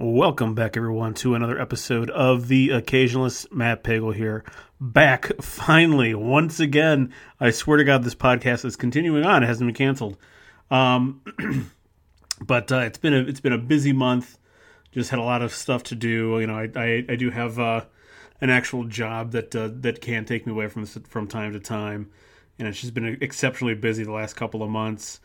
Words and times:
Welcome 0.00 0.54
back, 0.54 0.76
everyone, 0.76 1.14
to 1.14 1.34
another 1.34 1.60
episode 1.60 2.08
of 2.10 2.46
The 2.46 2.68
Occasionalist. 2.68 3.50
Matt 3.50 3.82
Pagel 3.82 4.14
here. 4.14 4.44
Back, 4.80 5.42
finally, 5.42 6.14
once 6.14 6.60
again. 6.60 7.12
I 7.40 7.50
swear 7.50 7.78
to 7.78 7.84
God, 7.84 8.04
this 8.04 8.14
podcast 8.14 8.64
is 8.64 8.76
continuing 8.76 9.24
on. 9.24 9.42
It 9.42 9.46
hasn't 9.46 9.66
been 9.66 9.74
canceled. 9.74 10.16
Um, 10.70 11.20
but 12.40 12.70
uh, 12.70 12.78
it's 12.78 12.98
been 12.98 13.12
a 13.12 13.22
it's 13.22 13.40
been 13.40 13.52
a 13.52 13.58
busy 13.58 13.92
month. 13.92 14.38
Just 14.92 15.10
had 15.10 15.18
a 15.18 15.24
lot 15.24 15.42
of 15.42 15.52
stuff 15.52 15.82
to 15.84 15.96
do. 15.96 16.38
You 16.38 16.46
know, 16.46 16.56
I 16.56 16.70
I, 16.76 17.04
I 17.08 17.16
do 17.16 17.30
have 17.30 17.58
uh, 17.58 17.84
an 18.40 18.50
actual 18.50 18.84
job 18.84 19.32
that 19.32 19.56
uh, 19.56 19.68
that 19.80 20.00
can 20.00 20.24
take 20.24 20.46
me 20.46 20.52
away 20.52 20.68
from 20.68 20.86
from 20.86 21.26
time 21.26 21.54
to 21.54 21.60
time, 21.60 22.08
and 22.56 22.68
it's 22.68 22.80
just 22.80 22.94
been 22.94 23.18
exceptionally 23.20 23.74
busy 23.74 24.04
the 24.04 24.12
last 24.12 24.36
couple 24.36 24.62
of 24.62 24.70
months. 24.70 25.18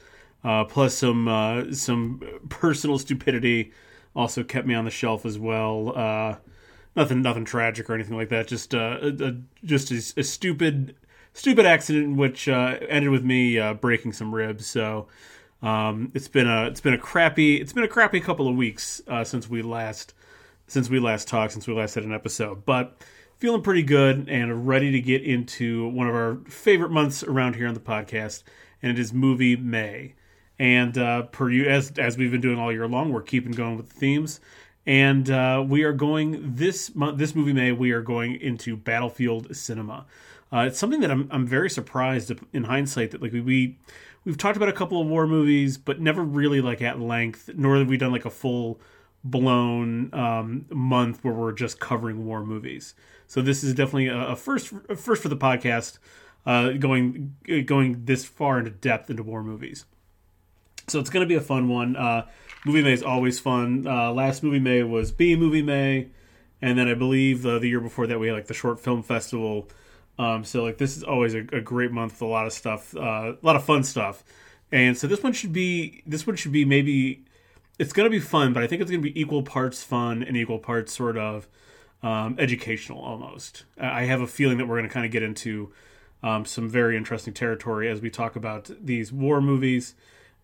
Uh, 0.44 0.64
plus 0.64 0.96
some 0.96 1.28
uh, 1.28 1.72
some 1.74 2.24
personal 2.50 2.98
stupidity 2.98 3.72
also 4.16 4.44
kept 4.44 4.68
me 4.68 4.74
on 4.74 4.86
the 4.86 4.92
shelf 4.92 5.26
as 5.26 5.40
well. 5.40 5.94
Uh, 5.96 6.36
nothing, 6.96 7.22
nothing 7.22 7.46
tragic 7.46 7.90
or 7.90 7.94
anything 7.94 8.18
like 8.18 8.30
that. 8.30 8.48
Just, 8.48 8.74
uh, 8.76 8.98
a, 9.02 9.08
a, 9.08 9.36
just 9.66 9.92
a, 9.92 10.20
a, 10.20 10.24
stupid, 10.24 10.96
stupid 11.34 11.66
accident 11.66 12.18
which 12.18 12.48
uh, 12.48 12.78
ended 12.88 13.12
with 13.12 13.24
me 13.24 13.58
uh, 13.60 13.74
breaking 13.74 14.14
some 14.14 14.34
ribs. 14.34 14.68
So 14.68 15.08
um, 15.62 16.12
it's 16.14 16.28
been 16.28 16.48
a, 16.48 16.68
it's 16.68 16.82
been 16.82 16.94
a 16.94 17.00
crappy, 17.00 17.60
it's 17.60 17.74
been 17.74 17.84
a 17.84 17.90
crappy 17.90 18.20
couple 18.20 18.48
of 18.48 18.56
weeks 18.56 19.02
uh, 19.08 19.24
since 19.24 19.50
we 19.50 19.62
last, 19.62 20.14
since 20.68 20.90
we 20.90 21.00
last 21.00 21.28
talked, 21.28 21.54
since 21.54 21.68
we 21.68 21.74
last 21.74 21.96
had 21.96 22.04
an 22.04 22.14
episode. 22.14 22.66
But 22.66 23.02
feeling 23.38 23.62
pretty 23.62 23.84
good 23.84 24.30
and 24.30 24.68
ready 24.68 24.92
to 24.92 25.02
get 25.02 25.22
into 25.22 25.90
one 25.90 26.08
of 26.08 26.16
our 26.16 26.38
favorite 26.48 26.92
months 26.92 27.24
around 27.24 27.56
here 27.56 27.68
on 27.68 27.74
the 27.74 27.80
podcast, 27.80 28.44
and 28.82 28.92
it 28.92 28.98
is 28.98 29.12
movie 29.12 29.56
May. 29.56 30.16
And 30.60 30.98
uh, 30.98 31.24
per 31.24 31.50
you, 31.50 31.66
as 31.66 31.92
as 31.98 32.18
we've 32.18 32.32
been 32.32 32.42
doing 32.42 32.60
all 32.60 32.72
year 32.72 32.88
long, 32.88 33.12
we're 33.12 33.22
keeping 33.22 33.52
going 33.52 33.78
with 33.78 33.90
the 33.90 33.96
themes. 33.96 34.40
And 34.86 35.30
uh, 35.30 35.64
we 35.68 35.84
are 35.84 35.94
going 35.94 36.56
this 36.56 36.94
month, 36.94 37.18
this 37.18 37.36
movie 37.36 37.54
May. 37.54 37.72
We 37.72 37.92
are 37.92 38.02
going 38.02 38.36
into 38.36 38.76
Battlefield 38.76 39.56
Cinema. 39.56 40.06
Uh, 40.52 40.66
it's 40.68 40.78
something 40.78 41.00
that 41.02 41.10
I'm 41.10 41.28
I'm 41.32 41.48
very 41.48 41.70
surprised 41.70 42.32
in 42.52 42.66
hindsight 42.66 43.12
that 43.12 43.22
like 43.22 43.32
we, 43.32 43.42
we 43.42 43.78
we've 44.26 44.38
talked 44.38 44.58
about 44.58 44.70
a 44.70 44.74
couple 44.74 45.02
of 45.02 45.08
war 45.08 45.26
movies, 45.26 45.78
but 45.78 46.00
never 46.00 46.24
really 46.24 46.62
like 46.62 46.82
at 46.82 47.00
length. 47.00 47.50
Nor 47.56 47.78
have 47.78 47.88
we 47.88 47.98
done 47.98 48.12
like 48.12 48.26
a 48.26 48.30
full 48.30 48.80
blown 49.24 50.14
um, 50.14 50.66
month 50.70 51.24
where 51.24 51.34
we're 51.34 51.54
just 51.54 51.80
covering 51.80 52.26
war 52.26 52.46
movies. 52.46 52.94
So 53.26 53.42
this 53.42 53.64
is 53.64 53.74
definitely 53.74 54.08
a, 54.08 54.30
a 54.30 54.36
first 54.36 54.74
a 54.90 54.96
first 54.96 55.24
for 55.24 55.30
the 55.30 55.38
podcast, 55.38 55.98
uh, 56.46 56.72
going 56.72 57.36
going 57.66 58.06
this 58.06 58.26
far 58.26 58.60
into 58.60 58.72
depth 58.72 59.10
into 59.10 59.24
war 59.24 59.44
movies. 59.44 59.86
So 60.88 61.00
it's 61.00 61.10
going 61.10 61.26
to 61.26 61.28
be 61.28 61.36
a 61.36 61.42
fun 61.42 61.70
one. 61.70 61.96
Uh, 61.96 62.28
movie 62.66 62.82
May 62.82 62.94
is 62.94 63.04
always 63.04 63.40
fun. 63.40 63.86
Uh, 63.88 64.12
last 64.12 64.44
movie 64.44 64.60
May 64.60 64.84
was 64.84 65.12
B 65.12 65.36
movie 65.36 65.62
May, 65.62 66.10
and 66.62 66.78
then 66.78 66.88
I 66.88 66.94
believe 66.94 67.42
the, 67.42 67.60
the 67.60 67.68
year 67.68 67.80
before 67.80 68.08
that 68.08 68.20
we 68.20 68.28
had 68.28 68.34
like 68.34 68.48
the 68.48 68.54
short 68.54 68.80
film 68.80 69.04
festival. 69.04 69.70
Um, 70.20 70.44
so 70.44 70.64
like 70.64 70.78
this 70.78 70.96
is 70.96 71.04
always 71.04 71.34
a, 71.34 71.40
a, 71.40 71.62
great 71.62 71.92
month 71.92 72.14
with 72.14 72.22
a 72.22 72.26
lot 72.26 72.46
of 72.46 72.54
stuff, 72.54 72.96
uh, 72.96 73.34
a 73.34 73.38
lot 73.42 73.56
of 73.56 73.64
fun 73.64 73.84
stuff. 73.84 74.24
And 74.72 74.98
so 74.98 75.08
this 75.08 75.24
one 75.24 75.34
should 75.34 75.54
be 75.54 76.04
this 76.06 76.28
one 76.28 76.36
should 76.36 76.52
be 76.52 76.66
maybe 76.66 77.26
it's 77.80 77.94
going 77.94 78.06
to 78.06 78.12
be 78.12 78.20
fun, 78.20 78.54
but 78.54 78.62
I 78.62 78.68
think 78.68 78.82
it's 78.82 78.92
going 78.92 79.02
to 79.02 79.12
be 79.12 79.20
equal 79.20 79.42
parts 79.42 79.84
fun 79.84 80.22
and 80.22 80.38
equal 80.38 80.60
parts 80.60 80.94
sort 80.94 81.18
of 81.18 81.48
um, 82.04 82.36
educational 82.38 83.00
almost. 83.00 83.64
I 83.80 84.04
have 84.04 84.22
a 84.22 84.28
feeling 84.28 84.58
that 84.58 84.68
we're 84.68 84.78
going 84.78 84.88
to 84.88 84.94
kind 84.94 85.06
of 85.06 85.12
get 85.12 85.24
into 85.24 85.72
um, 86.22 86.46
some 86.46 86.70
very 86.70 86.96
interesting 86.96 87.34
territory 87.34 87.90
as 87.90 88.02
we 88.02 88.10
talk 88.10 88.36
about 88.36 88.70
these 88.82 89.12
war 89.12 89.42
movies. 89.42 89.96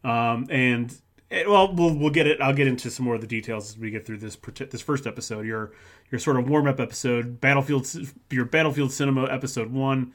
Um, 0.03 0.47
and 0.50 0.95
eh, 1.31 1.44
well, 1.47 1.73
we'll 1.73 1.94
we'll 1.95 2.09
get 2.09 2.28
it. 2.28 2.42
I'll 2.42 2.53
get 2.53 2.67
into 2.67 2.89
some 2.89 3.05
more 3.05 3.16
of 3.16 3.22
the 3.22 3.28
details 3.28 3.69
as 3.69 3.78
we 3.78 3.92
get 3.92 4.05
through 4.05 4.17
this 4.17 4.36
this 4.36 4.81
first 4.81 5.08
episode. 5.08 5.45
Your 5.45 5.72
your 6.11 6.19
sort 6.19 6.38
of 6.38 6.50
warm 6.50 6.67
up 6.67 6.80
episode, 6.80 7.39
Battlefield, 7.42 7.88
your 8.30 8.45
Battlefield 8.45 8.92
Cinema 8.92 9.25
episode 9.25 9.72
one. 9.72 10.14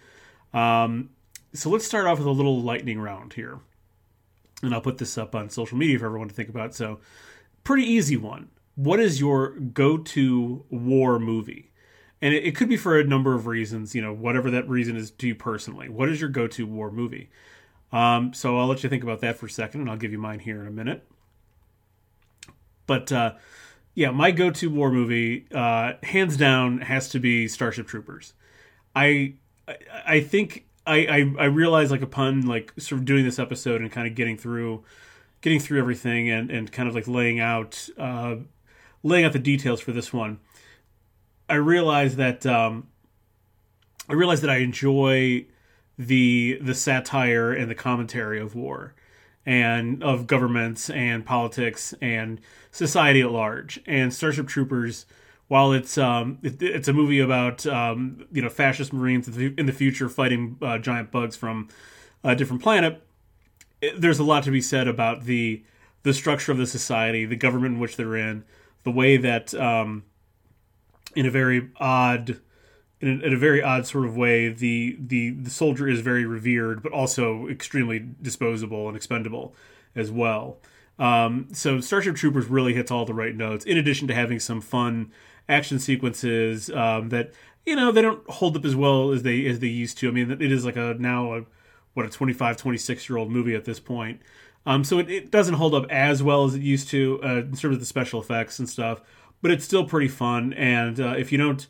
Um, 0.53 1.11
so 1.53 1.71
let's 1.71 1.87
start 1.87 2.07
off 2.07 2.19
with 2.19 2.27
a 2.27 2.33
little 2.33 2.61
lightning 2.61 3.01
round 3.01 3.35
here, 3.35 3.61
and 4.63 4.75
I'll 4.75 4.81
put 4.81 4.99
this 4.99 5.17
up 5.19 5.35
on 5.35 5.51
social 5.51 5.79
media 5.79 5.99
for 5.99 6.07
everyone 6.07 6.29
to 6.29 6.35
think 6.35 6.49
about. 6.49 6.75
So, 6.75 7.01
pretty 7.63 7.85
easy 7.85 8.17
one. 8.17 8.51
What 8.75 8.99
is 8.99 9.21
your 9.21 9.51
go 9.51 9.99
to 9.99 10.65
war 10.71 11.19
movie? 11.19 11.71
And 12.21 12.33
it, 12.35 12.45
it 12.45 12.57
could 12.57 12.69
be 12.69 12.77
for 12.77 12.99
a 12.99 13.05
number 13.05 13.35
of 13.35 13.47
reasons. 13.47 13.95
You 13.95 14.03
know, 14.03 14.13
whatever 14.13 14.51
that 14.51 14.69
reason 14.69 14.97
is 14.97 15.11
to 15.13 15.29
you 15.29 15.35
personally. 15.35 15.89
What 15.89 16.09
is 16.09 16.21
your 16.21 16.31
go 16.31 16.47
to 16.49 16.67
war 16.67 16.91
movie? 16.91 17.31
Um, 17.95 18.35
so 18.35 18.59
I'll 18.59 18.67
let 18.67 18.83
you 18.83 18.91
think 18.91 19.05
about 19.05 19.21
that 19.21 19.39
for 19.39 19.47
a 19.47 19.51
second, 19.51 19.83
and 19.83 19.89
I'll 19.89 19.97
give 19.97 20.11
you 20.11 20.19
mine 20.19 20.41
here 20.41 20.61
in 20.61 20.67
a 20.67 20.71
minute. 20.71 21.07
But 22.89 23.13
uh, 23.13 23.35
yeah, 23.95 24.11
my 24.11 24.33
go-to 24.33 24.69
war 24.69 24.91
movie, 24.91 25.47
uh, 25.55 25.93
hands 26.03 26.37
down, 26.37 26.79
has 26.79 27.09
to 27.11 27.21
be 27.21 27.47
Starship 27.47 27.87
Troopers. 27.87 28.33
I 28.97 29.35
I 30.05 30.21
think 30.21 30.67
I, 30.85 31.07
I 31.07 31.35
I 31.39 31.45
realize 31.45 31.93
like 31.93 32.03
upon 32.03 32.47
like 32.47 32.73
sort 32.79 32.99
of 33.01 33.05
doing 33.05 33.25
this 33.25 33.39
episode 33.39 33.81
and 33.81 33.93
kind 33.93 34.09
of 34.09 34.17
getting 34.17 34.37
through 34.37 34.83
getting 35.41 35.61
through 35.61 35.79
everything 35.79 36.29
and 36.29 36.51
and 36.51 36.73
kind 36.73 36.89
of 36.89 36.97
like 36.97 37.07
laying 37.07 37.39
out 37.39 37.89
uh, 37.97 38.37
laying 39.05 39.25
out 39.25 39.33
the 39.33 39.39
details 39.39 39.81
for 39.81 39.93
this 39.93 40.13
one. 40.13 40.41
I 41.49 41.55
realize 41.55 42.17
that 42.17 42.45
um, 42.45 42.89
I 44.09 44.15
realize 44.15 44.41
that 44.41 44.51
I 44.51 44.57
enjoy 44.57 45.47
the 45.99 46.59
the 46.61 46.75
satire 46.75 47.53
and 47.53 47.71
the 47.71 47.75
commentary 47.75 48.41
of 48.41 48.55
war 48.55 48.95
and 49.47 50.03
of 50.03 50.27
governments 50.27 50.91
and 50.91 51.25
politics 51.25 51.95
and 52.01 52.41
society 52.71 53.21
at 53.21 53.31
large. 53.31 53.81
And 53.87 54.13
Starship 54.13 54.49
Troopers, 54.49 55.07
while 55.49 55.73
it's 55.73 55.99
um, 55.99 56.39
it, 56.43 56.63
it's 56.63 56.89
a 56.89 56.93
movie 56.93 57.21
about 57.21 57.67
um, 57.67 58.27
you 58.33 58.43
know 58.43 58.49
fascist 58.49 58.93
Marines 58.93 59.29
in 59.37 59.67
the 59.67 59.73
future 59.73 60.09
fighting 60.09 60.57
uh, 60.63 60.79
giant 60.79 61.11
bugs 61.11 61.37
from 61.37 61.69
a 62.23 62.35
different 62.35 62.63
planet, 62.63 63.03
it, 63.81 64.01
there's 64.01 64.19
a 64.19 64.25
lot 64.25 64.43
to 64.45 64.51
be 64.51 64.61
said 64.61 64.89
about 64.89 65.25
the 65.25 65.63
the 66.03 66.15
structure 66.15 66.53
of 66.53 66.59
the 66.59 66.67
society, 66.67 67.25
the 67.25 67.37
government 67.37 67.75
in 67.75 67.81
which 67.81 67.97
they're 67.97 68.17
in, 68.17 68.45
the 68.83 68.91
way 68.91 69.17
that 69.17 69.55
um, 69.55 70.05
in 71.15 71.27
a 71.27 71.31
very 71.31 71.71
odd 71.77 72.41
in 73.05 73.21
a, 73.21 73.27
in 73.27 73.33
a, 73.35 73.37
very 73.37 73.63
odd 73.63 73.87
sort 73.87 74.07
of 74.07 74.17
way, 74.17 74.49
the, 74.49 74.97
the 74.99 75.31
the 75.31 75.51
soldier 75.51 75.89
is 75.89 76.01
very 76.01 76.25
revered, 76.25 76.83
but 76.83 76.93
also 76.93 77.49
extremely 77.49 77.99
disposable 78.21 78.89
and 78.89 78.97
expendable 78.97 79.55
as 79.95 80.11
well. 80.11 80.59
Um, 80.99 81.49
so 81.53 81.81
Starship 81.81 82.17
Troopers 82.17 82.47
really 82.47 82.75
hits 82.75 82.91
all 82.91 83.05
the 83.05 83.15
right 83.15 83.35
notes. 83.35 83.65
In 83.65 83.77
addition 83.77 84.09
to 84.09 84.15
having 84.15 84.39
some 84.39 84.61
fun 84.61 85.13
action 85.49 85.79
sequences 85.79 86.71
um, 86.71 87.11
that 87.11 87.33
you 87.67 87.77
know 87.77 87.93
they 87.93 88.03
don't 88.03 88.29
hold 88.31 88.57
up 88.57 88.65
as 88.65 88.77
well 88.77 89.11
as 89.13 89.23
they 89.23 89.47
as 89.47 89.61
they 89.61 89.69
used 89.69 89.99
to. 89.99 90.09
I 90.09 90.13
mean, 90.13 90.31
it 90.31 90.53
is 90.53 90.65
like 90.65 90.77
a 90.77 90.97
now 90.99 91.35
a 91.35 91.45
what 91.95 92.07
a 92.07 92.11
25, 92.11 92.57
26 92.57 93.09
year 93.09 93.19
old 93.19 93.31
movie 93.31 93.55
at 93.55 93.65
this 93.65 93.81
point. 93.81 94.21
Um, 94.67 94.83
so 94.83 94.99
it, 94.99 95.11
it, 95.11 95.31
doesn't 95.31 95.55
hold 95.55 95.75
up 95.75 95.87
as 95.91 96.23
well 96.23 96.45
as 96.45 96.55
it 96.55 96.63
used 96.63 96.89
to 96.89 97.21
uh, 97.23 97.37
in 97.37 97.55
terms 97.55 97.75
of 97.75 97.81
the 97.81 97.87
special 97.87 98.21
effects 98.21 98.59
and 98.59 98.69
stuff, 98.69 99.03
but 99.43 99.51
it's 99.51 99.65
still 99.65 99.85
pretty 99.85 100.09
fun. 100.09 100.55
And 100.55 100.99
uh, 100.99 101.15
if 101.19 101.31
you 101.31 101.39
don't 101.39 101.67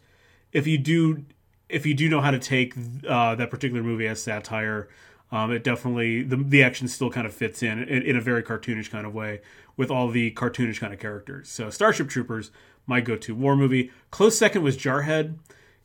if 0.55 0.67
you 0.67 0.79
do 0.79 1.27
if 1.69 1.85
you 1.85 1.93
do 1.93 2.09
know 2.09 2.21
how 2.21 2.31
to 2.31 2.39
take 2.39 2.75
uh, 3.09 3.35
that 3.35 3.51
particular 3.51 3.83
movie 3.83 4.07
as 4.07 4.23
satire, 4.23 4.89
um, 5.33 5.51
it 5.51 5.65
definitely 5.65 6.23
the 6.23 6.37
the 6.37 6.63
action 6.63 6.89
still 6.89 7.11
kind 7.11 7.27
of 7.27 7.35
fits 7.35 7.63
in, 7.63 7.83
in, 7.83 8.03
in 8.03 8.17
a 8.17 8.21
very 8.21 8.43
cartoonish 8.43 8.91
kind 8.91 9.07
of 9.07 9.13
way 9.13 9.41
with 9.77 9.91
all 9.91 10.09
the 10.09 10.31
cartoonish 10.31 10.79
kind 10.79 10.95
of 10.95 11.01
characters. 11.01 11.51
So 11.51 11.69
Starship 11.69 12.09
Troopers, 12.09 12.51
my 12.87 13.01
go-to 13.01 13.35
war 13.35 13.57
movie. 13.57 13.91
Close 14.11 14.39
second 14.39 14.63
was 14.63 14.79
Jarhead. 14.79 15.37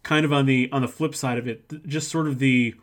Kind 0.02 0.24
of 0.24 0.32
on 0.32 0.46
the 0.46 0.70
on 0.72 0.82
the 0.82 0.88
flip 0.88 1.14
side 1.14 1.38
of 1.38 1.46
it, 1.46 1.86
just 1.86 2.10
sort 2.10 2.28
of 2.28 2.40
the 2.40 2.76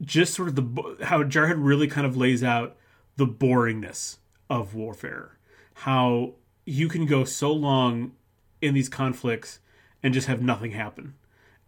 just 0.00 0.32
sort 0.32 0.48
of 0.48 0.56
the 0.56 1.04
how 1.04 1.22
Jarhead 1.24 1.56
really 1.58 1.88
kind 1.88 2.06
of 2.06 2.16
lays 2.16 2.42
out 2.42 2.76
the 3.16 3.26
boringness 3.26 4.16
of 4.48 4.74
warfare. 4.74 5.36
How 5.74 6.34
you 6.64 6.88
can 6.88 7.04
go 7.04 7.24
so 7.24 7.52
long 7.52 8.12
in 8.62 8.72
these 8.72 8.88
conflicts 8.88 9.58
and 10.02 10.14
just 10.14 10.26
have 10.26 10.42
nothing 10.42 10.72
happen. 10.72 11.14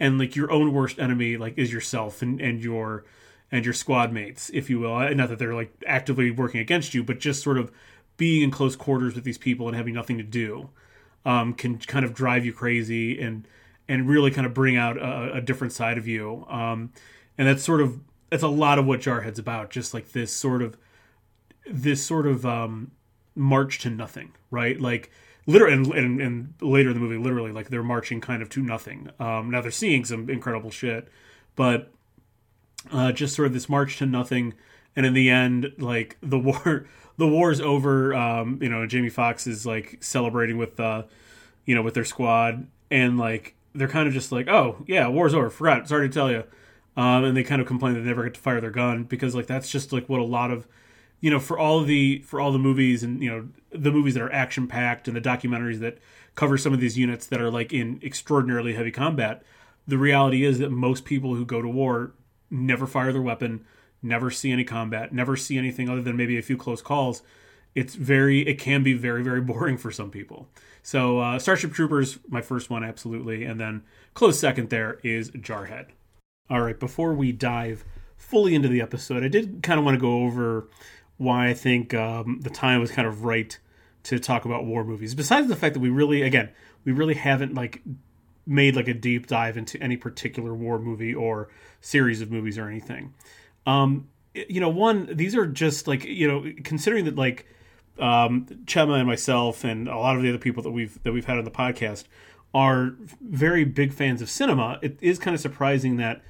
And 0.00 0.18
like 0.18 0.34
your 0.36 0.50
own 0.50 0.72
worst 0.72 0.98
enemy 0.98 1.36
like 1.36 1.54
is 1.56 1.72
yourself 1.72 2.22
and 2.22 2.40
and 2.40 2.62
your 2.62 3.04
and 3.50 3.64
your 3.64 3.74
squad 3.74 4.12
mates 4.12 4.50
if 4.52 4.68
you 4.70 4.80
will. 4.80 5.14
Not 5.14 5.28
that 5.28 5.38
they're 5.38 5.54
like 5.54 5.72
actively 5.86 6.30
working 6.30 6.60
against 6.60 6.94
you 6.94 7.02
but 7.04 7.20
just 7.20 7.42
sort 7.42 7.58
of 7.58 7.70
being 8.16 8.42
in 8.42 8.50
close 8.50 8.76
quarters 8.76 9.14
with 9.14 9.24
these 9.24 9.38
people 9.38 9.68
and 9.68 9.76
having 9.76 9.94
nothing 9.94 10.18
to 10.18 10.24
do 10.24 10.70
um, 11.24 11.54
can 11.54 11.78
kind 11.78 12.04
of 12.04 12.14
drive 12.14 12.44
you 12.44 12.52
crazy 12.52 13.20
and 13.20 13.46
and 13.88 14.08
really 14.08 14.30
kind 14.30 14.46
of 14.46 14.54
bring 14.54 14.76
out 14.76 14.96
a, 14.96 15.34
a 15.34 15.40
different 15.40 15.72
side 15.72 15.98
of 15.98 16.06
you. 16.06 16.46
Um, 16.48 16.92
and 17.36 17.48
that's 17.48 17.62
sort 17.62 17.80
of 17.80 18.00
that's 18.30 18.42
a 18.42 18.48
lot 18.48 18.78
of 18.78 18.86
what 18.86 19.00
jarhead's 19.00 19.38
about 19.38 19.70
just 19.70 19.92
like 19.92 20.12
this 20.12 20.32
sort 20.32 20.62
of 20.62 20.76
this 21.66 22.04
sort 22.04 22.26
of 22.26 22.44
um, 22.46 22.92
march 23.34 23.78
to 23.80 23.90
nothing 23.90 24.32
right? 24.52 24.80
Like 24.80 25.10
literally 25.46 25.74
and, 25.74 25.86
and, 25.92 26.20
and, 26.20 26.54
later 26.60 26.90
in 26.90 26.94
the 26.94 27.00
movie 27.00 27.16
literally 27.16 27.52
like 27.52 27.68
they're 27.68 27.82
marching 27.82 28.20
kind 28.20 28.42
of 28.42 28.48
to 28.48 28.62
nothing 28.62 29.10
um, 29.18 29.50
now 29.50 29.60
they're 29.60 29.70
seeing 29.70 30.04
some 30.04 30.30
incredible 30.30 30.70
shit 30.70 31.08
but 31.56 31.92
uh, 32.92 33.12
just 33.12 33.34
sort 33.34 33.46
of 33.46 33.52
this 33.52 33.68
march 33.68 33.98
to 33.98 34.06
nothing 34.06 34.54
and 34.94 35.06
in 35.06 35.14
the 35.14 35.30
end 35.30 35.72
like 35.78 36.16
the 36.20 36.38
war 36.38 36.86
the 37.16 37.28
war's 37.28 37.60
over. 37.60 38.14
Um, 38.14 38.58
you 38.60 38.68
know, 38.68 38.86
Jamie 38.86 39.08
Foxx 39.08 39.46
is 39.46 39.66
like 39.66 39.98
celebrating 40.00 40.56
with 40.56 40.78
uh, 40.78 41.04
you 41.64 41.74
know, 41.74 41.82
with 41.82 41.94
their 41.94 42.04
squad, 42.04 42.66
and 42.90 43.18
like 43.18 43.54
they're 43.74 43.88
kind 43.88 44.08
of 44.08 44.14
just 44.14 44.32
like, 44.32 44.48
oh 44.48 44.84
yeah, 44.86 45.08
war's 45.08 45.34
over. 45.34 45.50
Forgot. 45.50 45.88
Sorry 45.88 46.08
to 46.08 46.12
tell 46.12 46.30
you. 46.30 46.44
Um, 46.94 47.24
and 47.24 47.36
they 47.36 47.42
kind 47.42 47.62
of 47.62 47.66
complain 47.66 47.94
they 47.94 48.00
never 48.00 48.24
get 48.24 48.34
to 48.34 48.40
fire 48.40 48.60
their 48.60 48.70
gun 48.70 49.04
because 49.04 49.34
like 49.34 49.46
that's 49.46 49.70
just 49.70 49.92
like 49.92 50.08
what 50.08 50.20
a 50.20 50.24
lot 50.24 50.50
of 50.50 50.66
you 51.22 51.30
know 51.30 51.40
for 51.40 51.58
all 51.58 51.82
the 51.82 52.18
for 52.26 52.38
all 52.38 52.52
the 52.52 52.58
movies 52.58 53.02
and 53.02 53.22
you 53.22 53.30
know 53.30 53.48
the 53.70 53.90
movies 53.90 54.12
that 54.12 54.22
are 54.22 54.32
action 54.32 54.66
packed 54.66 55.08
and 55.08 55.16
the 55.16 55.20
documentaries 55.20 55.80
that 55.80 55.96
cover 56.34 56.58
some 56.58 56.74
of 56.74 56.80
these 56.80 56.98
units 56.98 57.26
that 57.26 57.40
are 57.40 57.50
like 57.50 57.72
in 57.72 57.98
extraordinarily 58.04 58.74
heavy 58.74 58.90
combat 58.90 59.42
the 59.86 59.98
reality 59.98 60.44
is 60.44 60.58
that 60.58 60.70
most 60.70 61.04
people 61.04 61.34
who 61.34 61.46
go 61.46 61.62
to 61.62 61.68
war 61.68 62.12
never 62.50 62.86
fire 62.86 63.12
their 63.12 63.22
weapon 63.22 63.64
never 64.02 64.30
see 64.30 64.50
any 64.52 64.64
combat 64.64 65.12
never 65.12 65.36
see 65.36 65.56
anything 65.58 65.88
other 65.88 66.02
than 66.02 66.16
maybe 66.16 66.36
a 66.38 66.42
few 66.42 66.56
close 66.56 66.82
calls. 66.82 67.22
It's 67.74 67.94
very 67.94 68.40
it 68.46 68.58
can 68.58 68.82
be 68.82 68.92
very 68.92 69.22
very 69.22 69.40
boring 69.52 69.78
for 69.78 69.90
some 69.90 70.10
people. 70.10 70.48
So 70.82 71.20
uh, 71.20 71.38
starship 71.38 71.72
troopers 71.72 72.18
my 72.28 72.42
first 72.42 72.70
one 72.70 72.84
absolutely 72.84 73.44
and 73.44 73.60
then 73.60 73.82
close 74.14 74.38
second 74.38 74.70
there 74.70 74.98
is 75.02 75.30
jarhead. 75.30 75.86
All 76.50 76.60
right, 76.60 76.78
before 76.78 77.14
we 77.14 77.32
dive 77.32 77.84
fully 78.16 78.54
into 78.54 78.68
the 78.68 78.80
episode, 78.80 79.24
I 79.24 79.28
did 79.28 79.62
kind 79.62 79.78
of 79.78 79.84
want 79.84 79.94
to 79.94 80.00
go 80.00 80.24
over 80.24 80.68
why 81.16 81.48
I 81.48 81.54
think 81.54 81.94
um, 81.94 82.40
the 82.42 82.50
time 82.50 82.80
was 82.80 82.90
kind 82.90 83.06
of 83.06 83.24
right 83.24 83.58
to 84.04 84.18
talk 84.18 84.44
about 84.44 84.64
war 84.64 84.84
movies. 84.84 85.14
Besides 85.14 85.48
the 85.48 85.56
fact 85.56 85.74
that 85.74 85.80
we 85.80 85.88
really, 85.88 86.22
again, 86.22 86.50
we 86.84 86.92
really 86.92 87.14
haven't 87.14 87.54
like 87.54 87.82
made 88.46 88.74
like 88.74 88.88
a 88.88 88.94
deep 88.94 89.26
dive 89.26 89.56
into 89.56 89.80
any 89.80 89.96
particular 89.96 90.54
war 90.54 90.78
movie 90.78 91.14
or 91.14 91.48
series 91.80 92.20
of 92.20 92.30
movies 92.30 92.58
or 92.58 92.68
anything. 92.68 93.14
Um, 93.66 94.08
you 94.34 94.60
know, 94.60 94.68
one, 94.68 95.08
these 95.14 95.36
are 95.36 95.46
just 95.46 95.86
like 95.86 96.04
you 96.04 96.26
know, 96.26 96.52
considering 96.64 97.04
that 97.04 97.16
like 97.16 97.46
um, 97.98 98.46
Chema 98.64 98.98
and 98.98 99.06
myself 99.06 99.64
and 99.64 99.88
a 99.88 99.96
lot 99.96 100.16
of 100.16 100.22
the 100.22 100.28
other 100.28 100.38
people 100.38 100.62
that 100.62 100.70
we've 100.70 101.00
that 101.02 101.12
we've 101.12 101.26
had 101.26 101.38
on 101.38 101.44
the 101.44 101.50
podcast 101.50 102.04
are 102.54 102.94
very 103.20 103.64
big 103.64 103.92
fans 103.92 104.20
of 104.20 104.30
cinema. 104.30 104.78
It 104.82 104.98
is 105.00 105.18
kind 105.18 105.34
of 105.34 105.40
surprising 105.40 105.96
that 105.98 106.22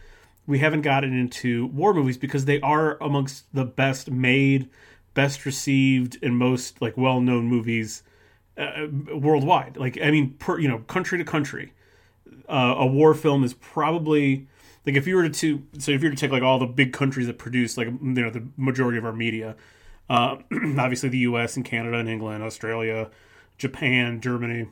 we 0.47 0.59
haven't 0.59 0.83
gotten 0.83 1.17
into 1.17 1.67
war 1.67 1.95
movies 1.95 2.19
because 2.19 2.45
they 2.45 2.61
are 2.61 2.97
amongst 3.03 3.45
the 3.55 3.65
best 3.65 4.11
made, 4.11 4.69
best 5.15 5.47
received, 5.47 6.19
and 6.23 6.37
most 6.37 6.83
like 6.83 6.97
well 6.97 7.21
known 7.21 7.47
movies 7.47 8.03
uh, 8.59 8.87
worldwide. 9.15 9.77
Like 9.77 9.99
I 10.03 10.11
mean, 10.11 10.35
per, 10.39 10.59
you 10.59 10.69
know, 10.69 10.79
country 10.79 11.19
to 11.19 11.25
country, 11.25 11.73
uh, 12.49 12.75
a 12.79 12.87
war 12.87 13.15
film 13.15 13.45
is 13.45 13.55
probably 13.55 14.47
like 14.85 14.97
if 14.97 15.07
you 15.07 15.17
were 15.17 15.29
to 15.29 15.63
so 15.79 15.93
if 15.93 16.03
you 16.03 16.09
were 16.09 16.15
to 16.15 16.21
take 16.21 16.33
like 16.33 16.43
all 16.43 16.59
the 16.59 16.67
big 16.67 16.93
countries 16.93 17.27
that 17.27 17.39
produce 17.39 17.77
like 17.77 17.87
you 17.87 18.01
know 18.01 18.31
the 18.31 18.47
majority 18.57 18.99
of 18.99 19.05
our 19.05 19.13
media, 19.13 19.57
uh, 20.11 20.37
obviously 20.79 21.09
the 21.09 21.19
U.S. 21.19 21.57
and 21.57 21.65
Canada 21.65 21.99
and 21.99 22.09
England, 22.09 22.43
Australia, 22.43 23.11
Japan, 23.59 24.21
Germany, 24.21 24.69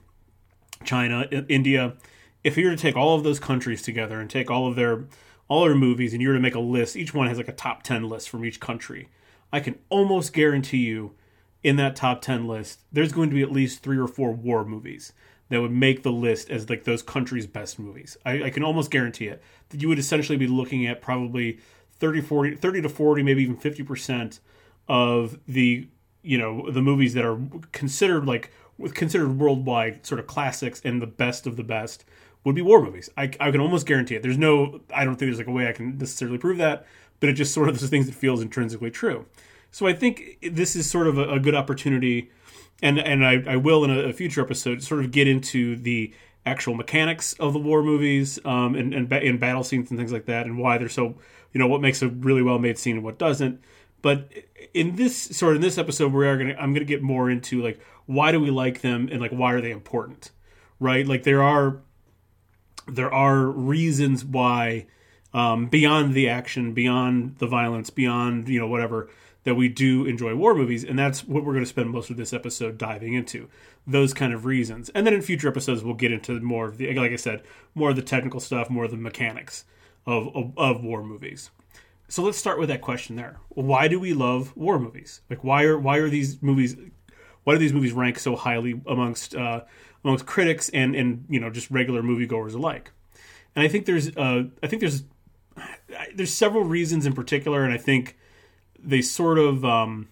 China, 0.85 1.29
India. 1.49 1.95
If 2.43 2.57
you 2.57 2.65
were 2.65 2.75
to 2.75 2.81
take 2.81 2.97
all 2.97 3.17
of 3.17 3.23
those 3.23 3.39
countries 3.39 3.83
together 3.83 4.19
and 4.19 4.31
take 4.31 4.51
all 4.51 4.67
of 4.67 4.75
their 4.75 5.05
all 5.51 5.65
our 5.65 5.75
movies 5.75 6.13
and 6.13 6.23
you 6.23 6.29
were 6.29 6.35
to 6.35 6.41
make 6.41 6.55
a 6.55 6.61
list, 6.61 6.97
each 6.97 7.13
one 7.13 7.27
has 7.27 7.37
like 7.37 7.49
a 7.49 7.53
top 7.53 7.83
10 7.83 8.09
list 8.09 8.31
from 8.31 8.45
each 8.45 8.61
country. 8.61 9.09
I 9.53 9.59
can 9.59 9.79
almost 9.91 10.33
guarantee 10.33 10.79
you 10.79 11.15
in 11.63 11.75
that 11.77 11.97
top 11.97 12.23
10 12.23 12.47
list, 12.47 12.81
there's 12.93 13.13
going 13.13 13.29
to 13.31 13.35
be 13.35 13.43
at 13.43 13.51
least 13.51 13.83
three 13.83 13.99
or 13.99 14.07
four 14.07 14.31
war 14.31 14.65
movies 14.65 15.13
that 15.49 15.61
would 15.61 15.73
make 15.73 16.05
the 16.05 16.13
list 16.13 16.49
as 16.51 16.71
like 16.71 16.85
those 16.85 17.03
countries' 17.03 17.49
best 17.49 17.81
movies. 17.81 18.17
I, 18.25 18.45
I 18.45 18.51
can 18.51 18.63
almost 18.63 18.93
guarantee 18.93 19.27
it. 19.27 19.43
That 19.71 19.83
you 19.83 19.89
would 19.89 19.99
essentially 19.99 20.39
be 20.39 20.47
looking 20.47 20.87
at 20.87 21.03
probably 21.03 21.59
30, 21.99 22.21
40, 22.21 22.55
30 22.55 22.83
to 22.83 22.89
40, 22.89 23.23
maybe 23.25 23.43
even 23.43 23.57
50% 23.57 24.39
of 24.89 25.39
the, 25.49 25.89
you 26.23 26.39
know, 26.39 26.71
the 26.71 26.81
movies 26.81 27.15
that 27.15 27.25
are 27.25 27.41
considered 27.73 28.25
like 28.25 28.53
considered 28.95 29.39
worldwide 29.39 30.07
sort 30.07 30.21
of 30.21 30.27
classics 30.27 30.81
and 30.85 31.03
the 31.03 31.07
best 31.07 31.47
of 31.47 31.57
the 31.57 31.65
best 31.65 32.05
would 32.45 32.55
be 32.55 32.63
war 32.63 32.83
movies. 32.83 33.11
I, 33.17 33.25
I 33.39 33.51
can 33.51 33.61
almost 33.61 33.87
guarantee 33.87 34.15
it. 34.15 34.23
There's 34.23 34.39
no, 34.39 34.81
I 34.95 35.05
don't 35.05 35.17
think 35.17 35.29
there's 35.29 35.39
like 35.39 35.47
a 35.47 35.53
way 35.53 35.69
I 35.69 35.73
can 35.73 35.99
necessarily 35.99 36.39
prove 36.39 36.59
that, 36.59 36.87
but 37.21 37.29
it 37.29 37.35
just 37.35 37.53
sort 37.53 37.69
of 37.69 37.79
those 37.79 37.91
things 37.91 38.07
that 38.07 38.15
feels 38.15 38.41
intrinsically 38.41 38.91
true. 38.91 39.27
So 39.71 39.87
I 39.87 39.93
think 39.93 40.39
this 40.43 40.75
is 40.75 40.91
sort 40.91 41.07
of 41.07 41.19
a, 41.19 41.35
a 41.35 41.41
good 41.41 41.55
opportunity, 41.55 42.31
and 42.83 42.99
and 42.99 43.25
I, 43.25 43.43
I 43.47 43.57
will 43.57 43.85
in 43.85 43.91
a, 43.91 44.01
a, 44.01 44.13
future 44.13 44.41
episode 44.41 44.83
sort 44.83 45.05
of 45.05 45.13
get 45.13 45.29
into 45.29 45.77
the 45.77 46.13
actual 46.45 46.75
mechanics 46.75 47.35
of 47.35 47.53
the 47.53 47.59
war 47.59 47.83
movies 47.83 48.39
um, 48.45 48.75
and, 48.75 48.95
and, 48.95 49.13
and 49.13 49.39
battle 49.39 49.63
scenes 49.63 49.91
and 49.91 49.99
things 49.99 50.13
like 50.13 50.25
that, 50.27 50.47
and 50.47 50.59
why 50.59 50.79
they're 50.79 50.89
so, 50.89 51.15
you 51.53 51.59
know, 51.61 51.69
what 51.69 51.81
makes 51.81 52.03
a 52.03 52.09
really 52.09 52.43
well 52.43 52.59
made 52.59 52.79
scene 52.79 52.97
and 52.97 53.05
what 53.05 53.19
doesn't. 53.19 53.61
But 54.03 54.33
in 54.75 54.97
this 54.97 55.17
sort 55.17 55.53
of 55.53 55.57
in 55.57 55.63
this 55.63 55.79
episode, 55.79 56.13
we 56.13 56.27
are 56.27 56.37
gonna 56.37 56.57
I'm 56.59 56.73
gonna 56.73 56.85
get 56.85 57.03
more 57.03 57.31
into 57.31 57.63
like 57.63 57.81
why 58.07 58.33
do 58.33 58.41
we 58.41 58.51
like 58.51 58.81
them 58.81 59.09
and 59.13 59.21
like 59.21 59.31
why 59.31 59.53
are 59.53 59.61
they 59.61 59.71
important, 59.71 60.31
right? 60.81 61.07
Like 61.07 61.23
there 61.23 61.43
are 61.43 61.81
there 62.87 63.13
are 63.13 63.47
reasons 63.47 64.25
why 64.25 64.87
um, 65.33 65.67
beyond 65.67 66.15
the 66.15 66.29
action, 66.29 66.73
beyond 66.73 67.37
the 67.39 67.47
violence, 67.47 67.91
beyond 67.91 68.49
you 68.49 68.59
know 68.59 68.67
whatever 68.67 69.09
that 69.45 69.55
we 69.55 69.69
do 69.69 70.05
enjoy 70.05 70.35
war 70.35 70.55
movies, 70.55 70.85
and 70.85 70.99
that's 70.99 71.25
what 71.25 71.45
we're 71.45 71.53
going 71.53 71.65
to 71.65 71.71
spend 71.71 71.89
most 71.91 72.11
of 72.11 72.17
this 72.17 72.33
episode 72.33 72.77
diving 72.77 73.15
into 73.15 73.49
those 73.87 74.13
kind 74.13 74.35
of 74.35 74.45
reasons. 74.45 74.91
And 74.91 75.07
then 75.07 75.15
in 75.15 75.23
future 75.23 75.49
episodes, 75.49 75.83
we'll 75.83 75.95
get 75.95 76.13
into 76.13 76.39
more 76.41 76.67
of 76.67 76.77
the, 76.77 76.93
like 76.95 77.13
I 77.13 77.17
said, 77.17 77.43
more 77.75 77.91
of 77.91 77.97
the 77.97 78.03
technical 78.03 78.41
stuff, 78.41 78.69
more 78.69 78.85
of 78.85 78.91
the 78.91 78.97
mechanics 78.97 79.65
of 80.07 80.29
of, 80.35 80.53
of 80.57 80.85
war 80.85 81.03
movies. 81.03 81.51
So 82.09 82.25
let's 82.25 82.39
start 82.39 82.59
with 82.59 82.69
that 82.71 82.81
question 82.81 83.15
there. 83.15 83.39
Why 83.51 83.87
do 83.87 84.01
we 84.01 84.15
love 84.15 84.57
war 84.57 84.81
movies? 84.81 85.21
Like 85.31 85.45
why 85.45 85.63
are 85.65 85.79
why 85.79 85.99
are 85.99 86.11
these 86.11 86.43
movies 86.43 86.77
why 87.45 87.55
do 87.55 87.59
these 87.59 87.73
movies 87.73 87.93
rank 87.93 88.19
so 88.19 88.37
highly 88.37 88.81
amongst 88.87 89.35
uh, 89.35 89.63
amongst 90.05 90.27
critics 90.27 90.69
and 90.71 90.95
and 90.95 91.25
you 91.29 91.41
know 91.41 91.51
just 91.51 91.71
regular 91.71 92.03
moviegoers 92.03 92.55
alike. 92.55 92.93
And 93.55 93.65
I 93.65 93.69
think 93.69 93.87
there's 93.87 94.17
uh, 94.17 94.45
I 94.63 94.67
think 94.67 94.81
there's 94.81 95.05
there's 96.15 96.33
several 96.33 96.65
reasons 96.65 97.07
in 97.07 97.13
particular, 97.13 97.65
and 97.65 97.73
I 97.73 97.79
think 97.79 98.17
they 98.79 99.03
sort 99.03 99.39
of 99.39 99.65
um, 99.65 100.09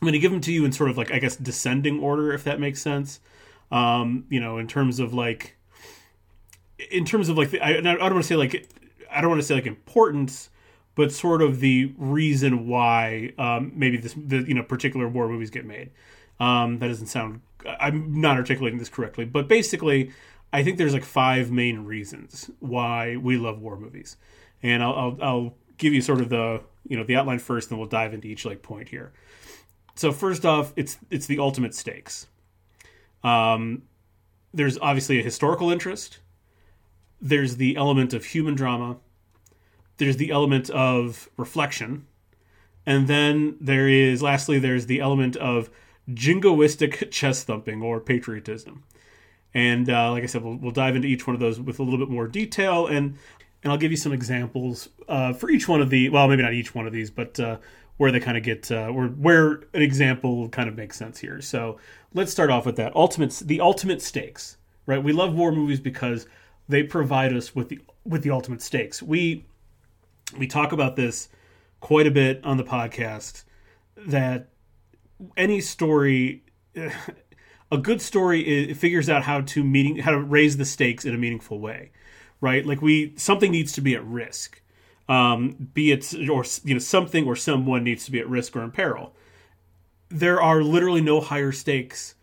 I'm 0.00 0.06
going 0.06 0.12
to 0.12 0.18
give 0.18 0.30
them 0.30 0.40
to 0.42 0.52
you 0.52 0.64
in 0.64 0.72
sort 0.72 0.90
of 0.90 0.96
like 0.96 1.10
I 1.10 1.18
guess 1.18 1.36
descending 1.36 2.00
order, 2.00 2.32
if 2.32 2.44
that 2.44 2.60
makes 2.60 2.80
sense. 2.80 3.20
Um, 3.70 4.24
you 4.30 4.40
know, 4.40 4.58
in 4.58 4.66
terms 4.66 4.98
of 5.00 5.12
like 5.12 5.56
in 6.90 7.04
terms 7.04 7.28
of 7.28 7.36
like 7.36 7.50
the, 7.50 7.60
I, 7.60 7.78
I 7.78 7.80
don't 7.80 7.98
want 8.00 8.16
to 8.16 8.22
say 8.22 8.36
like 8.36 8.68
I 9.10 9.20
don't 9.20 9.30
want 9.30 9.40
to 9.40 9.46
say 9.46 9.54
like 9.54 9.66
importance, 9.66 10.50
but 10.94 11.12
sort 11.12 11.42
of 11.42 11.60
the 11.60 11.92
reason 11.98 12.68
why 12.68 13.32
um, 13.38 13.72
maybe 13.74 13.96
this 13.96 14.14
the 14.14 14.38
you 14.38 14.54
know 14.54 14.62
particular 14.62 15.08
war 15.08 15.28
movies 15.28 15.50
get 15.50 15.66
made. 15.66 15.90
Um, 16.40 16.78
that 16.78 16.86
doesn't 16.86 17.08
sound 17.08 17.40
I'm 17.66 18.20
not 18.20 18.36
articulating 18.36 18.78
this 18.78 18.88
correctly, 18.88 19.24
but 19.24 19.48
basically, 19.48 20.12
I 20.52 20.62
think 20.62 20.78
there's 20.78 20.94
like 20.94 21.04
five 21.04 21.50
main 21.50 21.84
reasons 21.84 22.50
why 22.60 23.16
we 23.16 23.36
love 23.36 23.60
war 23.60 23.76
movies, 23.76 24.16
and 24.62 24.82
I'll, 24.82 24.94
I'll, 24.94 25.18
I'll 25.22 25.54
give 25.76 25.92
you 25.92 26.00
sort 26.00 26.20
of 26.20 26.28
the 26.28 26.60
you 26.86 26.96
know 26.96 27.04
the 27.04 27.16
outline 27.16 27.38
first, 27.38 27.70
and 27.70 27.78
we'll 27.78 27.88
dive 27.88 28.14
into 28.14 28.28
each 28.28 28.44
like 28.44 28.62
point 28.62 28.88
here. 28.88 29.12
So 29.94 30.12
first 30.12 30.46
off, 30.46 30.72
it's 30.76 30.98
it's 31.10 31.26
the 31.26 31.38
ultimate 31.38 31.74
stakes. 31.74 32.26
Um, 33.24 33.82
there's 34.54 34.78
obviously 34.78 35.18
a 35.18 35.22
historical 35.22 35.70
interest. 35.70 36.18
There's 37.20 37.56
the 37.56 37.76
element 37.76 38.14
of 38.14 38.24
human 38.26 38.54
drama. 38.54 38.98
There's 39.96 40.16
the 40.16 40.30
element 40.30 40.70
of 40.70 41.28
reflection, 41.36 42.06
and 42.86 43.08
then 43.08 43.56
there 43.60 43.88
is 43.88 44.22
lastly 44.22 44.58
there's 44.58 44.86
the 44.86 45.00
element 45.00 45.36
of 45.36 45.68
jingoistic 46.08 47.10
chest 47.10 47.46
thumping 47.46 47.82
or 47.82 48.00
patriotism. 48.00 48.84
And 49.54 49.88
uh, 49.88 50.10
like 50.12 50.22
I 50.22 50.26
said, 50.26 50.42
we'll, 50.42 50.56
we'll 50.56 50.72
dive 50.72 50.96
into 50.96 51.08
each 51.08 51.26
one 51.26 51.34
of 51.34 51.40
those 51.40 51.60
with 51.60 51.78
a 51.78 51.82
little 51.82 51.98
bit 51.98 52.10
more 52.10 52.26
detail, 52.26 52.86
and 52.86 53.16
and 53.62 53.72
I'll 53.72 53.78
give 53.78 53.90
you 53.90 53.96
some 53.96 54.12
examples 54.12 54.88
uh, 55.08 55.32
for 55.32 55.50
each 55.50 55.66
one 55.68 55.80
of 55.80 55.90
the. 55.90 56.10
Well, 56.10 56.28
maybe 56.28 56.42
not 56.42 56.52
each 56.52 56.74
one 56.74 56.86
of 56.86 56.92
these, 56.92 57.10
but 57.10 57.40
uh, 57.40 57.56
where 57.96 58.12
they 58.12 58.20
kind 58.20 58.36
of 58.36 58.42
get 58.42 58.70
uh, 58.70 58.88
where 58.88 59.08
where 59.08 59.52
an 59.74 59.82
example 59.82 60.48
kind 60.48 60.68
of 60.68 60.76
makes 60.76 60.96
sense 60.96 61.18
here. 61.18 61.40
So 61.40 61.78
let's 62.14 62.30
start 62.30 62.50
off 62.50 62.66
with 62.66 62.76
that 62.76 62.94
ultimate 62.94 63.42
the 63.44 63.60
ultimate 63.60 64.02
stakes. 64.02 64.56
Right, 64.86 65.02
we 65.02 65.12
love 65.12 65.34
war 65.34 65.52
movies 65.52 65.80
because 65.80 66.26
they 66.68 66.82
provide 66.82 67.34
us 67.34 67.54
with 67.54 67.68
the 67.68 67.80
with 68.04 68.22
the 68.22 68.30
ultimate 68.30 68.62
stakes. 68.62 69.02
We 69.02 69.44
we 70.36 70.46
talk 70.46 70.72
about 70.72 70.96
this 70.96 71.28
quite 71.80 72.06
a 72.06 72.10
bit 72.10 72.44
on 72.44 72.56
the 72.56 72.64
podcast 72.64 73.44
that 73.96 74.48
any 75.36 75.60
story 75.60 76.44
a 77.70 77.78
good 77.78 78.00
story 78.00 78.40
is, 78.70 78.78
figures 78.78 79.08
out 79.08 79.22
how 79.22 79.40
to 79.42 79.62
meeting 79.62 79.98
how 79.98 80.10
to 80.10 80.20
raise 80.20 80.56
the 80.56 80.64
stakes 80.64 81.04
in 81.04 81.14
a 81.14 81.18
meaningful 81.18 81.58
way 81.58 81.90
right? 82.40 82.64
Like 82.64 82.82
we 82.82 83.14
something 83.16 83.50
needs 83.50 83.72
to 83.72 83.80
be 83.80 83.94
at 83.94 84.04
risk. 84.04 84.60
Um, 85.08 85.70
be 85.72 85.90
it 85.90 86.12
or 86.28 86.44
you 86.64 86.74
know 86.74 86.78
something 86.78 87.26
or 87.26 87.34
someone 87.34 87.84
needs 87.84 88.04
to 88.04 88.10
be 88.10 88.20
at 88.20 88.28
risk 88.28 88.54
or 88.56 88.62
in 88.62 88.70
peril. 88.70 89.14
There 90.08 90.40
are 90.40 90.62
literally 90.62 91.00
no 91.00 91.20
higher 91.20 91.52
stakes 91.52 92.14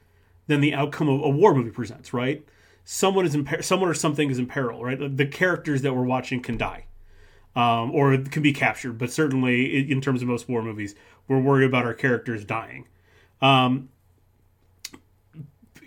than 0.47 0.61
the 0.61 0.73
outcome 0.73 1.09
of 1.09 1.21
a 1.21 1.29
war 1.29 1.55
movie 1.55 1.71
presents 1.71 2.13
right? 2.13 2.45
Someone 2.83 3.25
is 3.25 3.33
in 3.33 3.45
per- 3.45 3.61
someone 3.61 3.89
or 3.89 3.93
something 3.93 4.29
is 4.29 4.39
in 4.39 4.45
peril 4.47 4.83
right? 4.83 5.17
The 5.17 5.25
characters 5.25 5.81
that 5.81 5.93
we're 5.93 6.03
watching 6.03 6.41
can 6.41 6.57
die 6.57 6.85
um, 7.55 7.91
or 7.91 8.17
can 8.17 8.43
be 8.43 8.53
captured. 8.53 8.97
But 8.97 9.11
certainly, 9.11 9.89
in 9.89 10.01
terms 10.01 10.21
of 10.21 10.27
most 10.27 10.47
war 10.47 10.61
movies, 10.61 10.95
we're 11.27 11.39
worried 11.39 11.65
about 11.65 11.85
our 11.85 11.93
characters 11.93 12.45
dying. 12.45 12.87
Um, 13.41 13.89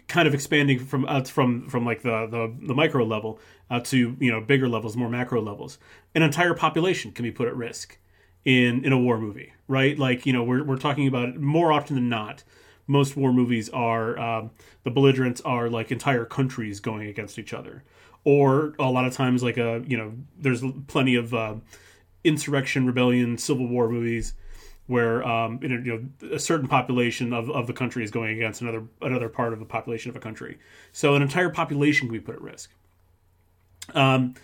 kind 0.08 0.26
of 0.26 0.34
expanding 0.34 0.78
from 0.78 1.04
uh, 1.06 1.22
from 1.22 1.68
from 1.68 1.84
like 1.84 2.02
the, 2.02 2.26
the 2.26 2.54
the 2.66 2.74
micro 2.74 3.04
level 3.04 3.38
uh, 3.70 3.80
to 3.80 4.16
you 4.18 4.30
know 4.30 4.40
bigger 4.40 4.68
levels, 4.68 4.96
more 4.96 5.08
macro 5.08 5.40
levels. 5.40 5.78
An 6.14 6.22
entire 6.22 6.54
population 6.54 7.12
can 7.12 7.22
be 7.22 7.30
put 7.30 7.46
at 7.46 7.54
risk 7.54 7.98
in 8.44 8.84
in 8.84 8.92
a 8.92 8.98
war 8.98 9.18
movie, 9.18 9.52
right? 9.68 9.98
Like 9.98 10.26
you 10.26 10.32
know 10.32 10.42
we're 10.42 10.64
we're 10.64 10.76
talking 10.76 11.06
about 11.06 11.36
more 11.36 11.72
often 11.72 11.94
than 11.94 12.08
not. 12.08 12.42
Most 12.90 13.16
war 13.16 13.34
movies 13.34 13.68
are 13.68 14.18
um, 14.18 14.50
the 14.82 14.90
belligerents 14.90 15.42
are 15.42 15.68
like 15.68 15.92
entire 15.92 16.24
countries 16.24 16.80
going 16.80 17.06
against 17.06 17.38
each 17.38 17.52
other, 17.52 17.84
or 18.24 18.74
a 18.78 18.90
lot 18.90 19.04
of 19.04 19.12
times 19.12 19.42
like 19.42 19.58
a 19.58 19.84
you 19.86 19.96
know 19.96 20.14
there's 20.38 20.62
plenty 20.86 21.14
of 21.14 21.34
uh, 21.34 21.56
insurrection, 22.24 22.86
rebellion, 22.86 23.36
civil 23.36 23.68
war 23.68 23.90
movies 23.90 24.32
where 24.88 25.22
um, 25.22 25.60
you 25.62 25.68
know 25.68 26.04
a 26.32 26.38
certain 26.38 26.66
population 26.66 27.32
of, 27.32 27.48
of 27.50 27.66
the 27.66 27.72
country 27.72 28.02
is 28.02 28.10
going 28.10 28.34
against 28.34 28.62
another 28.62 28.82
another 29.00 29.28
part 29.28 29.52
of 29.52 29.60
the 29.60 29.64
population 29.64 30.10
of 30.10 30.16
a 30.16 30.20
country. 30.20 30.58
So 30.92 31.14
an 31.14 31.22
entire 31.22 31.50
population 31.50 32.08
can 32.08 32.14
be 32.14 32.20
put 32.20 32.34
at 32.34 32.40
risk. 32.40 32.72
Um, 33.94 34.34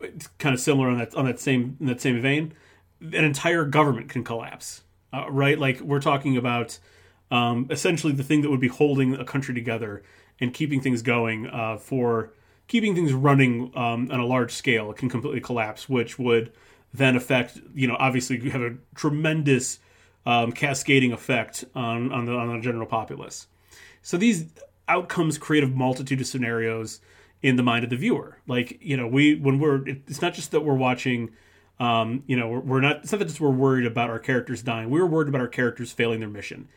it's 0.00 0.26
kind 0.38 0.54
of 0.54 0.60
similar 0.60 0.90
on 0.90 0.98
that 0.98 1.14
on 1.14 1.24
that 1.24 1.40
same 1.40 1.76
in 1.80 1.86
that 1.86 2.00
same 2.00 2.20
vein. 2.20 2.52
An 3.00 3.24
entire 3.24 3.64
government 3.64 4.10
can 4.10 4.22
collapse, 4.22 4.82
uh, 5.12 5.30
right? 5.30 5.58
Like 5.58 5.80
we're 5.80 6.00
talking 6.00 6.36
about 6.36 6.78
um, 7.30 7.66
essentially 7.70 8.12
the 8.12 8.22
thing 8.22 8.42
that 8.42 8.50
would 8.50 8.60
be 8.60 8.68
holding 8.68 9.14
a 9.14 9.24
country 9.24 9.54
together 9.54 10.02
and 10.40 10.52
keeping 10.52 10.82
things 10.82 11.00
going 11.00 11.46
uh, 11.46 11.78
for 11.78 12.32
keeping 12.68 12.94
things 12.94 13.14
running 13.14 13.72
um, 13.74 14.10
on 14.10 14.20
a 14.20 14.26
large 14.26 14.52
scale 14.52 14.92
can 14.92 15.08
completely 15.08 15.40
collapse, 15.40 15.88
which 15.88 16.18
would 16.18 16.52
then 16.92 17.16
affect 17.16 17.58
you 17.74 17.88
know 17.88 17.96
obviously 17.98 18.38
you 18.38 18.50
have 18.50 18.60
a 18.60 18.74
tremendous 18.94 19.78
um, 20.26 20.52
cascading 20.52 21.12
effect 21.12 21.64
on 21.74 22.12
on 22.12 22.26
the 22.26 22.32
on 22.32 22.54
the 22.54 22.60
general 22.60 22.86
populace. 22.86 23.46
So 24.02 24.16
these 24.16 24.46
outcomes 24.88 25.38
create 25.38 25.64
a 25.64 25.68
multitude 25.68 26.20
of 26.20 26.26
scenarios 26.26 27.00
in 27.42 27.56
the 27.56 27.62
mind 27.62 27.84
of 27.84 27.90
the 27.90 27.96
viewer. 27.96 28.38
Like 28.46 28.78
you 28.82 28.96
know, 28.96 29.06
we 29.06 29.36
when 29.36 29.58
we're 29.58 29.86
it's 29.86 30.20
not 30.20 30.34
just 30.34 30.50
that 30.50 30.60
we're 30.60 30.74
watching. 30.74 31.30
Um, 31.78 32.22
you 32.26 32.36
know, 32.38 32.48
we're, 32.48 32.80
not. 32.80 33.02
It's 33.02 33.12
not 33.12 33.18
that 33.18 33.26
just 33.26 33.38
we're 33.38 33.50
worried 33.50 33.84
about 33.84 34.08
our 34.08 34.18
characters 34.18 34.62
dying. 34.62 34.88
We're 34.88 35.04
worried 35.04 35.28
about 35.28 35.42
our 35.42 35.46
characters 35.46 35.92
failing 35.92 36.20
their 36.20 36.28
mission, 36.30 36.68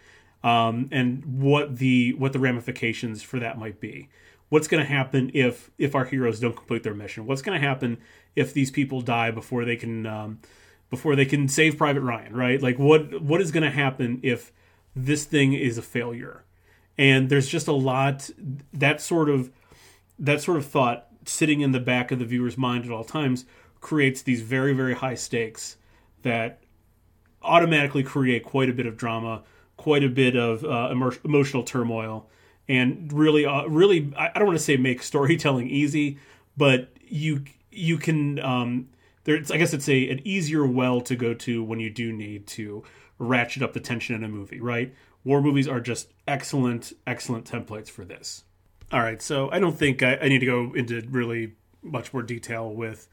um, 0.43 0.89
and 0.91 1.23
what 1.39 1.77
the 1.77 2.13
what 2.15 2.33
the 2.33 2.39
ramifications 2.39 3.23
for 3.23 3.39
that 3.39 3.57
might 3.57 3.79
be. 3.79 4.09
What's 4.49 4.67
going 4.67 4.83
to 4.83 4.89
happen 4.89 5.31
if 5.33 5.71
if 5.77 5.95
our 5.95 6.03
heroes 6.03 6.41
don't 6.41 6.53
complete 6.53 6.83
their 6.83 6.93
mission? 6.93 7.25
What's 7.25 7.41
going 7.41 7.59
to 7.59 7.65
happen 7.65 7.97
if 8.35 8.53
these 8.53 8.71
people 8.71 8.99
die 8.99 9.31
before 9.31 9.63
they 9.63 9.77
can 9.77 10.05
um, 10.05 10.39
before 10.89 11.15
they 11.15 11.25
can 11.25 11.47
save 11.47 11.77
Private 11.77 12.01
Ryan, 12.01 12.35
right? 12.35 12.61
Like 12.61 12.79
what 12.79 13.21
what 13.21 13.41
is 13.41 13.51
going 13.51 13.63
to 13.63 13.71
happen 13.71 14.19
if 14.23 14.51
this 14.95 15.25
thing 15.25 15.53
is 15.53 15.77
a 15.77 15.81
failure? 15.81 16.43
And 16.97 17.29
there's 17.29 17.47
just 17.47 17.67
a 17.67 17.73
lot 17.73 18.29
that 18.73 19.01
sort 19.01 19.29
of 19.29 19.51
that 20.17 20.41
sort 20.41 20.57
of 20.57 20.65
thought 20.65 21.07
sitting 21.25 21.61
in 21.61 21.71
the 21.71 21.79
back 21.79 22.11
of 22.11 22.19
the 22.19 22.25
viewer's 22.25 22.57
mind 22.57 22.85
at 22.85 22.91
all 22.91 23.03
times 23.03 23.45
creates 23.81 24.21
these 24.21 24.41
very 24.41 24.73
very 24.73 24.95
high 24.95 25.15
stakes 25.15 25.77
that 26.23 26.61
automatically 27.41 28.03
create 28.03 28.43
quite 28.43 28.69
a 28.69 28.73
bit 28.73 28.85
of 28.85 28.97
drama, 28.97 29.43
quite 29.77 30.03
a 30.03 30.09
bit 30.09 30.35
of 30.35 30.63
uh, 30.65 30.93
emotional 31.23 31.63
turmoil, 31.63 32.29
and 32.67 33.11
really, 33.11 33.45
uh, 33.45 33.65
really, 33.65 34.13
I 34.15 34.31
don't 34.35 34.45
want 34.45 34.57
to 34.59 34.63
say 34.63 34.77
make 34.77 35.01
storytelling 35.03 35.69
easy, 35.69 36.19
but 36.57 36.89
you 37.01 37.43
you 37.71 37.97
can 37.97 38.39
um, 38.39 38.89
I 39.29 39.57
guess 39.57 39.73
it's 39.73 39.89
a 39.89 40.09
an 40.09 40.21
easier 40.25 40.65
well 40.65 41.01
to 41.01 41.15
go 41.15 41.33
to 41.33 41.63
when 41.63 41.79
you 41.79 41.89
do 41.89 42.11
need 42.11 42.47
to 42.47 42.83
ratchet 43.17 43.61
up 43.61 43.73
the 43.73 43.79
tension 43.79 44.15
in 44.15 44.23
a 44.23 44.29
movie, 44.29 44.59
right? 44.59 44.93
War 45.23 45.41
movies 45.41 45.67
are 45.67 45.81
just 45.81 46.11
excellent, 46.27 46.93
excellent 47.05 47.45
templates 47.45 47.89
for 47.89 48.05
this. 48.05 48.43
All 48.91 49.01
right, 49.01 49.21
so 49.21 49.51
I 49.51 49.59
don't 49.59 49.77
think 49.77 50.01
I, 50.01 50.15
I 50.15 50.29
need 50.29 50.39
to 50.39 50.45
go 50.45 50.73
into 50.73 51.01
really 51.11 51.53
much 51.83 52.13
more 52.13 52.23
detail 52.23 52.73
with 52.73 53.07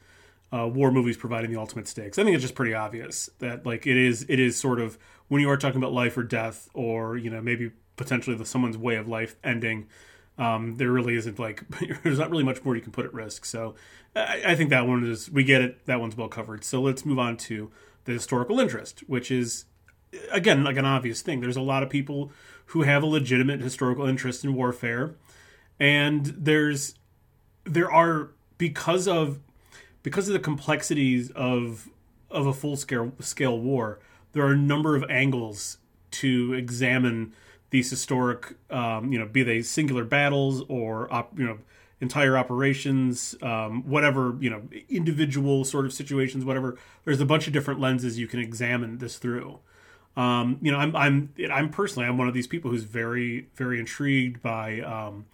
uh, 0.51 0.67
war 0.67 0.91
movies 0.91 1.17
providing 1.17 1.51
the 1.51 1.59
ultimate 1.59 1.87
stakes. 1.87 2.17
I 2.17 2.23
think 2.23 2.35
it's 2.35 2.41
just 2.41 2.55
pretty 2.55 2.73
obvious 2.73 3.29
that 3.39 3.65
like 3.65 3.85
it 3.85 3.97
is 3.97 4.25
it 4.29 4.39
is 4.39 4.57
sort 4.57 4.79
of 4.79 4.97
when 5.27 5.41
you 5.41 5.49
are 5.49 5.57
talking 5.57 5.77
about 5.77 5.93
life 5.93 6.17
or 6.17 6.23
death, 6.23 6.69
or 6.73 7.17
you 7.17 7.29
know 7.29 7.41
maybe 7.41 7.71
potentially 7.97 8.35
the, 8.35 8.45
someone's 8.45 8.77
way 8.77 8.95
of 8.95 9.07
life 9.07 9.35
ending 9.43 9.87
um, 10.37 10.75
there 10.75 10.91
really 10.91 11.15
isn't 11.15 11.39
like 11.39 11.63
there's 12.03 12.19
not 12.19 12.29
really 12.29 12.43
much 12.43 12.63
more 12.63 12.75
you 12.75 12.81
can 12.81 12.91
put 12.91 13.05
at 13.05 13.13
risk. 13.13 13.45
So 13.45 13.75
I, 14.15 14.41
I, 14.47 14.55
think 14.55 14.69
that 14.69 14.87
one 14.87 15.03
is 15.03 15.29
we 15.31 15.43
get 15.43 15.61
it. 15.61 15.85
That 15.85 15.99
one's 15.99 16.15
well 16.15 16.27
covered. 16.27 16.63
So 16.63 16.81
let's 16.81 17.05
move 17.05 17.19
on 17.19 17.37
to 17.37 17.71
the 18.05 18.13
historical 18.13 18.59
interest, 18.59 19.03
which 19.07 19.31
is 19.31 19.65
again 20.31 20.63
like 20.63 20.77
an 20.77 20.85
obvious 20.85 21.21
thing. 21.21 21.41
There's 21.41 21.57
a 21.57 21.61
lot 21.61 21.83
of 21.83 21.89
people 21.89 22.31
who 22.67 22.83
have 22.83 23.03
a 23.03 23.07
legitimate 23.07 23.61
historical 23.61 24.05
interest 24.05 24.43
in 24.43 24.53
warfare, 24.53 25.15
and 25.79 26.25
there's 26.25 26.95
there 27.63 27.91
are 27.91 28.31
because 28.57 29.07
of 29.07 29.39
because 30.03 30.27
of 30.27 30.33
the 30.33 30.39
complexities 30.39 31.31
of 31.31 31.89
of 32.29 32.45
a 32.45 32.53
full 32.53 32.75
scale 32.75 33.11
scale 33.19 33.59
war. 33.59 33.99
There 34.33 34.45
are 34.45 34.51
a 34.51 34.57
number 34.57 34.95
of 34.95 35.03
angles 35.09 35.79
to 36.11 36.53
examine 36.53 37.33
these 37.69 37.89
historic, 37.89 38.55
um, 38.69 39.11
you 39.11 39.19
know, 39.19 39.25
be 39.25 39.43
they 39.43 39.61
singular 39.61 40.05
battles 40.05 40.63
or 40.69 41.11
op, 41.13 41.37
you 41.37 41.45
know 41.45 41.59
entire 41.99 42.37
operations, 42.37 43.35
um, 43.41 43.81
whatever 43.83 44.37
you 44.39 44.49
know, 44.49 44.61
individual 44.89 45.65
sort 45.65 45.85
of 45.85 45.93
situations, 45.93 46.45
whatever. 46.45 46.77
There's 47.05 47.19
a 47.19 47.25
bunch 47.25 47.47
of 47.47 47.53
different 47.53 47.79
lenses 47.79 48.19
you 48.19 48.27
can 48.27 48.39
examine 48.39 48.99
this 48.99 49.17
through. 49.17 49.59
Um, 50.15 50.57
you 50.61 50.71
know, 50.71 50.77
I'm 50.77 50.95
I'm 50.95 51.33
I'm 51.51 51.69
personally 51.69 52.07
I'm 52.07 52.17
one 52.17 52.27
of 52.27 52.33
these 52.33 52.47
people 52.47 52.71
who's 52.71 52.83
very 52.83 53.47
very 53.55 53.79
intrigued 53.79 54.41
by 54.41 54.81
um, 54.81 55.25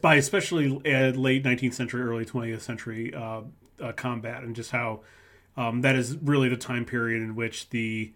by 0.00 0.16
especially 0.16 0.68
late 0.68 1.44
19th 1.44 1.74
century, 1.74 2.02
early 2.02 2.24
20th 2.24 2.60
century 2.60 3.14
uh, 3.14 3.42
uh, 3.80 3.92
combat, 3.92 4.42
and 4.42 4.54
just 4.54 4.70
how 4.70 5.00
um, 5.56 5.80
that 5.80 5.96
is 5.96 6.16
really 6.18 6.48
the 6.48 6.56
time 6.56 6.84
period 6.84 7.22
in 7.22 7.34
which 7.34 7.70
the 7.70 8.12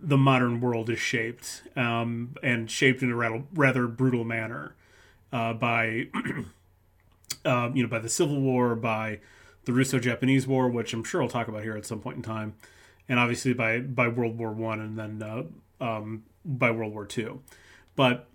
the 0.00 0.16
modern 0.16 0.60
world 0.60 0.90
is 0.90 0.98
shaped, 0.98 1.62
um, 1.76 2.36
and 2.42 2.70
shaped 2.70 3.02
in 3.02 3.10
a 3.10 3.16
rather, 3.16 3.42
rather 3.54 3.86
brutal 3.86 4.24
manner 4.24 4.74
uh, 5.32 5.52
by, 5.52 6.08
uh, 7.44 7.70
you 7.74 7.82
know, 7.82 7.88
by 7.88 7.98
the 7.98 8.08
Civil 8.08 8.40
War, 8.40 8.74
by 8.74 9.20
the 9.64 9.72
Russo-Japanese 9.72 10.46
War, 10.46 10.68
which 10.68 10.92
I'm 10.92 11.04
sure 11.04 11.22
I'll 11.22 11.28
talk 11.28 11.48
about 11.48 11.62
here 11.62 11.76
at 11.76 11.86
some 11.86 12.00
point 12.00 12.16
in 12.16 12.22
time, 12.22 12.54
and 13.08 13.18
obviously 13.18 13.52
by 13.52 13.80
by 13.80 14.08
World 14.08 14.38
War 14.38 14.52
One, 14.52 14.80
and 14.80 14.98
then 14.98 15.22
uh, 15.22 15.84
um, 15.84 16.24
by 16.44 16.70
World 16.70 16.92
War 16.92 17.06
Two. 17.06 17.42
But 17.96 18.28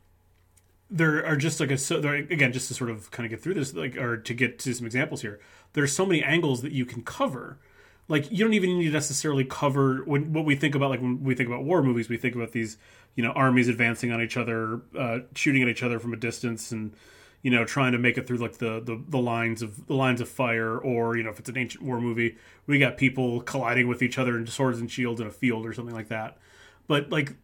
there 0.89 1.25
are 1.25 1.35
just 1.35 1.59
like 1.59 1.71
a 1.71 1.77
so 1.77 1.99
there, 1.99 2.15
again 2.15 2.51
just 2.51 2.67
to 2.69 2.73
sort 2.73 2.89
of 2.89 3.11
kind 3.11 3.25
of 3.25 3.29
get 3.29 3.41
through 3.41 3.53
this, 3.53 3.73
like 3.73 3.95
or 3.97 4.17
to 4.17 4.33
get 4.33 4.59
to 4.59 4.73
some 4.73 4.85
examples 4.85 5.21
here. 5.21 5.39
There's 5.73 5.93
so 5.93 6.05
many 6.05 6.23
angles 6.23 6.61
that 6.61 6.71
you 6.71 6.85
can 6.85 7.03
cover 7.03 7.59
like 8.09 8.29
you 8.31 8.43
don't 8.43 8.53
even 8.53 8.77
need 8.77 8.87
to 8.87 8.91
necessarily 8.91 9.45
cover 9.45 10.03
when 10.03 10.33
what 10.33 10.43
we 10.43 10.55
think 10.55 10.75
about 10.75 10.89
like 10.89 11.01
when 11.01 11.23
we 11.23 11.35
think 11.35 11.47
about 11.47 11.63
war 11.63 11.81
movies 11.81 12.09
we 12.09 12.17
think 12.17 12.35
about 12.35 12.51
these 12.51 12.77
you 13.15 13.23
know 13.23 13.31
armies 13.31 13.69
advancing 13.69 14.11
on 14.11 14.21
each 14.21 14.35
other 14.35 14.81
uh, 14.97 15.19
shooting 15.35 15.61
at 15.61 15.69
each 15.69 15.83
other 15.83 15.99
from 15.99 16.11
a 16.11 16.17
distance 16.17 16.71
and 16.71 16.93
you 17.41 17.51
know 17.51 17.63
trying 17.63 17.91
to 17.91 17.97
make 17.97 18.17
it 18.17 18.27
through 18.27 18.37
like 18.37 18.57
the, 18.57 18.81
the 18.81 19.01
the 19.07 19.17
lines 19.17 19.61
of 19.61 19.87
the 19.87 19.93
lines 19.93 20.19
of 20.19 20.27
fire. 20.27 20.77
Or 20.77 21.15
you 21.15 21.23
know 21.23 21.29
if 21.29 21.39
it's 21.39 21.49
an 21.49 21.57
ancient 21.57 21.83
war 21.83 22.01
movie 22.01 22.37
we 22.67 22.79
got 22.79 22.97
people 22.97 23.41
colliding 23.41 23.87
with 23.87 24.01
each 24.01 24.17
other 24.17 24.37
in 24.37 24.47
swords 24.47 24.79
and 24.79 24.91
shields 24.91 25.21
in 25.21 25.27
a 25.27 25.31
field 25.31 25.65
or 25.65 25.73
something 25.73 25.95
like 25.95 26.09
that. 26.09 26.37
But 26.87 27.09
like 27.09 27.35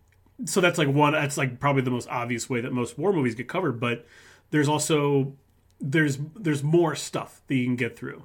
so 0.45 0.59
that's 0.59 0.77
like 0.77 0.89
one 0.89 1.13
that's 1.13 1.37
like 1.37 1.59
probably 1.59 1.81
the 1.81 1.91
most 1.91 2.09
obvious 2.09 2.49
way 2.49 2.61
that 2.61 2.73
most 2.73 2.97
war 2.97 3.13
movies 3.13 3.35
get 3.35 3.47
covered. 3.47 3.79
But 3.79 4.05
there's 4.51 4.67
also 4.67 5.33
there's 5.79 6.17
there's 6.35 6.63
more 6.63 6.95
stuff 6.95 7.41
that 7.47 7.55
you 7.55 7.65
can 7.65 7.75
get 7.75 7.97
through 7.97 8.23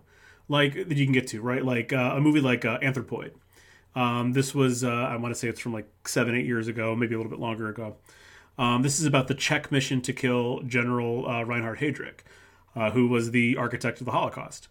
like 0.51 0.75
that 0.75 0.97
you 0.97 1.07
can 1.07 1.15
get 1.15 1.29
to, 1.29 1.41
right? 1.41 1.65
Like 1.65 1.93
uh, 1.93 2.15
a 2.17 2.21
movie 2.21 2.41
like 2.41 2.65
uh, 2.65 2.81
Anthropoid. 2.81 3.31
Um, 3.95 4.33
this 4.33 4.55
was 4.55 4.85
uh, 4.85 4.89
I 4.89 5.17
want 5.17 5.33
to 5.33 5.39
say 5.39 5.49
it's 5.49 5.61
from 5.61 5.73
like 5.73 5.89
seven, 6.05 6.35
eight 6.35 6.45
years 6.45 6.69
ago, 6.69 6.95
maybe 6.95 7.15
a 7.15 7.19
little 7.19 7.31
bit 7.31 7.39
longer 7.39 7.69
ago. 7.69 7.97
Um, 8.59 8.83
this 8.83 8.99
is 8.99 9.07
about 9.07 9.29
the 9.29 9.35
Czech 9.35 9.71
mission 9.71 10.03
to 10.03 10.13
kill 10.13 10.61
General 10.63 11.27
uh, 11.27 11.45
Reinhard 11.45 11.79
Heydrich, 11.79 12.21
uh, 12.75 12.91
who 12.91 13.09
was 13.09 13.31
the 13.31 13.57
architect 13.57 14.01
of 14.01 14.07
the 14.07 14.11
Holocaust. 14.11 14.69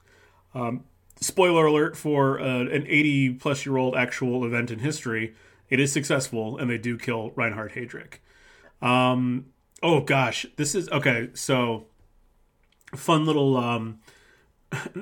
Um, 0.54 0.84
spoiler 1.22 1.66
alert 1.66 1.96
for 1.96 2.40
uh, 2.40 2.62
an 2.64 2.86
80 2.86 3.36
plus 3.36 3.66
year 3.66 3.78
old 3.78 3.96
actual 3.96 4.46
event 4.46 4.70
in 4.72 4.80
history. 4.80 5.34
It 5.70 5.80
is 5.80 5.94
successful, 5.94 6.58
and 6.58 6.70
they 6.70 6.78
do 6.78 6.98
kill 6.98 7.32
Reinhard 7.32 7.72
Heydrich. 7.72 8.16
Um, 8.86 9.46
oh 9.82 10.02
gosh, 10.02 10.46
this 10.58 10.76
is 10.76 10.90
okay. 10.90 11.30
So, 11.34 11.86
fun 12.96 13.26
little 13.26 13.58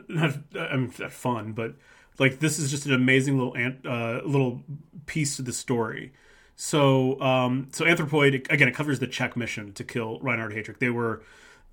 not 0.07 0.35
I'm 0.57 0.93
not 0.99 1.11
fun, 1.11 1.53
but 1.53 1.75
like 2.19 2.39
this 2.39 2.59
is 2.59 2.71
just 2.71 2.85
an 2.85 2.93
amazing 2.93 3.37
little 3.37 3.55
ant, 3.55 3.85
uh, 3.85 4.21
little 4.25 4.63
piece 5.05 5.35
to 5.37 5.41
the 5.41 5.53
story. 5.53 6.13
So 6.55 7.19
um, 7.21 7.67
so 7.71 7.85
Anthropoid 7.85 8.51
again 8.51 8.67
it 8.67 8.75
covers 8.75 8.99
the 8.99 9.07
Czech 9.07 9.37
mission 9.37 9.73
to 9.73 9.83
kill 9.83 10.19
Reinhard 10.19 10.53
Heydrich. 10.53 10.79
They 10.79 10.89
were 10.89 11.21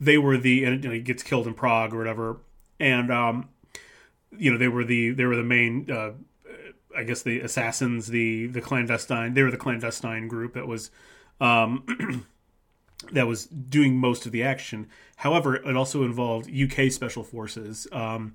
they 0.01 0.19
were 0.19 0.37
the 0.37 0.65
and 0.65 0.85
he 0.85 1.01
gets 1.01 1.23
killed 1.23 1.47
in 1.47 1.55
Prague 1.55 1.95
or 1.95 1.99
whatever, 1.99 2.39
and 2.79 3.11
um, 3.11 3.49
you 4.37 4.51
know 4.51 4.59
they 4.59 4.69
were 4.69 4.85
the 4.85 5.11
they 5.11 5.25
were 5.25 5.37
the 5.37 5.43
main 5.43 5.91
uh, 5.91 6.13
I 6.97 7.05
guess 7.05 7.23
the 7.23 7.41
assassins 7.41 8.09
the 8.09 8.47
the 8.49 8.61
clandestine 8.61 9.35
they 9.35 9.43
were 9.43 9.51
the 9.51 9.57
clandestine 9.57 10.29
group 10.29 10.55
that 10.55 10.67
was 10.67 10.91
um, 11.41 12.27
that 13.13 13.27
was 13.27 13.47
doing 13.47 13.97
most 13.97 14.27
of 14.27 14.33
the 14.33 14.43
action. 14.43 14.89
However, 15.17 15.57
it 15.57 15.77
also 15.77 16.03
involved 16.05 16.51
UK 16.51 16.91
special 16.91 17.23
forces. 17.25 17.87
Um, 17.93 18.35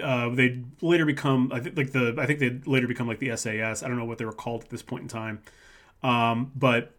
uh, 0.00 0.28
they 0.28 0.62
later 0.80 1.04
become 1.04 1.50
I 1.52 1.60
think 1.60 1.76
like 1.76 1.92
the 1.92 2.14
I 2.18 2.26
think 2.26 2.38
they 2.38 2.60
later 2.70 2.86
become 2.86 3.08
like 3.08 3.18
the 3.18 3.36
SAS. 3.36 3.82
I 3.82 3.88
don't 3.88 3.98
know 3.98 4.04
what 4.04 4.18
they 4.18 4.24
were 4.24 4.32
called 4.32 4.64
at 4.64 4.70
this 4.70 4.82
point 4.82 5.02
in 5.02 5.08
time, 5.08 5.40
um, 6.02 6.52
but 6.54 6.94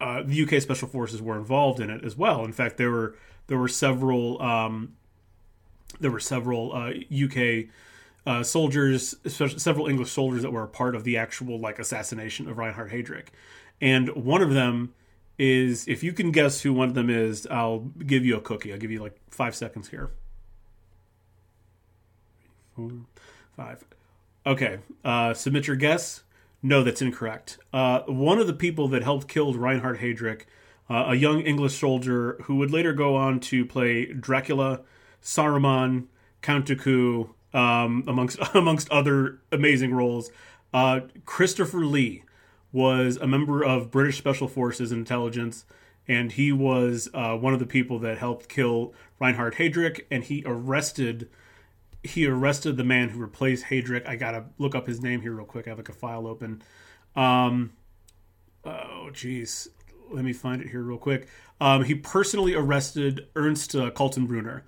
uh, 0.00 0.22
the 0.24 0.42
UK 0.42 0.60
special 0.60 0.88
forces 0.88 1.22
were 1.22 1.38
involved 1.38 1.78
in 1.78 1.90
it 1.90 2.04
as 2.04 2.16
well. 2.16 2.44
In 2.44 2.52
fact, 2.52 2.76
there 2.76 2.90
were 2.90 3.16
there 3.46 3.58
were 3.58 3.68
several 3.68 4.42
um, 4.42 4.96
there 6.00 6.10
were 6.10 6.20
several 6.20 6.72
uh, 6.72 6.92
UK 7.12 7.66
uh, 8.26 8.42
soldiers, 8.42 9.14
several 9.26 9.86
English 9.86 10.10
soldiers 10.10 10.42
that 10.42 10.50
were 10.52 10.64
a 10.64 10.68
part 10.68 10.96
of 10.96 11.04
the 11.04 11.16
actual 11.16 11.58
like 11.58 11.78
assassination 11.78 12.48
of 12.48 12.58
Reinhard 12.58 12.90
Heydrich, 12.90 13.28
and 13.80 14.08
one 14.10 14.42
of 14.42 14.54
them 14.54 14.92
is 15.38 15.88
if 15.88 16.02
you 16.02 16.12
can 16.12 16.30
guess 16.30 16.60
who 16.62 16.72
one 16.72 16.88
of 16.88 16.94
them 16.94 17.10
is, 17.10 17.46
I'll 17.50 17.80
give 17.80 18.24
you 18.24 18.36
a 18.36 18.40
cookie. 18.40 18.72
I'll 18.72 18.78
give 18.78 18.90
you 18.90 19.02
like 19.02 19.16
five 19.30 19.54
seconds 19.54 19.88
here. 19.88 20.10
Four, 22.76 22.90
five. 23.56 23.84
Okay, 24.46 24.78
uh, 25.04 25.34
submit 25.34 25.66
your 25.66 25.76
guess. 25.76 26.22
No, 26.62 26.82
that's 26.82 27.02
incorrect. 27.02 27.58
Uh, 27.72 28.00
one 28.06 28.38
of 28.38 28.46
the 28.46 28.52
people 28.52 28.88
that 28.88 29.02
helped 29.02 29.28
kill 29.28 29.52
Reinhard 29.54 29.98
Heydrich, 29.98 30.42
uh, 30.88 31.06
a 31.08 31.14
young 31.14 31.40
English 31.40 31.78
soldier 31.78 32.38
who 32.44 32.56
would 32.56 32.70
later 32.70 32.92
go 32.92 33.16
on 33.16 33.40
to 33.40 33.64
play 33.64 34.06
Dracula, 34.06 34.80
Saruman, 35.22 36.06
Count 36.40 36.66
Dooku, 36.66 37.30
um, 37.54 38.04
amongst 38.06 38.38
amongst 38.54 38.90
other 38.90 39.40
amazing 39.50 39.92
roles. 39.92 40.30
Uh, 40.72 41.00
Christopher 41.24 41.84
Lee 41.84 42.22
was 42.72 43.16
a 43.16 43.26
member 43.26 43.62
of 43.62 43.90
British 43.90 44.18
Special 44.18 44.48
Forces 44.48 44.92
intelligence, 44.92 45.64
and 46.08 46.32
he 46.32 46.50
was 46.50 47.08
uh, 47.14 47.36
one 47.36 47.52
of 47.52 47.60
the 47.60 47.66
people 47.66 47.98
that 48.00 48.18
helped 48.18 48.48
kill 48.48 48.94
Reinhard 49.20 49.54
Heydrich, 49.54 50.00
and 50.10 50.24
he 50.24 50.42
arrested 50.46 51.28
he 52.04 52.26
arrested 52.26 52.76
the 52.76 52.84
man 52.84 53.10
who 53.10 53.20
replaced 53.20 53.66
Heydrich. 53.66 54.06
I 54.08 54.16
gotta 54.16 54.46
look 54.58 54.74
up 54.74 54.88
his 54.88 55.00
name 55.00 55.20
here 55.20 55.32
real 55.32 55.46
quick. 55.46 55.66
I 55.66 55.70
have 55.70 55.78
like 55.78 55.88
a 55.88 55.92
file 55.92 56.26
open. 56.26 56.62
Um, 57.14 57.74
oh, 58.64 59.10
jeez, 59.12 59.68
let 60.10 60.24
me 60.24 60.32
find 60.32 60.60
it 60.62 60.68
here 60.68 60.82
real 60.82 60.98
quick. 60.98 61.28
Um, 61.60 61.84
he 61.84 61.94
personally 61.94 62.54
arrested 62.54 63.28
Ernst 63.36 63.76
uh, 63.76 63.90
Kaltenbrunner, 63.90 64.62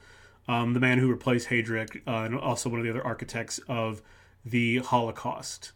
um, 0.46 0.74
the 0.74 0.80
man 0.80 0.98
who 0.98 1.10
replaced 1.10 1.48
Heydrich, 1.48 1.96
uh, 2.06 2.24
and 2.24 2.38
also 2.38 2.70
one 2.70 2.78
of 2.78 2.84
the 2.84 2.90
other 2.90 3.04
architects 3.04 3.58
of 3.68 4.00
the 4.44 4.78
Holocaust. 4.78 5.72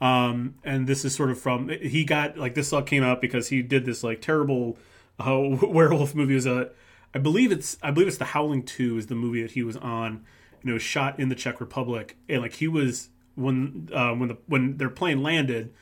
Um, 0.00 0.54
and 0.62 0.86
this 0.86 1.04
is 1.04 1.14
sort 1.14 1.30
of 1.30 1.40
from 1.40 1.68
he 1.68 2.04
got 2.04 2.38
like 2.38 2.54
this 2.54 2.72
all 2.72 2.82
came 2.82 3.02
out 3.02 3.20
because 3.20 3.48
he 3.48 3.62
did 3.62 3.84
this 3.84 4.04
like 4.04 4.20
terrible 4.20 4.78
uh, 5.18 5.38
werewolf 5.62 6.14
movie. 6.14 6.34
Was 6.34 6.46
a, 6.46 6.70
I 7.14 7.18
believe 7.18 7.50
it's 7.50 7.76
I 7.82 7.90
believe 7.90 8.08
it's 8.08 8.18
the 8.18 8.26
Howling 8.26 8.62
Two 8.64 8.96
is 8.96 9.06
the 9.06 9.14
movie 9.14 9.42
that 9.42 9.52
he 9.52 9.62
was 9.62 9.76
on 9.76 10.24
it 10.64 10.72
was 10.72 10.82
shot 10.82 11.18
in 11.18 11.28
the 11.28 11.34
Czech 11.34 11.60
Republic. 11.60 12.16
And 12.28 12.42
like 12.42 12.54
he 12.54 12.68
was 12.68 13.10
when 13.34 13.88
uh, 13.92 14.12
when 14.12 14.28
the 14.28 14.38
when 14.46 14.76
their 14.76 14.90
plane 14.90 15.22
landed, 15.22 15.72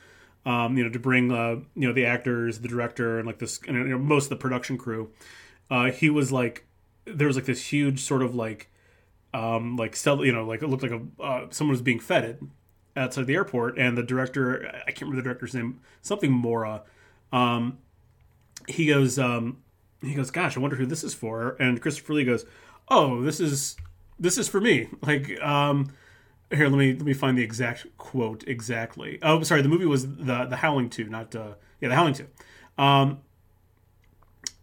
um, 0.45 0.77
you 0.77 0.83
know, 0.83 0.89
to 0.89 0.99
bring 0.99 1.31
uh, 1.31 1.55
you 1.75 1.87
know 1.87 1.93
the 1.93 2.05
actors, 2.05 2.59
the 2.59 2.67
director, 2.67 3.17
and 3.17 3.27
like 3.27 3.39
this, 3.39 3.59
and 3.67 3.77
you 3.77 3.89
know, 3.89 3.97
most 3.97 4.25
of 4.25 4.29
the 4.29 4.35
production 4.35 4.77
crew. 4.77 5.11
Uh, 5.69 5.91
he 5.91 6.09
was 6.09 6.31
like, 6.31 6.65
there 7.05 7.27
was 7.27 7.35
like 7.35 7.45
this 7.45 7.67
huge 7.67 7.99
sort 7.99 8.21
of 8.21 8.33
like, 8.33 8.71
um, 9.33 9.75
like 9.75 9.97
you 10.05 10.31
know, 10.31 10.45
like 10.45 10.61
it 10.61 10.67
looked 10.67 10.83
like 10.83 10.91
a 10.91 11.21
uh, 11.21 11.47
someone 11.49 11.71
was 11.71 11.81
being 11.81 11.99
feted 11.99 12.39
outside 12.97 13.27
the 13.27 13.35
airport, 13.35 13.77
and 13.77 13.97
the 13.97 14.03
director, 14.03 14.67
I 14.85 14.91
can't 14.91 15.03
remember 15.03 15.17
the 15.17 15.23
director's 15.23 15.53
name, 15.53 15.79
something 16.01 16.31
Mora. 16.31 16.83
Um, 17.31 17.77
he 18.67 18.87
goes, 18.87 19.17
um, 19.17 19.57
he 20.01 20.13
goes, 20.13 20.31
gosh, 20.31 20.57
I 20.57 20.59
wonder 20.59 20.75
who 20.75 20.85
this 20.85 21.03
is 21.03 21.13
for. 21.13 21.55
And 21.59 21.81
Christopher 21.81 22.13
Lee 22.13 22.23
goes, 22.23 22.45
oh, 22.89 23.21
this 23.21 23.39
is 23.39 23.77
this 24.19 24.37
is 24.37 24.47
for 24.47 24.59
me. 24.59 24.87
Like, 25.01 25.39
um, 25.41 25.91
here, 26.51 26.67
let 26.67 26.77
me 26.77 26.93
let 26.93 27.03
me 27.03 27.13
find 27.13 27.37
the 27.37 27.43
exact 27.43 27.85
quote 27.97 28.43
exactly. 28.47 29.19
Oh, 29.21 29.43
sorry, 29.43 29.61
the 29.61 29.69
movie 29.69 29.85
was 29.85 30.07
the 30.07 30.45
the 30.45 30.57
Howling 30.57 30.89
Two, 30.89 31.05
not 31.05 31.35
uh, 31.35 31.53
yeah, 31.81 31.89
the 31.89 31.95
Howling 31.95 32.13
Two. 32.13 32.27
Um, 32.77 33.19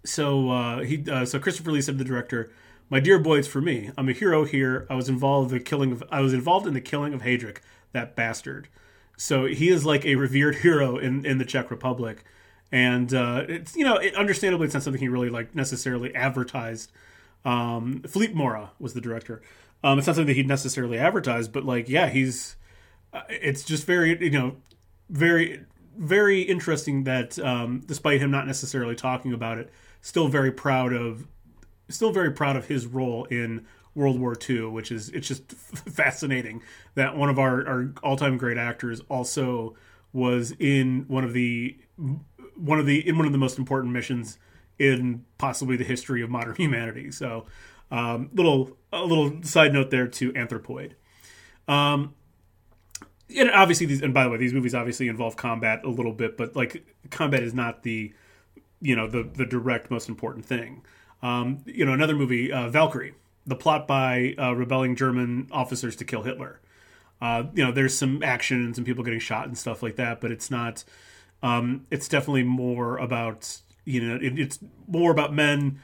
so 0.04 0.50
uh, 0.50 0.78
he 0.80 1.04
uh, 1.10 1.24
so 1.24 1.38
Christopher 1.38 1.72
Lee 1.72 1.82
said 1.82 1.98
to 1.98 1.98
the 1.98 2.08
director, 2.08 2.50
"My 2.88 3.00
dear 3.00 3.18
boy, 3.18 3.38
it's 3.38 3.48
for 3.48 3.60
me. 3.60 3.90
I'm 3.98 4.08
a 4.08 4.12
hero 4.12 4.44
here. 4.44 4.86
I 4.88 4.94
was 4.94 5.08
involved 5.08 5.52
in 5.52 5.58
the 5.58 5.64
killing 5.64 5.92
of 5.92 6.02
I 6.10 6.20
was 6.20 6.32
involved 6.32 6.66
in 6.66 6.74
the 6.74 6.80
killing 6.80 7.12
of 7.12 7.22
Heydrich, 7.22 7.58
that 7.94 8.14
bastard. 8.14 8.68
So 9.16 9.46
he 9.46 9.70
is 9.70 9.86
like 9.86 10.04
a 10.04 10.16
revered 10.16 10.56
hero 10.62 10.98
in 10.98 11.24
in 11.24 11.38
the 11.38 11.44
Czech 11.44 11.70
Republic." 11.70 12.24
And 12.70 13.14
uh, 13.14 13.44
it's 13.48 13.74
you 13.76 13.84
know, 13.84 13.96
it, 13.96 14.14
understandably, 14.14 14.66
it's 14.66 14.74
not 14.74 14.82
something 14.82 15.00
he 15.00 15.08
really 15.08 15.30
like 15.30 15.54
necessarily 15.54 16.14
advertised 16.14 16.92
um, 17.44 18.02
Philippe 18.06 18.34
Mora 18.34 18.70
was 18.78 18.94
the 18.94 19.00
director. 19.00 19.42
Um, 19.82 19.98
it's 19.98 20.06
not 20.06 20.16
something 20.16 20.28
that 20.28 20.36
he'd 20.36 20.48
necessarily 20.48 20.98
advertised, 20.98 21.52
but 21.52 21.64
like, 21.64 21.88
yeah, 21.88 22.08
he's. 22.08 22.56
Uh, 23.12 23.22
it's 23.28 23.62
just 23.62 23.86
very, 23.86 24.18
you 24.20 24.30
know, 24.30 24.56
very, 25.08 25.60
very 25.96 26.42
interesting 26.42 27.04
that 27.04 27.38
um, 27.38 27.82
despite 27.86 28.20
him 28.20 28.30
not 28.30 28.46
necessarily 28.46 28.96
talking 28.96 29.32
about 29.32 29.58
it, 29.58 29.70
still 30.00 30.28
very 30.28 30.50
proud 30.50 30.92
of, 30.92 31.28
still 31.88 32.12
very 32.12 32.32
proud 32.32 32.56
of 32.56 32.66
his 32.66 32.86
role 32.86 33.24
in 33.26 33.66
World 33.94 34.18
War 34.18 34.36
II, 34.48 34.66
which 34.66 34.90
is 34.90 35.08
it's 35.10 35.28
just 35.28 35.52
fascinating 35.52 36.62
that 36.94 37.16
one 37.16 37.28
of 37.28 37.38
our, 37.38 37.66
our 37.66 37.92
all 38.02 38.16
time 38.16 38.36
great 38.36 38.58
actors 38.58 39.00
also 39.08 39.76
was 40.12 40.52
in 40.58 41.04
one 41.08 41.24
of 41.24 41.32
the 41.32 41.76
one 42.56 42.78
of 42.78 42.86
the 42.86 43.06
in 43.06 43.16
one 43.16 43.26
of 43.26 43.32
the 43.32 43.38
most 43.38 43.58
important 43.58 43.92
missions 43.92 44.38
in 44.78 45.24
possibly 45.38 45.76
the 45.76 45.84
history 45.84 46.22
of 46.22 46.30
modern 46.30 46.54
humanity. 46.56 47.10
So, 47.10 47.46
um, 47.90 48.30
little 48.32 48.76
a 48.92 49.04
little 49.04 49.42
side 49.42 49.72
note 49.72 49.90
there 49.90 50.08
to 50.08 50.32
Anthropoid. 50.32 50.92
Um, 51.68 52.14
and 53.36 53.50
obviously 53.50 53.86
these, 53.86 54.02
and 54.02 54.12
by 54.12 54.24
the 54.24 54.30
way, 54.30 54.36
these 54.36 54.52
movies 54.52 54.74
obviously 54.74 55.08
involve 55.08 55.36
combat 55.36 55.82
a 55.84 55.88
little 55.88 56.12
bit, 56.12 56.36
but 56.36 56.54
like 56.54 56.84
combat 57.10 57.42
is 57.42 57.54
not 57.54 57.82
the, 57.82 58.12
you 58.80 58.94
know, 58.94 59.08
the 59.08 59.22
the 59.22 59.46
direct 59.46 59.90
most 59.90 60.08
important 60.08 60.44
thing. 60.44 60.82
Um, 61.22 61.62
you 61.64 61.86
know, 61.86 61.92
another 61.92 62.14
movie, 62.14 62.52
uh, 62.52 62.68
Valkyrie, 62.68 63.14
the 63.46 63.56
plot 63.56 63.86
by 63.86 64.34
uh, 64.38 64.52
rebelling 64.52 64.96
German 64.96 65.48
officers 65.50 65.96
to 65.96 66.04
kill 66.04 66.22
Hitler. 66.22 66.60
Uh, 67.20 67.44
you 67.54 67.64
know, 67.64 67.72
there's 67.72 67.96
some 67.96 68.22
action 68.22 68.64
and 68.64 68.74
some 68.74 68.84
people 68.84 69.04
getting 69.04 69.20
shot 69.20 69.46
and 69.46 69.56
stuff 69.56 69.82
like 69.82 69.96
that, 69.96 70.20
but 70.20 70.30
it's 70.30 70.50
not. 70.50 70.84
Um, 71.42 71.86
it's 71.90 72.08
definitely 72.08 72.42
more 72.42 72.96
about 72.96 73.60
you 73.84 74.00
know, 74.00 74.16
it, 74.16 74.38
it's 74.38 74.58
more 74.88 75.10
about 75.10 75.32
men 75.32 75.80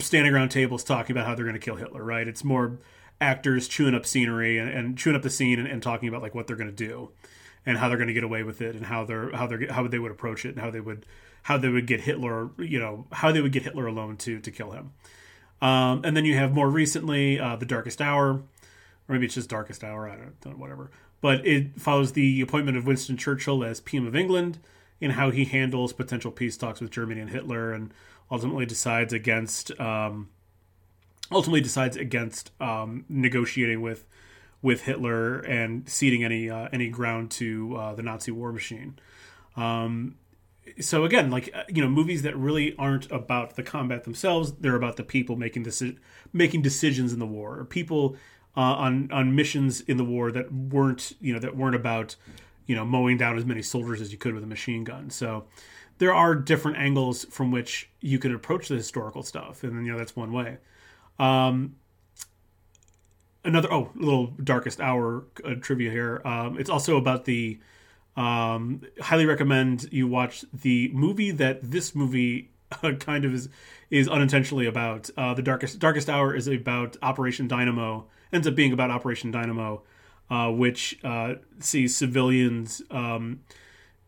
standing 0.00 0.32
around 0.32 0.50
tables 0.50 0.84
talking 0.84 1.16
about 1.16 1.26
how 1.26 1.34
they're 1.34 1.44
going 1.44 1.58
to 1.58 1.64
kill 1.64 1.76
Hitler, 1.76 2.02
right? 2.02 2.26
It's 2.26 2.44
more 2.44 2.78
actors 3.20 3.68
chewing 3.68 3.94
up 3.94 4.04
scenery 4.04 4.58
and, 4.58 4.68
and 4.68 4.98
chewing 4.98 5.16
up 5.16 5.22
the 5.22 5.30
scene 5.30 5.58
and, 5.58 5.68
and, 5.68 5.82
talking 5.82 6.08
about 6.08 6.20
like 6.20 6.34
what 6.34 6.46
they're 6.46 6.56
going 6.56 6.68
to 6.68 6.76
do 6.76 7.10
and 7.64 7.78
how 7.78 7.88
they're 7.88 7.96
going 7.96 8.08
to 8.08 8.14
get 8.14 8.24
away 8.24 8.42
with 8.42 8.60
it 8.60 8.74
and 8.74 8.86
how 8.86 9.04
they're 9.04 9.34
how 9.34 9.46
they're 9.46 9.72
how 9.72 9.86
they 9.86 9.98
would 9.98 10.10
approach 10.10 10.44
it 10.44 10.50
and 10.50 10.58
how 10.58 10.70
they 10.70 10.80
would 10.80 11.06
how 11.44 11.56
they 11.56 11.68
would 11.68 11.86
get 11.86 12.02
Hitler, 12.02 12.50
you 12.58 12.78
know, 12.78 13.06
how 13.12 13.32
they 13.32 13.40
would 13.40 13.52
get 13.52 13.62
Hitler 13.62 13.86
alone 13.86 14.16
to 14.18 14.38
to 14.40 14.50
kill 14.50 14.72
him. 14.72 14.92
Um, 15.60 16.02
and 16.04 16.16
then 16.16 16.24
you 16.24 16.34
have 16.36 16.52
more 16.52 16.68
recently 16.68 17.40
uh, 17.40 17.56
the 17.56 17.66
Darkest 17.66 18.02
Hour, 18.02 18.30
or 18.30 18.42
maybe 19.08 19.26
it's 19.26 19.34
just 19.34 19.48
Darkest 19.48 19.82
Hour. 19.82 20.08
I 20.08 20.16
don't, 20.16 20.44
know, 20.44 20.52
whatever. 20.52 20.90
But 21.20 21.46
it 21.46 21.80
follows 21.80 22.12
the 22.12 22.40
appointment 22.40 22.76
of 22.76 22.86
Winston 22.86 23.16
Churchill 23.16 23.64
as 23.64 23.80
PM 23.80 24.06
of 24.06 24.14
England 24.14 24.58
and 25.00 25.12
how 25.12 25.30
he 25.30 25.44
handles 25.44 25.92
potential 25.92 26.30
peace 26.30 26.56
talks 26.56 26.80
with 26.80 26.90
Germany 26.90 27.20
and 27.20 27.30
Hitler, 27.30 27.72
and 27.72 27.92
ultimately 28.30 28.66
decides 28.66 29.12
against 29.12 29.78
um, 29.80 30.28
ultimately 31.30 31.60
decides 31.60 31.96
against 31.96 32.50
um, 32.60 33.04
negotiating 33.08 33.80
with 33.80 34.06
with 34.62 34.82
Hitler 34.82 35.38
and 35.40 35.88
ceding 35.88 36.24
any 36.24 36.50
uh, 36.50 36.68
any 36.72 36.88
ground 36.88 37.30
to 37.32 37.76
uh, 37.76 37.94
the 37.94 38.02
Nazi 38.02 38.30
war 38.30 38.52
machine. 38.52 38.98
Um, 39.56 40.16
so 40.80 41.04
again, 41.04 41.30
like 41.30 41.50
uh, 41.54 41.62
you 41.68 41.82
know, 41.82 41.88
movies 41.88 42.22
that 42.22 42.36
really 42.36 42.74
aren't 42.76 43.10
about 43.10 43.56
the 43.56 43.62
combat 43.62 44.04
themselves; 44.04 44.52
they're 44.52 44.76
about 44.76 44.96
the 44.96 45.04
people 45.04 45.36
making 45.36 45.64
deci- 45.64 45.98
making 46.32 46.62
decisions 46.62 47.12
in 47.12 47.18
the 47.18 47.26
war, 47.26 47.58
or 47.58 47.64
people 47.64 48.16
uh, 48.56 48.60
on 48.60 49.10
on 49.12 49.34
missions 49.34 49.80
in 49.82 49.96
the 49.96 50.04
war 50.04 50.30
that 50.32 50.52
weren't 50.52 51.12
you 51.20 51.32
know 51.32 51.38
that 51.38 51.56
weren't 51.56 51.76
about 51.76 52.16
you 52.66 52.74
know 52.74 52.84
mowing 52.84 53.16
down 53.16 53.36
as 53.36 53.44
many 53.44 53.62
soldiers 53.62 54.00
as 54.00 54.12
you 54.12 54.18
could 54.18 54.34
with 54.34 54.42
a 54.42 54.46
machine 54.46 54.84
gun. 54.84 55.10
So 55.10 55.46
there 55.98 56.14
are 56.14 56.34
different 56.34 56.76
angles 56.76 57.24
from 57.26 57.50
which 57.50 57.88
you 58.00 58.18
can 58.18 58.34
approach 58.34 58.68
the 58.68 58.74
historical 58.74 59.22
stuff, 59.22 59.62
and 59.62 59.76
then 59.76 59.84
you 59.84 59.92
know 59.92 59.98
that's 59.98 60.16
one 60.16 60.32
way. 60.32 60.58
Um, 61.18 61.76
another 63.44 63.72
oh, 63.72 63.90
little 63.94 64.26
darkest 64.42 64.80
hour 64.80 65.24
uh, 65.44 65.54
trivia 65.60 65.90
here. 65.90 66.20
Um, 66.24 66.58
it's 66.58 66.70
also 66.70 66.96
about 66.96 67.24
the. 67.24 67.58
Um, 68.16 68.82
highly 69.00 69.26
recommend 69.26 69.92
you 69.92 70.06
watch 70.08 70.44
the 70.52 70.90
movie 70.94 71.30
that 71.32 71.60
this 71.62 71.94
movie 71.94 72.50
uh, 72.82 72.92
kind 72.98 73.24
of 73.24 73.34
is 73.34 73.48
is 73.90 74.08
unintentionally 74.08 74.66
about. 74.66 75.10
Uh, 75.16 75.34
the 75.34 75.42
darkest 75.42 75.78
darkest 75.78 76.08
hour 76.08 76.34
is 76.34 76.48
about 76.48 76.96
Operation 77.02 77.46
Dynamo. 77.48 78.06
Ends 78.32 78.46
up 78.46 78.54
being 78.54 78.72
about 78.72 78.90
Operation 78.90 79.30
Dynamo, 79.30 79.82
uh, 80.30 80.50
which 80.50 80.98
uh, 81.04 81.34
sees 81.60 81.96
civilians, 81.96 82.82
um, 82.90 83.40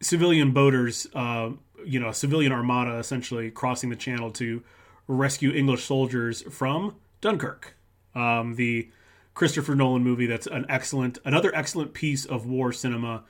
civilian 0.00 0.52
boaters, 0.52 1.06
uh, 1.14 1.50
you 1.84 2.00
know, 2.00 2.10
civilian 2.12 2.50
armada 2.50 2.98
essentially 2.98 3.50
crossing 3.50 3.90
the 3.90 3.96
channel 3.96 4.30
to 4.32 4.62
rescue 5.06 5.52
English 5.52 5.84
soldiers 5.84 6.42
from 6.50 6.96
Dunkirk. 7.20 7.76
Um, 8.14 8.56
the 8.56 8.90
Christopher 9.34 9.76
Nolan 9.76 10.02
movie 10.02 10.26
that's 10.26 10.48
an 10.48 10.66
excellent, 10.68 11.18
another 11.24 11.54
excellent 11.54 11.94
piece 11.94 12.24
of 12.24 12.44
war 12.46 12.72
cinema, 12.72 13.22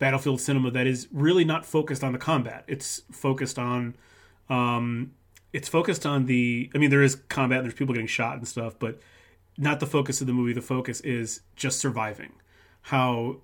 battlefield 0.00 0.40
cinema 0.40 0.72
that 0.72 0.88
is 0.88 1.06
really 1.12 1.44
not 1.44 1.64
focused 1.64 2.02
on 2.02 2.12
the 2.12 2.18
combat. 2.18 2.64
It's 2.66 3.02
focused 3.12 3.58
on, 3.58 3.94
um, 4.48 5.12
it's 5.52 5.68
focused 5.68 6.04
on 6.04 6.26
the. 6.26 6.68
I 6.74 6.78
mean, 6.78 6.90
there 6.90 7.02
is 7.02 7.14
combat. 7.14 7.58
And 7.58 7.66
there's 7.66 7.78
people 7.78 7.94
getting 7.94 8.08
shot 8.08 8.36
and 8.36 8.48
stuff, 8.48 8.74
but 8.80 8.98
not 9.56 9.78
the 9.78 9.86
focus 9.86 10.20
of 10.20 10.26
the 10.26 10.32
movie. 10.32 10.52
The 10.52 10.60
focus 10.60 11.00
is 11.02 11.42
just 11.54 11.78
surviving. 11.78 12.32
How 12.82 13.36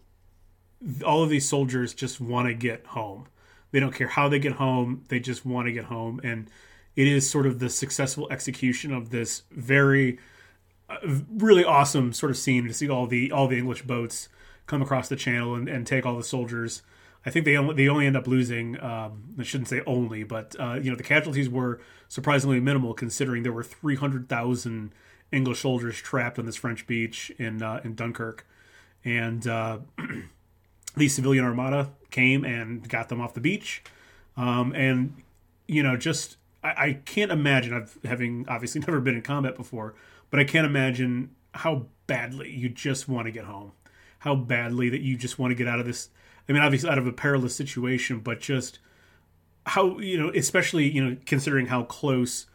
all 1.05 1.23
of 1.23 1.31
these 1.31 1.49
soldiers 1.49 1.95
just 1.95 2.21
want 2.21 2.49
to 2.49 2.55
get 2.55 2.87
home. 2.87 3.29
They 3.71 3.81
don't 3.81 3.95
care 3.95 4.09
how 4.09 4.29
they 4.29 4.39
get 4.39 4.53
home. 4.53 5.05
They 5.09 5.21
just 5.21 5.45
want 5.45 5.67
to 5.67 5.73
get 5.73 5.85
home, 5.85 6.21
and 6.25 6.51
it 6.97 7.07
is 7.07 7.29
sort 7.29 7.47
of 7.47 7.59
the 7.59 7.69
successful 7.69 8.27
execution 8.31 8.93
of 8.93 9.11
this 9.11 9.43
very 9.51 10.19
really 11.29 11.65
awesome 11.65 12.13
sort 12.13 12.31
of 12.31 12.39
scene 12.39 12.67
to 12.67 12.73
see 12.73 12.89
all 12.89 13.07
the 13.07 13.31
all 13.33 13.49
the 13.49 13.59
English 13.59 13.83
boats 13.83 14.29
come 14.67 14.83
across 14.83 15.09
the 15.09 15.17
channel 15.17 15.55
and, 15.55 15.69
and 15.69 15.87
take 15.87 16.05
all 16.05 16.17
the 16.17 16.25
soldiers. 16.25 16.83
I 17.25 17.31
think 17.31 17.45
they 17.45 17.57
only, 17.57 17.75
they 17.75 17.89
only 17.89 18.07
end 18.07 18.17
up 18.17 18.27
losing. 18.27 18.81
Um, 18.81 19.35
I 19.39 19.43
shouldn't 19.43 19.69
say 19.69 19.83
only, 19.87 20.23
but 20.23 20.55
uh, 20.59 20.75
you 20.75 20.91
know 20.91 20.97
the 20.97 21.03
casualties 21.03 21.49
were 21.49 21.81
surprisingly 22.09 22.61
minimal 22.61 22.95
considering 22.95 23.43
there 23.43 23.53
were 23.53 23.65
three 23.65 23.97
hundred 23.97 24.29
thousand 24.29 24.93
English 25.33 25.61
soldiers 25.61 25.97
trapped 25.97 26.39
on 26.39 26.47
this 26.47 26.57
French 26.57 26.87
beach 26.87 27.31
in 27.39 27.63
uh, 27.63 27.81
in 27.83 27.95
Dunkirk, 27.95 28.47
and 29.05 29.47
uh, 29.47 29.79
the 30.97 31.09
civilian 31.09 31.45
armada 31.45 31.91
came 32.11 32.45
and 32.45 32.89
got 32.89 33.09
them 33.09 33.21
off 33.21 33.35
the 33.35 33.41
beach, 33.41 33.83
um, 34.37 34.73
and 34.75 35.15
you 35.67 35.83
know 35.83 35.97
just 35.97 36.37
I, 36.63 36.69
I 36.69 36.93
can't 37.05 37.33
imagine. 37.33 37.75
I've 37.75 37.99
having 38.05 38.47
obviously 38.49 38.81
never 38.87 39.01
been 39.01 39.17
in 39.17 39.23
combat 39.23 39.57
before 39.57 39.95
but 40.31 40.41
I 40.41 40.45
can't 40.45 40.67
imagine 40.67 41.31
how 41.53 41.87
badly 42.07 42.51
you 42.51 42.69
just 42.69 43.09
want 43.09 43.27
to 43.27 43.33
get 43.33 43.45
home. 43.45 43.73
How 44.27 44.35
badly 44.35 44.89
that 44.89 45.03
you 45.03 45.17
just 45.17 45.39
want 45.39 45.53
to 45.53 45.55
get 45.55 45.69
out 45.69 45.79
of 45.79 45.87
this. 45.87 46.09
I 46.49 46.53
mean, 46.53 46.61
obviously 46.61 46.91
out 46.91 46.99
of 46.99 47.07
a 47.07 47.13
perilous 47.13 47.55
situation, 47.55 48.19
but 48.19 48.41
just 48.41 48.81
how 49.67 50.01
you 50.01 50.19
know, 50.19 50.33
especially 50.35 50.91
you 50.91 51.05
know, 51.05 51.17
considering 51.27 51.67
how 51.67 51.85
close 51.85 52.47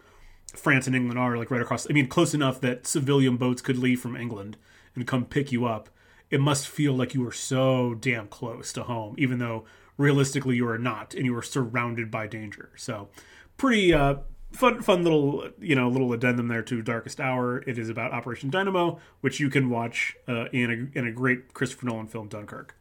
France 0.53 0.85
and 0.85 0.93
England 0.93 1.17
are, 1.17 1.37
like 1.37 1.49
right 1.49 1.61
across. 1.61 1.89
I 1.89 1.93
mean, 1.93 2.07
close 2.07 2.33
enough 2.33 2.59
that 2.59 2.85
civilian 2.85 3.37
boats 3.37 3.61
could 3.61 3.77
leave 3.77 4.01
from 4.01 4.17
England 4.17 4.57
and 4.95 5.07
come 5.07 5.23
pick 5.23 5.53
you 5.53 5.65
up. 5.65 5.87
It 6.29 6.41
must 6.41 6.67
feel 6.67 6.91
like 6.91 7.13
you 7.13 7.21
were 7.21 7.31
so 7.31 7.93
damn 7.93 8.27
close 8.27 8.73
to 8.73 8.83
home, 8.83 9.15
even 9.17 9.39
though 9.39 9.63
realistically 9.97 10.57
you 10.57 10.67
are 10.67 10.77
not, 10.77 11.13
and 11.13 11.25
you 11.25 11.33
are 11.37 11.41
surrounded 11.41 12.11
by 12.11 12.27
danger. 12.27 12.71
So, 12.75 13.07
pretty 13.55 13.93
uh, 13.93 14.15
fun 14.51 14.81
fun 14.81 15.03
little 15.03 15.49
you 15.59 15.75
know 15.75 15.89
little 15.89 16.11
addendum 16.13 16.47
there 16.47 16.61
to 16.63 16.81
darkest 16.81 17.19
hour. 17.19 17.59
It 17.59 17.77
is 17.77 17.89
about 17.89 18.11
operation 18.11 18.49
dynamo 18.49 18.99
which 19.21 19.39
you 19.39 19.49
can 19.49 19.69
watch 19.69 20.15
uh, 20.27 20.45
in 20.51 20.89
a 20.93 20.97
in 20.97 21.07
a 21.07 21.11
great 21.11 21.53
christopher 21.53 21.85
nolan 21.85 22.07
film 22.07 22.27
dunkirk. 22.27 22.75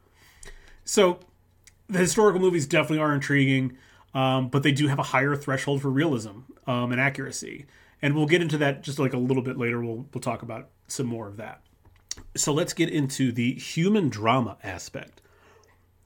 So 0.85 1.21
the 1.89 1.99
historical 1.99 2.41
movies 2.41 2.67
definitely 2.67 2.99
are 2.99 3.15
intriguing 3.15 3.77
um, 4.15 4.49
but 4.49 4.63
they 4.63 4.73
do 4.73 4.89
have 4.89 4.99
a 4.99 5.05
higher 5.05 5.37
threshold 5.37 5.83
for 5.83 5.91
realism 5.91 6.41
um, 6.67 6.93
and 6.93 7.01
accuracy. 7.01 7.67
And 8.03 8.15
we'll 8.15 8.27
get 8.27 8.43
into 8.43 8.59
that 8.59 8.83
just 8.83 8.99
like 8.99 9.13
a 9.13 9.19
little 9.19 9.43
bit 9.43 9.59
later. 9.59 9.81
We'll 9.81 10.07
we'll 10.13 10.21
talk 10.21 10.43
about 10.43 10.69
some 10.89 11.07
more 11.07 11.29
of 11.29 11.37
that. 11.37 11.61
So 12.37 12.53
let's 12.53 12.73
get 12.73 12.89
into 12.89 13.31
the 13.31 13.55
human 13.55 14.09
drama 14.09 14.57
aspect. 14.63 15.21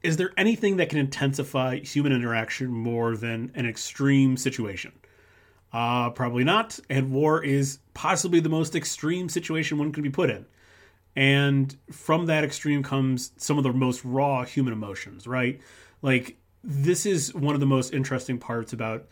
Is 0.03 0.16
there 0.18 0.33
anything 0.37 0.77
that 0.77 0.90
can 0.90 0.98
intensify 0.98 1.79
human 1.79 2.12
interaction 2.12 2.68
more 2.68 3.16
than 3.16 3.53
an 3.55 3.66
extreme 3.66 4.37
situation 4.37 4.92
uh, 5.74 6.08
probably 6.10 6.44
not. 6.44 6.78
And 6.88 7.10
war 7.10 7.42
is 7.42 7.80
possibly 7.94 8.38
the 8.38 8.48
most 8.48 8.76
extreme 8.76 9.28
situation 9.28 9.76
one 9.76 9.92
can 9.92 10.04
be 10.04 10.10
put 10.10 10.30
in. 10.30 10.46
And 11.16 11.76
from 11.90 12.26
that 12.26 12.44
extreme 12.44 12.84
comes 12.84 13.32
some 13.37 13.58
of 13.58 13.64
the 13.64 13.72
most 13.72 14.04
raw 14.04 14.44
human 14.44 14.72
emotions, 14.72 15.26
right? 15.26 15.60
Like 16.00 16.37
this 16.62 17.06
is 17.06 17.34
one 17.34 17.54
of 17.54 17.60
the 17.60 17.66
most 17.66 17.92
interesting 17.92 18.38
parts 18.38 18.72
about 18.72 19.06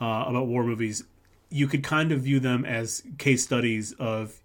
uh, 0.00 0.24
about 0.26 0.46
war 0.46 0.64
movies. 0.64 1.04
You 1.50 1.66
could 1.66 1.84
kind 1.84 2.12
of 2.12 2.22
view 2.22 2.40
them 2.40 2.64
as 2.64 3.02
case 3.18 3.44
studies 3.44 3.92
of 3.98 4.42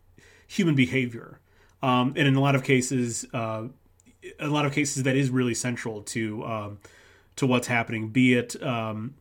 human 0.47 0.75
behavior, 0.75 1.39
um, 1.81 2.13
and 2.15 2.27
in 2.27 2.35
a 2.35 2.41
lot 2.41 2.55
of 2.55 2.63
cases, 2.63 3.25
uh, 3.33 3.63
a 4.39 4.47
lot 4.47 4.65
of 4.65 4.73
cases 4.73 5.03
that 5.03 5.15
is 5.15 5.29
really 5.29 5.53
central 5.53 6.01
to 6.03 6.45
um, 6.45 6.79
to 7.37 7.47
what's 7.47 7.67
happening. 7.67 8.09
Be 8.09 8.35
it 8.35 8.61
um, 8.61 9.15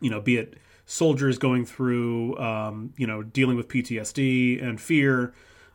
you 0.00 0.08
know, 0.08 0.20
be 0.20 0.36
it 0.38 0.58
soldiers 0.86 1.36
going 1.36 1.66
through, 1.66 2.38
um, 2.38 2.94
you 2.96 3.06
know, 3.06 3.22
dealing 3.22 3.56
with 3.56 3.68
PTSD 3.68 4.62
and 4.62 4.80
fear. 4.80 5.34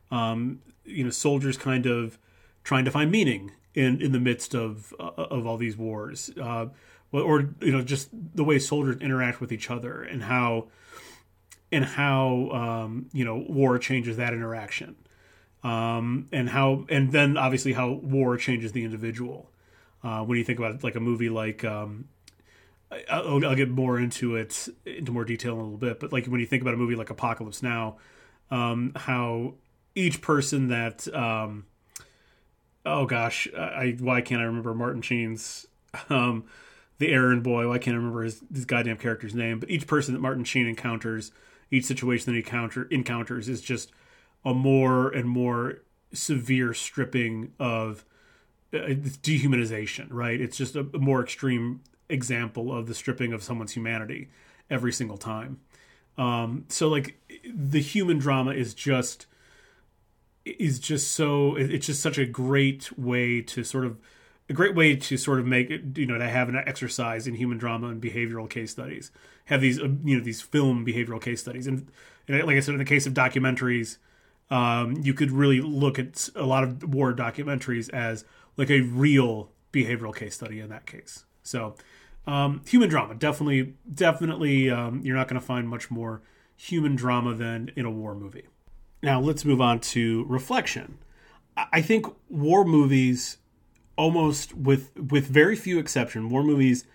Um, 0.09 0.61
you 0.85 1.03
know, 1.03 1.09
soldiers 1.09 1.57
kind 1.57 1.85
of 1.85 2.17
trying 2.63 2.85
to 2.85 2.91
find 2.91 3.11
meaning 3.11 3.51
in 3.75 4.01
in 4.01 4.11
the 4.13 4.19
midst 4.19 4.55
of 4.55 4.93
uh, 4.99 5.11
of 5.15 5.45
all 5.45 5.57
these 5.57 5.77
wars, 5.77 6.31
uh, 6.41 6.67
or 7.11 7.53
you 7.61 7.71
know, 7.71 7.81
just 7.81 8.09
the 8.11 8.43
way 8.43 8.57
soldiers 8.57 8.97
interact 9.01 9.39
with 9.39 9.51
each 9.51 9.69
other 9.69 10.01
and 10.01 10.23
how 10.23 10.67
and 11.71 11.85
how 11.85 12.49
um, 12.51 13.09
you 13.13 13.23
know 13.23 13.45
war 13.47 13.77
changes 13.77 14.17
that 14.17 14.33
interaction, 14.33 14.95
um, 15.63 16.27
and 16.31 16.49
how 16.49 16.85
and 16.89 17.11
then 17.11 17.37
obviously 17.37 17.73
how 17.73 17.91
war 17.91 18.37
changes 18.37 18.71
the 18.71 18.83
individual. 18.83 19.49
Uh, 20.03 20.23
when 20.23 20.37
you 20.37 20.43
think 20.43 20.57
about 20.57 20.73
it, 20.73 20.83
like 20.83 20.95
a 20.95 20.99
movie 20.99 21.29
like 21.29 21.63
um, 21.63 22.05
I'll, 23.09 23.45
I'll, 23.45 23.55
get 23.55 23.69
more 23.69 23.99
into 23.99 24.35
it 24.35 24.67
into 24.85 25.11
more 25.11 25.23
detail 25.23 25.53
in 25.53 25.59
a 25.59 25.63
little 25.63 25.77
bit. 25.77 25.99
But 25.99 26.11
like 26.11 26.25
when 26.25 26.39
you 26.39 26.45
think 26.45 26.61
about 26.61 26.73
a 26.73 26.77
movie 26.77 26.95
like 26.95 27.09
Apocalypse 27.09 27.63
Now, 27.63 27.97
um, 28.49 28.91
how 28.95 29.55
each 29.95 30.21
person 30.21 30.67
that 30.69 31.07
um, 31.13 31.65
oh 32.85 33.05
gosh, 33.05 33.47
I 33.53 33.95
why 33.99 34.21
can't 34.21 34.41
I 34.41 34.45
remember 34.45 34.73
Martin 34.73 35.01
Sheen's 35.01 35.67
um, 36.09 36.45
the 36.97 37.13
errand 37.13 37.43
boy? 37.43 37.67
Why 37.67 37.77
can't 37.77 37.95
I 37.95 37.97
remember 37.97 38.23
his, 38.23 38.41
his 38.53 38.65
goddamn 38.65 38.97
character's 38.97 39.35
name? 39.35 39.59
But 39.59 39.69
each 39.69 39.87
person 39.87 40.13
that 40.13 40.19
Martin 40.19 40.43
Sheen 40.43 40.67
encounters, 40.67 41.31
each 41.69 41.85
situation 41.85 42.31
that 42.31 42.37
he 42.37 42.43
encounter, 42.43 42.87
encounters 42.91 43.47
is 43.47 43.61
just 43.61 43.91
a 44.43 44.53
more 44.53 45.09
and 45.09 45.29
more 45.29 45.79
severe 46.13 46.73
stripping 46.73 47.53
of 47.57 48.03
uh, 48.73 48.95
dehumanization. 49.23 50.07
Right? 50.09 50.41
It's 50.41 50.57
just 50.57 50.75
a 50.75 50.83
more 50.83 51.23
extreme 51.23 51.81
example 52.11 52.75
of 52.75 52.87
the 52.87 52.93
stripping 52.93 53.33
of 53.33 53.43
someone's 53.43 53.73
humanity 53.73 54.29
every 54.69 54.93
single 54.93 55.17
time. 55.17 55.59
Um, 56.17 56.65
so 56.69 56.87
like 56.87 57.19
the 57.45 57.81
human 57.81 58.17
drama 58.17 58.51
is 58.51 58.73
just 58.73 59.27
is 60.43 60.79
just 60.79 61.11
so 61.11 61.55
it's 61.55 61.85
just 61.85 62.01
such 62.01 62.17
a 62.17 62.25
great 62.25 62.97
way 62.97 63.41
to 63.41 63.63
sort 63.63 63.85
of 63.85 63.99
a 64.49 64.53
great 64.53 64.75
way 64.75 64.95
to 64.95 65.15
sort 65.17 65.39
of 65.39 65.45
make 65.45 65.69
it 65.69 65.97
you 65.97 66.05
know 66.05 66.17
to 66.17 66.27
have 66.27 66.49
an 66.49 66.55
exercise 66.55 67.27
in 67.27 67.35
human 67.35 67.57
drama 67.57 67.87
and 67.87 68.01
behavioral 68.01 68.49
case 68.49 68.71
studies. 68.71 69.11
Have 69.45 69.61
these 69.61 69.79
uh, 69.79 69.89
you 70.03 70.17
know 70.17 70.23
these 70.23 70.41
film 70.41 70.85
behavioral 70.85 71.21
case 71.21 71.41
studies. 71.41 71.67
And, 71.67 71.87
and 72.27 72.45
like 72.45 72.57
i 72.57 72.59
said 72.59 72.73
in 72.73 72.79
the 72.79 72.85
case 72.85 73.05
of 73.05 73.13
documentaries 73.13 73.97
um, 74.51 74.97
you 75.01 75.13
could 75.13 75.31
really 75.31 75.61
look 75.61 75.97
at 75.97 76.29
a 76.35 76.43
lot 76.43 76.63
of 76.63 76.93
war 76.93 77.13
documentaries 77.13 77.89
as 77.91 78.25
like 78.57 78.69
a 78.69 78.81
real 78.81 79.49
behavioral 79.71 80.13
case 80.13 80.35
study 80.35 80.59
in 80.59 80.69
that 80.69 80.85
case. 80.85 81.23
So 81.41 81.75
um, 82.27 82.61
human 82.67 82.89
drama, 82.89 83.15
definitely, 83.15 83.73
definitely, 83.93 84.69
um, 84.69 85.01
you're 85.03 85.15
not 85.15 85.27
going 85.27 85.39
to 85.39 85.45
find 85.45 85.67
much 85.67 85.89
more 85.89 86.21
human 86.55 86.95
drama 86.95 87.33
than 87.33 87.71
in 87.75 87.85
a 87.85 87.91
war 87.91 88.13
movie. 88.13 88.47
Now 89.01 89.19
let's 89.19 89.43
move 89.43 89.61
on 89.61 89.79
to 89.79 90.25
reflection. 90.25 90.99
I 91.57 91.81
think 91.81 92.05
war 92.29 92.63
movies, 92.63 93.37
almost 93.97 94.53
with 94.55 94.91
with 94.97 95.27
very 95.27 95.55
few 95.55 95.79
exception, 95.79 96.29
war 96.29 96.43
movies 96.43 96.85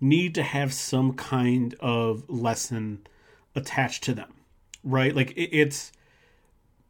need 0.00 0.34
to 0.34 0.42
have 0.42 0.72
some 0.72 1.12
kind 1.12 1.74
of 1.78 2.28
lesson 2.28 3.06
attached 3.54 4.02
to 4.04 4.14
them, 4.14 4.32
right? 4.82 5.14
Like 5.14 5.32
it's 5.36 5.92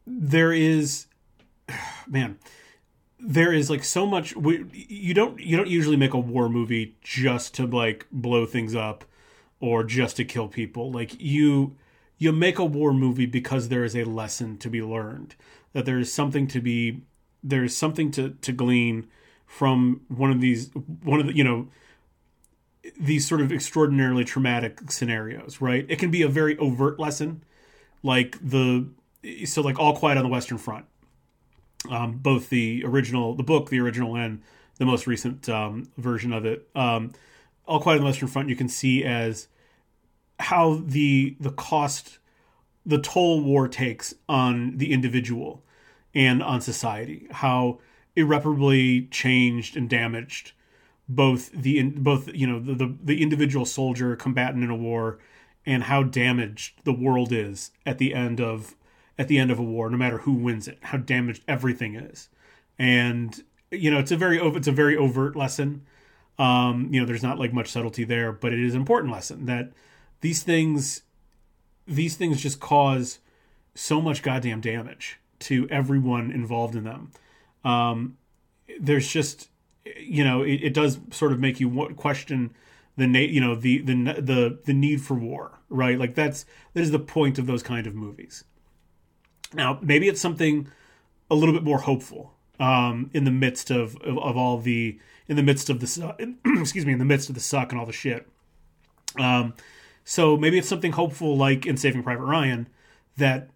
there 0.07 0.51
is, 0.51 1.05
man 2.07 2.39
there 3.25 3.53
is 3.53 3.69
like 3.69 3.83
so 3.83 4.05
much 4.05 4.35
we, 4.35 4.65
you 4.71 5.13
don't 5.13 5.39
you 5.39 5.55
don't 5.55 5.69
usually 5.69 5.95
make 5.95 6.13
a 6.13 6.19
war 6.19 6.49
movie 6.49 6.95
just 7.01 7.53
to 7.55 7.65
like 7.65 8.05
blow 8.11 8.45
things 8.45 8.75
up 8.75 9.05
or 9.59 9.83
just 9.83 10.17
to 10.17 10.25
kill 10.25 10.47
people 10.47 10.91
like 10.91 11.19
you 11.19 11.75
you 12.17 12.31
make 12.31 12.59
a 12.59 12.65
war 12.65 12.93
movie 12.93 13.25
because 13.25 13.69
there 13.69 13.83
is 13.83 13.95
a 13.95 14.03
lesson 14.03 14.57
to 14.57 14.69
be 14.69 14.81
learned 14.81 15.35
that 15.71 15.85
there 15.85 15.99
is 15.99 16.11
something 16.11 16.47
to 16.47 16.59
be 16.59 17.01
there's 17.43 17.75
something 17.75 18.11
to 18.11 18.31
to 18.41 18.51
glean 18.51 19.07
from 19.45 20.01
one 20.07 20.31
of 20.31 20.41
these 20.41 20.69
one 21.03 21.19
of 21.19 21.27
the 21.27 21.35
you 21.35 21.43
know 21.43 21.67
these 22.99 23.27
sort 23.27 23.41
of 23.41 23.51
extraordinarily 23.51 24.25
traumatic 24.25 24.91
scenarios, 24.91 25.61
right? 25.61 25.85
It 25.87 25.99
can 25.99 26.11
be 26.11 26.21
a 26.21 26.27
very 26.27 26.57
overt 26.57 26.99
lesson, 26.99 27.43
like 28.01 28.37
the 28.41 28.87
so 29.45 29.61
like 29.61 29.79
All 29.79 29.95
Quiet 29.95 30.17
on 30.17 30.23
the 30.23 30.29
Western 30.29 30.57
Front, 30.57 30.85
um, 31.89 32.17
both 32.17 32.49
the 32.49 32.83
original, 32.85 33.35
the 33.35 33.43
book, 33.43 33.69
the 33.69 33.79
original, 33.79 34.15
and 34.15 34.41
the 34.77 34.85
most 34.85 35.07
recent 35.07 35.47
um, 35.49 35.89
version 35.97 36.33
of 36.33 36.45
it. 36.45 36.67
Um, 36.75 37.11
All 37.65 37.79
Quiet 37.79 37.95
on 37.95 38.01
the 38.01 38.05
Western 38.05 38.27
Front, 38.27 38.49
you 38.49 38.55
can 38.55 38.69
see 38.69 39.03
as 39.03 39.47
how 40.39 40.81
the 40.85 41.35
the 41.39 41.51
cost, 41.51 42.19
the 42.85 42.99
toll 42.99 43.41
war 43.41 43.67
takes 43.67 44.13
on 44.27 44.77
the 44.77 44.91
individual 44.91 45.63
and 46.13 46.41
on 46.43 46.61
society, 46.61 47.27
how 47.31 47.79
irreparably 48.15 49.07
changed 49.07 49.75
and 49.75 49.89
damaged 49.89 50.53
both 51.07 51.51
the 51.51 51.81
both 51.89 52.33
you 52.33 52.47
know 52.47 52.59
the, 52.59 52.73
the, 52.73 52.95
the 53.03 53.21
individual 53.21 53.65
soldier 53.65 54.15
combatant 54.15 54.63
in 54.63 54.69
a 54.69 54.75
war 54.75 55.19
and 55.65 55.83
how 55.83 56.03
damaged 56.03 56.79
the 56.83 56.93
world 56.93 57.31
is 57.31 57.71
at 57.85 57.97
the 57.97 58.13
end 58.13 58.39
of 58.39 58.75
at 59.17 59.27
the 59.27 59.37
end 59.37 59.51
of 59.51 59.59
a 59.59 59.63
war 59.63 59.89
no 59.89 59.97
matter 59.97 60.19
who 60.19 60.33
wins 60.33 60.67
it 60.67 60.77
how 60.81 60.97
damaged 60.97 61.43
everything 61.47 61.95
is 61.95 62.29
and 62.77 63.43
you 63.71 63.89
know 63.89 63.99
it's 63.99 64.11
a 64.11 64.17
very 64.17 64.39
it's 64.39 64.67
a 64.67 64.71
very 64.71 64.97
overt 64.97 65.35
lesson 65.35 65.81
um 66.39 66.89
you 66.91 66.99
know 66.99 67.05
there's 67.05 67.23
not 67.23 67.39
like 67.39 67.53
much 67.53 67.69
subtlety 67.69 68.03
there 68.03 68.31
but 68.31 68.51
it 68.51 68.59
is 68.59 68.73
an 68.73 68.79
important 68.79 69.11
lesson 69.11 69.45
that 69.45 69.71
these 70.21 70.43
things 70.43 71.03
these 71.87 72.15
things 72.15 72.41
just 72.41 72.59
cause 72.59 73.19
so 73.75 74.01
much 74.01 74.23
goddamn 74.23 74.61
damage 74.61 75.19
to 75.39 75.67
everyone 75.69 76.31
involved 76.31 76.75
in 76.75 76.83
them 76.83 77.11
um 77.63 78.17
there's 78.79 79.07
just 79.07 79.49
you 79.85 80.23
know, 80.23 80.43
it, 80.43 80.63
it 80.63 80.73
does 80.73 80.99
sort 81.11 81.31
of 81.31 81.39
make 81.39 81.59
you 81.59 81.93
question 81.95 82.53
the 82.95 83.07
you 83.07 83.41
know 83.41 83.55
the 83.55 83.79
the 83.79 83.93
the 84.21 84.59
the 84.65 84.73
need 84.73 85.01
for 85.01 85.15
war, 85.15 85.59
right? 85.69 85.97
Like 85.97 86.15
that's 86.15 86.45
that 86.73 86.81
is 86.81 86.91
the 86.91 86.99
point 86.99 87.39
of 87.39 87.47
those 87.47 87.63
kind 87.63 87.87
of 87.87 87.95
movies. 87.95 88.43
Now, 89.53 89.79
maybe 89.81 90.07
it's 90.07 90.21
something 90.21 90.67
a 91.29 91.35
little 91.35 91.53
bit 91.53 91.63
more 91.63 91.79
hopeful 91.79 92.33
um, 92.59 93.09
in 93.13 93.23
the 93.23 93.31
midst 93.31 93.71
of, 93.71 93.95
of, 93.97 94.17
of 94.17 94.37
all 94.37 94.57
the 94.57 94.99
in 95.27 95.35
the 95.35 95.43
midst 95.43 95.69
of 95.69 95.79
the 95.79 96.37
excuse 96.59 96.85
me 96.85 96.93
in 96.93 96.99
the 96.99 97.05
midst 97.05 97.29
of 97.29 97.35
the 97.35 97.41
suck 97.41 97.71
and 97.71 97.79
all 97.79 97.85
the 97.85 97.93
shit. 97.93 98.27
Um, 99.17 99.53
so 100.03 100.35
maybe 100.35 100.57
it's 100.57 100.67
something 100.67 100.91
hopeful 100.91 101.37
like 101.37 101.65
in 101.65 101.77
Saving 101.77 102.03
Private 102.03 102.25
Ryan 102.25 102.67
that 103.17 103.49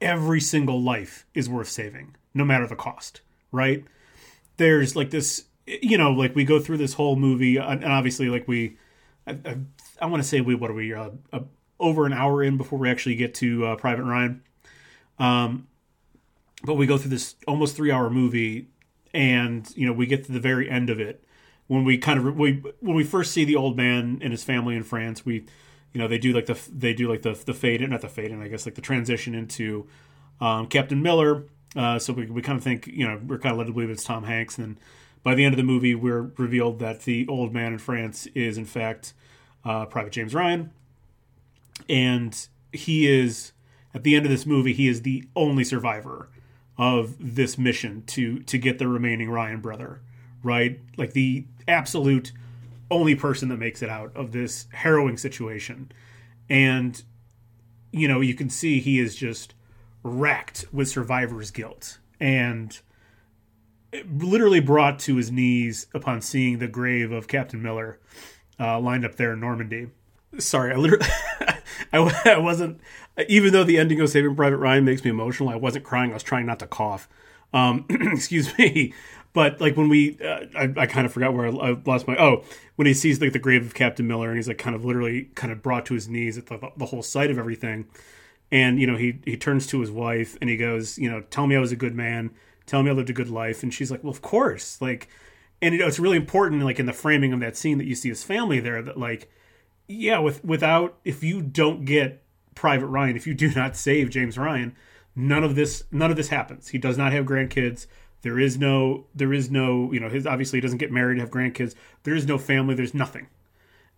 every 0.00 0.40
single 0.40 0.82
life 0.82 1.26
is 1.34 1.48
worth 1.48 1.68
saving, 1.68 2.16
no 2.34 2.44
matter 2.44 2.66
the 2.66 2.74
cost, 2.74 3.20
right? 3.52 3.84
There's 4.56 4.96
like 4.96 5.10
this 5.10 5.44
you 5.66 5.96
know, 5.96 6.10
like 6.10 6.34
we 6.34 6.44
go 6.44 6.58
through 6.58 6.78
this 6.78 6.94
whole 6.94 7.16
movie, 7.16 7.56
and 7.56 7.84
obviously, 7.84 8.28
like 8.28 8.48
we, 8.48 8.76
I, 9.26 9.32
I, 9.44 9.56
I 10.00 10.06
want 10.06 10.22
to 10.22 10.28
say 10.28 10.40
we, 10.40 10.54
what 10.54 10.70
are 10.70 10.74
we, 10.74 10.92
uh, 10.92 11.10
uh, 11.32 11.40
over 11.78 12.06
an 12.06 12.12
hour 12.12 12.42
in 12.42 12.56
before 12.56 12.78
we 12.78 12.90
actually 12.90 13.14
get 13.14 13.34
to 13.36 13.66
uh, 13.66 13.76
Private 13.76 14.04
Ryan. 14.04 14.42
Um, 15.22 15.68
but 16.64 16.74
we 16.74 16.86
go 16.86 16.98
through 16.98 17.10
this 17.10 17.36
almost 17.46 17.76
three 17.76 17.90
hour 17.90 18.10
movie, 18.10 18.68
and 19.14 19.70
you 19.76 19.86
know, 19.86 19.92
we 19.92 20.06
get 20.06 20.24
to 20.24 20.32
the 20.32 20.40
very 20.40 20.68
end 20.68 20.90
of 20.90 21.00
it 21.00 21.24
when 21.66 21.84
we 21.84 21.98
kind 21.98 22.18
of 22.18 22.36
we 22.36 22.62
when 22.80 22.96
we 22.96 23.04
first 23.04 23.32
see 23.32 23.44
the 23.44 23.56
old 23.56 23.76
man 23.76 24.18
and 24.22 24.32
his 24.32 24.44
family 24.44 24.76
in 24.76 24.82
France. 24.82 25.24
We, 25.24 25.46
you 25.92 26.00
know, 26.00 26.08
they 26.08 26.18
do 26.18 26.32
like 26.32 26.46
the 26.46 26.58
they 26.72 26.94
do 26.94 27.08
like 27.08 27.22
the 27.22 27.32
the 27.32 27.54
fade, 27.54 27.82
in 27.82 27.90
not 27.90 28.00
the 28.00 28.08
fade 28.08 28.30
in 28.30 28.42
I 28.42 28.48
guess 28.48 28.66
like 28.66 28.74
the 28.74 28.80
transition 28.82 29.34
into 29.34 29.86
um, 30.40 30.66
Captain 30.66 31.00
Miller. 31.02 31.44
Uh, 31.74 31.98
so 31.98 32.12
we, 32.12 32.26
we 32.26 32.42
kind 32.42 32.58
of 32.58 32.62
think, 32.62 32.86
you 32.86 33.06
know, 33.06 33.18
we're 33.26 33.38
kind 33.38 33.52
of 33.52 33.58
led 33.58 33.66
to 33.66 33.72
believe 33.72 33.88
it's 33.88 34.04
Tom 34.04 34.24
Hanks, 34.24 34.58
and 34.58 34.66
then 34.66 34.78
by 35.22 35.34
the 35.34 35.44
end 35.44 35.54
of 35.54 35.56
the 35.56 35.64
movie, 35.64 35.94
we're 35.94 36.32
revealed 36.36 36.80
that 36.80 37.02
the 37.02 37.26
old 37.28 37.52
man 37.54 37.72
in 37.72 37.78
France 37.78 38.26
is, 38.34 38.58
in 38.58 38.64
fact, 38.64 39.14
uh, 39.64 39.86
Private 39.86 40.12
James 40.12 40.34
Ryan. 40.34 40.72
And 41.88 42.48
he 42.72 43.06
is, 43.08 43.52
at 43.94 44.02
the 44.02 44.16
end 44.16 44.24
of 44.24 44.30
this 44.30 44.46
movie, 44.46 44.72
he 44.72 44.88
is 44.88 45.02
the 45.02 45.24
only 45.36 45.64
survivor 45.64 46.28
of 46.78 47.16
this 47.18 47.58
mission 47.58 48.02
to 48.06 48.40
to 48.40 48.58
get 48.58 48.78
the 48.78 48.88
remaining 48.88 49.30
Ryan 49.30 49.60
brother, 49.60 50.00
right? 50.42 50.80
Like 50.96 51.12
the 51.12 51.44
absolute 51.68 52.32
only 52.90 53.14
person 53.14 53.48
that 53.48 53.58
makes 53.58 53.82
it 53.82 53.88
out 53.88 54.12
of 54.14 54.32
this 54.32 54.66
harrowing 54.72 55.16
situation. 55.16 55.92
And 56.48 57.02
you 57.92 58.08
know, 58.08 58.20
you 58.20 58.34
can 58.34 58.48
see 58.48 58.80
he 58.80 58.98
is 58.98 59.14
just 59.14 59.54
racked 60.02 60.64
with 60.72 60.88
survivor's 60.88 61.50
guilt. 61.50 61.98
And 62.18 62.80
literally 64.08 64.60
brought 64.60 64.98
to 65.00 65.16
his 65.16 65.30
knees 65.30 65.86
upon 65.94 66.20
seeing 66.20 66.58
the 66.58 66.68
grave 66.68 67.12
of 67.12 67.28
Captain 67.28 67.62
Miller 67.62 68.00
uh, 68.58 68.80
lined 68.80 69.04
up 69.04 69.16
there 69.16 69.32
in 69.32 69.40
Normandy. 69.40 69.88
Sorry, 70.38 70.72
I 70.72 70.76
literally, 70.76 71.06
I, 71.92 72.22
I, 72.24 72.38
wasn't. 72.38 72.80
Even 73.28 73.52
though 73.52 73.64
the 73.64 73.78
ending 73.78 74.00
of 74.00 74.08
Saving 74.08 74.34
Private 74.34 74.56
Ryan 74.56 74.84
makes 74.84 75.04
me 75.04 75.10
emotional, 75.10 75.48
I 75.50 75.56
wasn't 75.56 75.84
crying. 75.84 76.10
I 76.10 76.14
was 76.14 76.22
trying 76.22 76.46
not 76.46 76.58
to 76.60 76.66
cough. 76.66 77.08
Um, 77.52 77.86
excuse 77.90 78.56
me. 78.58 78.94
But 79.34 79.60
like 79.60 79.76
when 79.76 79.88
we, 79.88 80.18
uh, 80.22 80.46
I, 80.56 80.72
I 80.76 80.86
kind 80.86 81.06
of 81.06 81.12
forgot 81.12 81.32
where 81.32 81.46
I, 81.46 81.50
I, 81.50 81.76
lost 81.84 82.06
my. 82.06 82.16
Oh, 82.16 82.44
when 82.76 82.86
he 82.86 82.94
sees 82.94 83.20
like 83.20 83.32
the 83.32 83.38
grave 83.38 83.64
of 83.64 83.74
Captain 83.74 84.06
Miller, 84.06 84.28
and 84.28 84.36
he's 84.36 84.48
like 84.48 84.58
kind 84.58 84.76
of 84.76 84.84
literally 84.84 85.30
kind 85.34 85.52
of 85.52 85.62
brought 85.62 85.86
to 85.86 85.94
his 85.94 86.08
knees 86.08 86.36
at 86.36 86.46
the, 86.46 86.70
the 86.76 86.86
whole 86.86 87.02
sight 87.02 87.30
of 87.30 87.38
everything, 87.38 87.86
and 88.50 88.78
you 88.78 88.86
know 88.86 88.96
he 88.96 89.20
he 89.24 89.36
turns 89.36 89.66
to 89.68 89.80
his 89.80 89.90
wife 89.90 90.36
and 90.42 90.50
he 90.50 90.58
goes, 90.58 90.98
you 90.98 91.10
know, 91.10 91.22
tell 91.30 91.46
me 91.46 91.56
I 91.56 91.60
was 91.60 91.72
a 91.72 91.76
good 91.76 91.94
man 91.94 92.30
tell 92.66 92.82
me 92.82 92.90
I 92.90 92.94
lived 92.94 93.10
a 93.10 93.14
good 93.14 93.30
life. 93.30 93.62
And 93.62 93.72
she's 93.72 93.90
like, 93.90 94.02
well, 94.02 94.10
of 94.10 94.22
course. 94.22 94.80
Like, 94.80 95.08
and 95.60 95.74
you 95.74 95.80
know, 95.80 95.86
it's 95.86 95.98
really 95.98 96.16
important, 96.16 96.62
like 96.62 96.80
in 96.80 96.86
the 96.86 96.92
framing 96.92 97.32
of 97.32 97.40
that 97.40 97.56
scene 97.56 97.78
that 97.78 97.86
you 97.86 97.94
see 97.94 98.08
his 98.08 98.24
family 98.24 98.60
there, 98.60 98.82
that 98.82 98.98
like, 98.98 99.30
yeah, 99.88 100.18
with 100.18 100.44
without 100.44 100.98
if 101.04 101.22
you 101.22 101.42
don't 101.42 101.84
get 101.84 102.22
Private 102.62 102.86
Ryan, 102.86 103.16
if 103.16 103.26
you 103.26 103.34
do 103.34 103.52
not 103.56 103.74
save 103.74 104.08
James 104.08 104.38
Ryan, 104.38 104.76
none 105.16 105.42
of 105.42 105.56
this 105.56 105.82
none 105.90 106.12
of 106.12 106.16
this 106.16 106.28
happens. 106.28 106.68
He 106.68 106.78
does 106.78 106.96
not 106.96 107.10
have 107.10 107.26
grandkids. 107.26 107.88
There 108.20 108.38
is 108.38 108.56
no 108.56 109.06
there 109.16 109.32
is 109.32 109.50
no 109.50 109.92
you 109.92 109.98
know 109.98 110.08
his 110.08 110.28
obviously 110.28 110.58
he 110.58 110.60
doesn't 110.60 110.78
get 110.78 110.92
married 110.92 111.18
have 111.18 111.28
grandkids. 111.28 111.74
There 112.04 112.14
is 112.14 112.24
no 112.24 112.38
family. 112.38 112.76
There's 112.76 112.94
nothing, 112.94 113.26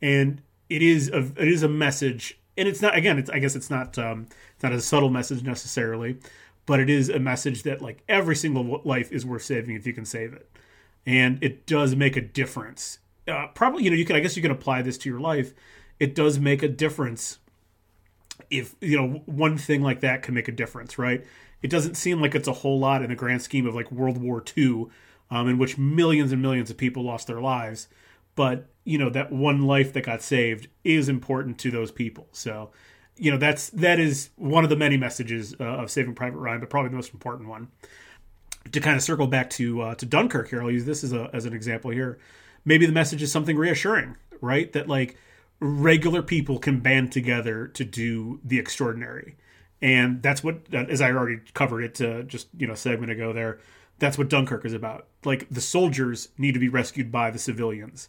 and 0.01 0.41
it 0.71 0.81
is 0.81 1.11
a 1.11 1.19
it 1.19 1.47
is 1.47 1.63
a 1.63 1.69
message, 1.69 2.39
and 2.57 2.67
it's 2.67 2.81
not 2.81 2.97
again. 2.97 3.19
It's 3.19 3.29
I 3.29 3.39
guess 3.39 3.55
it's 3.55 3.69
not 3.69 3.99
um, 3.99 4.29
it's 4.55 4.63
not 4.63 4.73
a 4.73 4.81
subtle 4.81 5.11
message 5.11 5.43
necessarily, 5.43 6.17
but 6.65 6.81
it 6.81 6.89
is 6.89 7.11
a 7.11 7.19
message 7.19 7.65
that 7.65 7.83
like 7.83 8.03
every 8.09 8.35
single 8.35 8.81
life 8.83 9.13
is 9.13 9.27
worth 9.27 9.43
saving 9.43 9.77
if 9.77 9.87
you 9.87 9.93
can 9.93 10.07
save 10.07 10.33
it 10.33 10.51
and 11.05 11.39
it 11.45 11.67
does 11.67 11.95
make 11.95 12.17
a 12.17 12.21
difference 12.23 12.99
uh, 13.29 13.47
probably 13.49 13.85
you 13.85 13.91
know 13.91 13.97
you 13.97 14.05
can 14.05 14.17
i 14.17 14.21
guess 14.21 14.37
you 14.37 14.43
can 14.43 14.51
apply 14.51 14.81
this 14.81 14.97
to 14.97 15.09
your 15.09 15.21
life 15.21 15.53
it 16.01 16.15
does 16.15 16.39
make 16.39 16.63
a 16.63 16.69
difference 16.69 17.39
if 18.51 18.75
you 18.81 18.97
know 18.97 19.23
one 19.27 19.57
thing 19.57 19.83
like 19.83 20.01
that 20.01 20.23
can 20.23 20.35
make 20.35 20.49
a 20.49 20.53
difference 20.53 20.99
right 20.99 21.25
it 21.63 21.71
doesn't 21.71 21.95
seem 21.95 22.21
like 22.21 22.35
it's 22.35 22.49
a 22.49 22.53
whole 22.53 22.79
lot 22.79 23.03
in 23.03 23.11
the 23.11 23.17
grand 23.17 23.43
scheme 23.43 23.67
of 23.67 23.75
like 23.75 23.91
world 23.93 24.19
war 24.19 24.43
ii 24.57 24.87
um, 25.31 25.49
in 25.49 25.59
which 25.59 25.79
millions 25.79 26.33
and 26.33 26.43
millions 26.43 26.71
of 26.71 26.77
people 26.77 27.03
lost 27.03 27.27
their 27.27 27.41
lives 27.41 27.89
but 28.35 28.67
you 28.85 28.99
know 28.99 29.11
that 29.11 29.33
one 29.33 29.63
life 29.63 29.93
that 29.93 30.05
got 30.05 30.21
saved 30.21 30.69
is 30.83 31.09
important 31.09 31.59
to 31.59 31.71
those 31.71 31.91
people 31.91 32.27
so 32.33 32.71
you 33.17 33.31
know 33.31 33.37
that's 33.37 33.71
that 33.71 34.01
is 34.01 34.31
one 34.37 34.65
of 34.65 34.71
the 34.71 34.77
many 34.77 34.97
messages 34.97 35.55
uh, 35.61 35.65
of 35.65 35.91
Saving 35.91 36.15
Private 36.15 36.39
Ryan, 36.39 36.61
but 36.61 36.71
probably 36.71 36.91
the 36.91 36.97
most 36.97 37.13
important 37.13 37.49
one. 37.49 37.69
To 38.73 38.81
kind 38.81 38.97
of 38.97 39.03
circle 39.03 39.27
back 39.27 39.51
to 39.51 39.83
uh, 39.83 39.95
to 39.97 40.07
Dunkirk 40.07 40.49
here, 40.49 40.63
I'll 40.63 40.71
use 40.71 40.85
this 40.85 41.05
as 41.05 41.13
a 41.13 41.31
as 41.33 41.45
an 41.45 41.53
example 41.53 41.91
here. 41.91 42.19
Maybe 42.65 42.87
the 42.87 42.93
message 42.93 43.23
is 43.23 43.31
something 43.31 43.57
reassuring, 43.57 44.17
right? 44.41 44.73
That 44.73 44.89
like 44.89 45.17
regular 45.61 46.23
people 46.23 46.59
can 46.59 46.81
band 46.81 47.13
together 47.13 47.69
to 47.69 47.85
do 47.85 48.41
the 48.45 48.59
extraordinary, 48.59 49.37
and 49.81 50.23
that's 50.23 50.43
what, 50.43 50.73
as 50.73 51.01
I 51.01 51.13
already 51.13 51.41
covered 51.55 51.83
it 51.83 52.01
uh, 52.01 52.23
just 52.23 52.49
you 52.57 52.67
know 52.67 52.75
a 52.75 52.77
segment 52.77 53.13
ago 53.13 53.33
there. 53.33 53.59
That's 53.99 54.19
what 54.19 54.29
Dunkirk 54.29 54.65
is 54.65 54.73
about. 54.73 55.07
Like 55.25 55.49
the 55.51 55.61
soldiers 55.61 56.29
need 56.37 56.53
to 56.53 56.61
be 56.61 56.69
rescued 56.69 57.13
by 57.13 57.31
the 57.31 57.39
civilians, 57.39 58.09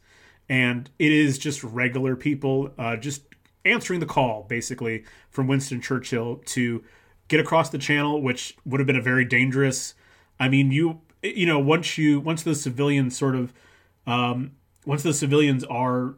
and 0.49 0.89
it 0.97 1.12
is 1.12 1.38
just 1.38 1.63
regular 1.63 2.15
people, 2.15 2.71
uh, 2.77 2.95
just 2.95 3.23
answering 3.63 3.99
the 3.99 4.05
call 4.05 4.43
basically 4.43 5.03
from 5.29 5.47
Winston 5.47 5.81
Churchill 5.81 6.41
to 6.45 6.84
get 7.27 7.39
across 7.39 7.69
the 7.69 7.77
channel, 7.77 8.21
which 8.21 8.55
would 8.65 8.79
have 8.79 8.88
been 8.88 8.95
a 8.95 9.01
very 9.01 9.25
dangerous. 9.25 9.95
I 10.39 10.49
mean, 10.49 10.71
you 10.71 11.01
you 11.23 11.45
know 11.45 11.60
once 11.60 11.97
you 11.97 12.19
once 12.19 12.43
the 12.43 12.55
civilians 12.55 13.17
sort 13.17 13.36
of 13.36 13.53
um, 14.08 14.51
once 14.86 15.03
the 15.03 15.13
civilians 15.13 15.63
are 15.63 16.15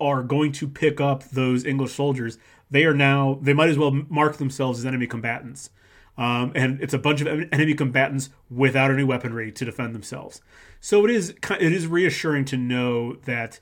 are 0.00 0.22
going 0.22 0.52
to 0.52 0.68
pick 0.68 1.00
up 1.00 1.24
those 1.30 1.64
English 1.64 1.92
soldiers, 1.92 2.38
they 2.70 2.84
are 2.84 2.94
now 2.94 3.38
they 3.42 3.52
might 3.52 3.68
as 3.68 3.78
well 3.78 3.90
mark 4.08 4.36
themselves 4.36 4.78
as 4.78 4.86
enemy 4.86 5.06
combatants. 5.06 5.70
Um, 6.16 6.50
and 6.56 6.80
it's 6.80 6.94
a 6.94 6.98
bunch 6.98 7.20
of 7.20 7.28
enemy 7.52 7.74
combatants 7.74 8.30
without 8.50 8.90
any 8.90 9.04
weaponry 9.04 9.52
to 9.52 9.64
defend 9.64 9.94
themselves. 9.94 10.40
So 10.80 11.04
it 11.04 11.10
is 11.10 11.30
it 11.30 11.72
is 11.72 11.86
reassuring 11.86 12.44
to 12.46 12.56
know 12.56 13.14
that 13.24 13.60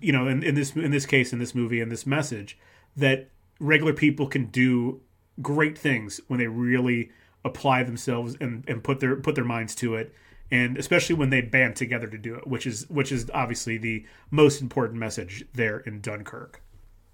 you 0.00 0.12
know, 0.12 0.28
in, 0.28 0.42
in 0.42 0.54
this 0.54 0.74
in 0.76 0.90
this 0.90 1.06
case, 1.06 1.32
in 1.32 1.38
this 1.38 1.54
movie, 1.54 1.80
in 1.80 1.88
this 1.88 2.06
message, 2.06 2.58
that 2.96 3.28
regular 3.60 3.92
people 3.92 4.26
can 4.26 4.46
do 4.46 5.00
great 5.42 5.76
things 5.76 6.20
when 6.28 6.38
they 6.38 6.46
really 6.46 7.10
apply 7.44 7.82
themselves 7.82 8.36
and, 8.40 8.64
and 8.68 8.84
put 8.84 9.00
their 9.00 9.16
put 9.16 9.34
their 9.34 9.44
minds 9.44 9.74
to 9.74 9.94
it 9.94 10.14
and 10.50 10.76
especially 10.76 11.14
when 11.14 11.30
they 11.30 11.40
band 11.40 11.76
together 11.76 12.06
to 12.06 12.18
do 12.18 12.34
it, 12.34 12.46
which 12.46 12.66
is 12.66 12.88
which 12.88 13.10
is 13.10 13.30
obviously 13.32 13.78
the 13.78 14.04
most 14.30 14.60
important 14.60 14.98
message 14.98 15.44
there 15.54 15.78
in 15.80 16.00
Dunkirk. 16.00 16.60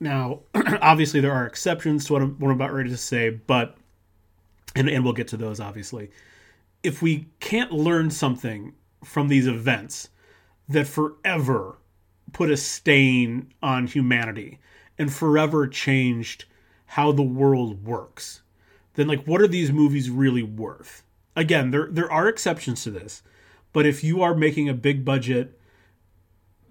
Now, 0.01 0.41
obviously, 0.55 1.21
there 1.21 1.33
are 1.33 1.47
exceptions 1.47 2.07
to 2.07 2.15
what 2.15 2.23
I'm, 2.23 2.39
what 2.39 2.49
I'm 2.49 2.57
about 2.57 2.73
ready 2.73 2.91
to 2.91 2.97
say, 2.97 3.31
but 3.31 3.77
and 4.75 4.89
and 4.89 5.05
we'll 5.05 5.13
get 5.13 5.29
to 5.29 5.37
those 5.37 5.61
obviously. 5.61 6.11
If 6.83 7.03
we 7.03 7.29
can't 7.41 7.73
learn 7.73 8.11
something 8.11 8.75
from 9.05 9.29
these 9.29 9.47
events 9.47 10.09
that 10.69 10.87
forever 10.87 11.77
put 12.33 12.51
a 12.51 12.57
stain 12.57 13.53
on 13.63 13.87
humanity 13.87 14.59
and 14.99 15.13
forever 15.13 15.67
changed 15.67 16.45
how 16.87 17.13
the 17.13 17.23
world 17.23 17.85
works, 17.85 18.43
then 18.95 19.09
like 19.09 19.25
what 19.25 19.41
are 19.41 19.49
these 19.49 19.71
movies 19.71 20.11
really 20.11 20.43
worth? 20.43 21.05
Again, 21.37 21.71
there 21.71 21.89
there 21.91 22.11
are 22.11 22.29
exceptions 22.29 22.83
to 22.85 22.91
this, 22.91 23.23
but 23.73 23.87
if 23.87 24.03
you 24.03 24.23
are 24.23 24.35
making 24.35 24.69
a 24.69 24.75
big 24.75 25.05
budget 25.05 25.57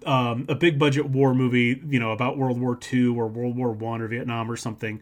um, 0.06 0.46
a 0.48 0.54
big 0.54 0.78
budget 0.78 1.06
war 1.06 1.34
movie, 1.34 1.82
you 1.86 2.00
know, 2.00 2.12
about 2.12 2.38
World 2.38 2.60
War 2.60 2.78
II 2.92 3.08
or 3.08 3.26
World 3.26 3.56
War 3.56 3.72
One 3.72 4.00
or 4.00 4.08
Vietnam 4.08 4.50
or 4.50 4.56
something, 4.56 5.00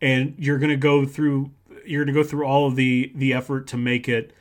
and 0.00 0.34
you're 0.38 0.58
to 0.70 0.76
go 0.76 1.06
through 1.06 1.50
you're 1.86 2.04
to 2.04 2.12
go 2.12 2.22
through 2.22 2.46
all 2.46 2.66
of 2.66 2.76
the 2.76 3.12
the 3.14 3.32
effort 3.32 3.66
to 3.68 3.76
make 3.76 4.08
it, 4.08 4.32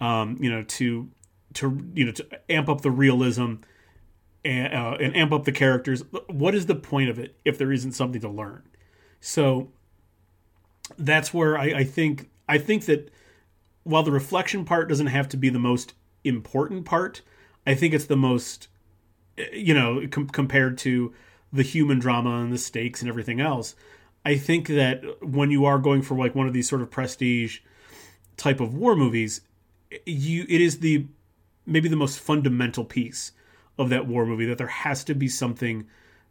um, 0.00 0.36
you 0.40 0.50
know, 0.50 0.62
to 0.62 1.08
to 1.54 1.90
you 1.94 2.04
know 2.04 2.12
to 2.12 2.26
amp 2.50 2.68
up 2.68 2.82
the 2.82 2.90
realism 2.90 3.54
and, 4.44 4.74
uh, 4.74 4.96
and 5.00 5.16
amp 5.16 5.32
up 5.32 5.44
the 5.44 5.52
characters. 5.52 6.02
What 6.28 6.54
is 6.54 6.66
the 6.66 6.74
point 6.74 7.10
of 7.10 7.18
it 7.18 7.36
if 7.44 7.58
there 7.58 7.72
isn't 7.72 7.92
something 7.92 8.20
to 8.20 8.28
learn? 8.28 8.62
So 9.20 9.70
that's 10.98 11.32
where 11.32 11.58
I, 11.58 11.64
I 11.64 11.84
think 11.84 12.30
I 12.48 12.58
think 12.58 12.84
that 12.84 13.10
while 13.86 14.02
the 14.02 14.12
reflection 14.12 14.64
part 14.64 14.88
doesn't 14.88 15.06
have 15.06 15.28
to 15.30 15.36
be 15.36 15.48
the 15.48 15.58
most 15.58 15.94
important 16.24 16.84
part, 16.84 17.22
I 17.66 17.74
think 17.74 17.94
it's 17.94 18.06
the 18.06 18.16
most 18.16 18.68
you 19.52 19.74
know, 19.74 20.06
com- 20.10 20.28
compared 20.28 20.78
to 20.78 21.12
the 21.52 21.62
human 21.62 21.98
drama 21.98 22.40
and 22.40 22.52
the 22.52 22.58
stakes 22.58 23.00
and 23.00 23.08
everything 23.08 23.40
else. 23.40 23.74
I 24.24 24.36
think 24.36 24.68
that 24.68 25.02
when 25.22 25.50
you 25.50 25.64
are 25.66 25.78
going 25.78 26.02
for 26.02 26.16
like 26.16 26.34
one 26.34 26.46
of 26.46 26.52
these 26.52 26.68
sort 26.68 26.82
of 26.82 26.90
prestige 26.90 27.60
type 28.36 28.60
of 28.60 28.74
war 28.74 28.96
movies, 28.96 29.42
you 30.04 30.44
it 30.48 30.60
is 30.60 30.80
the 30.80 31.06
maybe 31.64 31.88
the 31.88 31.96
most 31.96 32.18
fundamental 32.18 32.84
piece 32.84 33.32
of 33.78 33.88
that 33.90 34.06
war 34.06 34.26
movie 34.26 34.46
that 34.46 34.58
there 34.58 34.66
has 34.66 35.04
to 35.04 35.14
be 35.14 35.28
something 35.28 35.86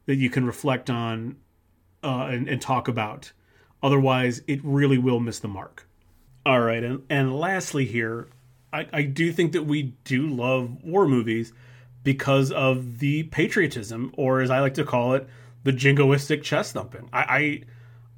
that 0.07 0.15
you 0.15 0.29
can 0.29 0.45
reflect 0.45 0.89
on 0.89 1.37
uh, 2.03 2.27
and, 2.29 2.49
and 2.49 2.61
talk 2.61 2.87
about. 2.87 3.31
Otherwise, 3.81 4.41
it 4.47 4.59
really 4.63 4.97
will 4.97 5.19
miss 5.19 5.39
the 5.39 5.47
mark. 5.47 5.87
All 6.45 6.61
right, 6.61 6.83
and 6.83 7.01
and 7.09 7.35
lastly 7.35 7.85
here, 7.85 8.27
I, 8.71 8.87
I 8.93 9.01
do 9.03 9.31
think 9.31 9.53
that 9.53 9.63
we 9.63 9.95
do 10.03 10.27
love 10.27 10.83
war 10.83 11.07
movies 11.07 11.53
because 12.03 12.51
of 12.51 12.99
the 12.99 13.23
patriotism, 13.23 14.13
or 14.15 14.41
as 14.41 14.51
I 14.51 14.59
like 14.59 14.75
to 14.75 14.85
call 14.85 15.15
it, 15.15 15.27
the 15.63 15.71
jingoistic 15.71 16.43
chest 16.43 16.73
thumping. 16.73 17.09
I, 17.11 17.63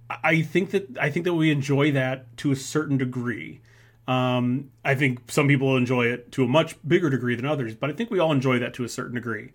I, 0.10 0.20
I 0.24 0.42
think 0.42 0.72
that 0.72 0.98
I 1.00 1.10
think 1.10 1.24
that 1.24 1.36
we 1.36 1.52
enjoy 1.52 1.92
that 1.94 2.36
to 2.38 2.52
a 2.52 2.56
certain 2.56 2.98
degree. 2.98 3.62
Um, 4.10 4.72
I 4.84 4.96
think 4.96 5.32
some 5.32 5.48
people 5.48 5.78
enjoy 5.78 6.08
it 6.08 6.32
to 6.34 6.44
a 6.44 6.48
much 6.48 6.76
bigger 6.86 7.10
degree 7.10 7.36
than 7.36 7.46
others, 7.46 7.76
but 7.76 7.90
I 7.90 7.94
think 7.94 8.12
we 8.12 8.20
all 8.20 8.32
enjoy 8.32 8.60
that 8.60 8.74
to 8.76 8.84
a 8.84 8.90
certain 8.90 9.16
degree. 9.16 9.52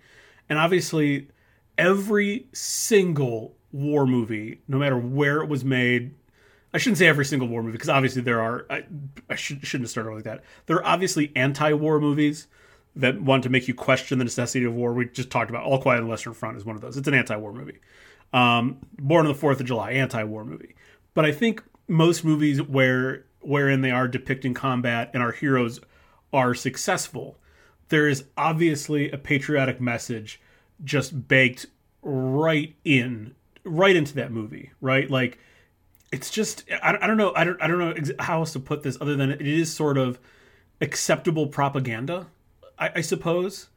And 0.49 0.59
obviously, 0.59 1.29
every 1.77 2.47
single 2.53 3.55
war 3.71 4.07
movie, 4.07 4.61
no 4.67 4.79
matter 4.79 4.99
where 4.99 5.43
it 5.43 5.49
was 5.49 5.65
made, 5.65 6.15
I 6.75 6.79
shouldn't 6.79 6.99
say 6.99 7.07
every 7.07 7.25
single 7.25 7.49
war 7.49 7.63
movie 7.63 7.73
because 7.73 7.89
obviously 7.89 8.23
there 8.23 8.41
are. 8.41 8.67
I, 8.71 8.85
I 9.29 9.35
should, 9.35 9.67
shouldn't 9.67 9.85
have 9.85 9.91
started 9.91 10.15
like 10.15 10.25
that. 10.25 10.43
There 10.67 10.77
are 10.77 10.87
obviously 10.87 11.33
anti-war 11.37 12.01
movies 12.01 12.47
that 12.97 13.21
want 13.21 13.43
to 13.43 13.49
make 13.49 13.69
you 13.69 13.75
question 13.75 14.19
the 14.19 14.25
necessity 14.25 14.65
of 14.65 14.75
war. 14.75 14.93
We 14.93 15.07
just 15.07 15.31
talked 15.31 15.51
about 15.51 15.65
All 15.65 15.81
Quiet 15.81 15.99
on 15.99 16.05
the 16.05 16.11
Western 16.11 16.35
Front 16.35 16.57
is 16.57 16.65
one 16.65 16.77
of 16.77 16.83
those. 16.83 16.97
It's 16.97 17.09
an 17.09 17.15
anti-war 17.15 17.53
movie. 17.53 17.81
Um, 18.33 18.79
Born 18.99 19.27
on 19.27 19.33
the 19.33 19.39
Fourth 19.39 19.61
of 19.61 19.67
July, 19.67 19.93
anti-war 19.93 20.45
movie. 20.45 20.75
But 21.15 21.25
I 21.25 21.33
think 21.33 21.63
most 21.89 22.25
movies 22.25 22.63
where 22.63 23.25
wherein 23.41 23.81
they 23.81 23.91
are 23.91 24.09
depicting 24.09 24.55
combat 24.55 25.11
and 25.13 25.23
our 25.23 25.33
heroes 25.33 25.81
are 26.33 26.55
successful, 26.55 27.39
there 27.89 28.09
is 28.09 28.25
obviously 28.37 29.11
a 29.11 29.19
patriotic 29.19 29.81
message 29.81 30.41
just 30.85 31.29
baked 31.29 31.67
right 32.03 32.75
in 32.85 33.35
right 33.65 33.95
into 33.95 34.15
that 34.15 34.33
movie, 34.33 34.71
right? 34.81 35.11
Like 35.11 35.39
it's 36.13 36.31
just 36.31 36.65
I, 36.83 36.97
I 37.01 37.07
don't 37.07 37.17
know 37.17 37.33
I 37.35 37.45
don't 37.45 37.61
I 37.61 37.67
don't 37.67 37.79
know 37.79 38.15
how 38.21 38.41
else 38.41 38.53
to 38.53 38.61
put 38.61 38.83
this 38.83 38.97
other 39.01 39.17
than 39.17 39.31
it 39.31 39.41
is 39.41 39.73
sort 39.75 39.99
of 39.99 40.21
acceptable 40.81 41.49
propaganda 41.49 42.27
I, 42.83 42.91
I 42.97 43.01
suppose. 43.01 43.69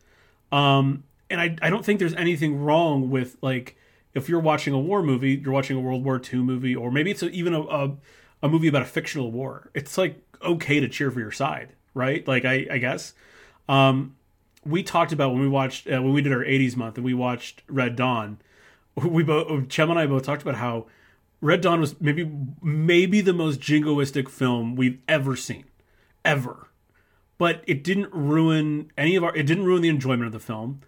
Um, 0.52 1.04
and 1.30 1.40
I, 1.40 1.56
I 1.62 1.70
don't 1.70 1.86
think 1.86 2.00
there's 2.00 2.14
anything 2.16 2.60
wrong 2.60 3.10
with 3.10 3.38
like 3.42 3.78
if 4.14 4.30
you're 4.30 4.40
watching 4.40 4.74
a 4.74 4.80
war 4.80 5.04
movie, 5.04 5.36
you're 5.36 5.54
watching 5.54 5.78
a 5.78 5.80
World 5.80 6.04
War 6.04 6.22
II 6.22 6.40
movie, 6.40 6.76
or 6.76 6.92
maybe 6.92 7.12
it's 7.12 7.22
a, 7.22 7.30
even 7.30 7.54
a, 7.54 7.62
a, 7.62 7.96
a 8.44 8.50
movie 8.50 8.68
about 8.68 8.82
a 8.82 8.86
fictional 8.86 9.32
war. 9.32 9.70
It's 9.74 9.98
like 9.98 10.22
okay 10.42 10.80
to 10.80 10.88
cheer 10.88 11.12
for 11.12 11.20
your 11.20 11.32
side, 11.32 11.74
right? 11.94 12.28
Like 12.28 12.46
I, 12.46 12.68
I 12.72 12.78
guess. 12.80 13.14
Um, 13.68 14.16
we 14.66 14.82
talked 14.82 15.12
about 15.12 15.32
when 15.32 15.42
we 15.42 15.48
watched 15.48 15.88
uh, 15.88 16.02
when 16.02 16.14
we 16.14 16.22
did 16.22 16.32
our 16.32 16.40
80s 16.44 16.76
month 16.76 16.96
and 16.96 17.06
we 17.06 17.14
watched 17.14 17.62
Red 17.68 17.96
Dawn. 17.96 18.40
We 18.96 19.24
both 19.24 19.68
Chem 19.68 19.90
and 19.90 20.00
I 20.00 20.08
both 20.08 20.24
talked 20.24 20.42
about 20.42 20.56
how 20.56 20.86
Red 21.46 21.62
Dawn 21.62 21.80
was 21.80 22.00
maybe 22.02 22.30
maybe 22.62 23.22
the 23.22 23.34
most 23.34 23.60
jingoistic 23.60 24.30
film 24.30 24.76
we've 24.76 25.00
ever 25.08 25.36
seen, 25.36 25.66
ever. 26.24 26.70
But 27.38 27.64
it 27.68 27.84
didn't 27.84 28.14
ruin 28.14 28.92
any 28.98 29.16
of 29.16 29.24
our 29.24 29.36
it 29.36 29.46
didn't 29.46 29.66
ruin 29.66 29.82
the 29.82 29.90
enjoyment 29.90 30.28
of 30.28 30.34
the 30.34 30.40
film. 30.40 30.82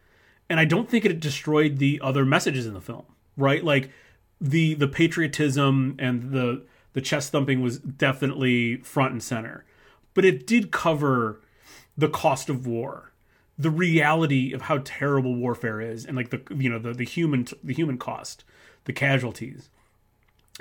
And 0.50 0.62
i 0.62 0.66
don't 0.66 0.90
think 0.90 1.04
it 1.04 1.20
destroyed 1.20 1.78
the 1.78 2.00
other 2.02 2.26
messages 2.26 2.66
in 2.66 2.74
the 2.74 2.80
film 2.80 3.06
right? 3.38 3.64
Like 3.64 3.92
the 4.42 4.74
the 4.74 4.88
patriotism 4.88 5.96
and 6.00 6.32
the 6.32 6.66
the 6.94 7.02
chest 7.02 7.32
thumping 7.32 7.62
was 7.62 7.78
definitely 7.80 8.78
front 8.78 9.12
and 9.14 9.24
center. 9.24 9.64
But 10.14 10.26
it 10.26 10.48
did 10.48 10.72
cover 10.72 11.42
the 11.96 12.10
cost 12.10 12.50
of 12.50 12.66
war 12.68 13.14
the 13.60 13.70
reality 13.72 14.54
of 14.54 14.64
how 14.64 14.80
terrible 14.84 15.34
warfare 15.36 15.82
is 15.82 16.06
and 16.06 16.16
like 16.16 16.30
the 16.30 16.42
you 16.56 16.70
know 16.70 16.80
the, 16.80 16.94
the 16.94 17.04
human 17.04 17.48
the 17.64 17.74
human 17.74 17.98
cost 17.98 18.44
the 18.84 18.94
casualties 18.94 19.70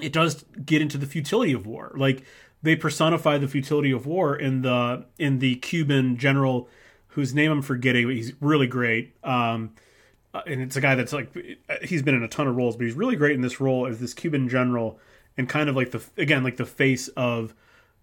it 0.01 0.13
does 0.13 0.45
get 0.65 0.83
into 0.83 0.99
the 0.99 1.07
futility 1.07 1.53
of 1.53 1.67
war 1.67 1.93
like 1.97 2.23
they 2.63 2.77
personify 2.77 3.39
the 3.39 3.49
futility 3.49 3.91
of 3.91 4.07
war 4.07 4.37
in 4.37 4.63
the 4.63 5.07
in 5.19 5.39
the 5.39 5.57
Cuban 5.57 6.17
general 6.17 6.69
whose 7.09 7.35
name 7.35 7.51
I'm 7.51 7.63
forgetting. 7.63 8.07
But 8.07 8.17
he's 8.17 8.33
really 8.41 8.67
great. 8.67 9.15
Um, 9.25 9.73
uh, 10.35 10.43
and 10.47 10.61
it's 10.61 10.77
a 10.77 10.81
guy 10.81 10.95
that's 10.95 11.13
like 11.13 11.35
he's 11.83 12.03
been 12.03 12.15
in 12.15 12.23
a 12.23 12.29
ton 12.29 12.47
of 12.47 12.57
roles, 12.57 12.77
but 12.77 12.85
he's 12.85 12.95
really 12.95 13.17
great 13.17 13.35
in 13.35 13.41
this 13.41 13.61
role 13.61 13.87
as 13.87 14.01
this 14.01 14.13
Cuban 14.15 14.49
general 14.49 14.99
and 15.39 15.49
kind 15.49 15.69
of 15.69 15.77
like 15.77 15.93
the 15.93 16.03
again 16.17 16.43
like 16.43 16.57
the 16.57 16.67
face 16.67 17.09
of 17.09 17.55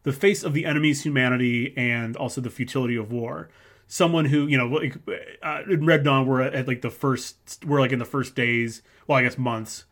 the 0.04 0.14
face 0.14 0.44
of 0.44 0.54
the 0.54 0.66
enemy's 0.66 1.04
humanity 1.04 1.74
and 1.78 2.16
also 2.16 2.42
the 2.42 2.50
futility 2.50 2.96
of 2.96 3.12
war. 3.12 3.50
Someone 3.88 4.26
who 4.26 4.48
you 4.48 4.58
know 4.58 4.68
like, 4.68 4.96
uh, 5.44 5.62
in 5.70 5.86
Red 5.86 6.04
Dawn 6.04 6.26
we're 6.26 6.42
at, 6.42 6.54
at, 6.54 6.68
like 6.68 6.82
the 6.82 6.90
first 6.90 7.66
we're 7.66 7.82
like 7.82 7.92
in 7.92 8.00
the 8.00 8.06
first 8.06 8.34
days, 8.34 8.82
well 9.08 9.18
I 9.18 9.24
guess 9.24 9.38
months 9.38 9.86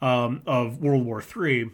um, 0.00 0.42
of 0.46 0.82
World 0.82 1.04
War 1.04 1.22
Three. 1.22 1.70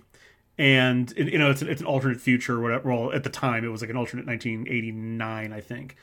And 0.58 1.12
you 1.16 1.38
know 1.38 1.50
it's 1.50 1.62
an, 1.62 1.68
it's 1.68 1.80
an 1.80 1.86
alternate 1.86 2.20
future 2.20 2.60
whatever 2.60 2.92
well 2.92 3.12
at 3.12 3.24
the 3.24 3.30
time 3.30 3.64
it 3.64 3.68
was 3.68 3.80
like 3.80 3.90
an 3.90 3.96
alternate 3.96 4.26
1989 4.26 5.52
i 5.52 5.60
think. 5.60 5.96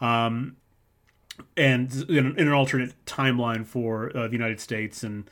Um, 0.00 0.56
and 1.56 1.92
in, 2.08 2.36
in, 2.36 2.48
an 2.48 2.52
alternate 2.52 2.92
timeline 3.06 3.64
for 3.64 4.14
uh, 4.16 4.26
the 4.26 4.32
united 4.32 4.60
states 4.60 5.04
and 5.04 5.30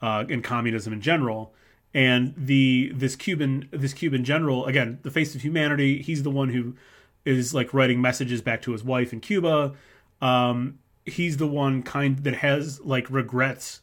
uh, 0.00 0.24
and 0.28 0.42
communism 0.42 0.92
in 0.92 1.00
general. 1.00 1.52
And 1.94 2.32
the 2.36 2.92
this 2.94 3.16
cuban 3.16 3.68
this 3.70 3.92
cuban 3.92 4.24
general 4.24 4.66
again 4.66 5.00
the 5.02 5.10
face 5.10 5.34
of 5.34 5.42
humanity 5.42 6.00
he's 6.00 6.22
the 6.22 6.30
one 6.30 6.50
who 6.50 6.74
is 7.24 7.52
like 7.52 7.74
writing 7.74 8.00
messages 8.00 8.40
back 8.40 8.62
to 8.62 8.72
his 8.72 8.84
wife 8.84 9.12
in 9.12 9.20
cuba. 9.20 9.74
Um, 10.20 10.78
he's 11.04 11.36
the 11.36 11.46
one 11.46 11.82
kind 11.82 12.18
that 12.20 12.36
has 12.36 12.80
like 12.80 13.10
regrets 13.10 13.80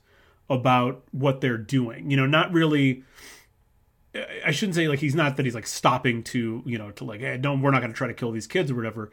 about 0.50 1.04
what 1.12 1.42
they're 1.42 1.58
doing 1.58 2.10
you 2.10 2.18
know 2.18 2.26
not 2.26 2.52
really 2.52 3.04
I 4.46 4.52
shouldn't 4.52 4.76
say 4.76 4.88
like 4.88 5.00
he's 5.00 5.16
not 5.16 5.38
that 5.38 5.46
he's 5.46 5.56
like 5.56 5.68
stopping 5.68 6.24
to 6.24 6.64
you 6.66 6.78
know 6.78 6.92
to 6.92 7.04
like 7.04 7.22
hey 7.22 7.38
don't 7.38 7.62
we're 7.62 7.72
not 7.72 7.82
going 7.82 7.92
to 7.92 7.98
try 7.98 8.08
to 8.08 8.14
kill 8.14 8.32
these 8.32 8.48
kids 8.48 8.72
or 8.72 8.76
whatever, 8.76 9.12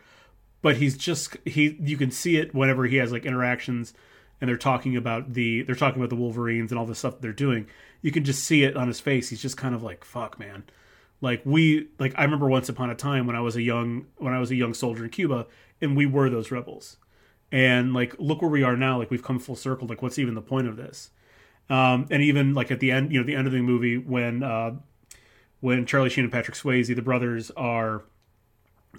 but 0.62 0.78
he's 0.78 0.96
just 0.96 1.36
he 1.44 1.76
you 1.80 1.96
can 1.96 2.10
see 2.10 2.36
it 2.36 2.54
whenever 2.54 2.86
he 2.86 2.96
has 2.96 3.12
like 3.12 3.26
interactions 3.26 3.92
and 4.40 4.48
they're 4.48 4.56
talking 4.56 4.96
about 4.96 5.34
the 5.34 5.62
they're 5.62 5.74
talking 5.74 6.00
about 6.00 6.08
the 6.08 6.16
Wolverines 6.16 6.72
and 6.72 6.78
all 6.78 6.86
the 6.86 6.94
stuff 6.94 7.20
they're 7.20 7.32
doing. 7.32 7.66
You 8.00 8.10
can 8.10 8.24
just 8.24 8.44
see 8.44 8.62
it 8.64 8.76
on 8.76 8.88
his 8.88 9.00
face. 9.00 9.28
He's 9.28 9.42
just 9.42 9.56
kind 9.58 9.74
of 9.74 9.82
like 9.82 10.02
fuck 10.02 10.38
man. 10.38 10.64
Like 11.20 11.42
we 11.44 11.88
like 11.98 12.14
I 12.16 12.24
remember 12.24 12.48
once 12.48 12.70
upon 12.70 12.88
a 12.88 12.94
time 12.94 13.26
when 13.26 13.36
I 13.36 13.40
was 13.40 13.56
a 13.56 13.62
young 13.62 14.06
when 14.16 14.32
I 14.32 14.38
was 14.38 14.50
a 14.50 14.56
young 14.56 14.72
soldier 14.72 15.04
in 15.04 15.10
Cuba 15.10 15.46
and 15.82 15.94
we 15.94 16.06
were 16.06 16.30
those 16.30 16.50
rebels. 16.50 16.96
And 17.52 17.92
like 17.92 18.14
look 18.18 18.40
where 18.40 18.50
we 18.50 18.62
are 18.62 18.76
now. 18.78 18.98
Like 18.98 19.10
we've 19.10 19.22
come 19.22 19.38
full 19.38 19.56
circle. 19.56 19.86
Like 19.86 20.00
what's 20.00 20.18
even 20.18 20.34
the 20.34 20.42
point 20.42 20.68
of 20.68 20.76
this? 20.76 21.10
Um, 21.68 22.06
and 22.10 22.22
even 22.22 22.54
like 22.54 22.70
at 22.70 22.80
the 22.80 22.92
end, 22.92 23.12
you 23.12 23.18
know, 23.18 23.26
the 23.26 23.34
end 23.34 23.46
of 23.46 23.52
the 23.52 23.60
movie 23.60 23.98
when 23.98 24.42
uh, 24.42 24.76
when 25.60 25.84
Charlie 25.86 26.10
Sheen 26.10 26.24
and 26.24 26.32
Patrick 26.32 26.56
Swayze, 26.56 26.94
the 26.94 27.02
brothers, 27.02 27.50
are 27.56 28.04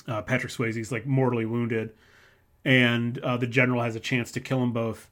uh, 0.07 0.21
Patrick 0.21 0.51
Swayze's 0.51 0.91
like 0.91 1.05
mortally 1.05 1.45
wounded, 1.45 1.93
and 2.65 3.19
uh, 3.19 3.37
the 3.37 3.47
general 3.47 3.81
has 3.81 3.95
a 3.95 3.99
chance 3.99 4.31
to 4.33 4.39
kill 4.39 4.59
them 4.59 4.73
both, 4.73 5.09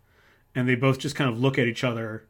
and 0.54 0.68
they 0.68 0.76
both 0.76 1.00
just 1.00 1.16
kind 1.16 1.30
of 1.30 1.40
look 1.40 1.58
at 1.58 1.68
each 1.68 1.84
other, 1.84 2.28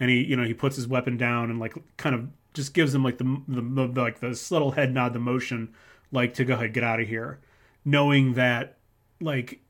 and 0.00 0.10
he 0.10 0.24
you 0.24 0.36
know 0.36 0.44
he 0.44 0.54
puts 0.54 0.76
his 0.76 0.88
weapon 0.88 1.16
down 1.16 1.50
and 1.50 1.60
like 1.60 1.74
kind 1.96 2.14
of 2.14 2.28
just 2.52 2.72
gives 2.72 2.92
them 2.92 3.02
like 3.02 3.18
the, 3.18 3.42
the, 3.48 3.60
the 3.60 4.00
like 4.00 4.20
the 4.20 4.46
little 4.50 4.72
head 4.72 4.92
nod, 4.92 5.12
the 5.12 5.18
motion, 5.18 5.72
like 6.10 6.34
to 6.34 6.44
go 6.44 6.54
ahead 6.54 6.72
get 6.72 6.84
out 6.84 7.00
of 7.00 7.08
here, 7.08 7.40
knowing 7.84 8.34
that 8.34 8.78
like 9.20 9.60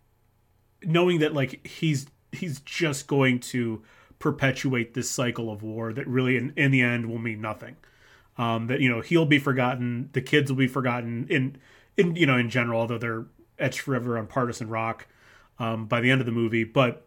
knowing 0.82 1.18
that 1.18 1.34
like 1.34 1.66
he's 1.66 2.06
he's 2.32 2.60
just 2.60 3.06
going 3.06 3.40
to 3.40 3.82
perpetuate 4.24 4.94
this 4.94 5.10
cycle 5.10 5.52
of 5.52 5.62
war 5.62 5.92
that 5.92 6.08
really 6.08 6.38
in, 6.38 6.50
in 6.56 6.70
the 6.70 6.80
end 6.80 7.04
will 7.04 7.18
mean 7.18 7.42
nothing. 7.42 7.76
Um, 8.38 8.68
that 8.68 8.80
you 8.80 8.88
know 8.88 9.02
he'll 9.02 9.26
be 9.26 9.38
forgotten 9.38 10.08
the 10.14 10.22
kids 10.22 10.50
will 10.50 10.56
be 10.56 10.66
forgotten 10.66 11.26
in 11.28 11.58
in 11.98 12.16
you 12.16 12.24
know 12.24 12.38
in 12.38 12.48
general 12.48 12.80
although 12.80 12.96
they're 12.96 13.26
etched 13.58 13.80
forever 13.80 14.16
on 14.16 14.26
partisan 14.26 14.68
rock 14.68 15.06
um, 15.58 15.84
by 15.84 16.00
the 16.00 16.10
end 16.10 16.20
of 16.22 16.26
the 16.26 16.32
movie. 16.32 16.64
But 16.64 17.06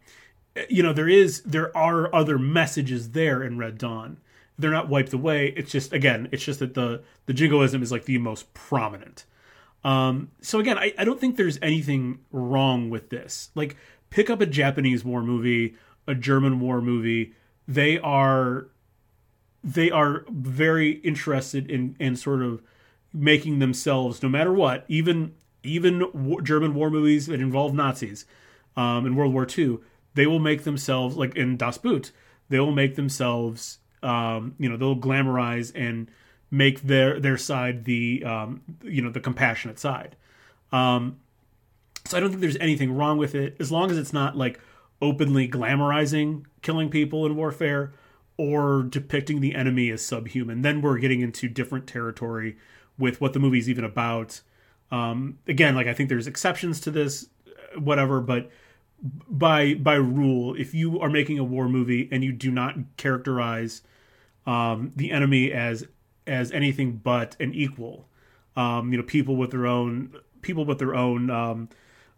you 0.70 0.84
know 0.84 0.94
there 0.94 1.10
is 1.10 1.42
there 1.42 1.76
are 1.76 2.14
other 2.14 2.38
messages 2.38 3.10
there 3.12 3.42
in 3.42 3.58
red 3.58 3.80
dawn. 3.80 4.18
They're 4.60 4.72
not 4.72 4.88
wiped 4.88 5.12
away. 5.12 5.48
It's 5.58 5.72
just 5.72 5.92
again 5.92 6.30
it's 6.32 6.46
just 6.46 6.60
that 6.60 6.76
the 6.76 7.02
the 7.26 7.34
jingoism 7.34 7.82
is 7.82 7.92
like 7.92 8.06
the 8.06 8.20
most 8.20 8.54
prominent. 8.54 9.26
Um, 9.84 10.30
so 10.42 10.60
again 10.60 10.78
I, 10.78 10.94
I 11.00 11.04
don't 11.04 11.20
think 11.20 11.36
there's 11.36 11.58
anything 11.64 12.20
wrong 12.32 12.92
with 12.92 13.10
this. 13.10 13.50
Like 13.56 13.76
pick 14.12 14.30
up 14.30 14.40
a 14.40 14.46
japanese 14.46 15.04
war 15.04 15.24
movie 15.24 15.76
a 16.08 16.16
german 16.16 16.60
war 16.60 16.82
movie 16.82 17.34
they 17.68 18.00
are 18.00 18.68
they 19.64 19.92
are 19.92 20.26
very 20.30 20.92
interested 21.00 21.70
in 21.70 21.96
in 22.00 22.16
sort 22.16 22.42
of 22.42 22.62
making 23.14 23.60
themselves 23.60 24.22
no 24.22 24.30
matter 24.30 24.54
what 24.54 24.86
even 24.88 25.34
even 25.64 26.04
war, 26.14 26.42
german 26.42 26.74
war 26.74 26.90
movies 26.90 27.28
that 27.28 27.42
involve 27.42 27.74
nazis 27.74 28.26
um, 28.76 29.06
in 29.06 29.16
world 29.16 29.34
war 29.34 29.48
ii 29.58 29.78
they 30.14 30.28
will 30.28 30.40
make 30.40 30.64
themselves 30.64 31.16
like 31.16 31.36
in 31.36 31.58
das 31.58 31.78
boot 31.78 32.12
they 32.50 32.60
will 32.60 32.72
make 32.72 32.96
themselves 32.96 33.80
um, 34.04 34.56
you 34.60 34.70
know 34.70 34.78
they'll 34.78 34.96
glamorize 34.96 35.72
and 35.76 36.10
make 36.52 36.82
their 36.82 37.20
their 37.20 37.38
side 37.38 37.86
the 37.86 38.24
um, 38.24 38.62
you 38.84 39.02
know 39.02 39.10
the 39.10 39.20
compassionate 39.20 39.80
side. 39.80 40.16
Um, 40.72 41.18
so 42.06 42.16
i 42.16 42.20
don't 42.20 42.30
think 42.30 42.42
there's 42.42 42.58
anything 42.58 42.94
wrong 42.94 43.18
with 43.18 43.36
it 43.36 43.56
as 43.60 43.72
long 43.72 43.92
as 43.92 43.98
it's 43.98 44.14
not 44.14 44.38
like 44.38 44.60
openly 45.02 45.48
glamorizing 45.48 46.44
killing 46.62 46.90
people 46.90 47.26
in 47.26 47.36
warfare 47.36 47.94
or 48.38 48.84
depicting 48.84 49.42
the 49.42 49.56
enemy 49.56 49.90
as 49.90 50.06
subhuman. 50.06 50.62
Then 50.62 50.82
we're 50.82 51.00
getting 51.00 51.22
into 51.22 51.48
different 51.48 51.88
territory 51.88 52.58
with 52.98 53.20
what 53.20 53.34
the 53.34 53.40
movie's 53.40 53.70
even 53.70 53.84
about. 53.84 54.42
Um, 54.92 55.40
again, 55.48 55.76
like 55.76 55.88
I 55.88 55.94
think 55.94 56.10
there's 56.10 56.28
exceptions 56.28 56.80
to 56.82 56.92
this, 56.92 57.28
whatever, 57.78 58.22
but 58.22 58.50
by 59.02 59.76
by 59.76 59.96
rule, 59.96 60.56
if 60.56 60.74
you 60.74 61.00
are 61.00 61.10
making 61.10 61.38
a 61.40 61.44
war 61.44 61.70
movie 61.70 62.08
and 62.12 62.24
you 62.24 62.32
do 62.32 62.52
not 62.52 62.76
characterize 62.98 63.82
um, 64.46 64.92
the 64.96 65.12
enemy 65.12 65.52
as 65.52 65.86
as 66.26 66.52
anything 66.52 66.98
but 66.98 67.36
an 67.40 67.54
equal, 67.54 68.08
um, 68.56 68.92
you 68.92 68.98
know, 68.98 69.04
people 69.04 69.36
with 69.36 69.52
their 69.52 69.68
own 69.68 70.14
people 70.42 70.66
with 70.66 70.80
their 70.80 70.96
own 70.96 71.30
um, 71.30 71.70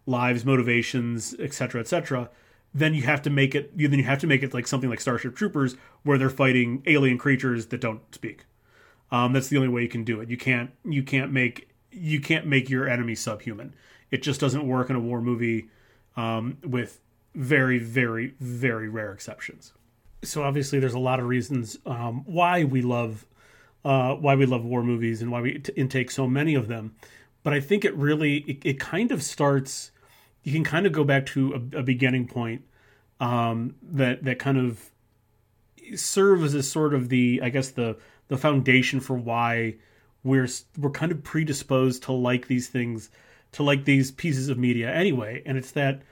lives, 0.06 0.44
motivations, 0.44 1.34
etc., 1.38 1.80
etc 1.80 2.30
then 2.72 2.94
you 2.94 3.02
have 3.02 3.22
to 3.22 3.30
make 3.30 3.54
it 3.54 3.72
you 3.76 3.88
then 3.88 3.98
you 3.98 4.04
have 4.04 4.20
to 4.20 4.26
make 4.26 4.42
it 4.42 4.54
like 4.54 4.66
something 4.66 4.90
like 4.90 5.00
Starship 5.00 5.34
Troopers 5.34 5.76
where 6.02 6.18
they're 6.18 6.30
fighting 6.30 6.82
alien 6.86 7.18
creatures 7.18 7.66
that 7.66 7.80
don't 7.80 8.02
speak. 8.14 8.44
Um, 9.12 9.32
that's 9.32 9.48
the 9.48 9.56
only 9.56 9.68
way 9.68 9.82
you 9.82 9.88
can 9.88 10.04
do 10.04 10.20
it. 10.20 10.30
You 10.30 10.36
can't 10.36 10.70
you 10.84 11.02
can't 11.02 11.32
make 11.32 11.68
you 11.90 12.20
can't 12.20 12.46
make 12.46 12.70
your 12.70 12.88
enemy 12.88 13.14
subhuman. 13.14 13.74
It 14.10 14.22
just 14.22 14.40
doesn't 14.40 14.66
work 14.66 14.90
in 14.90 14.96
a 14.96 15.00
war 15.00 15.20
movie 15.20 15.68
um, 16.16 16.58
with 16.64 17.00
very 17.34 17.78
very 17.78 18.34
very 18.40 18.88
rare 18.88 19.12
exceptions. 19.12 19.72
So 20.22 20.42
obviously 20.42 20.78
there's 20.78 20.94
a 20.94 20.98
lot 20.98 21.18
of 21.18 21.26
reasons 21.26 21.78
um, 21.86 22.22
why 22.26 22.64
we 22.64 22.82
love 22.82 23.26
uh, 23.84 24.14
why 24.14 24.34
we 24.36 24.46
love 24.46 24.64
war 24.64 24.82
movies 24.82 25.22
and 25.22 25.32
why 25.32 25.40
we 25.40 25.58
t- 25.58 25.72
intake 25.74 26.10
so 26.10 26.28
many 26.28 26.54
of 26.54 26.68
them. 26.68 26.94
But 27.42 27.54
I 27.54 27.60
think 27.60 27.84
it 27.84 27.94
really 27.96 28.38
it, 28.38 28.58
it 28.64 28.80
kind 28.80 29.10
of 29.10 29.22
starts 29.22 29.90
you 30.42 30.52
can 30.52 30.64
kind 30.64 30.86
of 30.86 30.92
go 30.92 31.04
back 31.04 31.26
to 31.26 31.54
a, 31.54 31.78
a 31.78 31.82
beginning 31.82 32.26
point 32.26 32.62
um, 33.20 33.74
that 33.82 34.24
that 34.24 34.38
kind 34.38 34.58
of 34.58 34.90
serves 35.94 36.54
as 36.54 36.70
sort 36.70 36.94
of 36.94 37.08
the 37.08 37.40
I 37.42 37.50
guess 37.50 37.70
the 37.70 37.96
the 38.28 38.38
foundation 38.38 39.00
for 39.00 39.14
why 39.16 39.76
we're 40.22 40.48
we're 40.78 40.90
kind 40.90 41.12
of 41.12 41.22
predisposed 41.22 42.02
to 42.04 42.12
like 42.12 42.46
these 42.46 42.68
things 42.68 43.10
to 43.52 43.62
like 43.62 43.84
these 43.84 44.10
pieces 44.10 44.48
of 44.48 44.58
media 44.58 44.92
anyway. 44.92 45.42
And 45.44 45.58
it's 45.58 45.72
that 45.72 46.02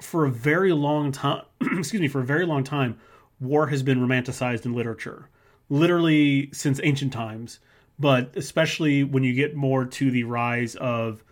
for 0.00 0.24
a 0.24 0.30
very 0.30 0.72
long 0.72 1.12
time 1.12 1.44
excuse 1.60 2.00
me 2.00 2.08
for 2.08 2.20
a 2.20 2.24
very 2.24 2.46
long 2.46 2.64
time 2.64 2.98
war 3.40 3.66
has 3.68 3.82
been 3.82 4.00
romanticized 4.00 4.64
in 4.64 4.72
literature 4.72 5.28
literally 5.68 6.50
since 6.52 6.80
ancient 6.82 7.12
times. 7.12 7.60
But 7.98 8.36
especially 8.36 9.02
when 9.02 9.24
you 9.24 9.34
get 9.34 9.56
more 9.56 9.84
to 9.84 10.10
the 10.10 10.22
rise 10.22 10.76
of 10.76 11.24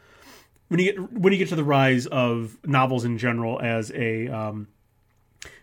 when 0.69 0.81
you 0.81 0.93
get 0.93 1.13
when 1.13 1.33
you 1.33 1.39
get 1.39 1.49
to 1.49 1.57
the 1.57 1.65
rise 1.65 2.07
of 2.07 2.59
novels 2.65 3.05
in 3.05 3.19
general 3.19 3.61
as 3.61 3.93
a 3.93 4.29
um, 4.29 4.69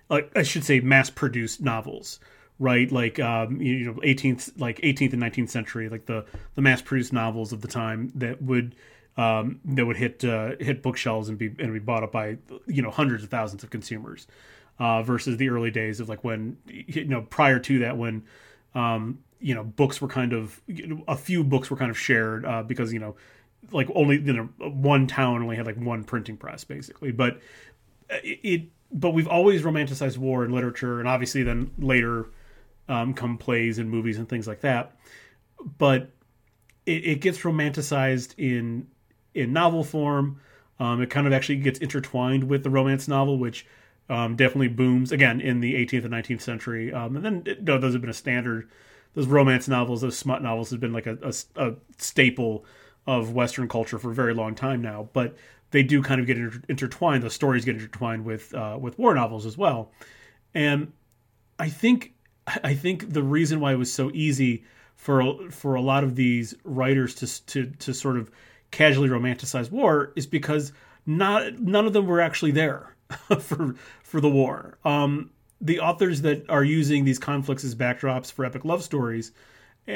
like 0.09 0.31
I 0.35 0.43
should 0.43 0.63
say 0.63 0.79
mass 0.79 1.09
produced 1.09 1.61
novels, 1.61 2.19
right? 2.59 2.91
Like 2.91 3.19
um, 3.19 3.61
you 3.61 3.85
know, 3.85 3.93
18th 3.93 4.59
like 4.59 4.79
18th 4.81 5.13
and 5.13 5.21
19th 5.21 5.49
century, 5.49 5.89
like 5.89 6.05
the 6.05 6.25
the 6.55 6.61
mass 6.61 6.81
produced 6.81 7.13
novels 7.13 7.51
of 7.51 7.61
the 7.61 7.67
time 7.67 8.11
that 8.15 8.41
would 8.41 8.75
um, 9.17 9.59
that 9.65 9.85
would 9.85 9.97
hit 9.97 10.23
uh, 10.23 10.51
hit 10.59 10.81
bookshelves 10.81 11.29
and 11.29 11.37
be 11.37 11.47
and 11.59 11.73
be 11.73 11.79
bought 11.79 12.03
up 12.03 12.11
by 12.11 12.37
you 12.67 12.81
know 12.81 12.91
hundreds 12.91 13.23
of 13.23 13.29
thousands 13.29 13.63
of 13.63 13.69
consumers, 13.69 14.27
uh, 14.79 15.03
versus 15.03 15.37
the 15.37 15.49
early 15.49 15.71
days 15.71 15.99
of 15.99 16.09
like 16.09 16.23
when 16.23 16.57
you 16.67 17.05
know 17.05 17.21
prior 17.21 17.59
to 17.59 17.79
that 17.79 17.97
when 17.97 18.23
um, 18.75 19.19
you 19.39 19.53
know 19.53 19.63
books 19.63 20.01
were 20.01 20.07
kind 20.07 20.33
of 20.33 20.61
you 20.67 20.87
know, 20.87 21.03
a 21.07 21.15
few 21.15 21.43
books 21.43 21.69
were 21.69 21.77
kind 21.77 21.91
of 21.91 21.97
shared 21.97 22.45
uh, 22.45 22.63
because 22.63 22.93
you 22.93 22.99
know 22.99 23.15
like 23.71 23.89
only 23.95 24.19
you 24.19 24.33
know 24.33 24.49
one 24.59 25.07
town 25.07 25.41
only 25.41 25.55
had 25.55 25.65
like 25.65 25.77
one 25.77 26.03
printing 26.03 26.37
press 26.37 26.63
basically. 26.63 27.11
But 27.11 27.39
it 28.09 28.69
but 28.91 29.11
we've 29.11 29.27
always 29.27 29.63
romanticized 29.63 30.17
war 30.17 30.45
in 30.45 30.51
literature 30.51 30.99
and 30.99 31.07
obviously 31.07 31.43
then 31.43 31.71
later 31.79 32.27
um, 32.87 33.13
come 33.13 33.37
plays 33.37 33.79
and 33.79 33.89
movies 33.89 34.17
and 34.17 34.29
things 34.29 34.47
like 34.47 34.61
that. 34.61 34.95
But 35.77 36.11
it, 36.85 37.05
it 37.05 37.21
gets 37.21 37.39
romanticized 37.39 38.35
in 38.37 38.87
in 39.33 39.53
novel 39.53 39.83
form. 39.83 40.39
Um, 40.79 41.01
it 41.01 41.09
kind 41.09 41.27
of 41.27 41.33
actually 41.33 41.57
gets 41.57 41.79
intertwined 41.79 42.45
with 42.45 42.63
the 42.63 42.69
romance 42.69 43.07
novel 43.07 43.37
which 43.37 43.65
um, 44.09 44.35
definitely 44.35 44.67
booms 44.67 45.11
again 45.11 45.39
in 45.39 45.61
the 45.61 45.75
18th 45.75 46.05
and 46.05 46.13
19th 46.13 46.41
century. 46.41 46.91
Um, 46.91 47.15
and 47.15 47.25
then 47.25 47.57
no, 47.61 47.77
those 47.77 47.93
have 47.93 48.01
been 48.01 48.09
a 48.09 48.13
standard 48.13 48.69
those 49.13 49.27
romance 49.27 49.67
novels 49.67 50.01
those 50.01 50.17
smut 50.17 50.41
novels 50.41 50.71
have 50.71 50.79
been 50.79 50.93
like 50.93 51.05
a, 51.05 51.17
a, 51.21 51.33
a 51.55 51.75
staple 51.97 52.65
of 53.05 53.33
Western 53.33 53.67
culture 53.67 53.99
for 53.99 54.11
a 54.11 54.13
very 54.13 54.33
long 54.33 54.55
time 54.55 54.81
now. 54.81 55.09
But 55.13 55.35
they 55.71 55.83
do 55.83 56.01
kind 56.01 56.21
of 56.21 56.27
get 56.27 56.37
inter- 56.37 56.61
intertwined. 56.69 57.23
The 57.23 57.29
stories 57.29 57.65
get 57.65 57.75
intertwined 57.75 58.25
with 58.25 58.53
uh, 58.53 58.77
with 58.79 58.97
war 58.97 59.13
novels 59.13 59.45
as 59.45 59.57
well. 59.57 59.91
And 60.53 60.93
I 61.59 61.69
think 61.69 62.13
I 62.47 62.73
think 62.73 63.13
the 63.13 63.23
reason 63.23 63.59
why 63.59 63.73
it 63.73 63.77
was 63.77 63.91
so 63.91 64.11
easy 64.13 64.63
for 64.95 65.49
for 65.49 65.75
a 65.75 65.81
lot 65.81 66.03
of 66.03 66.15
these 66.15 66.55
writers 66.63 67.15
to 67.15 67.45
to 67.45 67.65
to 67.79 67.93
sort 67.93 68.17
of 68.17 68.31
casually 68.71 69.09
romanticize 69.09 69.71
war 69.71 70.13
is 70.15 70.25
because 70.25 70.71
not 71.05 71.59
none 71.59 71.85
of 71.85 71.93
them 71.93 72.05
were 72.07 72.21
actually 72.21 72.51
there 72.51 72.95
for 73.39 73.75
for 74.03 74.21
the 74.21 74.29
war. 74.29 74.77
Um, 74.85 75.31
the 75.59 75.79
authors 75.79 76.21
that 76.21 76.49
are 76.49 76.63
using 76.63 77.05
these 77.05 77.19
conflicts 77.19 77.63
as 77.63 77.73
backdrops 77.73 78.31
for 78.31 78.43
epic 78.45 78.65
love 78.65 78.83
stories, 78.83 79.31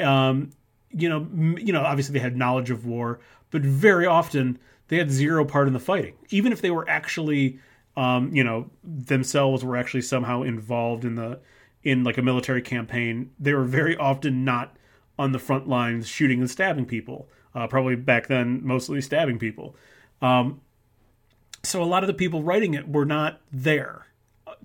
um, 0.00 0.50
you 0.90 1.08
know, 1.08 1.28
you 1.58 1.72
know, 1.72 1.82
obviously 1.82 2.12
they 2.12 2.18
had 2.18 2.36
knowledge 2.36 2.70
of 2.70 2.86
war, 2.86 3.20
but 3.50 3.62
very 3.62 4.06
often 4.06 4.58
they 4.88 4.96
had 4.96 5.10
zero 5.10 5.44
part 5.44 5.66
in 5.66 5.72
the 5.72 5.80
fighting. 5.80 6.14
Even 6.30 6.52
if 6.52 6.60
they 6.60 6.70
were 6.70 6.88
actually, 6.88 7.58
um, 7.96 8.34
you 8.34 8.42
know, 8.42 8.70
themselves 8.82 9.64
were 9.64 9.76
actually 9.76 10.02
somehow 10.02 10.42
involved 10.42 11.04
in 11.04 11.14
the 11.14 11.40
in 11.82 12.04
like 12.04 12.18
a 12.18 12.22
military 12.22 12.62
campaign, 12.62 13.30
they 13.38 13.54
were 13.54 13.64
very 13.64 13.96
often 13.96 14.44
not 14.44 14.76
on 15.18 15.32
the 15.32 15.38
front 15.38 15.68
lines 15.68 16.08
shooting 16.08 16.40
and 16.40 16.50
stabbing 16.50 16.86
people. 16.86 17.28
Uh, 17.54 17.66
probably 17.66 17.96
back 17.96 18.26
then, 18.26 18.60
mostly 18.64 19.00
stabbing 19.00 19.38
people. 19.38 19.74
Um, 20.20 20.60
so 21.62 21.82
a 21.82 21.84
lot 21.84 22.02
of 22.02 22.06
the 22.06 22.14
people 22.14 22.42
writing 22.42 22.74
it 22.74 22.88
were 22.88 23.04
not 23.04 23.40
there 23.50 24.06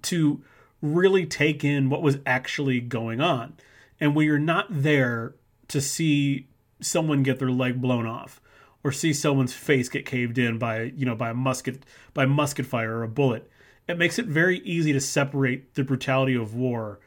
to 0.04 0.44
really 0.82 1.26
take 1.26 1.64
in 1.64 1.90
what 1.90 2.02
was 2.02 2.18
actually 2.26 2.82
going 2.82 3.22
on. 3.22 3.54
And 4.00 4.16
when 4.16 4.26
you're 4.26 4.38
not 4.38 4.68
there 4.70 5.34
to 5.68 5.82
see 5.82 6.48
someone 6.80 7.24
get 7.24 7.40
their 7.40 7.52
leg 7.52 7.82
blown 7.82 8.06
off 8.06 8.42
or 8.84 8.92
see 8.92 9.14
someone's 9.14 9.54
face 9.54 9.90
get 9.90 10.06
caved 10.06 10.38
in 10.38 10.58
by 10.58 10.84
you 10.96 11.06
know 11.06 11.16
by 11.16 11.30
a 11.30 11.34
musket 11.34 11.86
by 12.14 12.26
musket 12.26 12.66
fire 12.66 12.98
or 12.98 13.04
a 13.04 13.08
bullet 13.08 13.50
it 13.88 13.98
makes 13.98 14.20
it 14.20 14.26
very 14.26 14.60
easy 14.60 14.94
to 14.94 15.00
separate 15.00 15.74
the 15.76 15.84
brutality 15.84 16.36
of 16.36 16.54
war 16.56 17.00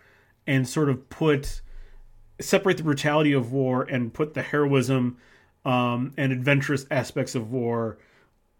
and 0.46 0.68
sort 0.68 0.88
of 0.88 1.08
put 1.08 1.60
separate 2.40 2.76
the 2.76 2.82
brutality 2.82 3.32
of 3.32 3.52
war 3.52 3.82
and 3.82 4.12
put 4.12 4.34
the 4.34 4.42
heroism 4.42 5.16
um, 5.64 6.12
and 6.16 6.32
adventurous 6.32 6.86
aspects 6.90 7.34
of 7.34 7.50
war 7.50 7.98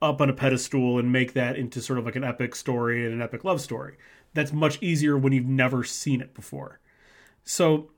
up 0.03 0.21
on 0.21 0.29
a 0.29 0.33
pedestal 0.33 0.99
and 0.99 1.13
make 1.13 1.33
that 1.33 1.57
into 1.57 1.81
sort 1.81 1.99
of 1.99 2.05
like 2.05 2.17
an 2.17 2.25
epic 2.25 2.55
story 2.55 3.05
and 3.05 3.15
an 3.15 3.23
epic 3.23 3.45
love 3.45 3.61
story. 3.61 3.97
That's 4.35 4.53
much 4.53 4.83
easier 4.83 5.17
when 5.17 5.33
you've 5.33 5.47
never 5.47 5.85
seen 5.85 6.21
it 6.21 6.35
before. 6.35 6.81
So, 7.45 7.91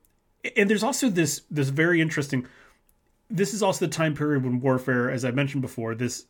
and 0.55 0.69
there's 0.69 0.83
also 0.83 1.09
this 1.09 1.41
this 1.49 1.69
very 1.69 2.01
interesting. 2.01 2.47
This 3.29 3.53
is 3.53 3.61
also 3.61 3.85
the 3.85 3.91
time 3.91 4.15
period 4.15 4.43
when 4.43 4.59
warfare, 4.59 5.09
as 5.09 5.23
I 5.23 5.31
mentioned 5.31 5.61
before, 5.61 5.95
this 5.95 6.25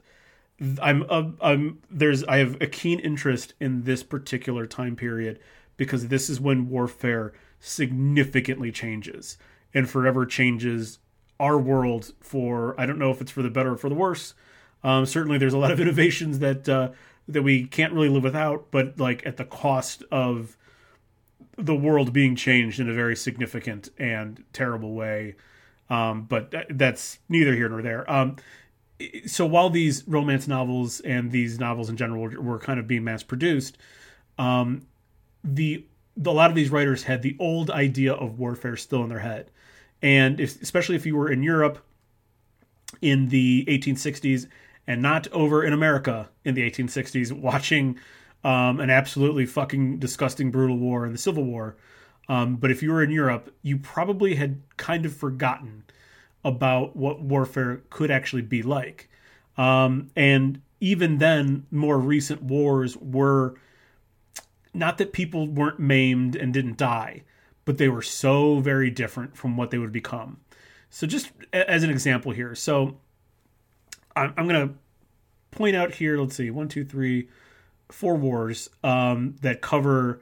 I'm 0.82 1.06
uh, 1.10 1.30
I'm 1.42 1.80
there's 1.90 2.24
I 2.26 2.38
have 2.38 2.62
a 2.62 2.68
keen 2.68 3.00
interest 3.00 3.54
in 3.60 3.84
this 3.84 4.04
particular 4.04 4.66
time 4.66 4.96
period 4.96 5.40
because 5.78 6.08
this 6.08 6.30
is 6.30 6.40
when 6.40 6.70
warfare 6.70 7.34
significantly 7.60 8.72
changes 8.72 9.38
and 9.74 9.90
forever 9.90 10.26
changes 10.26 11.00
our 11.40 11.58
world 11.58 12.14
for 12.20 12.76
I 12.80 12.86
don't 12.86 13.00
know 13.00 13.12
if 13.12 13.22
it's 13.22 13.32
for 13.32 13.42
the 13.42 13.50
better 13.50 13.74
or 13.74 13.78
for 13.78 13.90
the 13.90 13.96
worse 13.96 14.34
um, 14.84 15.06
certainly, 15.06 15.38
there's 15.38 15.54
a 15.54 15.58
lot 15.58 15.72
of 15.72 15.80
innovations 15.82 16.40
that 16.40 16.68
uh, 16.68 16.90
that 17.28 17.44
we 17.44 17.66
can't 17.66 17.94
really 17.94 18.10
live 18.10 18.24
without, 18.24 18.72
but 18.72 19.00
like 19.00 19.26
at 19.26 19.38
the 19.38 19.46
cost 19.46 20.04
of 20.12 20.58
the 21.58 21.76
world 21.76 22.14
being 22.14 22.36
changed 22.36 22.80
in 22.80 22.90
a 22.90 22.94
very 22.94 23.16
significant 23.16 23.90
and 23.98 24.44
terrible 24.54 24.94
way. 24.94 25.36
Um, 25.90 26.24
but 26.24 26.54
that's 26.70 27.20
neither 27.28 27.54
here 27.56 27.68
nor 27.68 27.82
there. 27.82 28.10
Um, 28.10 28.38
so 29.26 29.46
while 29.46 29.70
these 29.70 30.08
romance 30.08 30.48
novels 30.48 31.00
and 31.02 31.32
these 31.32 31.60
novels 31.60 31.90
in 31.90 31.98
general 31.98 32.22
were, 32.42 32.60
kind 32.60 32.80
of 32.80 32.88
being 32.88 33.04
mass 33.04 33.24
produced, 33.24 33.78
um, 34.38 34.86
the, 35.44 35.86
the, 36.16 36.30
a 36.30 36.34
lot 36.34 36.50
of 36.50 36.56
these 36.56 36.70
writers 36.70 37.04
had 37.04 37.22
the 37.22 37.36
old 37.40 37.72
idea 37.72 38.14
of 38.14 38.40
warfare 38.40 38.76
still 38.76 39.04
in 39.04 39.10
their 39.10 39.20
head, 39.20 39.50
and 40.02 40.40
if, 40.40 40.62
especially 40.62 40.96
if 40.96 41.06
you 41.06 41.16
were 41.16 41.32
in 41.32 41.44
Europe 41.44 41.80
in 43.02 43.30
the 43.30 43.66
1860s 43.68 44.48
and 44.88 45.02
not 45.02 45.28
over 45.30 45.64
in 45.64 45.72
America 45.72 46.30
in 46.44 46.56
the 46.56 46.70
1860s 46.70 47.32
watching 47.32 47.98
um, 48.44 48.80
an 48.80 48.90
absolutely 48.90 49.46
fucking 49.46 50.00
disgusting, 50.00 50.52
brutal 50.52 50.78
war 50.78 51.06
in 51.06 51.12
the 51.12 51.18
Civil 51.18 51.44
War. 51.44 51.76
Um, 52.28 52.58
but 52.58 52.72
if 52.72 52.84
you 52.84 52.92
were 52.92 53.04
in 53.04 53.12
Europe, 53.12 53.54
you 53.64 53.78
probably 53.78 54.36
had 54.36 54.62
kind 54.78 55.06
of 55.06 55.16
forgotten 55.16 55.84
about 56.46 56.96
what 56.96 57.22
warfare 57.22 57.82
could 57.90 58.12
actually 58.12 58.44
be 58.44 58.62
like. 58.62 59.10
Um, 59.58 60.12
and 60.16 60.62
even 60.80 61.18
then, 61.18 61.66
more 61.72 61.98
recent 61.98 62.42
wars 62.42 62.96
were 62.98 63.56
not 64.74 64.98
that 65.00 65.12
people 65.12 65.48
weren't 65.48 65.80
maimed 65.80 66.36
and 66.36 66.54
didn't 66.54 66.78
die, 66.78 67.24
but 67.66 67.78
they 67.78 67.90
were 67.90 68.02
so 68.02 68.60
very 68.60 68.90
different 68.90 69.36
from 69.36 69.58
what 69.58 69.72
they 69.72 69.78
would 69.78 69.92
become. 69.92 70.40
So, 70.90 71.06
just 71.06 71.32
as 71.52 71.84
an 71.84 71.90
example 71.90 72.32
here, 72.32 72.56
so 72.56 72.98
I'm, 74.16 74.34
I'm 74.38 74.48
going 74.48 74.70
to 74.70 74.76
point 75.52 75.76
out 75.76 75.96
here. 75.96 76.18
Let's 76.18 76.36
see, 76.36 76.50
one, 76.52 76.68
two, 76.68 76.86
three, 76.86 77.28
four 77.92 78.16
wars 78.16 78.70
um, 78.84 79.36
that 79.42 79.62
cover 79.62 80.22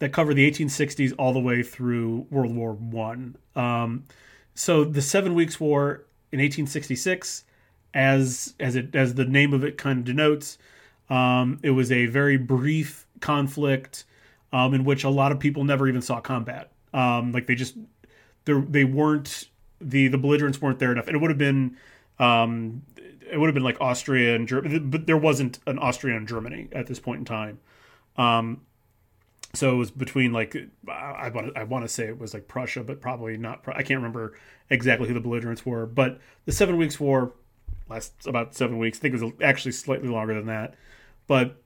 that 0.00 0.12
cover 0.12 0.34
the 0.34 0.50
1860s 0.50 1.14
all 1.18 1.32
the 1.32 1.40
way 1.40 1.62
through 1.62 2.26
World 2.30 2.54
War 2.54 2.72
One. 2.72 3.36
Um, 3.54 4.04
so 4.54 4.84
the 4.84 5.02
Seven 5.02 5.34
Weeks 5.34 5.60
War 5.60 6.04
in 6.32 6.40
1866, 6.40 7.44
as 7.92 8.54
as 8.58 8.76
it 8.76 8.94
as 8.94 9.14
the 9.14 9.24
name 9.24 9.52
of 9.52 9.64
it 9.64 9.78
kind 9.78 10.00
of 10.00 10.04
denotes, 10.04 10.58
um, 11.08 11.60
it 11.62 11.70
was 11.70 11.92
a 11.92 12.06
very 12.06 12.36
brief 12.36 13.06
conflict 13.20 14.04
um, 14.52 14.74
in 14.74 14.84
which 14.84 15.04
a 15.04 15.10
lot 15.10 15.32
of 15.32 15.40
people 15.40 15.64
never 15.64 15.88
even 15.88 16.02
saw 16.02 16.20
combat. 16.20 16.70
Um, 16.92 17.32
like 17.32 17.46
they 17.46 17.54
just 17.54 17.76
they 18.44 18.84
weren't 18.84 19.48
the 19.80 20.08
the 20.08 20.18
belligerents 20.18 20.60
weren't 20.60 20.78
there 20.78 20.92
enough, 20.92 21.06
and 21.06 21.16
it 21.16 21.20
would 21.20 21.30
have 21.30 21.38
been 21.38 21.76
um, 22.18 22.82
it 23.30 23.38
would 23.38 23.46
have 23.46 23.54
been 23.54 23.64
like 23.64 23.80
Austria 23.80 24.34
and 24.34 24.46
Germany, 24.46 24.78
but 24.78 25.06
there 25.06 25.16
wasn't 25.16 25.58
an 25.66 25.78
Austria 25.78 26.16
and 26.16 26.28
Germany 26.28 26.68
at 26.72 26.86
this 26.86 27.00
point 27.00 27.20
in 27.20 27.24
time. 27.24 27.58
Um, 28.16 28.62
so 29.54 29.72
it 29.72 29.76
was 29.76 29.90
between 29.90 30.32
like 30.32 30.56
I 30.88 31.30
want 31.30 31.56
I 31.56 31.64
want 31.64 31.84
to 31.84 31.88
say 31.88 32.06
it 32.06 32.18
was 32.18 32.34
like 32.34 32.48
Prussia, 32.48 32.82
but 32.82 33.00
probably 33.00 33.36
not. 33.36 33.62
I 33.68 33.82
can't 33.82 33.98
remember 33.98 34.36
exactly 34.70 35.08
who 35.08 35.14
the 35.14 35.20
belligerents 35.20 35.64
were. 35.64 35.86
But 35.86 36.20
the 36.44 36.52
Seven 36.52 36.76
Weeks 36.76 36.98
War 36.98 37.32
lasts 37.88 38.26
about 38.26 38.54
seven 38.54 38.78
weeks. 38.78 38.98
I 38.98 39.02
think 39.02 39.14
it 39.14 39.22
was 39.22 39.32
actually 39.42 39.72
slightly 39.72 40.08
longer 40.08 40.34
than 40.34 40.46
that. 40.46 40.74
But 41.26 41.62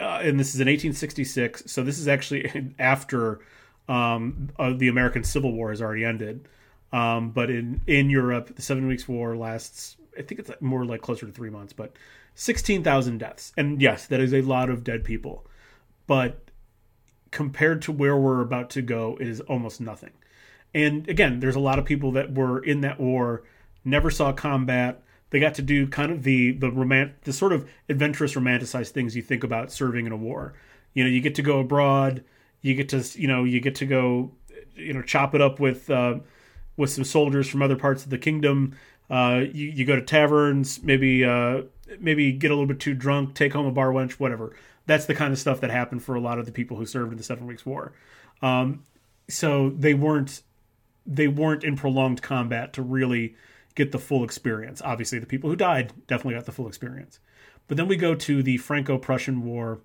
uh, 0.00 0.20
and 0.22 0.38
this 0.38 0.54
is 0.54 0.60
in 0.60 0.66
1866, 0.66 1.64
so 1.66 1.82
this 1.82 1.98
is 1.98 2.08
actually 2.08 2.74
after 2.78 3.40
um, 3.88 4.50
uh, 4.58 4.72
the 4.72 4.88
American 4.88 5.22
Civil 5.22 5.52
War 5.52 5.70
has 5.70 5.80
already 5.80 6.04
ended. 6.04 6.48
Um, 6.92 7.30
but 7.30 7.50
in 7.50 7.80
in 7.86 8.10
Europe, 8.10 8.54
the 8.54 8.62
Seven 8.62 8.86
Weeks 8.86 9.08
War 9.08 9.36
lasts 9.36 9.96
I 10.18 10.22
think 10.22 10.40
it's 10.40 10.50
more 10.60 10.84
like 10.84 11.02
closer 11.02 11.26
to 11.26 11.32
three 11.32 11.50
months, 11.50 11.72
but 11.72 11.92
16,000 12.34 13.18
deaths. 13.18 13.52
And 13.56 13.80
yes, 13.80 14.06
that 14.06 14.20
is 14.20 14.32
a 14.32 14.42
lot 14.42 14.70
of 14.70 14.84
dead 14.84 15.04
people. 15.04 15.46
But 16.06 16.50
compared 17.30 17.82
to 17.82 17.92
where 17.92 18.16
we're 18.16 18.40
about 18.40 18.70
to 18.70 18.82
go, 18.82 19.16
it 19.20 19.28
is 19.28 19.40
almost 19.40 19.80
nothing. 19.80 20.12
And 20.74 21.08
again, 21.08 21.40
there's 21.40 21.56
a 21.56 21.60
lot 21.60 21.78
of 21.78 21.84
people 21.84 22.12
that 22.12 22.34
were 22.34 22.58
in 22.58 22.80
that 22.80 23.00
war, 23.00 23.44
never 23.84 24.10
saw 24.10 24.32
combat. 24.32 25.02
They 25.30 25.40
got 25.40 25.54
to 25.54 25.62
do 25.62 25.86
kind 25.88 26.12
of 26.12 26.22
the 26.22 26.52
the 26.52 26.70
romant 26.70 27.12
the 27.22 27.32
sort 27.32 27.52
of 27.52 27.68
adventurous 27.88 28.34
romanticized 28.34 28.90
things 28.90 29.16
you 29.16 29.22
think 29.22 29.42
about 29.42 29.72
serving 29.72 30.06
in 30.06 30.12
a 30.12 30.16
war. 30.16 30.54
You 30.92 31.04
know, 31.04 31.10
you 31.10 31.20
get 31.20 31.34
to 31.36 31.42
go 31.42 31.60
abroad, 31.60 32.24
you 32.60 32.74
get 32.74 32.88
to 32.90 33.04
you 33.18 33.26
know, 33.26 33.44
you 33.44 33.60
get 33.60 33.76
to 33.76 33.86
go 33.86 34.32
you 34.76 34.92
know, 34.92 35.02
chop 35.02 35.34
it 35.34 35.40
up 35.40 35.60
with 35.60 35.90
uh, 35.90 36.16
with 36.76 36.90
some 36.90 37.04
soldiers 37.04 37.48
from 37.48 37.62
other 37.62 37.76
parts 37.76 38.04
of 38.04 38.10
the 38.10 38.18
kingdom 38.18 38.76
uh, 39.10 39.42
you, 39.52 39.68
you 39.68 39.84
go 39.84 39.96
to 39.96 40.02
taverns, 40.02 40.82
maybe 40.82 41.24
uh, 41.24 41.62
maybe 42.00 42.32
get 42.32 42.50
a 42.50 42.54
little 42.54 42.66
bit 42.66 42.80
too 42.80 42.94
drunk, 42.94 43.34
take 43.34 43.52
home 43.52 43.66
a 43.66 43.72
bar 43.72 43.90
wench, 43.90 44.12
whatever. 44.12 44.54
That's 44.86 45.06
the 45.06 45.14
kind 45.14 45.32
of 45.32 45.38
stuff 45.38 45.60
that 45.60 45.70
happened 45.70 46.02
for 46.02 46.14
a 46.14 46.20
lot 46.20 46.38
of 46.38 46.46
the 46.46 46.52
people 46.52 46.76
who 46.76 46.86
served 46.86 47.12
in 47.12 47.18
the 47.18 47.24
Seven 47.24 47.46
Weeks 47.46 47.64
War. 47.64 47.92
Um, 48.42 48.82
so 49.28 49.70
they 49.70 49.94
weren't 49.94 50.42
they 51.06 51.28
weren't 51.28 51.64
in 51.64 51.76
prolonged 51.76 52.22
combat 52.22 52.72
to 52.74 52.82
really 52.82 53.34
get 53.74 53.92
the 53.92 53.98
full 53.98 54.24
experience. 54.24 54.80
Obviously, 54.82 55.18
the 55.18 55.26
people 55.26 55.50
who 55.50 55.56
died 55.56 55.92
definitely 56.06 56.34
got 56.34 56.46
the 56.46 56.52
full 56.52 56.68
experience. 56.68 57.18
But 57.68 57.76
then 57.76 57.88
we 57.88 57.96
go 57.96 58.14
to 58.14 58.42
the 58.42 58.58
Franco-Prussian 58.58 59.42
War 59.42 59.80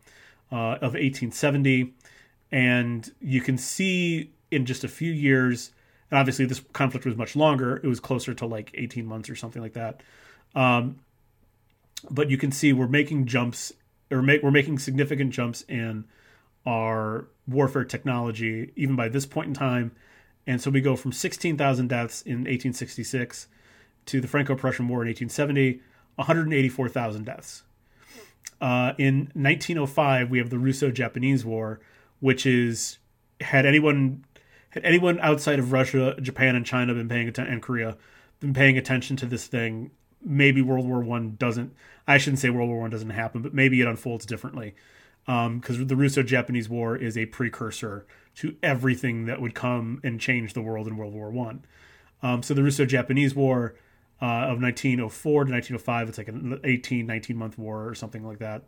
uh, 0.52 0.76
of 0.76 0.94
1870, 0.94 1.94
and 2.52 3.12
you 3.22 3.42
can 3.42 3.58
see 3.58 4.32
in 4.52 4.66
just 4.66 4.84
a 4.84 4.88
few 4.88 5.12
years 5.12 5.72
and 6.12 6.20
obviously 6.20 6.46
this 6.46 6.62
conflict 6.74 7.06
was 7.06 7.16
much 7.16 7.36
longer. 7.36 7.78
It 7.78 7.88
was 7.88 8.00
closer 8.00 8.34
to 8.34 8.46
like 8.46 8.72
18 8.74 9.06
months 9.06 9.30
or 9.30 9.36
something 9.36 9.62
like 9.62 9.74
that. 9.74 10.02
Um, 10.56 11.00
but 12.10 12.30
you 12.30 12.38
can 12.38 12.52
see 12.52 12.74
we're 12.74 12.88
making 12.88 13.26
jumps, 13.26 13.74
or 14.10 14.22
make, 14.22 14.42
we're 14.42 14.52
making 14.52 14.80
significant 14.80 15.32
jumps 15.32 15.64
in 15.68 16.06
our 16.66 17.28
warfare 17.48 17.84
technology, 17.84 18.72
even 18.76 18.96
by 18.96 19.10
this 19.10 19.26
point 19.26 19.48
in 19.50 19.54
time. 19.54 19.92
And 20.48 20.62
so 20.62 20.72
we 20.72 20.82
go 20.82 20.96
from 20.96 21.12
16,000 21.12 21.88
deaths 21.88 22.22
in 22.24 22.40
1866 22.40 23.48
to 24.08 24.22
the 24.22 24.28
Franco-Prussian 24.28 24.88
War 24.88 25.04
in 25.04 25.08
1870, 25.08 25.82
184,000 26.16 27.26
deaths. 27.26 27.64
Uh, 28.60 28.94
in 28.98 29.30
1905, 29.34 30.30
we 30.30 30.40
have 30.40 30.50
the 30.50 30.58
Russo-Japanese 30.58 31.46
War, 31.46 31.80
which 32.20 32.46
is 32.46 32.98
had 33.42 33.66
anyone 33.66 34.26
had 34.72 34.84
anyone 34.86 35.20
outside 35.20 35.60
of 35.60 35.72
Russia, 35.72 36.16
Japan, 36.22 36.56
and 36.56 36.66
China 36.66 36.94
been 36.94 37.10
paying 37.10 37.28
attention, 37.28 37.54
and 37.54 37.62
Korea 37.62 37.98
been 38.40 38.54
paying 38.54 38.78
attention 38.78 39.16
to 39.18 39.26
this 39.26 39.48
thing, 39.48 39.92
maybe 40.24 40.62
World 40.62 40.88
War 40.88 41.02
One 41.02 41.36
doesn't. 41.38 41.74
I 42.08 42.18
shouldn't 42.18 42.40
say 42.40 42.50
World 42.50 42.70
War 42.70 42.80
One 42.80 42.90
doesn't 42.90 43.10
happen, 43.10 43.42
but 43.42 43.54
maybe 43.54 43.82
it 43.82 43.88
unfolds 43.88 44.26
differently 44.26 44.76
because 45.26 45.78
um, 45.78 45.88
the 45.88 45.96
Russo-Japanese 45.96 46.70
War 46.70 46.96
is 46.96 47.18
a 47.18 47.28
precursor 47.28 48.06
to 48.36 48.56
everything 48.64 49.26
that 49.26 49.42
would 49.42 49.54
come 49.54 50.00
and 50.04 50.20
change 50.20 50.54
the 50.54 50.62
world 50.62 50.88
in 50.88 50.98
World 50.98 51.14
War 51.14 51.30
One. 51.30 51.66
Um, 52.24 52.42
so 52.42 52.54
the 52.54 52.64
Russo-Japanese 52.64 53.36
War 53.36 53.76
uh, 54.22 54.50
of 54.50 54.62
1904 54.62 55.46
to 55.46 55.52
1905, 55.52 56.10
it's 56.10 56.18
like 56.18 56.28
an 56.28 56.60
18, 56.64 57.06
19 57.06 57.38
month 57.38 57.58
war 57.58 57.88
or 57.88 57.96
something 57.96 58.26
like 58.26 58.40
that. 58.40 58.64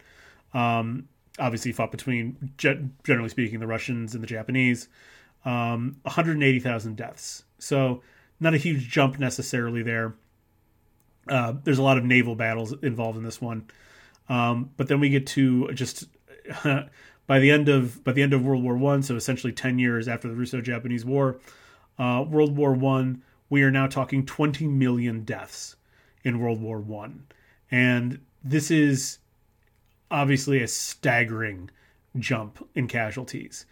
Um, 0.54 1.08
obviously 1.40 1.72
fought 1.72 1.92
between, 1.92 2.54
generally 2.58 3.30
speaking, 3.30 3.60
the 3.60 3.68
Russians 3.68 4.14
and 4.14 4.24
the 4.24 4.28
Japanese 4.28 4.88
um, 5.46 5.98
180,000 6.04 6.96
deaths. 6.96 7.44
So 7.58 8.02
not 8.40 8.54
a 8.54 8.58
huge 8.58 8.90
jump 8.90 9.20
necessarily 9.20 9.84
there. 9.84 10.16
Uh, 11.28 11.54
there's 11.64 11.78
a 11.78 11.84
lot 11.84 11.98
of 11.98 12.04
naval 12.04 12.36
battles 12.36 12.74
involved 12.82 13.18
in 13.18 13.24
this 13.24 13.40
one, 13.40 13.66
um, 14.28 14.72
but 14.76 14.88
then 14.88 15.00
we 15.00 15.10
get 15.10 15.28
to 15.28 15.72
just 15.74 16.06
by 17.28 17.40
the 17.40 17.52
end 17.52 17.70
of 17.70 18.04
by 18.04 18.12
the 18.12 18.24
end 18.24 18.34
of 18.34 18.44
World 18.44 18.64
War 18.64 18.76
One, 18.76 19.04
so 19.04 19.16
essentially 19.16 19.54
10 19.54 19.78
years 19.78 20.08
after 20.08 20.28
the 20.28 20.34
Russo-Japanese 20.34 21.06
War, 21.06 21.40
uh, 22.00 22.26
World 22.28 22.58
War 22.58 22.74
One, 22.74 23.22
we 23.50 23.62
are 23.62 23.70
now 23.70 23.86
talking 23.86 24.26
20 24.26 24.68
million 24.68 25.24
deaths 25.24 25.76
in 26.24 26.40
World 26.40 26.60
War 26.60 26.80
One, 26.80 27.28
and 27.70 28.20
this 28.44 28.72
is 28.72 29.20
obviously 30.10 30.62
a 30.64 30.68
staggering 30.68 31.70
jump 32.18 32.68
in 32.74 32.88
casualties 32.88 33.66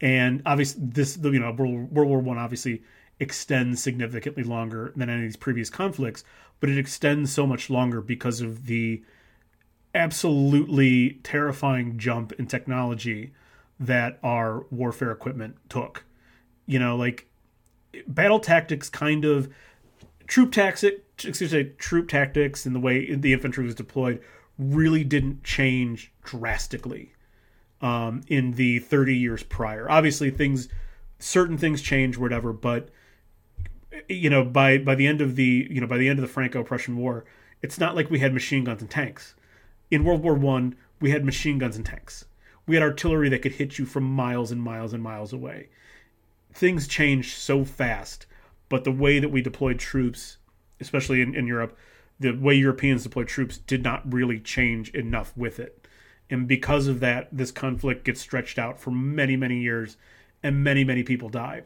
and 0.00 0.42
obviously 0.44 0.82
this 0.84 1.18
you 1.22 1.38
know 1.38 1.52
World, 1.52 1.90
War 1.92 2.18
One 2.20 2.38
obviously 2.38 2.82
extends 3.18 3.82
significantly 3.82 4.42
longer 4.42 4.92
than 4.96 5.08
any 5.08 5.20
of 5.20 5.28
these 5.28 5.36
previous 5.36 5.70
conflicts, 5.70 6.24
but 6.60 6.68
it 6.68 6.78
extends 6.78 7.32
so 7.32 7.46
much 7.46 7.70
longer 7.70 8.00
because 8.00 8.40
of 8.40 8.66
the 8.66 9.02
absolutely 9.94 11.18
terrifying 11.22 11.96
jump 11.98 12.32
in 12.32 12.46
technology 12.46 13.32
that 13.80 14.18
our 14.22 14.66
warfare 14.70 15.10
equipment 15.10 15.56
took. 15.68 16.04
You 16.66 16.78
know, 16.78 16.96
like 16.96 17.26
battle 18.06 18.40
tactics 18.40 18.90
kind 18.90 19.24
of 19.24 19.48
troop 20.26 20.52
tactics 20.52 21.00
excuse 21.24 21.52
me, 21.52 21.64
troop 21.78 22.08
tactics 22.08 22.66
and 22.66 22.74
the 22.74 22.80
way 22.80 23.14
the 23.14 23.32
infantry 23.32 23.64
was 23.64 23.74
deployed 23.74 24.20
really 24.58 25.04
didn't 25.04 25.42
change 25.44 26.12
drastically 26.24 27.12
um, 27.80 28.22
in 28.28 28.52
the 28.52 28.78
30 28.78 29.16
years 29.16 29.42
prior. 29.42 29.90
Obviously, 29.90 30.30
things, 30.30 30.68
certain 31.18 31.58
things 31.58 31.82
change, 31.82 32.16
whatever. 32.16 32.52
But 32.52 32.90
you 34.08 34.30
know, 34.30 34.44
by 34.44 34.78
by 34.78 34.94
the 34.94 35.06
end 35.06 35.20
of 35.20 35.36
the 35.36 35.68
you 35.70 35.80
know 35.80 35.86
by 35.86 35.98
the 35.98 36.08
end 36.08 36.18
of 36.18 36.22
the 36.22 36.32
Franco-Prussian 36.32 36.96
War, 36.96 37.24
it's 37.62 37.78
not 37.78 37.94
like 37.94 38.10
we 38.10 38.18
had 38.18 38.34
machine 38.34 38.64
guns 38.64 38.80
and 38.80 38.90
tanks. 38.90 39.34
In 39.90 40.04
World 40.04 40.22
War 40.22 40.34
One, 40.34 40.76
we 41.00 41.10
had 41.10 41.24
machine 41.24 41.58
guns 41.58 41.76
and 41.76 41.86
tanks. 41.86 42.24
We 42.66 42.74
had 42.74 42.82
artillery 42.82 43.28
that 43.28 43.42
could 43.42 43.52
hit 43.52 43.78
you 43.78 43.86
from 43.86 44.04
miles 44.04 44.50
and 44.50 44.60
miles 44.60 44.92
and 44.92 45.02
miles 45.02 45.32
away. 45.32 45.68
Things 46.52 46.88
changed 46.88 47.36
so 47.36 47.64
fast, 47.64 48.26
but 48.68 48.84
the 48.84 48.90
way 48.90 49.18
that 49.18 49.28
we 49.28 49.40
deployed 49.40 49.78
troops, 49.78 50.38
especially 50.80 51.20
in, 51.22 51.34
in 51.34 51.46
Europe, 51.46 51.76
the 52.18 52.32
way 52.32 52.54
Europeans 52.54 53.04
deployed 53.04 53.28
troops 53.28 53.58
did 53.58 53.84
not 53.84 54.12
really 54.12 54.40
change 54.40 54.90
enough 54.90 55.36
with 55.36 55.60
it. 55.60 55.85
And 56.28 56.48
because 56.48 56.88
of 56.88 57.00
that, 57.00 57.28
this 57.30 57.52
conflict 57.52 58.04
gets 58.04 58.20
stretched 58.20 58.58
out 58.58 58.80
for 58.80 58.90
many, 58.90 59.36
many 59.36 59.60
years, 59.60 59.96
and 60.42 60.64
many, 60.64 60.84
many 60.84 61.02
people 61.02 61.28
die. 61.28 61.62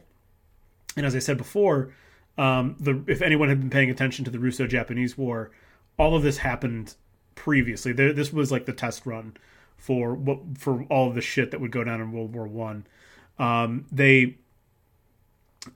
And 0.95 1.05
as 1.05 1.15
I 1.15 1.19
said 1.19 1.37
before, 1.37 1.93
um, 2.37 2.75
the 2.79 3.03
if 3.07 3.21
anyone 3.21 3.49
had 3.49 3.59
been 3.59 3.69
paying 3.69 3.89
attention 3.89 4.25
to 4.25 4.31
the 4.31 4.39
Russo-Japanese 4.39 5.17
War, 5.17 5.51
all 5.97 6.15
of 6.15 6.23
this 6.23 6.37
happened 6.37 6.95
previously. 7.35 7.93
There, 7.93 8.13
this 8.13 8.31
was 8.31 8.51
like 8.51 8.65
the 8.65 8.73
test 8.73 9.05
run 9.05 9.35
for 9.77 10.13
what 10.13 10.39
for 10.57 10.83
all 10.89 11.09
of 11.09 11.15
the 11.15 11.21
shit 11.21 11.51
that 11.51 11.61
would 11.61 11.71
go 11.71 11.83
down 11.83 12.01
in 12.01 12.11
World 12.11 12.33
War 12.33 12.47
One. 12.47 12.85
Um, 13.39 13.85
they 13.91 14.37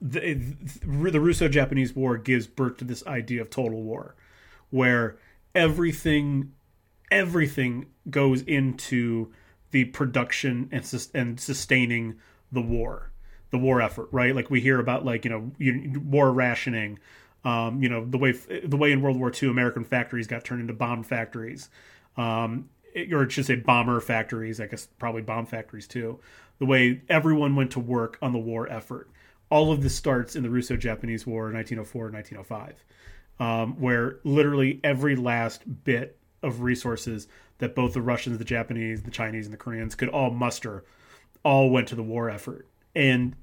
the, 0.00 0.34
the 0.82 1.20
Russo-Japanese 1.20 1.94
War 1.94 2.18
gives 2.18 2.46
birth 2.46 2.76
to 2.78 2.84
this 2.84 3.06
idea 3.06 3.40
of 3.40 3.50
total 3.50 3.82
war, 3.82 4.14
where 4.70 5.16
everything 5.54 6.52
everything 7.10 7.86
goes 8.10 8.42
into 8.42 9.32
the 9.70 9.84
production 9.84 10.68
and 10.72 10.84
sus- 10.84 11.10
and 11.12 11.38
sustaining 11.38 12.16
the 12.52 12.62
war, 12.62 13.10
the 13.50 13.58
war 13.58 13.80
effort, 13.80 14.08
right? 14.12 14.34
Like 14.34 14.50
we 14.50 14.60
hear 14.60 14.78
about 14.78 15.04
like 15.04 15.24
you 15.24 15.30
know 15.30 15.52
war 16.00 16.32
rationing, 16.32 16.98
um, 17.44 17.82
you 17.82 17.88
know 17.88 18.04
the 18.04 18.18
way 18.18 18.32
the 18.32 18.76
way 18.76 18.92
in 18.92 19.02
World 19.02 19.18
War 19.18 19.30
II 19.30 19.50
American 19.50 19.84
factories 19.84 20.26
got 20.26 20.44
turned 20.44 20.60
into 20.60 20.72
bomb 20.72 21.02
factories, 21.02 21.68
um, 22.16 22.68
or 23.12 23.24
it 23.24 23.32
should 23.32 23.46
say 23.46 23.56
bomber 23.56 24.00
factories. 24.00 24.60
I 24.60 24.66
guess 24.66 24.88
probably 24.98 25.22
bomb 25.22 25.46
factories 25.46 25.86
too. 25.86 26.20
The 26.58 26.66
way 26.66 27.02
everyone 27.08 27.54
went 27.54 27.72
to 27.72 27.80
work 27.80 28.18
on 28.22 28.32
the 28.32 28.38
war 28.38 28.70
effort. 28.70 29.10
All 29.48 29.70
of 29.70 29.80
this 29.80 29.94
starts 29.94 30.34
in 30.34 30.42
the 30.42 30.50
Russo-Japanese 30.50 31.24
War, 31.24 31.52
1904 31.52 32.10
1905, 32.10 32.84
um, 33.38 33.80
where 33.80 34.18
literally 34.24 34.80
every 34.82 35.14
last 35.14 35.62
bit 35.84 36.18
of 36.42 36.60
resources 36.60 37.28
that 37.58 37.74
both 37.74 37.94
the 37.94 38.02
Russians, 38.02 38.38
the 38.38 38.44
Japanese, 38.44 39.02
the 39.02 39.10
Chinese, 39.10 39.46
and 39.46 39.52
the 39.52 39.58
Koreans 39.58 39.94
could 39.94 40.08
all 40.08 40.30
muster, 40.30 40.84
all 41.44 41.70
went 41.70 41.88
to 41.88 41.94
the 41.94 42.02
war 42.02 42.28
effort, 42.28 42.66
and 42.94 43.34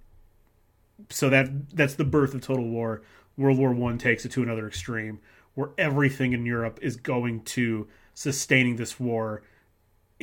so 1.09 1.29
that 1.29 1.75
that's 1.75 1.95
the 1.95 2.03
birth 2.03 2.33
of 2.33 2.41
total 2.41 2.69
war. 2.69 3.01
World 3.37 3.57
War 3.57 3.73
One 3.73 3.97
takes 3.97 4.25
it 4.25 4.31
to 4.33 4.43
another 4.43 4.67
extreme, 4.67 5.19
where 5.55 5.71
everything 5.77 6.33
in 6.33 6.45
Europe 6.45 6.79
is 6.81 6.95
going 6.95 7.43
to 7.43 7.87
sustaining 8.13 8.75
this 8.75 8.99
war 8.99 9.41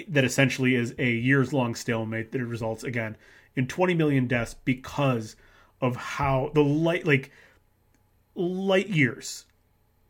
that 0.08 0.24
essentially 0.24 0.74
is 0.74 0.94
a 0.98 1.10
years 1.10 1.52
long 1.52 1.74
stalemate 1.74 2.32
that 2.32 2.44
results 2.44 2.84
again 2.84 3.16
in 3.56 3.66
20 3.66 3.94
million 3.94 4.26
deaths 4.26 4.54
because 4.64 5.36
of 5.80 5.96
how 5.96 6.50
the 6.54 6.62
light 6.62 7.06
like 7.06 7.30
light 8.34 8.88
years 8.88 9.46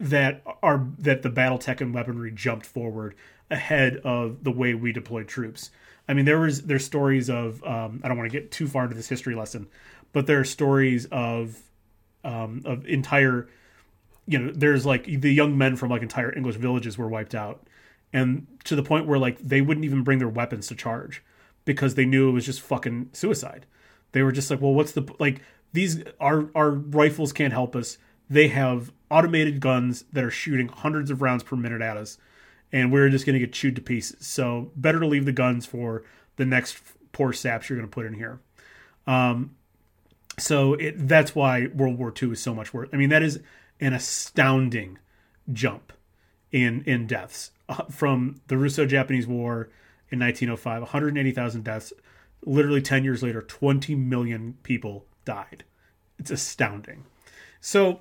that 0.00 0.42
are 0.62 0.86
that 0.98 1.22
the 1.22 1.28
battle 1.28 1.58
tech 1.58 1.80
and 1.80 1.94
weaponry 1.94 2.32
jumped 2.32 2.66
forward 2.66 3.14
ahead 3.50 3.98
of 3.98 4.42
the 4.42 4.50
way 4.50 4.74
we 4.74 4.92
deployed 4.92 5.28
troops. 5.28 5.70
I 6.08 6.14
mean, 6.14 6.24
there 6.24 6.40
was 6.40 6.62
there's 6.62 6.84
stories 6.84 7.28
of 7.28 7.62
um, 7.64 8.00
I 8.02 8.08
don't 8.08 8.16
want 8.16 8.32
to 8.32 8.36
get 8.36 8.50
too 8.50 8.66
far 8.66 8.84
into 8.84 8.96
this 8.96 9.08
history 9.08 9.34
lesson, 9.34 9.68
but 10.12 10.26
there 10.26 10.40
are 10.40 10.44
stories 10.44 11.06
of 11.06 11.58
um, 12.24 12.62
of 12.64 12.86
entire 12.86 13.48
you 14.26 14.38
know 14.38 14.50
there's 14.52 14.86
like 14.86 15.04
the 15.04 15.32
young 15.32 15.56
men 15.56 15.76
from 15.76 15.90
like 15.90 16.02
entire 16.02 16.34
English 16.34 16.56
villages 16.56 16.96
were 16.96 17.08
wiped 17.08 17.34
out, 17.34 17.66
and 18.12 18.46
to 18.64 18.74
the 18.74 18.82
point 18.82 19.06
where 19.06 19.18
like 19.18 19.38
they 19.38 19.60
wouldn't 19.60 19.84
even 19.84 20.02
bring 20.02 20.18
their 20.18 20.28
weapons 20.28 20.66
to 20.68 20.74
charge 20.74 21.22
because 21.66 21.94
they 21.94 22.06
knew 22.06 22.30
it 22.30 22.32
was 22.32 22.46
just 22.46 22.62
fucking 22.62 23.10
suicide. 23.12 23.66
They 24.12 24.22
were 24.22 24.32
just 24.32 24.50
like, 24.50 24.62
well, 24.62 24.72
what's 24.72 24.92
the 24.92 25.06
like 25.18 25.42
these 25.74 26.02
our 26.18 26.48
our 26.54 26.70
rifles 26.70 27.34
can't 27.34 27.52
help 27.52 27.76
us. 27.76 27.98
They 28.30 28.48
have 28.48 28.92
automated 29.10 29.60
guns 29.60 30.04
that 30.12 30.24
are 30.24 30.30
shooting 30.30 30.68
hundreds 30.68 31.10
of 31.10 31.22
rounds 31.22 31.42
per 31.42 31.56
minute 31.56 31.82
at 31.82 31.96
us, 31.96 32.18
and 32.72 32.92
we're 32.92 33.08
just 33.08 33.26
going 33.26 33.34
to 33.34 33.40
get 33.44 33.52
chewed 33.52 33.76
to 33.76 33.82
pieces. 33.82 34.26
So 34.26 34.70
better 34.76 35.00
to 35.00 35.06
leave 35.06 35.24
the 35.24 35.32
guns 35.32 35.66
for 35.66 36.04
the 36.36 36.44
next 36.44 36.80
poor 37.12 37.32
saps 37.32 37.68
you're 37.68 37.78
going 37.78 37.88
to 37.88 37.94
put 37.94 38.06
in 38.06 38.14
here. 38.14 38.40
Um, 39.06 39.56
so 40.38 40.74
it, 40.74 40.94
that's 41.08 41.34
why 41.34 41.66
World 41.66 41.98
War 41.98 42.12
II 42.20 42.32
is 42.32 42.40
so 42.40 42.54
much 42.54 42.72
worse. 42.72 42.88
I 42.92 42.96
mean, 42.96 43.10
that 43.10 43.22
is 43.22 43.40
an 43.80 43.92
astounding 43.92 44.98
jump 45.52 45.92
in 46.52 46.82
in 46.86 47.06
deaths 47.06 47.50
uh, 47.68 47.84
from 47.84 48.40
the 48.48 48.56
Russo-Japanese 48.56 49.26
War 49.26 49.70
in 50.10 50.18
1905, 50.18 50.82
180,000 50.82 51.64
deaths. 51.64 51.92
Literally 52.44 52.80
10 52.80 53.04
years 53.04 53.22
later, 53.22 53.42
20 53.42 53.94
million 53.94 54.56
people 54.62 55.04
died. 55.24 55.64
It's 56.18 56.30
astounding. 56.30 57.04
So, 57.60 58.00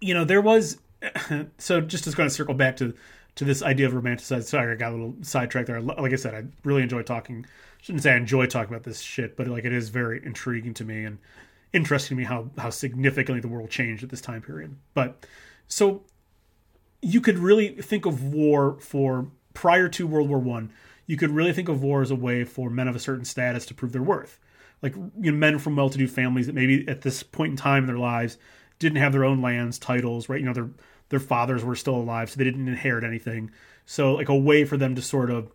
you 0.00 0.14
know, 0.14 0.24
there 0.24 0.40
was. 0.40 0.78
So, 1.58 1.80
just 1.80 2.04
to 2.04 2.12
kind 2.12 2.26
of 2.26 2.32
circle 2.32 2.54
back 2.54 2.76
to 2.78 2.94
to 3.38 3.44
this 3.44 3.62
idea 3.62 3.86
of 3.86 3.92
romanticized. 3.92 4.44
Sorry, 4.44 4.72
I 4.72 4.74
got 4.74 4.90
a 4.90 4.96
little 4.96 5.14
sidetracked 5.22 5.68
there. 5.68 5.80
Like 5.80 6.12
I 6.12 6.16
said, 6.16 6.34
I 6.34 6.42
really 6.64 6.82
enjoy 6.82 7.02
talking. 7.02 7.46
Shouldn't 7.80 8.02
say 8.02 8.12
I 8.12 8.16
enjoy 8.16 8.46
talking 8.46 8.74
about 8.74 8.82
this 8.82 9.00
shit, 9.00 9.36
but 9.36 9.46
like 9.46 9.64
it 9.64 9.72
is 9.72 9.90
very 9.90 10.20
intriguing 10.24 10.74
to 10.74 10.84
me 10.84 11.04
and 11.04 11.18
interesting 11.72 12.16
to 12.16 12.20
me 12.20 12.24
how 12.24 12.50
how 12.58 12.70
significantly 12.70 13.40
the 13.40 13.46
world 13.46 13.70
changed 13.70 14.02
at 14.02 14.10
this 14.10 14.20
time 14.20 14.42
period. 14.42 14.74
But 14.92 15.24
so 15.68 16.02
you 17.00 17.20
could 17.20 17.38
really 17.38 17.68
think 17.68 18.06
of 18.06 18.24
war 18.24 18.76
for 18.80 19.28
prior 19.54 19.88
to 19.90 20.06
World 20.08 20.28
War 20.28 20.40
One. 20.40 20.72
You 21.06 21.16
could 21.16 21.30
really 21.30 21.52
think 21.52 21.68
of 21.68 21.80
war 21.80 22.02
as 22.02 22.10
a 22.10 22.16
way 22.16 22.42
for 22.42 22.68
men 22.68 22.88
of 22.88 22.96
a 22.96 23.00
certain 23.00 23.24
status 23.24 23.64
to 23.66 23.74
prove 23.74 23.92
their 23.92 24.02
worth 24.02 24.40
like 24.82 24.94
you 24.94 25.32
know, 25.32 25.38
men 25.38 25.58
from 25.58 25.76
well-to-do 25.76 26.06
families 26.06 26.46
that 26.46 26.54
maybe 26.54 26.86
at 26.88 27.02
this 27.02 27.22
point 27.22 27.50
in 27.50 27.56
time 27.56 27.84
in 27.84 27.86
their 27.86 27.98
lives 27.98 28.38
didn't 28.78 28.98
have 28.98 29.12
their 29.12 29.24
own 29.24 29.42
lands, 29.42 29.78
titles, 29.78 30.28
right? 30.28 30.40
You 30.40 30.46
know, 30.46 30.52
their 30.52 30.70
their 31.08 31.20
fathers 31.20 31.64
were 31.64 31.76
still 31.76 31.96
alive, 31.96 32.30
so 32.30 32.36
they 32.36 32.44
didn't 32.44 32.68
inherit 32.68 33.04
anything. 33.04 33.50
So 33.86 34.14
like 34.14 34.28
a 34.28 34.36
way 34.36 34.64
for 34.64 34.76
them 34.76 34.94
to 34.94 35.02
sort 35.02 35.30
of 35.30 35.50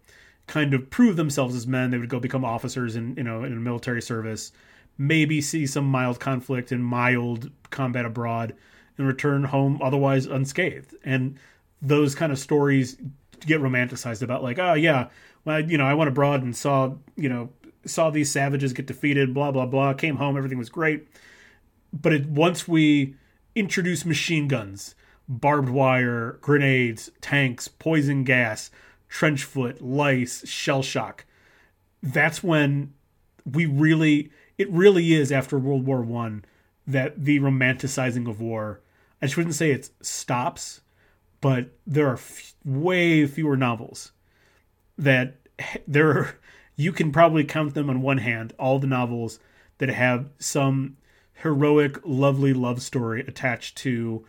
kind 0.47 0.73
of 0.73 0.89
prove 0.89 1.15
themselves 1.15 1.55
as 1.55 1.67
men, 1.67 1.91
they 1.91 1.97
would 1.97 2.09
go 2.09 2.19
become 2.19 2.43
officers 2.43 2.95
in 2.95 3.15
you 3.15 3.23
know 3.23 3.43
in 3.43 3.53
a 3.53 3.57
military 3.57 4.01
service, 4.01 4.51
maybe 4.97 5.41
see 5.41 5.65
some 5.65 5.85
mild 5.85 6.19
conflict 6.19 6.71
and 6.71 6.83
mild 6.83 7.51
combat 7.69 8.05
abroad, 8.05 8.55
and 8.97 9.07
return 9.07 9.45
home 9.45 9.79
otherwise 9.81 10.25
unscathed. 10.25 10.95
And 11.03 11.37
those 11.81 12.15
kind 12.15 12.31
of 12.31 12.39
stories 12.39 12.97
get 13.45 13.61
romanticized 13.61 14.21
about 14.21 14.43
like, 14.43 14.59
oh 14.59 14.73
yeah, 14.73 15.07
well 15.45 15.59
you 15.59 15.77
know 15.77 15.85
I 15.85 15.93
went 15.93 16.09
abroad 16.09 16.43
and 16.43 16.55
saw 16.55 16.95
you 17.15 17.29
know 17.29 17.49
saw 17.85 18.09
these 18.09 18.31
savages 18.31 18.73
get 18.73 18.87
defeated, 18.87 19.33
blah 19.33 19.51
blah 19.51 19.65
blah. 19.65 19.93
Came 19.93 20.17
home, 20.17 20.37
everything 20.37 20.57
was 20.57 20.69
great. 20.69 21.07
But 21.93 22.13
it, 22.13 22.25
once 22.25 22.67
we 22.67 23.15
introduce 23.55 24.03
machine 24.03 24.47
guns, 24.47 24.95
barbed 25.29 25.69
wire, 25.69 26.39
grenades, 26.41 27.11
tanks, 27.21 27.67
poison 27.67 28.23
gas, 28.23 28.71
trench 29.07 29.43
foot, 29.43 29.81
lice, 29.81 30.45
shell 30.47 30.81
shock, 30.81 31.25
that's 32.01 32.43
when 32.43 32.93
we 33.45 33.65
really 33.65 34.31
it 34.57 34.69
really 34.69 35.13
is 35.13 35.31
after 35.31 35.57
World 35.57 35.85
War 35.85 36.01
One 36.01 36.43
that 36.85 37.23
the 37.23 37.39
romanticizing 37.39 38.29
of 38.29 38.41
war. 38.41 38.81
I 39.21 39.27
just 39.27 39.37
wouldn't 39.37 39.55
say 39.55 39.71
it 39.71 39.89
stops, 40.01 40.81
but 41.41 41.69
there 41.87 42.07
are 42.07 42.15
f- 42.15 42.55
way 42.65 43.25
fewer 43.25 43.55
novels 43.55 44.11
that 44.97 45.37
there 45.87 46.09
are 46.09 46.35
you 46.75 46.91
can 46.91 47.11
probably 47.11 47.43
count 47.43 47.75
them 47.75 47.89
on 47.89 48.01
one 48.01 48.17
hand, 48.17 48.53
all 48.57 48.79
the 48.79 48.87
novels 48.87 49.39
that 49.77 49.89
have 49.89 50.29
some 50.39 50.97
heroic, 51.35 51.97
lovely 52.05 52.53
love 52.53 52.81
story 52.81 53.21
attached 53.21 53.77
to 53.79 54.25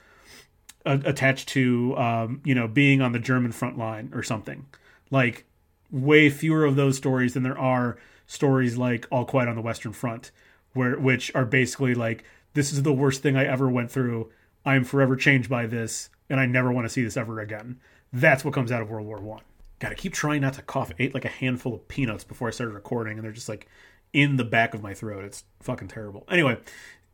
uh, 0.87 0.99
attached 1.05 1.49
to 1.51 1.97
um, 1.97 2.41
you 2.45 2.55
know 2.55 2.69
being 2.69 3.01
on 3.01 3.13
the 3.13 3.19
German 3.19 3.53
front 3.53 3.79
line 3.79 4.11
or 4.15 4.23
something. 4.23 4.67
Like 5.11 5.45
way 5.91 6.29
fewer 6.31 6.65
of 6.65 6.77
those 6.77 6.97
stories 6.97 7.35
than 7.35 7.43
there 7.43 7.59
are 7.59 7.97
stories 8.27 8.77
like 8.77 9.07
All 9.11 9.25
Quiet 9.25 9.49
on 9.49 9.57
the 9.57 9.63
Western 9.63 9.93
Front, 9.93 10.31
where 10.73 10.99
which 10.99 11.35
are 11.35 11.45
basically 11.45 11.95
like 11.95 12.25
this 12.55 12.73
is 12.73 12.83
the 12.83 12.93
worst 12.93 13.23
thing 13.23 13.37
I 13.37 13.45
ever 13.45 13.69
went 13.69 13.91
through. 13.91 14.31
I 14.67 14.77
am 14.77 14.85
forever 14.85 15.17
changed 15.17 15.51
by 15.51 15.67
this, 15.67 16.09
and 16.31 16.41
I 16.41 16.47
never 16.47 16.73
want 16.73 16.87
to 16.87 16.93
see 16.93 17.03
this 17.03 17.17
ever 17.17 17.41
again. 17.41 17.81
That's 18.13 18.45
what 18.45 18.55
comes 18.55 18.73
out 18.73 18.83
of 18.83 18.91
World 18.91 19.07
War 19.07 19.21
One. 19.21 19.43
Got 19.79 19.91
to 19.91 19.95
keep 19.97 20.15
trying 20.15 20.41
not 20.41 20.55
to 20.55 20.63
cough. 20.63 20.91
I 20.93 21.03
ate 21.03 21.15
like 21.15 21.25
a 21.25 21.29
handful 21.29 21.75
of 21.75 21.89
peanuts 21.89 22.25
before 22.25 22.49
I 22.49 22.53
started 22.53 22.75
recording, 22.75 23.19
and 23.19 23.25
they're 23.25 23.33
just 23.33 23.49
like 23.49 23.69
in 24.15 24.37
the 24.37 24.45
back 24.45 24.73
of 24.73 24.83
my 24.83 24.95
throat. 24.95 25.25
It's 25.25 25.45
fucking 25.61 25.89
terrible. 25.89 26.25
Anyway, 26.31 26.57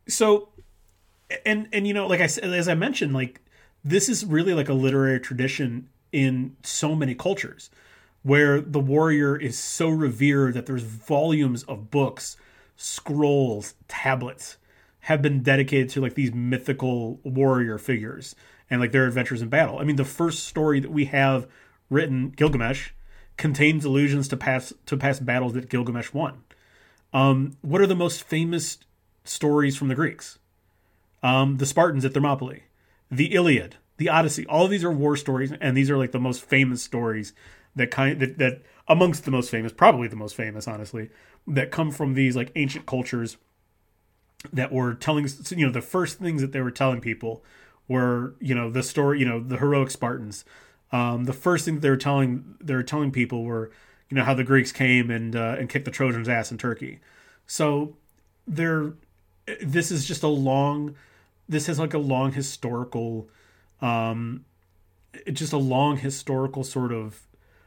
so 0.07 0.49
and 1.45 1.67
and 1.73 1.85
you 1.85 1.93
know, 1.93 2.07
like 2.07 2.21
I 2.21 2.27
said, 2.27 2.45
as 2.45 2.69
I 2.69 2.75
mentioned, 2.75 3.13
like 3.13 3.41
this 3.83 4.07
is 4.07 4.23
really 4.23 4.53
like 4.53 4.69
a 4.69 4.73
literary 4.73 5.19
tradition 5.19 5.89
in 6.13 6.55
so 6.63 6.95
many 6.95 7.15
cultures 7.15 7.69
where 8.23 8.61
the 8.61 8.79
warrior 8.79 9.35
is 9.35 9.57
so 9.57 9.89
revered 9.89 10.53
that 10.53 10.67
there's 10.67 10.83
volumes 10.83 11.63
of 11.63 11.89
books, 11.89 12.37
scrolls, 12.77 13.73
tablets 13.87 14.57
have 15.05 15.23
been 15.23 15.41
dedicated 15.41 15.89
to 15.89 15.99
like 16.01 16.13
these 16.13 16.31
mythical 16.31 17.19
warrior 17.23 17.79
figures 17.79 18.35
and 18.69 18.79
like 18.79 18.91
their 18.91 19.07
adventures 19.07 19.41
in 19.41 19.49
battle. 19.49 19.79
I 19.79 19.83
mean, 19.83 19.95
the 19.95 20.05
first 20.05 20.45
story 20.45 20.79
that 20.79 20.91
we 20.91 21.05
have 21.05 21.47
written, 21.89 22.29
Gilgamesh, 22.29 22.91
contains 23.37 23.83
allusions 23.85 24.27
to 24.27 24.37
past 24.37 24.73
to 24.85 24.95
past 24.95 25.25
battles 25.25 25.53
that 25.53 25.69
Gilgamesh 25.69 26.13
won. 26.13 26.43
Um, 27.13 27.57
what 27.61 27.81
are 27.81 27.87
the 27.87 27.95
most 27.95 28.23
famous 28.23 28.77
stories 29.23 29.77
from 29.77 29.87
the 29.89 29.95
Greeks? 29.95 30.39
Um, 31.23 31.57
the 31.57 31.65
Spartans 31.65 32.05
at 32.05 32.13
Thermopylae, 32.13 32.63
the 33.09 33.33
Iliad, 33.33 33.75
the 33.97 34.09
Odyssey. 34.09 34.45
All 34.47 34.65
of 34.65 34.71
these 34.71 34.83
are 34.83 34.91
war 34.91 35.15
stories, 35.15 35.51
and 35.61 35.77
these 35.77 35.89
are 35.89 35.97
like 35.97 36.11
the 36.11 36.19
most 36.19 36.43
famous 36.43 36.81
stories 36.81 37.33
that 37.75 37.91
kind 37.91 38.19
that, 38.19 38.37
that 38.37 38.61
amongst 38.87 39.25
the 39.25 39.31
most 39.31 39.49
famous, 39.49 39.71
probably 39.71 40.07
the 40.07 40.15
most 40.15 40.35
famous, 40.35 40.67
honestly, 40.67 41.09
that 41.47 41.71
come 41.71 41.91
from 41.91 42.13
these 42.13 42.35
like 42.35 42.51
ancient 42.55 42.85
cultures 42.85 43.37
that 44.51 44.71
were 44.71 44.93
telling 44.93 45.27
you 45.49 45.65
know 45.65 45.71
the 45.71 45.81
first 45.81 46.19
things 46.19 46.41
that 46.41 46.51
they 46.51 46.61
were 46.61 46.71
telling 46.71 47.01
people 47.01 47.43
were 47.87 48.35
you 48.39 48.55
know 48.55 48.69
the 48.69 48.83
story 48.83 49.19
you 49.19 49.25
know 49.25 49.39
the 49.39 49.57
heroic 49.57 49.91
Spartans. 49.91 50.45
Um, 50.91 51.25
the 51.25 51.33
first 51.33 51.65
thing 51.65 51.79
they 51.79 51.89
were 51.89 51.97
telling 51.97 52.55
they 52.59 52.73
were 52.73 52.83
telling 52.83 53.11
people 53.11 53.43
were 53.43 53.71
you 54.11 54.17
know 54.17 54.25
how 54.25 54.33
the 54.33 54.43
Greeks 54.43 54.73
came 54.73 55.09
and 55.09 55.35
uh, 55.35 55.55
and 55.57 55.69
kicked 55.69 55.85
the 55.85 55.91
Trojans' 55.91 56.27
ass 56.27 56.51
in 56.51 56.57
Turkey. 56.57 56.99
So 57.47 57.95
there, 58.45 58.91
this 59.63 59.89
is 59.89 60.05
just 60.05 60.21
a 60.21 60.27
long. 60.27 60.95
This 61.47 61.67
has 61.67 61.79
like 61.79 61.93
a 61.93 61.97
long 61.97 62.33
historical, 62.33 63.29
um, 63.81 64.43
just 65.31 65.53
a 65.53 65.57
long 65.57 65.97
historical 65.97 66.65
sort 66.65 66.91
of 66.91 67.21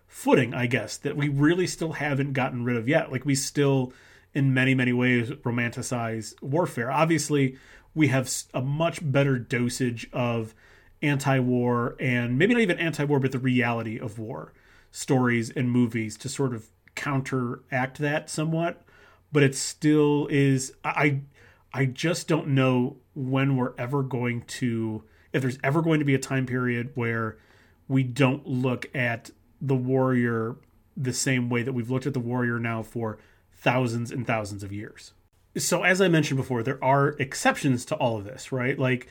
footing, 0.07 0.55
I 0.55 0.67
guess, 0.67 0.99
that 0.99 1.17
we 1.17 1.29
really 1.29 1.67
still 1.67 1.93
haven't 1.93 2.35
gotten 2.35 2.63
rid 2.63 2.77
of 2.77 2.87
yet. 2.87 3.11
Like 3.11 3.25
we 3.25 3.35
still, 3.35 3.95
in 4.35 4.53
many 4.53 4.75
many 4.75 4.93
ways, 4.93 5.31
romanticize 5.31 6.41
warfare. 6.43 6.93
Obviously, 6.93 7.57
we 7.95 8.09
have 8.09 8.31
a 8.53 8.61
much 8.61 9.01
better 9.03 9.39
dosage 9.39 10.11
of 10.13 10.55
anti-war 11.01 11.97
and 11.99 12.39
maybe 12.39 12.53
not 12.53 12.61
even 12.61 12.79
anti-war, 12.79 13.19
but 13.19 13.33
the 13.33 13.39
reality 13.39 13.99
of 13.99 14.19
war 14.19 14.53
stories 14.95 15.51
and 15.51 15.69
movies 15.69 16.17
to 16.17 16.29
sort 16.29 16.55
of 16.55 16.69
counteract 16.95 17.99
that 17.99 18.31
somewhat. 18.31 18.85
But 19.33 19.43
it 19.43 19.57
still 19.57 20.29
is. 20.31 20.73
I 20.85 21.23
I 21.73 21.87
just 21.87 22.29
don't 22.29 22.49
know 22.49 22.99
when 23.15 23.57
we're 23.57 23.75
ever 23.77 24.05
going 24.05 24.43
to, 24.43 25.03
if 25.33 25.43
there's 25.43 25.59
ever 25.65 25.83
going 25.83 25.99
to 25.99 26.05
be 26.05 26.15
a 26.15 26.21
time 26.21 26.47
period 26.47 26.93
where 26.95 27.37
we 27.89 28.05
don't 28.05 28.47
look 28.47 28.87
at 28.95 29.31
the 29.61 29.75
warrior 29.75 30.55
the 30.97 31.13
same 31.13 31.51
way 31.51 31.65
that 31.65 31.73
we've 31.73 31.91
looked 31.91 32.07
at 32.07 32.15
the 32.15 32.21
warrior 32.21 32.61
now 32.61 32.85
for 32.85 33.19
thousands 33.53 34.13
and 34.13 34.25
thousands 34.25 34.63
of 34.63 34.73
years. 34.73 35.13
So 35.57 35.83
as 35.83 36.01
I 36.01 36.07
mentioned 36.07 36.39
before, 36.39 36.63
there 36.63 36.83
are 36.83 37.17
exceptions 37.19 37.85
to 37.87 37.97
all 37.97 38.17
of 38.17 38.25
this, 38.25 38.53
right? 38.53 38.79
Like 38.79 39.09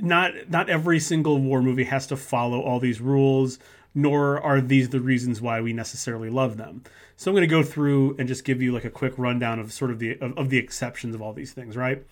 not 0.00 0.50
not 0.50 0.68
every 0.68 0.98
single 0.98 1.38
war 1.38 1.62
movie 1.62 1.84
has 1.84 2.08
to 2.08 2.16
follow 2.16 2.60
all 2.60 2.80
these 2.80 3.00
rules, 3.00 3.60
nor 3.98 4.40
are 4.40 4.60
these 4.60 4.90
the 4.90 5.00
reasons 5.00 5.40
why 5.40 5.60
we 5.60 5.72
necessarily 5.72 6.30
love 6.30 6.56
them. 6.56 6.84
So 7.16 7.30
I'm 7.30 7.34
going 7.34 7.42
to 7.42 7.48
go 7.48 7.64
through 7.64 8.14
and 8.16 8.28
just 8.28 8.44
give 8.44 8.62
you 8.62 8.70
like 8.70 8.84
a 8.84 8.90
quick 8.90 9.12
rundown 9.16 9.58
of 9.58 9.72
sort 9.72 9.90
of 9.90 9.98
the 9.98 10.16
of, 10.20 10.38
of 10.38 10.50
the 10.50 10.56
exceptions 10.56 11.16
of 11.16 11.20
all 11.20 11.32
these 11.32 11.52
things, 11.52 11.76
right? 11.76 12.06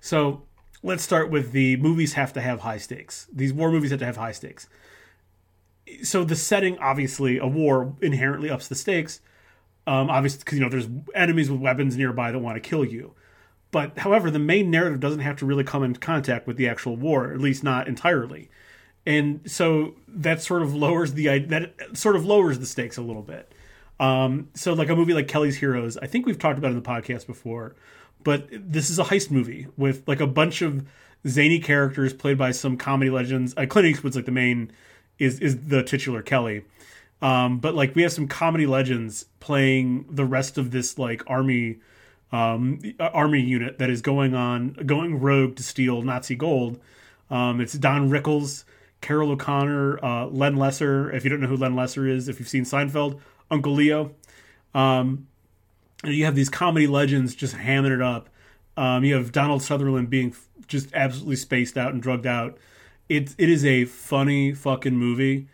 So 0.00 0.42
let's 0.82 1.02
start 1.02 1.30
with 1.30 1.52
the 1.52 1.78
movies 1.78 2.12
have 2.12 2.34
to 2.34 2.42
have 2.42 2.60
high 2.60 2.76
stakes. 2.76 3.26
These 3.32 3.54
war 3.54 3.72
movies 3.72 3.90
have 3.90 4.00
to 4.00 4.06
have 4.06 4.18
high 4.18 4.32
stakes. 4.32 4.68
So 6.02 6.24
the 6.24 6.36
setting, 6.36 6.78
obviously, 6.78 7.38
a 7.38 7.46
war 7.46 7.94
inherently 8.02 8.50
ups 8.50 8.68
the 8.68 8.74
stakes. 8.74 9.22
Um, 9.86 10.10
obviously, 10.10 10.40
because 10.40 10.58
you 10.58 10.64
know 10.64 10.70
there's 10.70 10.88
enemies 11.14 11.50
with 11.50 11.60
weapons 11.60 11.96
nearby 11.96 12.32
that 12.32 12.38
want 12.38 12.62
to 12.62 12.68
kill 12.68 12.84
you. 12.84 13.14
But 13.70 14.00
however, 14.00 14.30
the 14.30 14.38
main 14.38 14.70
narrative 14.70 15.00
doesn't 15.00 15.20
have 15.20 15.36
to 15.36 15.46
really 15.46 15.64
come 15.64 15.82
in 15.82 15.94
contact 15.94 16.46
with 16.46 16.58
the 16.58 16.68
actual 16.68 16.96
war, 16.96 17.32
at 17.32 17.40
least 17.40 17.64
not 17.64 17.88
entirely. 17.88 18.50
And 19.06 19.50
so 19.50 19.94
that 20.08 20.42
sort 20.42 20.62
of 20.62 20.74
lowers 20.74 21.14
the 21.14 21.38
that 21.38 21.72
sort 21.94 22.16
of 22.16 22.24
lowers 22.24 22.58
the 22.58 22.66
stakes 22.66 22.96
a 22.98 23.02
little 23.02 23.22
bit. 23.22 23.52
Um, 23.98 24.48
so 24.54 24.72
like 24.72 24.88
a 24.88 24.96
movie 24.96 25.14
like 25.14 25.28
Kelly's 25.28 25.56
Heroes, 25.56 25.96
I 25.98 26.06
think 26.06 26.26
we've 26.26 26.38
talked 26.38 26.58
about 26.58 26.70
in 26.70 26.76
the 26.76 26.88
podcast 26.88 27.26
before, 27.26 27.74
but 28.22 28.48
this 28.50 28.88
is 28.90 28.98
a 28.98 29.04
heist 29.04 29.30
movie 29.30 29.66
with 29.76 30.06
like 30.06 30.20
a 30.20 30.26
bunch 30.26 30.62
of 30.62 30.86
zany 31.26 31.58
characters 31.58 32.12
played 32.12 32.38
by 32.38 32.50
some 32.50 32.76
comedy 32.76 33.10
legends. 33.10 33.54
Uh, 33.56 33.66
Clint 33.66 33.88
Eastwood's 33.88 34.16
like 34.16 34.24
the 34.24 34.32
main 34.32 34.72
is 35.18 35.38
is 35.40 35.66
the 35.66 35.82
titular 35.82 36.22
Kelly. 36.22 36.64
Um, 37.22 37.58
but 37.58 37.74
like 37.74 37.94
we 37.94 38.02
have 38.02 38.12
some 38.12 38.28
comedy 38.28 38.66
legends 38.66 39.26
playing 39.40 40.06
the 40.10 40.24
rest 40.24 40.56
of 40.56 40.70
this 40.70 40.98
like 40.98 41.22
army 41.26 41.78
um, 42.32 42.80
army 42.98 43.40
unit 43.40 43.78
that 43.78 43.90
is 43.90 44.00
going 44.00 44.34
on 44.34 44.72
going 44.86 45.20
rogue 45.20 45.56
to 45.56 45.62
steal 45.62 46.02
Nazi 46.02 46.36
gold. 46.36 46.80
Um, 47.30 47.60
it's 47.60 47.74
Don 47.74 48.08
Rickles, 48.10 48.64
Carroll 49.00 49.30
O'Connor, 49.30 50.04
uh, 50.04 50.26
Len 50.26 50.56
Lesser. 50.56 51.10
If 51.10 51.24
you 51.24 51.30
don't 51.30 51.40
know 51.40 51.46
who 51.46 51.56
Len 51.56 51.74
Lesser 51.74 52.06
is, 52.06 52.28
if 52.28 52.38
you've 52.38 52.48
seen 52.48 52.64
Seinfeld, 52.64 53.20
Uncle 53.50 53.72
Leo. 53.72 54.12
Um, 54.74 55.26
you 56.04 56.24
have 56.24 56.34
these 56.34 56.48
comedy 56.48 56.86
legends 56.86 57.34
just 57.34 57.54
hamming 57.54 57.94
it 57.94 58.02
up. 58.02 58.28
Um, 58.76 59.04
you 59.04 59.14
have 59.14 59.32
Donald 59.32 59.62
Sutherland 59.62 60.10
being 60.10 60.34
just 60.66 60.88
absolutely 60.94 61.36
spaced 61.36 61.76
out 61.76 61.92
and 61.92 62.02
drugged 62.02 62.26
out. 62.26 62.58
It 63.08 63.34
it 63.36 63.50
is 63.50 63.64
a 63.64 63.84
funny 63.86 64.52
fucking 64.52 64.96
movie, 64.96 65.48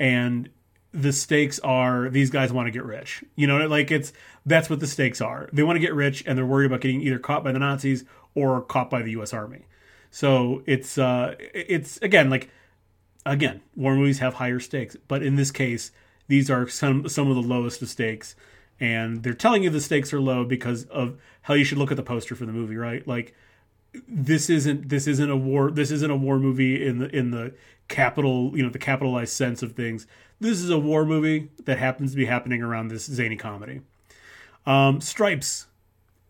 and 0.00 0.48
the 0.92 1.12
stakes 1.12 1.58
are 1.60 2.08
these 2.08 2.30
guys 2.30 2.52
want 2.52 2.66
to 2.66 2.70
get 2.70 2.84
rich. 2.84 3.24
You 3.36 3.46
know, 3.46 3.66
like 3.66 3.90
it's 3.90 4.12
that's 4.44 4.68
what 4.68 4.80
the 4.80 4.86
stakes 4.86 5.20
are. 5.20 5.48
They 5.52 5.62
want 5.62 5.76
to 5.76 5.80
get 5.80 5.94
rich 5.94 6.22
and 6.26 6.36
they're 6.36 6.46
worried 6.46 6.66
about 6.66 6.80
getting 6.80 7.00
either 7.02 7.18
caught 7.18 7.44
by 7.44 7.52
the 7.52 7.58
Nazis 7.58 8.04
or 8.34 8.60
caught 8.62 8.90
by 8.90 9.02
the 9.02 9.12
US 9.12 9.32
Army. 9.32 9.66
So 10.10 10.62
it's 10.66 10.98
uh 10.98 11.34
it's 11.38 11.98
again 11.98 12.30
like 12.30 12.50
again, 13.24 13.60
war 13.76 13.94
movies 13.94 14.18
have 14.18 14.34
higher 14.34 14.60
stakes, 14.60 14.96
but 15.08 15.22
in 15.22 15.36
this 15.36 15.50
case, 15.50 15.90
these 16.28 16.50
are 16.50 16.68
some 16.68 17.08
some 17.08 17.28
of 17.28 17.36
the 17.36 17.42
lowest 17.42 17.82
of 17.82 17.88
stakes 17.88 18.34
and 18.80 19.22
they're 19.22 19.32
telling 19.32 19.62
you 19.62 19.70
the 19.70 19.80
stakes 19.80 20.12
are 20.12 20.20
low 20.20 20.44
because 20.44 20.86
of 20.86 21.16
how 21.42 21.54
you 21.54 21.62
should 21.62 21.78
look 21.78 21.92
at 21.92 21.96
the 21.96 22.02
poster 22.02 22.34
for 22.34 22.46
the 22.46 22.52
movie, 22.52 22.76
right? 22.76 23.06
Like 23.06 23.34
this 24.08 24.50
isn't 24.50 24.88
this 24.88 25.06
isn't 25.06 25.30
a 25.30 25.36
war 25.36 25.70
this 25.70 25.90
isn't 25.90 26.10
a 26.10 26.16
war 26.16 26.38
movie 26.38 26.84
in 26.84 26.98
the 26.98 27.14
in 27.14 27.30
the 27.30 27.52
capital 27.88 28.56
you 28.56 28.62
know 28.62 28.70
the 28.70 28.78
capitalized 28.78 29.34
sense 29.34 29.62
of 29.62 29.72
things 29.72 30.06
this 30.40 30.60
is 30.60 30.70
a 30.70 30.78
war 30.78 31.04
movie 31.04 31.50
that 31.66 31.78
happens 31.78 32.12
to 32.12 32.16
be 32.16 32.24
happening 32.24 32.62
around 32.62 32.88
this 32.88 33.04
zany 33.04 33.36
comedy. 33.36 33.82
Um, 34.66 35.00
Stripes, 35.00 35.66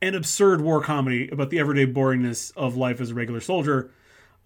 an 0.03 0.15
absurd 0.15 0.61
war 0.61 0.83
comedy 0.83 1.31
about 1.31 1.49
the 1.49 1.59
everyday 1.59 1.91
boringness 1.91 2.53
of 2.55 2.77
life 2.77 3.01
as 3.01 3.11
a 3.11 3.15
regular 3.15 3.41
soldier. 3.41 3.91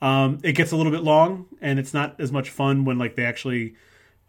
Um, 0.03 0.41
it 0.43 0.53
gets 0.53 0.73
a 0.73 0.77
little 0.77 0.93
bit 0.93 1.03
long, 1.03 1.47
and 1.61 1.79
it's 1.79 1.95
not 1.95 2.21
as 2.21 2.31
much 2.31 2.51
fun 2.51 2.85
when 2.85 2.99
like 2.99 3.17
they 3.17 3.25
actually 3.25 3.75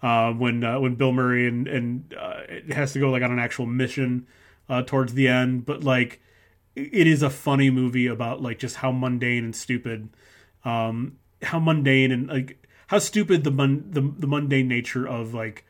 uh, 0.02 0.32
when 0.32 0.64
uh, 0.64 0.80
when 0.80 0.96
Bill 0.96 1.12
Murray 1.12 1.48
and 1.48 1.68
and 1.68 2.14
uh, 2.18 2.42
it 2.48 2.74
has 2.74 2.94
to 2.94 3.00
go 3.00 3.10
like 3.10 3.24
on 3.24 3.32
an 3.32 3.40
actual 3.40 3.66
mission 3.66 4.28
uh, 4.70 4.84
towards 4.84 5.14
the 5.14 5.28
end. 5.28 5.66
But 5.66 5.84
like, 5.84 6.22
it 6.76 7.08
is 7.08 7.22
a 7.22 7.30
funny 7.30 7.70
movie 7.70 8.08
about 8.08 8.42
like 8.42 8.60
just 8.60 8.78
how 8.78 8.92
mundane 8.92 9.44
and 9.44 9.56
stupid, 9.56 10.10
um, 10.64 11.18
how 11.42 11.60
mundane 11.60 12.12
and 12.12 12.28
like 12.28 12.66
how 12.88 13.00
stupid 13.00 13.44
the, 13.44 13.52
mun- 13.52 13.88
the 13.90 14.02
the 14.02 14.28
mundane 14.28 14.68
nature 14.68 15.08
of 15.08 15.34
like 15.34 15.66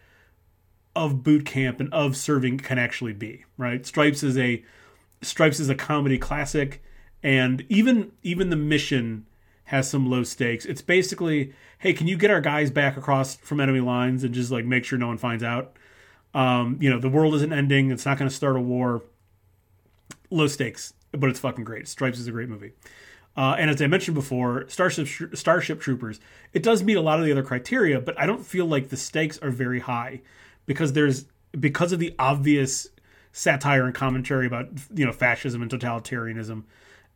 of 0.95 1.23
boot 1.23 1.45
camp 1.45 1.79
and 1.79 1.93
of 1.93 2.17
serving 2.17 2.57
can 2.57 2.79
actually 2.79 3.13
be 3.13 3.45
right 3.55 3.85
stripes 3.85 4.23
is 4.23 4.35
a 4.35 4.63
stripes 5.21 5.59
is 5.59 5.69
a 5.69 5.75
comedy 5.75 6.17
classic 6.17 6.81
and 7.21 7.63
even 7.69 8.11
even 8.23 8.49
the 8.49 8.55
mission 8.55 9.23
has 9.67 9.89
some 9.89 10.09
low 10.09 10.23
stakes. 10.23 10.65
It's 10.65 10.81
basically 10.81 11.53
hey 11.79 11.93
can 11.93 12.07
you 12.07 12.17
get 12.17 12.31
our 12.31 12.41
guys 12.41 12.71
back 12.71 12.97
across 12.97 13.35
from 13.35 13.59
enemy 13.59 13.79
lines 13.79 14.23
and 14.23 14.33
just 14.33 14.51
like 14.51 14.65
make 14.65 14.83
sure 14.83 14.99
no 14.99 15.07
one 15.07 15.17
finds 15.17 15.43
out? 15.43 15.77
Um, 16.33 16.77
you 16.81 16.89
know 16.89 16.99
the 16.99 17.09
world 17.09 17.33
isn't 17.35 17.53
ending. 17.53 17.91
It's 17.91 18.05
not 18.05 18.17
going 18.17 18.29
to 18.29 18.35
start 18.35 18.55
a 18.55 18.61
war. 18.61 19.03
Low 20.29 20.47
stakes 20.47 20.93
but 21.11 21.29
it's 21.29 21.39
fucking 21.39 21.63
great. 21.63 21.87
Stripes 21.87 22.19
is 22.19 22.27
a 22.27 22.31
great 22.31 22.49
movie. 22.49 22.73
Uh, 23.35 23.55
and 23.59 23.69
as 23.69 23.81
I 23.81 23.87
mentioned 23.87 24.15
before, 24.15 24.65
Starship 24.67 25.07
Starship 25.35 25.79
Troopers, 25.79 26.19
it 26.53 26.63
does 26.63 26.83
meet 26.83 26.97
a 26.97 27.01
lot 27.01 27.19
of 27.19 27.25
the 27.25 27.31
other 27.31 27.43
criteria, 27.43 28.01
but 28.01 28.19
I 28.19 28.25
don't 28.25 28.43
feel 28.43 28.65
like 28.65 28.89
the 28.89 28.97
stakes 28.97 29.37
are 29.39 29.51
very 29.51 29.79
high 29.79 30.21
because 30.65 30.93
there's 30.93 31.25
because 31.57 31.91
of 31.91 31.99
the 31.99 32.15
obvious 32.17 32.87
satire 33.31 33.85
and 33.85 33.93
commentary 33.93 34.47
about 34.47 34.69
you 34.93 35.05
know 35.05 35.11
fascism 35.11 35.61
and 35.61 35.69
totalitarianism, 35.69 36.63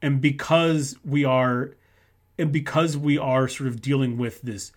and 0.02 0.22
because 0.22 0.96
we 1.04 1.26
are 1.26 1.72
and 2.42 2.52
because 2.52 2.98
we 2.98 3.18
are 3.18 3.48
sort 3.48 3.68
of 3.68 3.82
dealing 3.82 4.18
with 4.18 4.42
this 4.42 4.72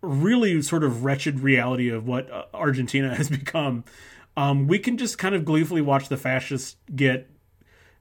really 0.00 0.62
sort 0.62 0.82
of 0.82 1.04
wretched 1.04 1.40
reality 1.40 1.90
of 1.90 2.06
what 2.06 2.30
uh, 2.30 2.44
Argentina 2.54 3.14
has 3.14 3.28
become, 3.28 3.84
um, 4.36 4.66
we 4.66 4.78
can 4.78 4.96
just 4.96 5.18
kind 5.18 5.34
of 5.34 5.44
gleefully 5.44 5.82
watch 5.82 6.08
the 6.08 6.16
fascists 6.16 6.76
get, 6.94 7.28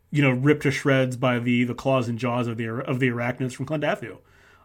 you 0.09 0.21
know, 0.21 0.31
ripped 0.31 0.63
to 0.63 0.71
shreds 0.71 1.17
by 1.17 1.37
the 1.37 1.65
the 1.65 1.73
claws 1.73 2.07
and 2.07 2.17
jaws 2.17 2.47
of 2.47 2.57
the 2.57 2.67
of 2.67 2.99
the 2.99 3.09
arachnids 3.09 3.53
from 3.53 3.65
Klendathu. 3.65 4.17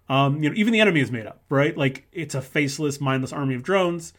Um, 0.08 0.42
you 0.42 0.50
know, 0.50 0.54
even 0.56 0.72
the 0.72 0.80
enemy 0.80 1.00
is 1.00 1.10
made 1.10 1.26
up, 1.26 1.42
right? 1.48 1.76
Like 1.76 2.06
it's 2.12 2.34
a 2.34 2.42
faceless, 2.42 3.00
mindless 3.00 3.32
army 3.32 3.54
of 3.54 3.62
drones. 3.62 4.12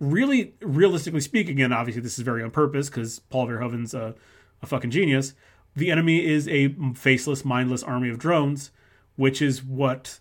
Really, 0.00 0.54
realistically 0.60 1.20
speaking, 1.20 1.60
and 1.60 1.74
obviously 1.74 2.02
this 2.02 2.18
is 2.18 2.24
very 2.24 2.42
on 2.42 2.50
purpose 2.50 2.88
because 2.88 3.18
Paul 3.18 3.48
Verhoeven's 3.48 3.94
a, 3.94 4.14
a 4.62 4.66
fucking 4.66 4.90
genius. 4.90 5.34
The 5.74 5.90
enemy 5.90 6.24
is 6.24 6.48
a 6.48 6.74
faceless, 6.94 7.44
mindless 7.44 7.82
army 7.82 8.08
of 8.08 8.18
drones, 8.18 8.70
which 9.18 9.42
is 9.42 9.64
what 9.64 10.20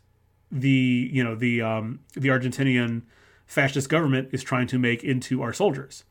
the 0.51 1.07
you 1.13 1.23
know 1.23 1.35
the 1.35 1.61
um, 1.61 1.99
the 2.13 2.29
Argentinian 2.29 3.03
fascist 3.45 3.89
government 3.89 4.29
is 4.31 4.43
trying 4.43 4.65
to 4.65 4.79
make 4.79 5.03
into 5.03 5.43
our 5.43 5.53
soldiers, 5.53 6.03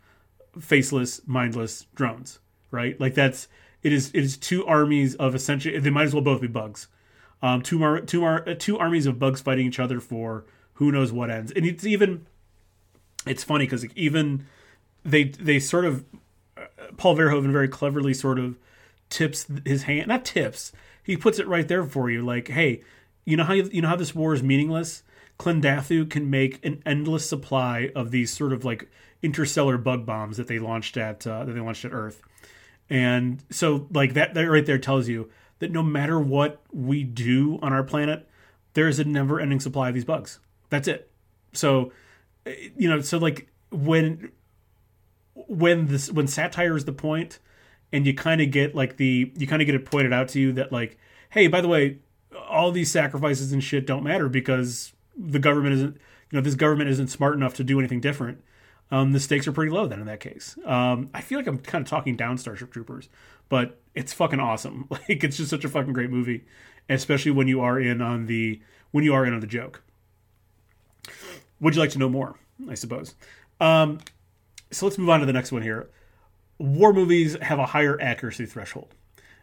faceless, 0.58 1.20
mindless 1.26 1.86
drones, 1.96 2.38
right? 2.70 2.98
Like 3.00 3.14
that's 3.14 3.48
it 3.82 3.92
is 3.92 4.10
it 4.14 4.22
is 4.22 4.36
two 4.36 4.64
armies 4.66 5.16
of 5.16 5.34
essentially 5.34 5.76
they 5.80 5.90
might 5.90 6.04
as 6.04 6.14
well 6.14 6.22
both 6.22 6.40
be 6.40 6.46
bugs, 6.46 6.86
um, 7.42 7.60
two 7.60 8.00
two 8.02 8.20
mar- 8.20 8.54
two 8.54 8.78
armies 8.78 9.06
of 9.06 9.18
bugs 9.18 9.40
fighting 9.40 9.66
each 9.66 9.80
other 9.80 9.98
for 9.98 10.44
who 10.74 10.92
knows 10.92 11.10
what 11.10 11.28
ends, 11.28 11.50
and 11.50 11.66
it's 11.66 11.84
even 11.84 12.24
it's 13.26 13.42
funny 13.42 13.64
because 13.64 13.84
even 13.96 14.46
they 15.04 15.24
they 15.24 15.58
sort 15.58 15.84
of 15.84 16.04
uh, 16.56 16.66
Paul 16.96 17.16
Verhoeven 17.16 17.50
very 17.50 17.68
cleverly 17.68 18.14
sort 18.14 18.38
of 18.38 18.56
tips 19.10 19.46
his 19.64 19.84
hand 19.84 20.06
not 20.06 20.24
tips 20.24 20.70
he 21.06 21.16
puts 21.16 21.38
it 21.38 21.48
right 21.48 21.68
there 21.68 21.84
for 21.84 22.10
you 22.10 22.24
like 22.24 22.48
hey 22.48 22.82
you 23.26 23.36
know 23.36 23.44
how 23.44 23.52
you, 23.52 23.68
you 23.72 23.82
know 23.82 23.88
how 23.88 23.96
this 23.96 24.14
war 24.14 24.32
is 24.32 24.42
meaningless. 24.42 25.02
Klendathu 25.38 26.08
can 26.08 26.30
make 26.30 26.64
an 26.64 26.82
endless 26.86 27.28
supply 27.28 27.90
of 27.94 28.10
these 28.10 28.32
sort 28.32 28.54
of 28.54 28.64
like 28.64 28.88
interstellar 29.22 29.76
bug 29.76 30.06
bombs 30.06 30.38
that 30.38 30.46
they 30.46 30.58
launched 30.58 30.96
at 30.96 31.26
uh, 31.26 31.44
that 31.44 31.52
they 31.52 31.60
launched 31.60 31.84
at 31.84 31.92
Earth, 31.92 32.22
and 32.88 33.42
so 33.50 33.86
like 33.92 34.14
that 34.14 34.32
that 34.32 34.44
right 34.44 34.64
there 34.64 34.78
tells 34.78 35.08
you 35.08 35.28
that 35.58 35.70
no 35.70 35.82
matter 35.82 36.18
what 36.18 36.62
we 36.72 37.02
do 37.02 37.58
on 37.60 37.72
our 37.72 37.82
planet, 37.82 38.28
there 38.74 38.88
is 38.88 38.98
a 38.98 39.04
never-ending 39.04 39.60
supply 39.60 39.88
of 39.88 39.94
these 39.94 40.04
bugs. 40.04 40.38
That's 40.70 40.86
it. 40.86 41.10
So, 41.52 41.92
you 42.44 42.88
know, 42.88 43.00
so 43.00 43.18
like 43.18 43.48
when 43.70 44.30
when 45.34 45.86
this 45.86 46.10
when 46.10 46.26
satire 46.26 46.76
is 46.76 46.84
the 46.84 46.92
point, 46.92 47.38
and 47.92 48.06
you 48.06 48.14
kind 48.14 48.40
of 48.40 48.50
get 48.50 48.74
like 48.74 48.96
the 48.96 49.32
you 49.36 49.46
kind 49.46 49.62
of 49.62 49.66
get 49.66 49.74
it 49.74 49.84
pointed 49.84 50.12
out 50.12 50.28
to 50.30 50.40
you 50.40 50.52
that 50.52 50.72
like, 50.72 50.98
hey, 51.30 51.46
by 51.46 51.60
the 51.60 51.68
way, 51.68 51.98
all 52.48 52.72
these 52.72 52.90
sacrifices 52.90 53.52
and 53.52 53.62
shit 53.62 53.86
don't 53.86 54.02
matter 54.02 54.28
because 54.28 54.92
the 55.16 55.38
government 55.38 55.74
isn't 55.74 55.96
you 56.30 56.36
know 56.36 56.40
this 56.40 56.54
government 56.54 56.90
isn't 56.90 57.08
smart 57.08 57.34
enough 57.34 57.54
to 57.54 57.64
do 57.64 57.78
anything 57.78 58.00
different. 58.00 58.42
Um, 58.90 59.12
the 59.12 59.18
stakes 59.18 59.48
are 59.48 59.52
pretty 59.52 59.72
low 59.72 59.86
then 59.86 60.00
in 60.00 60.06
that 60.06 60.20
case. 60.20 60.56
Um, 60.64 61.10
i 61.12 61.20
feel 61.20 61.38
like 61.38 61.46
i'm 61.48 61.58
kind 61.58 61.82
of 61.84 61.90
talking 61.90 62.16
down 62.16 62.38
starship 62.38 62.70
troopers 62.72 63.08
but 63.48 63.80
it's 63.94 64.12
fucking 64.12 64.40
awesome. 64.40 64.86
Like 64.90 65.24
it's 65.24 65.36
just 65.36 65.50
such 65.50 65.64
a 65.64 65.68
fucking 65.68 65.92
great 65.92 66.10
movie 66.10 66.44
especially 66.88 67.32
when 67.32 67.48
you 67.48 67.60
are 67.60 67.80
in 67.80 68.00
on 68.00 68.26
the 68.26 68.60
when 68.92 69.04
you 69.04 69.12
are 69.14 69.26
in 69.26 69.34
on 69.34 69.40
the 69.40 69.46
joke. 69.46 69.82
Would 71.60 71.74
you 71.74 71.80
like 71.80 71.90
to 71.90 71.98
know 71.98 72.08
more 72.08 72.36
i 72.68 72.74
suppose? 72.74 73.14
Um, 73.60 73.98
so 74.70 74.86
let's 74.86 74.98
move 74.98 75.08
on 75.08 75.20
to 75.20 75.26
the 75.26 75.32
next 75.32 75.52
one 75.52 75.62
here 75.62 75.88
war 76.58 76.92
movies 76.92 77.36
have 77.42 77.58
a 77.58 77.66
higher 77.66 78.00
accuracy 78.00 78.46
threshold 78.46 78.94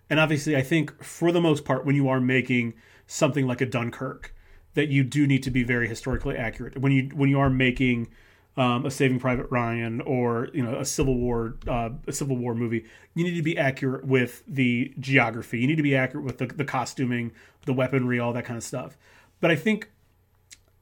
and 0.09 0.19
obviously, 0.19 0.55
I 0.55 0.61
think 0.61 1.03
for 1.03 1.31
the 1.31 1.41
most 1.41 1.65
part, 1.65 1.85
when 1.85 1.95
you 1.95 2.07
are 2.09 2.19
making 2.19 2.73
something 3.07 3.47
like 3.47 3.61
a 3.61 3.65
Dunkirk, 3.65 4.35
that 4.73 4.89
you 4.89 5.03
do 5.03 5.27
need 5.27 5.43
to 5.43 5.51
be 5.51 5.63
very 5.63 5.87
historically 5.87 6.35
accurate. 6.35 6.77
When 6.77 6.91
you 6.91 7.09
when 7.13 7.29
you 7.29 7.39
are 7.39 7.49
making 7.49 8.09
um, 8.57 8.85
a 8.85 8.91
Saving 8.91 9.19
Private 9.19 9.47
Ryan 9.49 10.01
or 10.01 10.49
you 10.53 10.63
know 10.63 10.77
a 10.77 10.85
Civil 10.85 11.15
War 11.17 11.55
uh, 11.67 11.89
a 12.07 12.11
Civil 12.11 12.37
War 12.37 12.53
movie, 12.53 12.85
you 13.13 13.23
need 13.23 13.35
to 13.35 13.41
be 13.41 13.57
accurate 13.57 14.05
with 14.05 14.43
the 14.47 14.93
geography. 14.99 15.59
You 15.59 15.67
need 15.67 15.77
to 15.77 15.83
be 15.83 15.95
accurate 15.95 16.25
with 16.25 16.39
the, 16.39 16.47
the 16.47 16.65
costuming, 16.65 17.31
the 17.65 17.73
weaponry, 17.73 18.19
all 18.19 18.33
that 18.33 18.45
kind 18.45 18.57
of 18.57 18.63
stuff. 18.63 18.97
But 19.39 19.51
I 19.51 19.55
think 19.55 19.89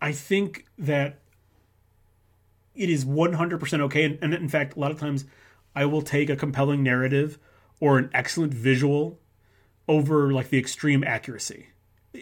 I 0.01 0.11
think 0.13 0.65
that 0.77 1.19
it 2.73 2.89
is 2.89 3.05
100% 3.05 3.79
okay. 3.81 4.05
And, 4.05 4.17
and 4.21 4.33
in 4.33 4.49
fact, 4.49 4.75
a 4.75 4.79
lot 4.79 4.91
of 4.91 4.99
times 4.99 5.25
I 5.75 5.85
will 5.85 6.01
take 6.01 6.29
a 6.29 6.35
compelling 6.35 6.83
narrative 6.83 7.37
or 7.79 7.97
an 7.97 8.09
excellent 8.13 8.53
visual 8.53 9.19
over 9.87 10.31
like 10.31 10.49
the 10.49 10.59
extreme 10.59 11.03
accuracy. 11.03 11.67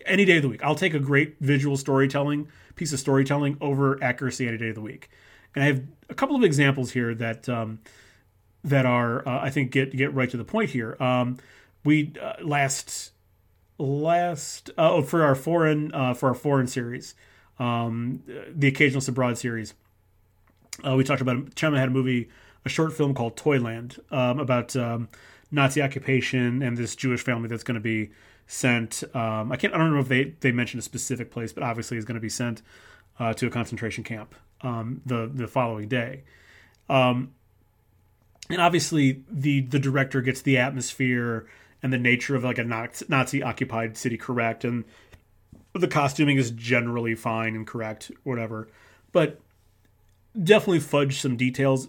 Any 0.06 0.26
day 0.26 0.38
of 0.38 0.43
the 0.43 0.50
week, 0.50 0.64
I'll 0.64 0.76
take 0.76 0.93
a 0.93 1.00
great 1.00 1.38
visual 1.39 1.76
storytelling 1.78 2.47
piece 2.76 2.93
of 2.93 3.00
storytelling 3.00 3.58
over 3.60 4.02
accuracy 4.04 4.47
any 4.47 4.58
day 4.58 4.70
of 4.70 4.76
the 4.76 4.82
week. 4.82 5.10
And 5.54 5.64
I 5.64 5.68
have 5.68 5.84
a 6.10 6.14
couple 6.14 6.36
of 6.36 6.43
examples 6.43 6.91
here 6.91 7.14
that 7.16 7.50
um, 7.50 7.80
that 8.64 8.86
are 8.86 9.28
uh, 9.28 9.39
I 9.41 9.50
think 9.50 9.72
get 9.72 9.95
get 9.95 10.14
right 10.14 10.30
to 10.30 10.38
the 10.38 10.43
point 10.43 10.70
here. 10.70 10.95
Um, 11.00 11.38
we 11.84 12.14
uh, 12.22 12.34
last 12.41 13.12
last 13.78 14.70
uh, 14.78 14.93
oh, 14.93 15.02
for 15.02 15.24
our 15.24 15.36
foreign 15.36 15.93
uh, 15.93 16.14
for 16.14 16.30
our 16.30 16.36
foreign 16.36 16.68
series, 16.68 17.16
um, 17.58 18.22
the 18.50 18.72
Occasionalist 18.72 19.10
Abroad 19.10 19.38
series. 19.38 19.74
Uh, 20.86 20.95
we 20.95 21.04
talked 21.04 21.22
about 21.22 21.56
Chema 21.56 21.78
had 21.78 21.89
a 21.89 21.91
movie, 21.91 22.30
a 22.66 22.70
short 22.70 22.93
film 22.93 23.14
called 23.14 23.38
Toyland 23.38 23.97
um, 24.12 24.39
about 24.39 24.76
um, 24.76 25.10
Nazi 25.51 25.82
occupation 25.82 26.62
and 26.62 26.78
this 26.78 26.95
Jewish 26.95 27.24
family 27.24 27.47
that's 27.47 27.64
going 27.64 27.76
to 27.76 27.82
be 27.82 28.12
sent. 28.47 29.03
Um, 29.14 29.51
I 29.51 29.57
can't. 29.57 29.74
I 29.74 29.78
don't 29.78 29.93
know 29.93 29.99
if 29.99 30.07
they 30.07 30.36
they 30.39 30.51
mentioned 30.51 30.80
a 30.80 30.84
specific 30.84 31.32
place, 31.32 31.53
but 31.53 31.64
obviously 31.64 31.97
is 31.97 32.05
going 32.05 32.16
to 32.16 32.22
be 32.22 32.30
sent 32.30 32.62
uh, 33.20 33.34
to 33.34 33.47
a 33.47 33.49
concentration 33.49 34.03
camp 34.03 34.36
um, 34.62 35.01
the 35.05 35.30
the 35.32 35.47
following 35.47 35.88
day. 35.88 36.24
Um, 36.89 37.34
and 38.49 38.62
obviously, 38.62 39.24
the 39.30 39.62
the 39.62 39.80
director 39.80 40.22
gets 40.22 40.41
the 40.41 40.57
atmosphere 40.57 41.47
and 41.82 41.93
the 41.93 41.97
nature 41.97 42.36
of 42.36 42.43
like 42.43 42.57
a 42.57 42.64
Nazi 42.64 43.43
occupied 43.43 43.95
city 43.97 44.18
correct, 44.18 44.66
and 44.66 44.84
the 45.74 45.88
costuming 45.88 46.38
is 46.38 46.51
generally 46.51 47.16
fine 47.16 47.55
and 47.55 47.66
correct, 47.66 48.12
whatever. 48.24 48.68
But 49.12 49.39
definitely 50.41 50.80
fudge 50.80 51.20
some 51.20 51.38
details 51.38 51.88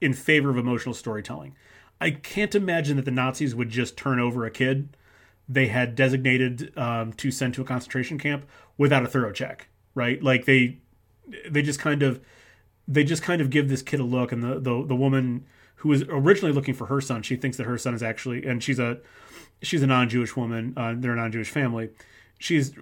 in 0.00 0.12
favor 0.12 0.50
of 0.50 0.56
emotional 0.56 0.94
storytelling. 0.94 1.54
I 2.00 2.10
can't 2.10 2.54
imagine 2.54 2.96
that 2.96 3.04
the 3.04 3.10
Nazis 3.10 3.54
would 3.54 3.68
just 3.68 3.96
turn 3.96 4.18
over 4.18 4.46
a 4.46 4.50
kid 4.50 4.96
they 5.50 5.66
had 5.66 5.96
designated 5.96 6.72
um, 6.78 7.12
to 7.14 7.32
send 7.32 7.54
to 7.54 7.60
a 7.60 7.64
concentration 7.64 8.18
camp 8.18 8.46
without 8.78 9.02
a 9.02 9.08
thorough 9.08 9.32
check, 9.32 9.68
right? 9.96 10.22
Like 10.22 10.44
they 10.44 10.78
they 11.48 11.60
just 11.60 11.80
kind 11.80 12.04
of 12.04 12.20
they 12.86 13.02
just 13.02 13.22
kind 13.22 13.42
of 13.42 13.50
give 13.50 13.68
this 13.68 13.82
kid 13.82 13.98
a 13.98 14.04
look, 14.04 14.30
and 14.30 14.44
the 14.44 14.60
the, 14.60 14.84
the 14.86 14.94
woman 14.94 15.44
who 15.76 15.88
was 15.88 16.02
originally 16.04 16.52
looking 16.52 16.74
for 16.74 16.86
her 16.86 17.00
son, 17.00 17.22
she 17.22 17.34
thinks 17.34 17.56
that 17.56 17.64
her 17.64 17.78
son 17.78 17.94
is 17.94 18.02
actually, 18.02 18.46
and 18.46 18.62
she's 18.62 18.78
a 18.78 18.98
she's 19.60 19.82
a 19.82 19.88
non-Jewish 19.88 20.36
woman. 20.36 20.72
Uh, 20.76 20.94
they're 20.96 21.14
a 21.14 21.16
non-Jewish 21.16 21.50
family. 21.50 21.90
She's 22.38 22.72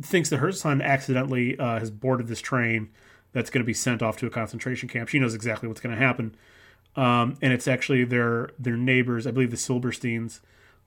thinks 0.00 0.28
that 0.30 0.38
her 0.38 0.50
son 0.50 0.82
accidentally 0.82 1.56
uh, 1.56 1.78
has 1.78 1.90
boarded 1.90 2.26
this 2.26 2.40
train 2.40 2.90
that's 3.32 3.50
going 3.50 3.62
to 3.62 3.66
be 3.66 3.74
sent 3.74 4.02
off 4.02 4.16
to 4.18 4.26
a 4.26 4.30
concentration 4.30 4.88
camp. 4.88 5.08
She 5.08 5.18
knows 5.18 5.34
exactly 5.34 5.68
what's 5.68 5.80
going 5.80 5.94
to 5.94 6.02
happen 6.02 6.36
um, 6.96 7.36
and 7.40 7.52
it's 7.52 7.66
actually 7.66 8.04
their 8.04 8.50
their 8.58 8.76
neighbors. 8.76 9.26
I 9.26 9.30
believe 9.30 9.50
the 9.50 9.56
Silbersteins 9.56 10.40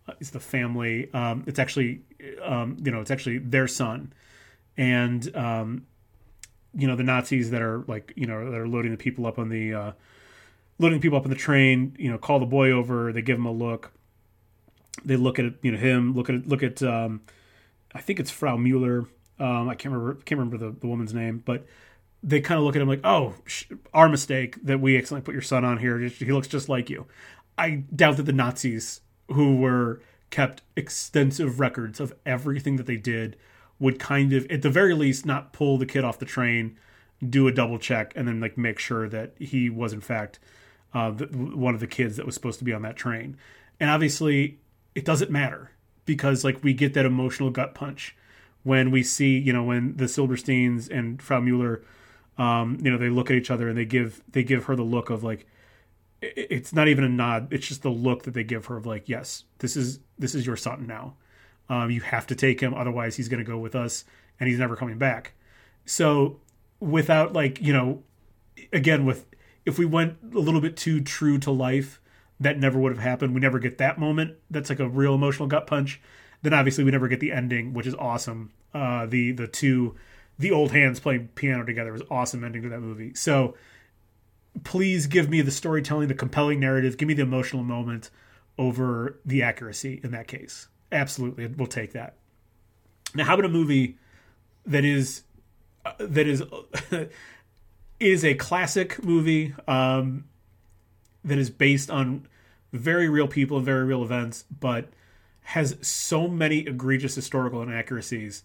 uh, 0.07 0.13
is 0.19 0.31
the 0.31 0.39
family. 0.39 1.11
Um, 1.13 1.43
it's 1.47 1.59
actually 1.59 2.01
um, 2.43 2.77
you 2.83 2.91
know 2.91 3.01
it's 3.01 3.11
actually 3.11 3.39
their 3.39 3.67
son, 3.67 4.13
and 4.77 5.35
um, 5.35 5.85
you 6.75 6.87
know 6.87 6.95
the 6.95 7.03
Nazis 7.03 7.51
that 7.51 7.61
are 7.61 7.83
like 7.87 8.13
you 8.15 8.27
know 8.27 8.51
that 8.51 8.59
are 8.59 8.67
loading 8.67 8.91
the 8.91 8.97
people 8.97 9.25
up 9.25 9.39
on 9.39 9.49
the 9.49 9.73
uh, 9.73 9.91
loading 10.77 11.01
people 11.01 11.17
up 11.17 11.23
on 11.23 11.31
the 11.31 11.35
train. 11.35 11.95
You 11.97 12.11
know, 12.11 12.17
call 12.17 12.39
the 12.39 12.45
boy 12.45 12.71
over. 12.71 13.11
They 13.11 13.23
give 13.23 13.37
him 13.37 13.45
a 13.45 13.51
look. 13.51 13.91
They 15.03 15.15
look 15.15 15.39
at 15.39 15.53
you 15.63 15.71
know 15.71 15.77
him. 15.77 16.13
Look 16.13 16.29
at 16.29 16.47
look 16.47 16.61
at. 16.61 16.83
Um, 16.83 17.21
I 17.93 18.01
think 18.01 18.19
it's 18.19 18.29
Frau 18.29 18.57
Mueller. 18.57 19.05
Um, 19.39 19.69
I 19.69 19.75
can't 19.75 19.93
remember 19.93 20.21
can't 20.21 20.37
remember 20.37 20.57
the, 20.57 20.71
the 20.79 20.87
woman's 20.87 21.13
name, 21.13 21.41
but 21.43 21.65
they 22.25 22.41
kind 22.41 22.57
of 22.57 22.65
look 22.65 22.75
at 22.75 22.81
him 22.81 22.87
like, 22.87 23.05
"Oh, 23.05 23.35
sh- 23.45 23.65
our 23.93 24.09
mistake 24.09 24.57
that 24.63 24.81
we 24.81 24.97
accidentally 24.97 25.25
put 25.25 25.33
your 25.33 25.41
son 25.41 25.63
on 25.63 25.77
here. 25.77 25.99
He 25.99 26.31
looks 26.31 26.47
just 26.47 26.67
like 26.67 26.89
you." 26.89 27.05
I 27.57 27.83
doubt 27.95 28.17
that 28.17 28.23
the 28.23 28.33
Nazis, 28.33 29.01
who 29.29 29.55
were 29.57 30.01
kept 30.31 30.63
extensive 30.75 31.59
records 31.59 31.99
of 31.99 32.13
everything 32.25 32.75
that 32.77 32.87
they 32.87 32.97
did, 32.97 33.37
would 33.79 33.99
kind 33.99 34.33
of, 34.33 34.45
at 34.51 34.63
the 34.63 34.69
very 34.69 34.93
least, 34.93 35.25
not 35.25 35.53
pull 35.53 35.77
the 35.77 35.85
kid 35.85 36.03
off 36.03 36.19
the 36.19 36.25
train, 36.25 36.77
do 37.27 37.47
a 37.47 37.51
double 37.51 37.77
check, 37.77 38.11
and 38.15 38.27
then 38.27 38.41
like 38.41 38.57
make 38.57 38.79
sure 38.79 39.07
that 39.07 39.33
he 39.39 39.69
was 39.69 39.93
in 39.93 40.01
fact 40.01 40.39
uh, 40.93 41.11
the, 41.11 41.25
one 41.27 41.73
of 41.73 41.79
the 41.79 41.87
kids 41.87 42.17
that 42.17 42.25
was 42.25 42.33
supposed 42.35 42.59
to 42.59 42.65
be 42.65 42.73
on 42.73 42.81
that 42.81 42.95
train. 42.95 43.37
And 43.79 43.89
obviously, 43.89 44.59
it 44.95 45.05
doesn't 45.05 45.29
matter 45.29 45.71
because 46.05 46.43
like 46.43 46.63
we 46.63 46.73
get 46.73 46.93
that 46.93 47.05
emotional 47.05 47.49
gut 47.49 47.75
punch 47.75 48.15
when 48.63 48.89
we 48.91 49.03
see, 49.03 49.37
you 49.37 49.53
know, 49.53 49.63
when 49.63 49.95
the 49.97 50.05
Silbersteins 50.05 50.89
and 50.89 51.21
Frau 51.21 51.39
Mueller 51.39 51.83
um, 52.37 52.77
you 52.81 52.91
know, 52.91 52.97
they 52.97 53.09
look 53.09 53.29
at 53.29 53.37
each 53.37 53.51
other 53.51 53.69
and 53.69 53.77
they 53.77 53.85
give 53.85 54.21
they 54.31 54.43
give 54.43 54.65
her 54.65 54.75
the 54.75 54.83
look 54.83 55.09
of 55.09 55.23
like 55.23 55.45
it's 56.21 56.73
not 56.73 56.87
even 56.87 57.03
a 57.03 57.09
nod. 57.09 57.51
It's 57.51 57.67
just 57.67 57.83
the 57.83 57.89
look 57.89 58.23
that 58.23 58.33
they 58.33 58.43
give 58.43 58.65
her 58.65 58.77
of 58.77 58.85
like, 58.85 59.07
yes, 59.07 59.43
this 59.59 59.75
is 59.77 59.99
this 60.17 60.35
is 60.35 60.45
your 60.45 60.57
son 60.57 60.87
now. 60.87 61.15
Um, 61.69 61.89
you 61.89 62.01
have 62.01 62.27
to 62.27 62.35
take 62.35 62.59
him, 62.59 62.73
otherwise 62.73 63.15
he's 63.15 63.27
going 63.27 63.43
to 63.43 63.49
go 63.49 63.57
with 63.57 63.75
us, 63.75 64.05
and 64.39 64.47
he's 64.47 64.59
never 64.59 64.75
coming 64.75 64.97
back. 64.97 65.33
So 65.85 66.39
without 66.79 67.33
like 67.33 67.61
you 67.61 67.73
know, 67.73 68.03
again 68.73 69.05
with 69.05 69.25
if 69.65 69.79
we 69.79 69.85
went 69.85 70.17
a 70.33 70.39
little 70.39 70.61
bit 70.61 70.77
too 70.77 71.01
true 71.01 71.37
to 71.39 71.51
life, 71.51 72.01
that 72.39 72.59
never 72.59 72.77
would 72.79 72.91
have 72.91 73.01
happened. 73.01 73.33
We 73.33 73.41
never 73.41 73.59
get 73.59 73.77
that 73.77 73.97
moment. 73.97 74.35
That's 74.49 74.69
like 74.69 74.79
a 74.79 74.89
real 74.89 75.15
emotional 75.15 75.47
gut 75.47 75.67
punch. 75.67 76.01
Then 76.41 76.53
obviously 76.53 76.83
we 76.83 76.91
never 76.91 77.07
get 77.07 77.19
the 77.19 77.31
ending, 77.31 77.73
which 77.73 77.87
is 77.87 77.95
awesome. 77.95 78.51
Uh, 78.73 79.05
the 79.05 79.31
the 79.31 79.47
two 79.47 79.95
the 80.37 80.51
old 80.51 80.71
hands 80.71 80.99
playing 80.99 81.29
piano 81.35 81.63
together 81.63 81.91
was 81.91 82.03
awesome 82.09 82.43
ending 82.43 82.63
to 82.63 82.69
that 82.69 82.81
movie. 82.81 83.13
So 83.13 83.55
please 84.63 85.07
give 85.07 85.29
me 85.29 85.41
the 85.41 85.51
storytelling, 85.51 86.07
the 86.07 86.13
compelling 86.13 86.59
narrative, 86.59 86.97
give 86.97 87.07
me 87.07 87.13
the 87.13 87.23
emotional 87.23 87.63
moment 87.63 88.09
over 88.57 89.19
the 89.25 89.41
accuracy 89.41 89.99
in 90.03 90.11
that 90.11 90.27
case. 90.27 90.67
Absolutely, 90.91 91.47
we'll 91.47 91.67
take 91.67 91.93
that. 91.93 92.15
Now, 93.13 93.25
how 93.25 93.33
about 93.33 93.45
a 93.45 93.49
movie 93.49 93.97
that 94.65 94.85
is 94.85 95.23
uh, 95.85 95.93
that 95.99 96.27
is 96.27 96.43
is 97.99 98.25
a 98.25 98.33
classic 98.35 99.03
movie 99.03 99.53
um, 99.67 100.25
that 101.23 101.37
is 101.37 101.49
based 101.49 101.89
on 101.89 102.27
very 102.73 103.09
real 103.09 103.27
people 103.27 103.57
and 103.57 103.65
very 103.65 103.83
real 103.83 104.03
events, 104.03 104.45
but 104.59 104.89
has 105.41 105.77
so 105.81 106.27
many 106.27 106.59
egregious 106.59 107.15
historical 107.15 107.61
inaccuracies 107.61 108.43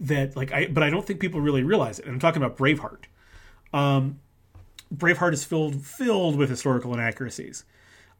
that 0.00 0.34
like 0.34 0.52
I 0.52 0.66
but 0.66 0.82
I 0.82 0.90
don't 0.90 1.06
think 1.06 1.20
people 1.20 1.40
really 1.40 1.62
realize 1.62 1.98
it. 1.98 2.06
And 2.06 2.14
I'm 2.14 2.20
talking 2.20 2.42
about 2.42 2.56
Braveheart. 2.56 3.04
Um, 3.72 4.18
Braveheart 4.94 5.32
is 5.32 5.44
filled 5.44 5.84
filled 5.84 6.36
with 6.36 6.48
historical 6.48 6.92
inaccuracies. 6.94 7.64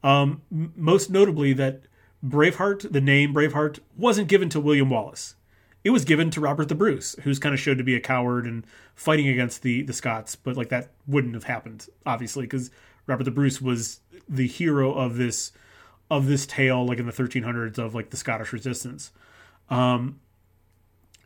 Um, 0.02 0.42
m- 0.52 0.72
most 0.76 1.10
notably 1.10 1.52
that 1.54 1.82
Braveheart, 2.24 2.92
the 2.92 3.00
name 3.00 3.34
Braveheart, 3.34 3.80
wasn't 3.96 4.28
given 4.28 4.48
to 4.50 4.60
William 4.60 4.90
Wallace. 4.90 5.34
It 5.82 5.90
was 5.90 6.04
given 6.04 6.30
to 6.32 6.40
Robert 6.40 6.68
the 6.68 6.74
Bruce, 6.74 7.16
who's 7.22 7.38
kind 7.38 7.54
of 7.54 7.60
showed 7.60 7.78
to 7.78 7.84
be 7.84 7.94
a 7.94 8.00
coward 8.00 8.44
and 8.44 8.66
fighting 8.94 9.28
against 9.28 9.62
the 9.62 9.82
the 9.82 9.94
Scots, 9.94 10.36
but 10.36 10.56
like 10.56 10.68
that 10.68 10.90
wouldn't 11.06 11.34
have 11.34 11.44
happened, 11.44 11.88
obviously, 12.04 12.44
because 12.44 12.70
Robert 13.06 13.24
the 13.24 13.30
Bruce 13.30 13.60
was 13.60 14.00
the 14.28 14.46
hero 14.46 14.92
of 14.92 15.16
this 15.16 15.52
of 16.10 16.26
this 16.26 16.44
tale, 16.44 16.84
like 16.84 16.98
in 16.98 17.06
the 17.06 17.12
1300s 17.12 17.78
of 17.78 17.94
like 17.94 18.10
the 18.10 18.16
Scottish 18.16 18.52
resistance. 18.52 19.12
Um, 19.70 20.20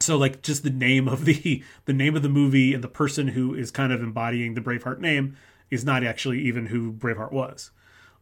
so 0.05 0.17
like 0.17 0.43
just 0.43 0.63
the 0.63 0.71
name 0.71 1.09
of 1.09 1.25
the 1.25 1.63
the 1.87 1.93
name 1.93 2.17
of 2.17 2.23
the 2.23 2.29
movie 2.29 2.75
and 2.75 2.85
the 2.85 2.89
person 2.89 3.29
who 3.29 3.55
is 3.55 3.71
kind 3.71 3.93
of 3.93 4.03
embodying 4.03 4.55
the 4.55 4.61
Braveheart 4.61 4.99
name 4.99 5.37
is 5.71 5.85
not 5.85 6.05
actually 6.05 6.41
even 6.41 6.67
who 6.67 6.93
Braveheart 6.93 7.33
was. 7.33 7.71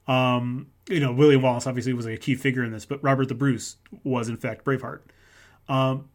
Um, 0.08 0.68
you 0.88 1.00
know, 1.00 1.12
William 1.12 1.42
Wallace 1.42 1.66
obviously 1.66 1.92
was 1.92 2.06
a 2.06 2.16
key 2.16 2.34
figure 2.34 2.64
in 2.64 2.72
this, 2.72 2.84
but 2.84 3.02
Robert 3.02 3.28
the 3.28 3.34
Bruce 3.34 3.76
was 4.02 4.28
in 4.28 4.36
fact 4.36 4.64
Braveheart. 4.64 5.00
Um, 5.68 6.08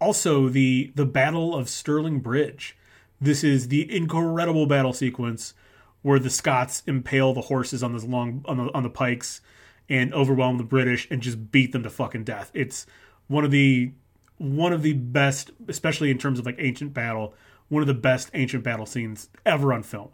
also, 0.00 0.48
the 0.48 0.92
the 0.94 1.06
Battle 1.06 1.54
of 1.54 1.68
Stirling 1.68 2.20
Bridge. 2.20 2.76
This 3.20 3.42
is 3.42 3.68
the 3.68 3.94
incredible 3.94 4.66
battle 4.66 4.92
sequence 4.92 5.54
where 6.02 6.20
the 6.20 6.30
Scots 6.30 6.84
impale 6.86 7.32
the 7.34 7.42
horses 7.42 7.82
on 7.82 7.92
this 7.92 8.04
long 8.04 8.44
on 8.46 8.58
the 8.58 8.74
on 8.74 8.82
the 8.82 8.90
pikes 8.90 9.40
and 9.88 10.12
overwhelm 10.14 10.58
the 10.58 10.64
British 10.64 11.08
and 11.10 11.22
just 11.22 11.50
beat 11.50 11.72
them 11.72 11.82
to 11.82 11.90
fucking 11.90 12.24
death. 12.24 12.50
It's 12.54 12.86
one 13.26 13.44
of 13.44 13.50
the 13.50 13.92
one 14.38 14.72
of 14.72 14.82
the 14.82 14.94
best, 14.94 15.50
especially 15.68 16.10
in 16.10 16.18
terms 16.18 16.38
of 16.38 16.46
like 16.46 16.56
ancient 16.58 16.94
battle, 16.94 17.34
one 17.68 17.82
of 17.82 17.86
the 17.86 17.94
best 17.94 18.30
ancient 18.34 18.64
battle 18.64 18.86
scenes 18.86 19.28
ever 19.44 19.72
on 19.72 19.82
film. 19.82 20.10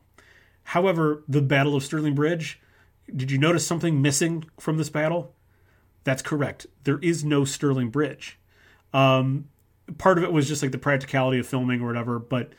However, 0.64 1.22
the 1.28 1.42
Battle 1.42 1.76
of 1.76 1.84
Stirling 1.84 2.14
Bridge, 2.14 2.60
did 3.14 3.30
you 3.30 3.38
notice 3.38 3.66
something 3.66 4.00
missing 4.00 4.44
from 4.58 4.78
this 4.78 4.88
battle? 4.88 5.34
That's 6.04 6.22
correct. 6.22 6.66
There 6.84 6.98
is 6.98 7.24
no 7.24 7.44
Stirling 7.44 7.90
Bridge. 7.90 8.38
Um, 8.92 9.48
part 9.98 10.18
of 10.18 10.24
it 10.24 10.32
was 10.32 10.48
just 10.48 10.62
like 10.62 10.72
the 10.72 10.78
practicality 10.78 11.38
of 11.38 11.46
filming 11.46 11.82
or 11.82 11.86
whatever, 11.86 12.18
but 12.18 12.52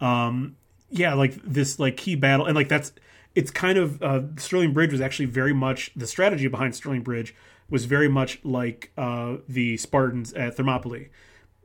um, 0.00 0.56
yeah, 0.90 1.14
like 1.14 1.34
this 1.42 1.78
like 1.78 1.96
key 1.96 2.14
battle, 2.14 2.46
and 2.46 2.54
like 2.54 2.68
that's 2.68 2.92
it's 3.34 3.50
kind 3.50 3.78
of 3.78 4.02
uh, 4.02 4.22
Stirling 4.36 4.72
Bridge 4.72 4.92
was 4.92 5.00
actually 5.00 5.26
very 5.26 5.52
much 5.52 5.90
the 5.96 6.06
strategy 6.06 6.46
behind 6.48 6.74
Stirling 6.74 7.02
Bridge 7.02 7.34
was 7.70 7.84
very 7.84 8.08
much 8.08 8.40
like 8.44 8.92
uh, 8.96 9.36
the 9.48 9.76
Spartans 9.76 10.32
at 10.32 10.56
Thermopylae. 10.56 11.08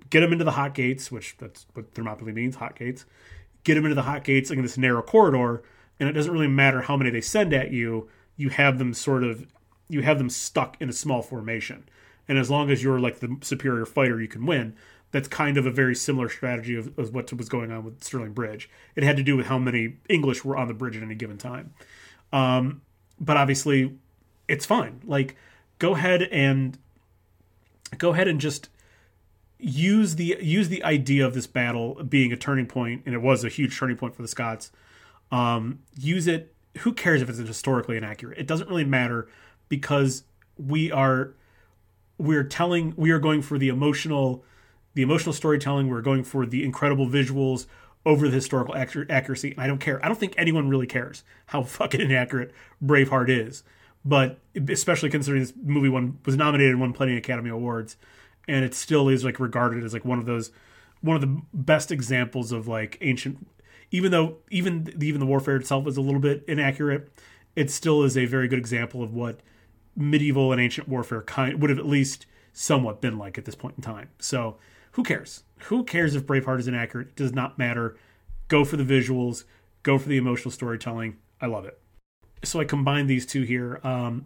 Get 0.09 0.19
them 0.19 0.33
into 0.33 0.43
the 0.43 0.51
hot 0.51 0.73
gates, 0.73 1.11
which 1.11 1.35
that's 1.37 1.65
what 1.73 1.93
Thermopylae 1.93 2.33
means, 2.33 2.55
hot 2.55 2.77
gates. 2.77 3.05
Get 3.63 3.75
them 3.75 3.85
into 3.85 3.95
the 3.95 4.03
hot 4.03 4.23
gates 4.23 4.51
in 4.51 4.61
this 4.61 4.77
narrow 4.77 5.01
corridor, 5.01 5.63
and 5.99 6.09
it 6.09 6.13
doesn't 6.13 6.31
really 6.31 6.47
matter 6.47 6.81
how 6.81 6.97
many 6.97 7.09
they 7.09 7.21
send 7.21 7.53
at 7.53 7.71
you. 7.71 8.09
You 8.35 8.49
have 8.49 8.77
them 8.77 8.93
sort 8.93 9.23
of, 9.23 9.47
you 9.87 10.01
have 10.01 10.17
them 10.17 10.29
stuck 10.29 10.75
in 10.81 10.89
a 10.89 10.93
small 10.93 11.21
formation, 11.21 11.87
and 12.27 12.37
as 12.37 12.49
long 12.49 12.69
as 12.69 12.83
you're 12.83 12.99
like 12.99 13.19
the 13.19 13.37
superior 13.41 13.85
fighter, 13.85 14.21
you 14.21 14.27
can 14.27 14.45
win. 14.45 14.75
That's 15.11 15.27
kind 15.27 15.57
of 15.57 15.65
a 15.65 15.71
very 15.71 15.95
similar 15.95 16.27
strategy 16.27 16.75
of, 16.75 16.97
of 16.97 17.13
what 17.13 17.31
was 17.31 17.47
going 17.47 17.71
on 17.71 17.85
with 17.85 18.03
Stirling 18.03 18.33
Bridge. 18.33 18.69
It 18.95 19.03
had 19.03 19.15
to 19.17 19.23
do 19.23 19.37
with 19.37 19.45
how 19.45 19.59
many 19.59 19.97
English 20.09 20.43
were 20.43 20.57
on 20.57 20.67
the 20.67 20.73
bridge 20.73 20.97
at 20.97 21.03
any 21.03 21.15
given 21.15 21.37
time. 21.37 21.73
Um, 22.31 22.81
but 23.19 23.37
obviously, 23.37 23.95
it's 24.47 24.65
fine. 24.65 25.01
Like 25.05 25.35
go 25.79 25.95
ahead 25.95 26.23
and 26.23 26.77
go 27.97 28.11
ahead 28.11 28.27
and 28.27 28.39
just 28.39 28.69
use 29.57 30.15
the 30.15 30.37
use 30.41 30.69
the 30.69 30.83
idea 30.83 31.25
of 31.25 31.33
this 31.33 31.47
battle 31.47 31.95
being 32.03 32.31
a 32.31 32.37
turning 32.37 32.65
point, 32.65 33.03
and 33.05 33.15
it 33.15 33.21
was 33.21 33.43
a 33.43 33.49
huge 33.49 33.77
turning 33.77 33.97
point 33.97 34.15
for 34.15 34.21
the 34.21 34.27
Scots. 34.27 34.71
Um, 35.31 35.79
use 35.97 36.27
it. 36.27 36.53
Who 36.79 36.93
cares 36.93 37.21
if 37.21 37.29
it's 37.29 37.37
historically 37.37 37.97
inaccurate? 37.97 38.37
It 38.37 38.47
doesn't 38.47 38.67
really 38.67 38.83
matter 38.83 39.27
because 39.69 40.23
we 40.57 40.91
are 40.91 41.33
we're 42.17 42.43
telling 42.43 42.93
we 42.97 43.11
are 43.11 43.19
going 43.19 43.41
for 43.41 43.57
the 43.57 43.69
emotional 43.69 44.43
the 44.93 45.01
emotional 45.01 45.33
storytelling. 45.33 45.89
We're 45.89 46.01
going 46.01 46.23
for 46.23 46.45
the 46.45 46.63
incredible 46.63 47.07
visuals 47.07 47.65
over 48.05 48.27
the 48.27 48.35
historical 48.35 48.75
accuracy. 48.75 49.51
And 49.51 49.61
I 49.61 49.67
don't 49.67 49.79
care. 49.79 50.03
I 50.03 50.07
don't 50.07 50.19
think 50.19 50.33
anyone 50.37 50.67
really 50.69 50.87
cares 50.87 51.23
how 51.47 51.63
fucking 51.63 52.01
inaccurate 52.01 52.51
Braveheart 52.83 53.29
is 53.29 53.63
but 54.05 54.39
especially 54.69 55.09
considering 55.09 55.41
this 55.41 55.53
movie 55.61 55.89
one 55.89 56.19
was 56.25 56.35
nominated 56.35 56.71
and 56.71 56.81
won 56.81 56.93
plenty 56.93 57.13
of 57.13 57.17
Academy 57.17 57.49
Awards, 57.49 57.97
and 58.47 58.65
it 58.65 58.73
still 58.73 59.09
is 59.09 59.23
like 59.23 59.39
regarded 59.39 59.83
as 59.83 59.93
like 59.93 60.05
one 60.05 60.19
of 60.19 60.25
those 60.25 60.51
one 61.01 61.15
of 61.15 61.21
the 61.21 61.41
best 61.53 61.91
examples 61.91 62.51
of 62.51 62.67
like 62.67 62.97
ancient. 63.01 63.47
Even 63.91 64.11
though 64.11 64.37
even 64.49 64.93
even 65.01 65.19
the 65.19 65.25
warfare 65.25 65.55
itself 65.55 65.87
is 65.87 65.97
a 65.97 66.01
little 66.01 66.19
bit 66.19 66.43
inaccurate, 66.47 67.11
it 67.55 67.71
still 67.71 68.03
is 68.03 68.17
a 68.17 68.25
very 68.25 68.47
good 68.47 68.59
example 68.59 69.01
of 69.01 69.13
what 69.13 69.39
medieval 69.95 70.51
and 70.51 70.59
ancient 70.59 70.87
warfare 70.87 71.21
kind 71.21 71.61
would 71.61 71.69
have 71.69 71.79
at 71.79 71.85
least 71.85 72.25
somewhat 72.51 73.01
been 73.01 73.17
like 73.17 73.37
at 73.37 73.45
this 73.45 73.55
point 73.55 73.75
in 73.77 73.83
time. 73.83 74.09
So 74.19 74.57
who 74.93 75.03
cares? 75.03 75.43
Who 75.65 75.83
cares 75.83 76.15
if 76.15 76.25
Braveheart 76.25 76.59
is 76.59 76.67
inaccurate? 76.67 77.09
It 77.09 77.15
does 77.15 77.33
not 77.33 77.57
matter. 77.57 77.95
Go 78.47 78.65
for 78.65 78.75
the 78.75 78.83
visuals. 78.83 79.45
Go 79.83 79.97
for 79.97 80.09
the 80.09 80.17
emotional 80.17 80.51
storytelling. 80.51 81.17
I 81.39 81.45
love 81.45 81.65
it 81.65 81.79
so 82.43 82.59
I 82.59 82.65
combine 82.65 83.07
these 83.07 83.25
two 83.25 83.43
here. 83.43 83.79
Um, 83.83 84.25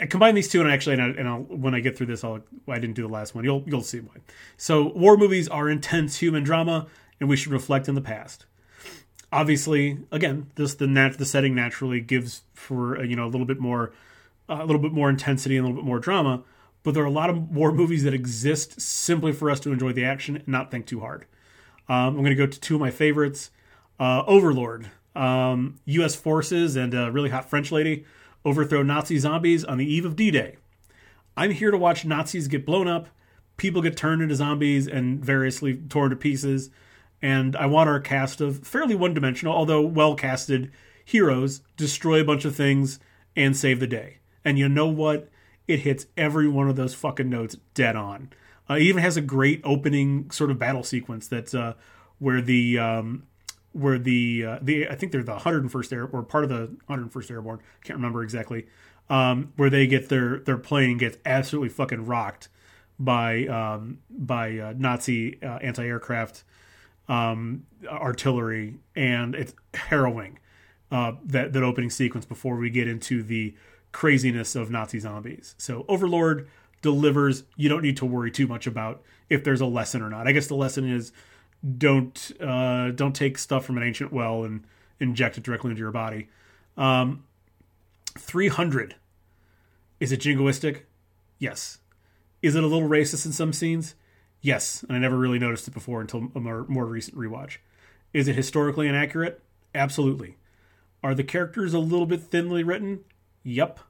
I 0.00 0.06
combine 0.06 0.34
these 0.34 0.48
two, 0.48 0.60
and 0.60 0.70
actually, 0.70 0.94
and, 0.94 1.02
I, 1.02 1.06
and 1.08 1.28
I'll, 1.28 1.40
when 1.40 1.74
I 1.74 1.80
get 1.80 1.96
through 1.96 2.06
this, 2.06 2.24
I'll 2.24 2.40
I 2.68 2.78
didn't 2.78 2.94
do 2.94 3.02
the 3.02 3.12
last 3.12 3.34
one. 3.34 3.44
You'll 3.44 3.64
you'll 3.66 3.82
see 3.82 4.00
why. 4.00 4.16
So 4.56 4.88
war 4.88 5.16
movies 5.16 5.48
are 5.48 5.68
intense 5.68 6.18
human 6.18 6.42
drama, 6.42 6.86
and 7.18 7.28
we 7.28 7.36
should 7.36 7.52
reflect 7.52 7.88
in 7.88 7.94
the 7.94 8.00
past. 8.00 8.46
Obviously, 9.32 9.98
again, 10.10 10.50
this 10.56 10.74
the 10.74 10.86
nat 10.86 11.18
the 11.18 11.24
setting 11.24 11.54
naturally 11.54 12.00
gives 12.00 12.42
for 12.54 12.98
uh, 12.98 13.02
you 13.02 13.16
know 13.16 13.24
a 13.24 13.28
little 13.28 13.46
bit 13.46 13.60
more 13.60 13.92
uh, 14.48 14.58
a 14.60 14.66
little 14.66 14.82
bit 14.82 14.92
more 14.92 15.08
intensity 15.08 15.56
and 15.56 15.64
a 15.64 15.68
little 15.68 15.82
bit 15.82 15.86
more 15.86 15.98
drama. 15.98 16.42
But 16.82 16.94
there 16.94 17.02
are 17.02 17.06
a 17.06 17.10
lot 17.10 17.30
of 17.30 17.50
war 17.50 17.72
movies 17.72 18.04
that 18.04 18.14
exist 18.14 18.80
simply 18.80 19.32
for 19.32 19.50
us 19.50 19.60
to 19.60 19.72
enjoy 19.72 19.92
the 19.92 20.04
action 20.04 20.36
and 20.36 20.48
not 20.48 20.70
think 20.70 20.86
too 20.86 21.00
hard. 21.00 21.26
Um, 21.88 22.16
I'm 22.16 22.16
going 22.16 22.30
to 22.30 22.34
go 22.34 22.46
to 22.46 22.60
two 22.60 22.76
of 22.76 22.80
my 22.80 22.90
favorites. 22.90 23.50
Uh, 23.98 24.22
Overlord, 24.26 24.90
um, 25.14 25.76
U.S. 25.86 26.14
forces 26.14 26.76
and 26.76 26.94
a 26.94 27.10
really 27.10 27.30
hot 27.30 27.48
French 27.48 27.72
lady 27.72 28.04
overthrow 28.44 28.82
Nazi 28.82 29.18
zombies 29.18 29.64
on 29.64 29.78
the 29.78 29.92
eve 29.92 30.04
of 30.04 30.16
D 30.16 30.30
Day. 30.30 30.56
I'm 31.36 31.50
here 31.50 31.70
to 31.70 31.78
watch 31.78 32.04
Nazis 32.04 32.48
get 32.48 32.66
blown 32.66 32.88
up, 32.88 33.08
people 33.56 33.82
get 33.82 33.96
turned 33.96 34.22
into 34.22 34.34
zombies 34.34 34.86
and 34.86 35.24
variously 35.24 35.76
torn 35.76 36.10
to 36.10 36.16
pieces, 36.16 36.70
and 37.22 37.54
I 37.56 37.66
want 37.66 37.90
our 37.90 38.00
cast 38.00 38.40
of 38.40 38.66
fairly 38.66 38.94
one 38.94 39.14
dimensional, 39.14 39.54
although 39.54 39.82
well 39.82 40.14
casted 40.14 40.70
heroes 41.04 41.60
destroy 41.76 42.20
a 42.20 42.24
bunch 42.24 42.44
of 42.44 42.56
things 42.56 42.98
and 43.36 43.56
save 43.56 43.80
the 43.80 43.86
day. 43.86 44.18
And 44.44 44.58
you 44.58 44.68
know 44.68 44.86
what? 44.86 45.28
It 45.66 45.80
hits 45.80 46.06
every 46.16 46.48
one 46.48 46.68
of 46.68 46.76
those 46.76 46.94
fucking 46.94 47.28
notes 47.28 47.56
dead 47.74 47.96
on. 47.96 48.32
Uh, 48.68 48.74
it 48.74 48.82
even 48.82 49.02
has 49.02 49.16
a 49.16 49.22
great 49.22 49.60
opening 49.64 50.30
sort 50.30 50.50
of 50.50 50.58
battle 50.58 50.82
sequence 50.82 51.28
that's 51.28 51.54
uh, 51.54 51.74
where 52.18 52.40
the 52.40 52.78
um, 52.78 53.24
where 53.72 53.98
the 53.98 54.44
uh, 54.44 54.58
the 54.60 54.88
I 54.88 54.94
think 54.94 55.12
they're 55.12 55.22
the 55.22 55.36
101st 55.36 55.92
Air 55.92 56.06
or 56.06 56.22
part 56.22 56.44
of 56.44 56.50
the 56.50 56.76
101st 56.88 57.30
Airborne. 57.30 57.60
Can't 57.84 57.96
remember 57.96 58.22
exactly. 58.22 58.66
Um, 59.08 59.52
where 59.56 59.70
they 59.70 59.86
get 59.86 60.08
their 60.08 60.38
their 60.38 60.58
plane 60.58 60.98
gets 60.98 61.18
absolutely 61.24 61.68
fucking 61.68 62.06
rocked 62.06 62.48
by 62.98 63.46
um, 63.46 63.98
by 64.10 64.58
uh, 64.58 64.74
Nazi 64.76 65.42
uh, 65.42 65.58
anti 65.58 65.84
aircraft 65.84 66.44
um, 67.08 67.66
artillery, 67.88 68.76
and 68.94 69.34
it's 69.34 69.54
harrowing. 69.74 70.38
Uh, 70.92 71.12
that 71.24 71.52
that 71.52 71.62
opening 71.62 71.90
sequence 71.90 72.24
before 72.24 72.56
we 72.56 72.68
get 72.68 72.88
into 72.88 73.22
the 73.22 73.54
craziness 73.92 74.56
of 74.56 74.70
Nazi 74.70 74.98
zombies. 74.98 75.54
So 75.58 75.84
Overlord 75.88 76.48
delivers. 76.82 77.44
You 77.56 77.68
don't 77.68 77.82
need 77.82 77.96
to 77.98 78.06
worry 78.06 78.30
too 78.30 78.46
much 78.46 78.66
about 78.66 79.02
if 79.28 79.44
there's 79.44 79.60
a 79.60 79.66
lesson 79.66 80.02
or 80.02 80.10
not. 80.10 80.26
I 80.26 80.32
guess 80.32 80.48
the 80.48 80.56
lesson 80.56 80.88
is 80.90 81.12
don't 81.76 82.32
uh, 82.40 82.90
don't 82.90 83.14
take 83.14 83.38
stuff 83.38 83.64
from 83.64 83.76
an 83.76 83.82
ancient 83.82 84.12
well 84.12 84.44
and 84.44 84.64
inject 84.98 85.36
it 85.36 85.44
directly 85.44 85.70
into 85.70 85.80
your 85.80 85.90
body. 85.90 86.28
Um, 86.76 87.24
300 88.18 88.96
is 90.00 90.12
it 90.12 90.20
jingoistic? 90.20 90.80
Yes. 91.38 91.78
Is 92.42 92.54
it 92.54 92.64
a 92.64 92.66
little 92.66 92.88
racist 92.88 93.26
in 93.26 93.32
some 93.32 93.52
scenes? 93.52 93.94
Yes, 94.40 94.82
and 94.88 94.96
I 94.96 95.00
never 95.00 95.18
really 95.18 95.38
noticed 95.38 95.68
it 95.68 95.74
before 95.74 96.00
until 96.00 96.30
a 96.34 96.40
more, 96.40 96.64
more 96.68 96.86
recent 96.86 97.16
rewatch. 97.16 97.58
Is 98.14 98.26
it 98.26 98.34
historically 98.34 98.88
inaccurate? 98.88 99.42
Absolutely. 99.74 100.38
Are 101.02 101.14
the 101.14 101.22
characters 101.22 101.74
a 101.74 101.78
little 101.78 102.06
bit 102.06 102.22
thinly 102.22 102.64
written? 102.64 103.00
Yep. 103.42 103.80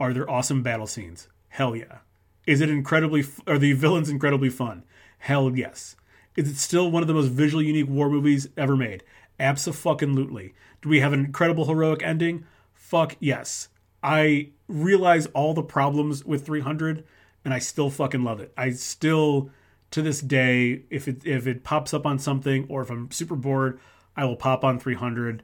Are 0.00 0.12
there 0.12 0.28
awesome 0.28 0.62
battle 0.62 0.88
scenes? 0.88 1.28
Hell 1.48 1.76
yeah. 1.76 1.98
Is 2.46 2.60
it 2.60 2.68
incredibly? 2.68 3.24
Are 3.46 3.58
the 3.58 3.72
villains 3.74 4.08
incredibly 4.08 4.48
fun? 4.48 4.82
Hell 5.18 5.56
yes. 5.56 5.94
Is 6.40 6.48
it 6.48 6.56
still 6.56 6.90
one 6.90 7.02
of 7.02 7.06
the 7.06 7.12
most 7.12 7.26
visually 7.26 7.66
unique 7.66 7.90
war 7.90 8.08
movies 8.08 8.48
ever 8.56 8.74
made? 8.74 9.04
Absolutely. 9.38 10.54
Do 10.80 10.88
we 10.88 11.00
have 11.00 11.12
an 11.12 11.22
incredible 11.22 11.66
heroic 11.66 12.02
ending? 12.02 12.46
Fuck 12.72 13.16
yes. 13.20 13.68
I 14.02 14.48
realize 14.66 15.26
all 15.26 15.52
the 15.52 15.62
problems 15.62 16.24
with 16.24 16.46
300, 16.46 17.04
and 17.44 17.52
I 17.52 17.58
still 17.58 17.90
fucking 17.90 18.24
love 18.24 18.40
it. 18.40 18.54
I 18.56 18.70
still, 18.70 19.50
to 19.90 20.00
this 20.00 20.22
day, 20.22 20.84
if 20.88 21.06
it 21.06 21.26
if 21.26 21.46
it 21.46 21.62
pops 21.62 21.92
up 21.92 22.06
on 22.06 22.18
something 22.18 22.64
or 22.70 22.80
if 22.80 22.88
I'm 22.88 23.10
super 23.10 23.36
bored, 23.36 23.78
I 24.16 24.24
will 24.24 24.36
pop 24.36 24.64
on 24.64 24.78
300. 24.78 25.42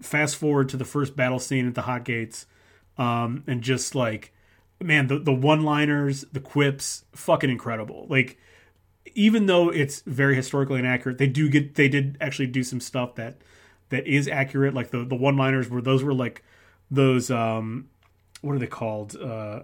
Fast 0.00 0.36
forward 0.36 0.70
to 0.70 0.78
the 0.78 0.86
first 0.86 1.14
battle 1.16 1.38
scene 1.38 1.68
at 1.68 1.74
the 1.74 1.82
Hot 1.82 2.02
Gates, 2.02 2.46
um, 2.96 3.44
and 3.46 3.60
just 3.60 3.94
like 3.94 4.32
man, 4.82 5.08
the 5.08 5.18
the 5.18 5.34
one 5.34 5.64
liners, 5.64 6.24
the 6.32 6.40
quips, 6.40 7.04
fucking 7.12 7.50
incredible. 7.50 8.06
Like 8.08 8.38
even 9.14 9.46
though 9.46 9.68
it's 9.70 10.02
very 10.02 10.34
historically 10.34 10.78
inaccurate, 10.78 11.18
they 11.18 11.26
do 11.26 11.48
get 11.48 11.74
they 11.74 11.88
did 11.88 12.16
actually 12.20 12.46
do 12.46 12.62
some 12.62 12.80
stuff 12.80 13.14
that 13.16 13.38
that 13.90 14.06
is 14.06 14.28
accurate. 14.28 14.74
Like 14.74 14.90
the 14.90 15.04
the 15.04 15.14
one 15.14 15.36
liners 15.36 15.68
were 15.68 15.82
those 15.82 16.02
were 16.02 16.14
like 16.14 16.42
those 16.90 17.30
um 17.30 17.88
what 18.40 18.54
are 18.54 18.58
they 18.58 18.66
called? 18.66 19.16
Uh, 19.16 19.62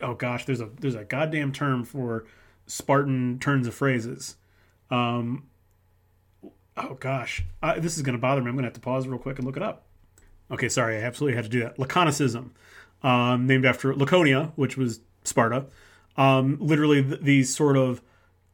oh 0.00 0.14
gosh, 0.14 0.44
there's 0.44 0.60
a 0.60 0.68
there's 0.80 0.94
a 0.94 1.04
goddamn 1.04 1.52
term 1.52 1.84
for 1.84 2.26
Spartan 2.66 3.38
turns 3.38 3.66
of 3.66 3.74
phrases. 3.74 4.36
Um, 4.90 5.44
oh 6.76 6.94
gosh, 6.94 7.44
I, 7.62 7.78
this 7.78 7.96
is 7.96 8.02
going 8.02 8.14
to 8.14 8.20
bother 8.20 8.40
me. 8.42 8.48
I'm 8.48 8.54
going 8.54 8.64
to 8.64 8.68
have 8.68 8.74
to 8.74 8.80
pause 8.80 9.06
real 9.06 9.18
quick 9.18 9.38
and 9.38 9.46
look 9.46 9.56
it 9.56 9.62
up. 9.62 9.86
Okay, 10.50 10.68
sorry, 10.68 10.98
I 10.98 11.02
absolutely 11.02 11.36
had 11.36 11.44
to 11.44 11.50
do 11.50 11.60
that. 11.60 11.78
Laconicism 11.78 12.50
um, 13.02 13.46
named 13.46 13.64
after 13.64 13.94
Laconia, 13.94 14.52
which 14.56 14.76
was 14.76 15.00
Sparta. 15.24 15.66
Um, 16.16 16.58
literally, 16.60 17.02
th- 17.02 17.20
these 17.20 17.54
sort 17.54 17.76
of 17.76 18.02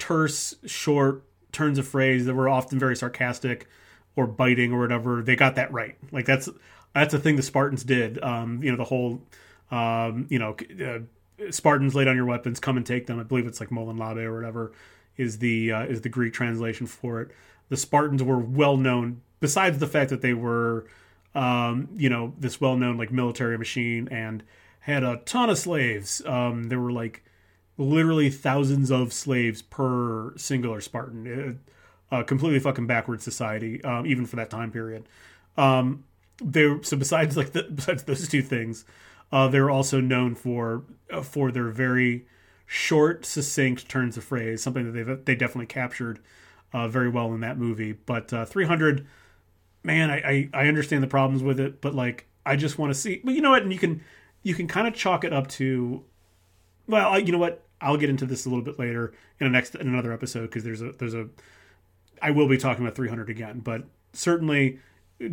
terse, 0.00 0.56
short 0.66 1.22
turns 1.52 1.78
of 1.78 1.86
phrase 1.86 2.26
that 2.26 2.34
were 2.34 2.48
often 2.48 2.78
very 2.78 2.96
sarcastic 2.96 3.68
or 4.16 4.26
biting 4.26 4.72
or 4.72 4.80
whatever. 4.80 5.22
They 5.22 5.36
got 5.36 5.54
that 5.54 5.72
right. 5.72 5.96
Like 6.10 6.26
that's 6.26 6.48
that's 6.94 7.12
the 7.12 7.20
thing 7.20 7.36
the 7.36 7.42
Spartans 7.42 7.84
did. 7.84 8.20
Um, 8.22 8.62
you 8.62 8.70
know, 8.70 8.76
the 8.76 8.84
whole, 8.84 9.22
um, 9.70 10.26
you 10.28 10.38
know, 10.38 10.56
uh, 10.84 11.50
Spartans 11.52 11.94
laid 11.94 12.08
on 12.08 12.16
your 12.16 12.26
weapons, 12.26 12.58
come 12.58 12.76
and 12.76 12.84
take 12.84 13.06
them. 13.06 13.20
I 13.20 13.22
believe 13.22 13.46
it's 13.46 13.60
like 13.60 13.70
Molon 13.70 13.98
Labe 13.98 14.26
or 14.26 14.34
whatever 14.34 14.72
is 15.16 15.38
the 15.38 15.70
uh, 15.70 15.84
is 15.84 16.00
the 16.00 16.08
Greek 16.08 16.32
translation 16.32 16.86
for 16.86 17.20
it. 17.20 17.30
The 17.68 17.76
Spartans 17.76 18.22
were 18.22 18.38
well 18.38 18.76
known, 18.76 19.20
besides 19.38 19.78
the 19.78 19.86
fact 19.86 20.10
that 20.10 20.22
they 20.22 20.34
were 20.34 20.86
um, 21.34 21.88
you 21.96 22.08
know, 22.08 22.34
this 22.38 22.60
well 22.60 22.76
known 22.76 22.96
like 22.96 23.12
military 23.12 23.56
machine 23.58 24.08
and 24.10 24.42
had 24.80 25.02
a 25.02 25.18
ton 25.24 25.50
of 25.50 25.58
slaves. 25.58 26.24
Um, 26.26 26.64
there 26.64 26.80
were 26.80 26.92
like 26.92 27.24
literally 27.80 28.30
thousands 28.30 28.90
of 28.90 29.12
slaves 29.12 29.62
per 29.62 30.36
singular 30.36 30.80
Spartan. 30.80 31.26
It, 31.26 31.56
a 32.12 32.24
completely 32.24 32.58
fucking 32.58 32.86
backward 32.86 33.22
society, 33.22 33.82
um, 33.84 34.06
even 34.06 34.26
for 34.26 34.36
that 34.36 34.50
time 34.50 34.72
period. 34.72 35.04
Um, 35.56 36.04
they 36.42 36.76
so 36.82 36.96
besides 36.96 37.36
like 37.36 37.52
the, 37.52 37.62
besides 37.74 38.04
those 38.04 38.28
two 38.28 38.42
things, 38.42 38.84
uh, 39.32 39.48
they're 39.48 39.70
also 39.70 40.00
known 40.00 40.34
for 40.34 40.82
uh, 41.10 41.22
for 41.22 41.50
their 41.52 41.68
very 41.68 42.26
short, 42.66 43.24
succinct 43.24 43.88
turns 43.88 44.16
of 44.16 44.24
phrase. 44.24 44.62
Something 44.62 44.92
that 44.92 45.04
they 45.04 45.14
they 45.14 45.34
definitely 45.36 45.66
captured 45.66 46.20
uh, 46.72 46.88
very 46.88 47.08
well 47.08 47.32
in 47.32 47.40
that 47.40 47.58
movie. 47.58 47.92
But 47.92 48.32
uh, 48.32 48.44
300 48.44 49.06
man, 49.82 50.10
I, 50.10 50.16
I, 50.16 50.48
I 50.52 50.68
understand 50.68 51.02
the 51.02 51.08
problems 51.08 51.42
with 51.42 51.60
it, 51.60 51.80
but 51.80 51.94
like 51.94 52.26
I 52.44 52.56
just 52.56 52.78
want 52.78 52.92
to 52.92 52.98
see. 52.98 53.20
But 53.22 53.34
you 53.34 53.40
know 53.40 53.50
what? 53.50 53.62
And 53.62 53.72
you 53.72 53.78
can 53.78 54.02
you 54.42 54.54
can 54.54 54.66
kind 54.66 54.88
of 54.88 54.94
chalk 54.94 55.24
it 55.24 55.32
up 55.32 55.46
to, 55.48 56.02
well, 56.86 57.18
you 57.18 57.30
know 57.30 57.38
what? 57.38 57.62
I'll 57.80 57.96
get 57.96 58.10
into 58.10 58.26
this 58.26 58.46
a 58.46 58.48
little 58.48 58.64
bit 58.64 58.78
later 58.78 59.12
in 59.38 59.46
a 59.46 59.50
next 59.50 59.74
in 59.74 59.88
another 59.88 60.12
episode 60.12 60.42
because 60.42 60.64
there's 60.64 60.82
a 60.82 60.92
there's 60.92 61.14
a 61.14 61.28
I 62.22 62.30
will 62.30 62.48
be 62.48 62.58
talking 62.58 62.84
about 62.84 62.96
300 62.96 63.30
again, 63.30 63.60
but 63.60 63.84
certainly 64.12 64.78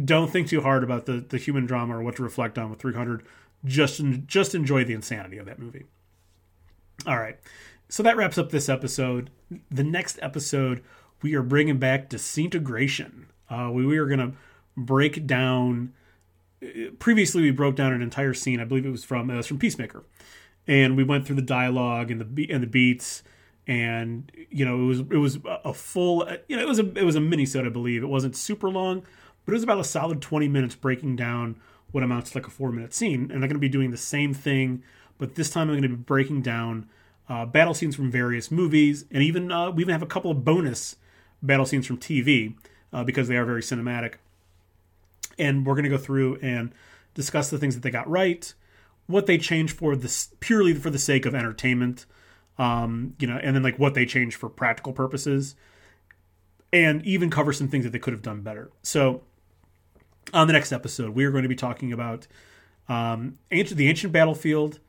don't 0.06 0.32
think 0.32 0.48
too 0.48 0.62
hard 0.62 0.84
about 0.84 1.06
the 1.06 1.26
the 1.28 1.38
human 1.38 1.66
drama 1.66 1.98
or 1.98 2.04
what 2.04 2.16
to 2.18 2.24
reflect 2.24 2.58
on 2.58 2.70
with 2.70 2.80
300. 2.80 3.24
Just 3.66 4.02
just 4.26 4.56
enjoy 4.56 4.84
the 4.84 4.94
insanity 4.94 5.38
of 5.38 5.46
that 5.46 5.60
movie. 5.60 5.86
All 7.06 7.18
right, 7.20 7.38
so 7.90 8.04
that 8.04 8.18
wraps 8.18 8.38
up 8.38 8.52
this 8.52 8.70
episode. 8.70 9.30
The 9.70 9.84
next 9.84 10.20
episode 10.22 10.84
we 11.22 11.36
are 11.36 11.44
bringing 11.44 11.78
back 11.78 12.10
disintegration. 12.10 13.28
Uh, 13.50 13.70
we, 13.72 13.86
we 13.86 13.98
are 13.98 14.08
to 14.08 14.34
break 14.76 15.26
down. 15.26 15.94
Previously, 17.00 17.42
we 17.42 17.52
broke 17.52 17.76
down 17.76 17.94
an 17.94 18.02
entire 18.02 18.34
scene. 18.34 18.60
I 18.60 18.66
believe 18.66 18.86
it 18.86 18.92
was 18.92 19.04
from 19.04 19.30
uh, 19.30 19.34
it 19.34 19.38
was 19.38 19.48
from 19.48 19.60
Peacemaker, 19.60 20.04
and 20.68 20.98
we 20.98 21.04
went 21.04 21.26
through 21.26 21.38
the 21.38 21.42
dialogue 21.42 22.12
and 22.12 22.22
the 22.22 22.52
and 22.52 22.64
the 22.64 22.68
beats, 22.68 23.24
and 23.66 24.32
you 24.50 24.66
know 24.66 24.82
it 24.82 24.86
was 24.86 25.00
it 25.00 25.18
was 25.18 25.40
a 25.46 25.74
full 25.74 26.28
you 26.48 26.56
know 26.56 26.62
it 26.62 26.68
was 26.68 26.80
a 26.80 26.90
it 26.98 27.04
was 27.04 27.16
a 27.16 27.22
mini 27.22 27.48
I 27.56 27.70
believe. 27.70 28.04
It 28.04 28.08
wasn't 28.08 28.36
super 28.36 28.70
long, 28.70 29.04
but 29.46 29.52
it 29.52 29.56
was 29.56 29.64
about 29.64 29.80
a 29.80 29.84
solid 29.84 30.22
twenty 30.22 30.48
minutes 30.48 30.76
breaking 30.76 31.16
down 31.16 31.60
what 31.92 32.04
amounts 32.04 32.32
to 32.32 32.38
like 32.38 32.48
a 32.48 32.52
four 32.52 32.72
minute 32.72 32.94
scene. 32.94 33.24
And 33.24 33.34
I'm 33.34 33.40
going 33.42 33.52
to 33.52 33.60
be 33.60 33.70
doing 33.70 33.92
the 33.92 33.98
same 33.98 34.34
thing, 34.34 34.84
but 35.18 35.36
this 35.36 35.50
time 35.50 35.70
I'm 35.70 35.80
going 35.80 35.84
to 35.84 35.90
be 35.90 35.96
breaking 35.96 36.42
down 36.42 36.90
uh, 37.30 37.46
battle 37.46 37.74
scenes 37.74 37.96
from 37.96 38.12
various 38.12 38.52
movies, 38.52 39.06
and 39.12 39.24
even 39.24 39.52
uh, 39.52 39.72
we 39.72 39.84
even 39.84 39.94
have 39.94 40.04
a 40.04 40.08
couple 40.08 40.32
of 40.32 40.44
bonus 40.44 40.96
battle 41.42 41.66
scenes 41.66 41.86
from 41.86 41.98
TV 41.98 42.56
uh, 42.94 43.04
because 43.04 43.28
they 43.28 43.36
are 43.36 43.46
very 43.46 43.62
cinematic. 43.62 44.16
And 45.38 45.66
we're 45.66 45.76
going 45.76 45.84
to 45.84 45.90
go 45.90 45.98
through 45.98 46.38
and 46.42 46.74
discuss 47.14 47.50
the 47.50 47.58
things 47.58 47.76
that 47.76 47.82
they 47.82 47.92
got 47.92 48.10
right, 48.10 48.54
what 49.08 49.26
they 49.26 49.38
change 49.38 49.72
for 49.72 49.96
this 49.96 50.30
purely 50.40 50.74
for 50.74 50.90
the 50.90 51.00
sake 51.00 51.26
of 51.26 51.34
entertainment, 51.34 52.06
um, 52.58 53.16
you 53.20 53.28
know, 53.28 53.38
and 53.38 53.56
then 53.56 53.64
like 53.64 53.80
what 53.80 53.94
they 53.94 54.06
change 54.06 54.36
for 54.36 54.50
practical 54.50 54.94
purposes, 54.94 55.56
and 56.72 57.04
even 57.06 57.30
cover 57.30 57.54
some 57.54 57.68
things 57.68 57.86
that 57.86 57.92
they 57.92 58.00
could 58.00 58.14
have 58.14 58.22
done 58.22 58.42
better. 58.42 58.70
So, 58.84 59.24
on 60.34 60.48
the 60.48 60.54
next 60.54 60.74
episode, 60.74 61.12
we 61.16 61.24
are 61.24 61.32
going 61.32 61.44
to 61.44 61.50
be 61.50 61.56
talking 61.56 61.94
about 61.94 62.28
um, 62.90 63.40
ancient, 63.52 63.78
the 63.78 63.88
ancient 63.88 64.12
battlefield, 64.12 64.80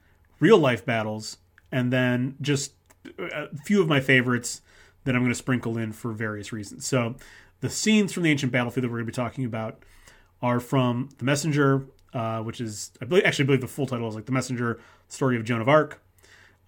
real 0.40 0.58
life 0.58 0.84
battles, 0.84 1.38
and 1.70 1.92
then 1.92 2.36
just 2.40 2.72
a 3.18 3.56
few 3.64 3.80
of 3.80 3.88
my 3.88 4.00
favorites 4.00 4.62
that 5.04 5.14
I'm 5.14 5.22
going 5.22 5.30
to 5.30 5.38
sprinkle 5.38 5.78
in 5.78 5.92
for 5.92 6.12
various 6.12 6.52
reasons. 6.52 6.86
So, 6.86 7.14
the 7.60 7.70
scenes 7.70 8.12
from 8.12 8.24
the 8.24 8.30
ancient 8.30 8.52
battlefield 8.52 8.84
that 8.84 8.88
we're 8.88 8.98
going 8.98 9.06
to 9.06 9.12
be 9.12 9.16
talking 9.16 9.44
about 9.44 9.82
are 10.42 10.60
from 10.60 11.08
The 11.18 11.24
Messenger, 11.24 11.86
uh, 12.14 12.40
which 12.42 12.60
is 12.60 12.92
I 13.00 13.04
believe, 13.04 13.24
actually 13.24 13.44
I 13.44 13.46
believe 13.46 13.60
the 13.60 13.68
full 13.68 13.86
title 13.86 14.08
is 14.08 14.14
like 14.14 14.26
The 14.26 14.32
Messenger: 14.32 14.80
Story 15.08 15.36
of 15.36 15.44
Joan 15.44 15.60
of 15.60 15.68
Arc, 15.68 16.00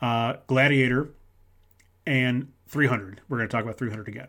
uh, 0.01 0.35
Gladiator, 0.47 1.11
and 2.07 2.53
300. 2.69 3.21
We're 3.29 3.39
going 3.39 3.49
to 3.49 3.53
talk 3.53 3.65
about 3.65 3.79
300 3.79 4.09
again. 4.09 4.29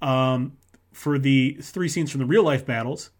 Um, 0.00 0.56
for 0.92 1.18
the 1.18 1.58
three 1.60 1.88
scenes 1.88 2.10
from 2.10 2.20
the 2.20 2.26
real 2.26 2.42
life 2.42 2.64
battles, 2.64 3.10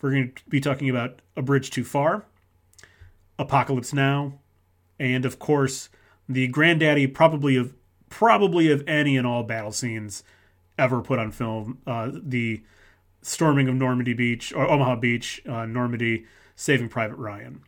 we're 0.00 0.10
going 0.10 0.32
to 0.32 0.42
be 0.48 0.60
talking 0.60 0.90
about 0.90 1.20
A 1.36 1.42
Bridge 1.42 1.70
Too 1.70 1.84
Far, 1.84 2.24
Apocalypse 3.38 3.92
Now, 3.92 4.34
and 4.98 5.24
of 5.24 5.38
course 5.38 5.88
the 6.28 6.46
granddaddy 6.48 7.06
probably 7.06 7.56
of 7.56 7.74
probably 8.08 8.70
of 8.70 8.86
any 8.86 9.16
and 9.16 9.26
all 9.26 9.42
battle 9.42 9.72
scenes 9.72 10.22
ever 10.78 11.00
put 11.00 11.18
on 11.18 11.30
film. 11.30 11.78
Uh, 11.86 12.10
the 12.12 12.62
storming 13.22 13.68
of 13.68 13.74
Normandy 13.74 14.12
Beach 14.12 14.52
or 14.52 14.68
Omaha 14.68 14.96
Beach, 14.96 15.42
uh, 15.48 15.64
Normandy, 15.66 16.26
Saving 16.56 16.88
Private 16.88 17.16
Ryan. 17.16 17.62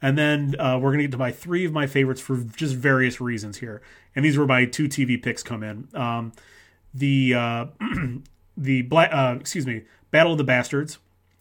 And 0.00 0.16
then 0.16 0.54
uh, 0.58 0.78
we're 0.80 0.90
going 0.90 0.98
to 0.98 1.04
get 1.04 1.12
to 1.12 1.18
my 1.18 1.32
three 1.32 1.64
of 1.64 1.72
my 1.72 1.86
favorites 1.86 2.20
for 2.20 2.36
just 2.36 2.74
various 2.74 3.20
reasons 3.20 3.58
here. 3.58 3.82
And 4.14 4.24
these 4.24 4.38
were 4.38 4.46
my 4.46 4.64
two 4.64 4.88
TV 4.88 5.20
picks 5.20 5.42
come 5.42 5.62
in. 5.62 5.88
Um, 5.94 6.32
the 6.94 7.34
uh, 7.34 7.66
the 8.56 8.82
black 8.82 9.10
uh, 9.12 9.36
excuse 9.40 9.66
me, 9.66 9.82
Battle 10.10 10.32
of 10.32 10.38
the 10.38 10.44
Bastards 10.44 10.98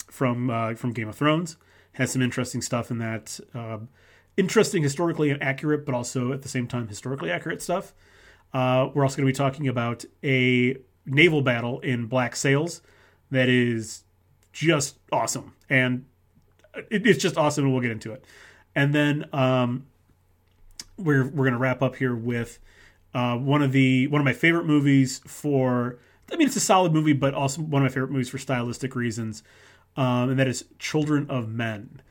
from 0.09 0.49
uh, 0.49 0.73
from 0.75 0.91
Game 0.93 1.07
of 1.07 1.15
Thrones 1.15 1.57
has 1.93 2.11
some 2.11 2.21
interesting 2.21 2.61
stuff 2.61 2.91
in 2.91 2.97
that. 2.99 3.39
Uh, 3.53 3.79
interesting 4.37 4.83
historically 4.83 5.31
and 5.31 5.41
accurate, 5.41 5.83
but 5.85 5.95
also 5.95 6.31
at 6.31 6.43
the 6.43 6.49
same 6.49 6.67
time 6.67 6.87
historically 6.87 7.31
accurate 7.31 7.61
stuff. 7.61 7.93
Uh, 8.53 8.87
we're 8.93 9.03
also 9.03 9.17
going 9.17 9.25
to 9.27 9.33
be 9.33 9.35
talking 9.35 9.67
about 9.67 10.05
a 10.23 10.77
naval 11.05 11.41
battle 11.41 11.79
in 11.79 12.05
Black 12.05 12.35
Sails 12.35 12.81
that 13.31 13.49
is 13.49 14.03
just 14.53 14.99
awesome, 15.11 15.53
and 15.69 16.05
it, 16.89 17.05
it's 17.05 17.21
just 17.21 17.37
awesome, 17.37 17.65
and 17.65 17.73
we'll 17.73 17.81
get 17.81 17.91
into 17.91 18.13
it. 18.13 18.23
And 18.75 18.93
then 18.93 19.25
um, 19.33 19.85
we're 20.97 21.27
we're 21.27 21.45
gonna 21.45 21.57
wrap 21.57 21.81
up 21.81 21.95
here 21.95 22.15
with 22.15 22.59
uh, 23.13 23.37
one 23.37 23.61
of 23.61 23.71
the 23.71 24.07
one 24.07 24.21
of 24.21 24.25
my 24.25 24.33
favorite 24.33 24.65
movies 24.65 25.21
for 25.25 25.99
I 26.31 26.35
mean, 26.35 26.47
it's 26.47 26.57
a 26.57 26.61
solid 26.61 26.93
movie, 26.93 27.13
but 27.13 27.33
also 27.33 27.61
one 27.61 27.81
of 27.81 27.89
my 27.89 27.93
favorite 27.93 28.11
movies 28.11 28.29
for 28.29 28.37
stylistic 28.37 28.95
reasons, 28.95 29.43
um, 29.95 30.29
and 30.29 30.39
that 30.39 30.47
is 30.47 30.65
Children 30.77 31.29
of 31.29 31.49
Men. 31.49 32.01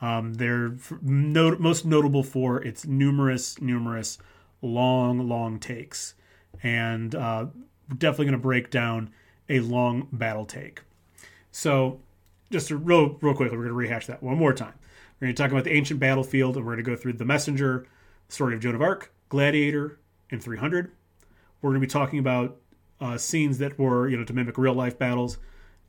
Um, 0.00 0.34
they're 0.34 0.76
not- 1.02 1.60
most 1.60 1.84
notable 1.84 2.22
for 2.22 2.62
its 2.62 2.86
numerous, 2.86 3.60
numerous 3.60 4.18
long, 4.62 5.28
long 5.28 5.58
takes, 5.58 6.14
and 6.62 7.14
uh, 7.14 7.46
definitely 7.88 8.26
going 8.26 8.32
to 8.32 8.38
break 8.38 8.70
down 8.70 9.10
a 9.48 9.60
long 9.60 10.08
battle 10.12 10.44
take. 10.44 10.82
So, 11.50 12.00
just 12.50 12.70
real, 12.70 13.16
real 13.20 13.34
quickly, 13.34 13.56
we're 13.56 13.64
going 13.64 13.68
to 13.68 13.74
rehash 13.74 14.06
that 14.06 14.22
one 14.22 14.36
more 14.36 14.52
time. 14.52 14.74
We're 15.20 15.26
going 15.26 15.34
to 15.34 15.42
talk 15.42 15.50
about 15.50 15.64
the 15.64 15.72
ancient 15.72 16.00
battlefield, 16.00 16.56
and 16.56 16.64
we're 16.64 16.72
going 16.74 16.84
to 16.84 16.90
go 16.90 16.96
through 16.96 17.14
the 17.14 17.24
messenger, 17.24 17.86
story 18.28 18.54
of 18.54 18.60
Joan 18.60 18.74
of 18.74 18.82
Arc, 18.82 19.12
Gladiator, 19.28 19.98
and 20.30 20.42
300. 20.42 20.92
We're 21.62 21.70
going 21.70 21.80
to 21.80 21.86
be 21.86 21.90
talking 21.90 22.18
about 22.18 22.56
uh, 23.00 23.18
scenes 23.18 23.58
that 23.58 23.78
were, 23.78 24.08
you 24.08 24.16
know, 24.16 24.24
to 24.24 24.32
mimic 24.32 24.58
real 24.58 24.74
life 24.74 24.98
battles. 24.98 25.38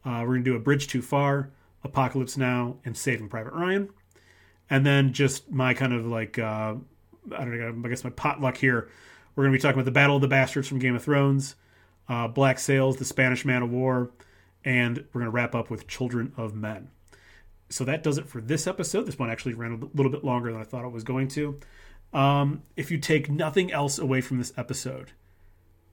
Uh, 0.05 0.21
we're 0.21 0.35
going 0.35 0.43
to 0.43 0.51
do 0.51 0.55
a 0.55 0.59
Bridge 0.59 0.88
Too 0.88 1.01
Far, 1.01 1.51
Apocalypse 1.84 2.38
Now, 2.38 2.77
and 2.85 2.95
Saving 2.95 3.27
Private 3.27 3.53
Ryan. 3.53 3.89
And 4.69 4.85
then 4.85 5.13
just 5.13 5.51
my 5.51 5.73
kind 5.73 5.93
of 5.93 6.05
like, 6.05 6.39
uh, 6.39 6.75
I 7.35 7.38
don't 7.38 7.57
know, 7.57 7.81
I 7.85 7.89
guess 7.89 8.03
my 8.03 8.09
potluck 8.09 8.57
here. 8.57 8.89
We're 9.35 9.43
going 9.43 9.53
to 9.53 9.57
be 9.57 9.61
talking 9.61 9.75
about 9.75 9.85
the 9.85 9.91
Battle 9.91 10.15
of 10.15 10.21
the 10.21 10.27
Bastards 10.27 10.67
from 10.67 10.79
Game 10.79 10.95
of 10.95 11.03
Thrones, 11.03 11.55
uh, 12.09 12.27
Black 12.27 12.59
Sails, 12.59 12.97
the 12.97 13.05
Spanish 13.05 13.45
Man 13.45 13.61
of 13.61 13.69
War, 13.69 14.09
and 14.63 14.97
we're 15.13 15.21
going 15.21 15.25
to 15.25 15.35
wrap 15.35 15.55
up 15.55 15.69
with 15.69 15.88
Children 15.88 16.34
of 16.38 16.53
Men. 16.53 16.89
So 17.69 17.84
that 17.84 18.03
does 18.03 18.17
it 18.17 18.27
for 18.27 18.41
this 18.41 18.67
episode. 18.67 19.05
This 19.05 19.19
one 19.19 19.29
actually 19.29 19.53
ran 19.53 19.73
a 19.73 19.97
little 19.97 20.11
bit 20.11 20.23
longer 20.23 20.51
than 20.51 20.61
I 20.61 20.65
thought 20.65 20.85
it 20.85 20.91
was 20.91 21.03
going 21.03 21.27
to. 21.29 21.59
Um, 22.13 22.63
if 22.75 22.89
you 22.89 22.97
take 22.97 23.29
nothing 23.29 23.71
else 23.71 23.99
away 23.99 24.21
from 24.21 24.38
this 24.38 24.53
episode, 24.57 25.11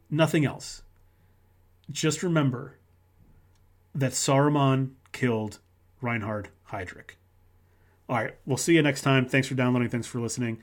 nothing 0.09 0.45
else, 0.45 0.83
just 1.91 2.23
remember 2.23 2.79
that 3.95 4.13
Saruman 4.13 4.93
killed 5.13 5.59
Reinhard 6.01 6.51
Heydrich. 6.71 7.13
All 8.09 8.17
right, 8.17 8.37
we'll 8.45 8.57
see 8.57 8.75
you 8.75 8.83
next 8.83 9.03
time. 9.03 9.27
Thanks 9.27 9.49
for 9.49 9.55
downloading. 9.55 9.89
Thanks 9.89 10.07
for 10.07 10.21
listening. 10.21 10.63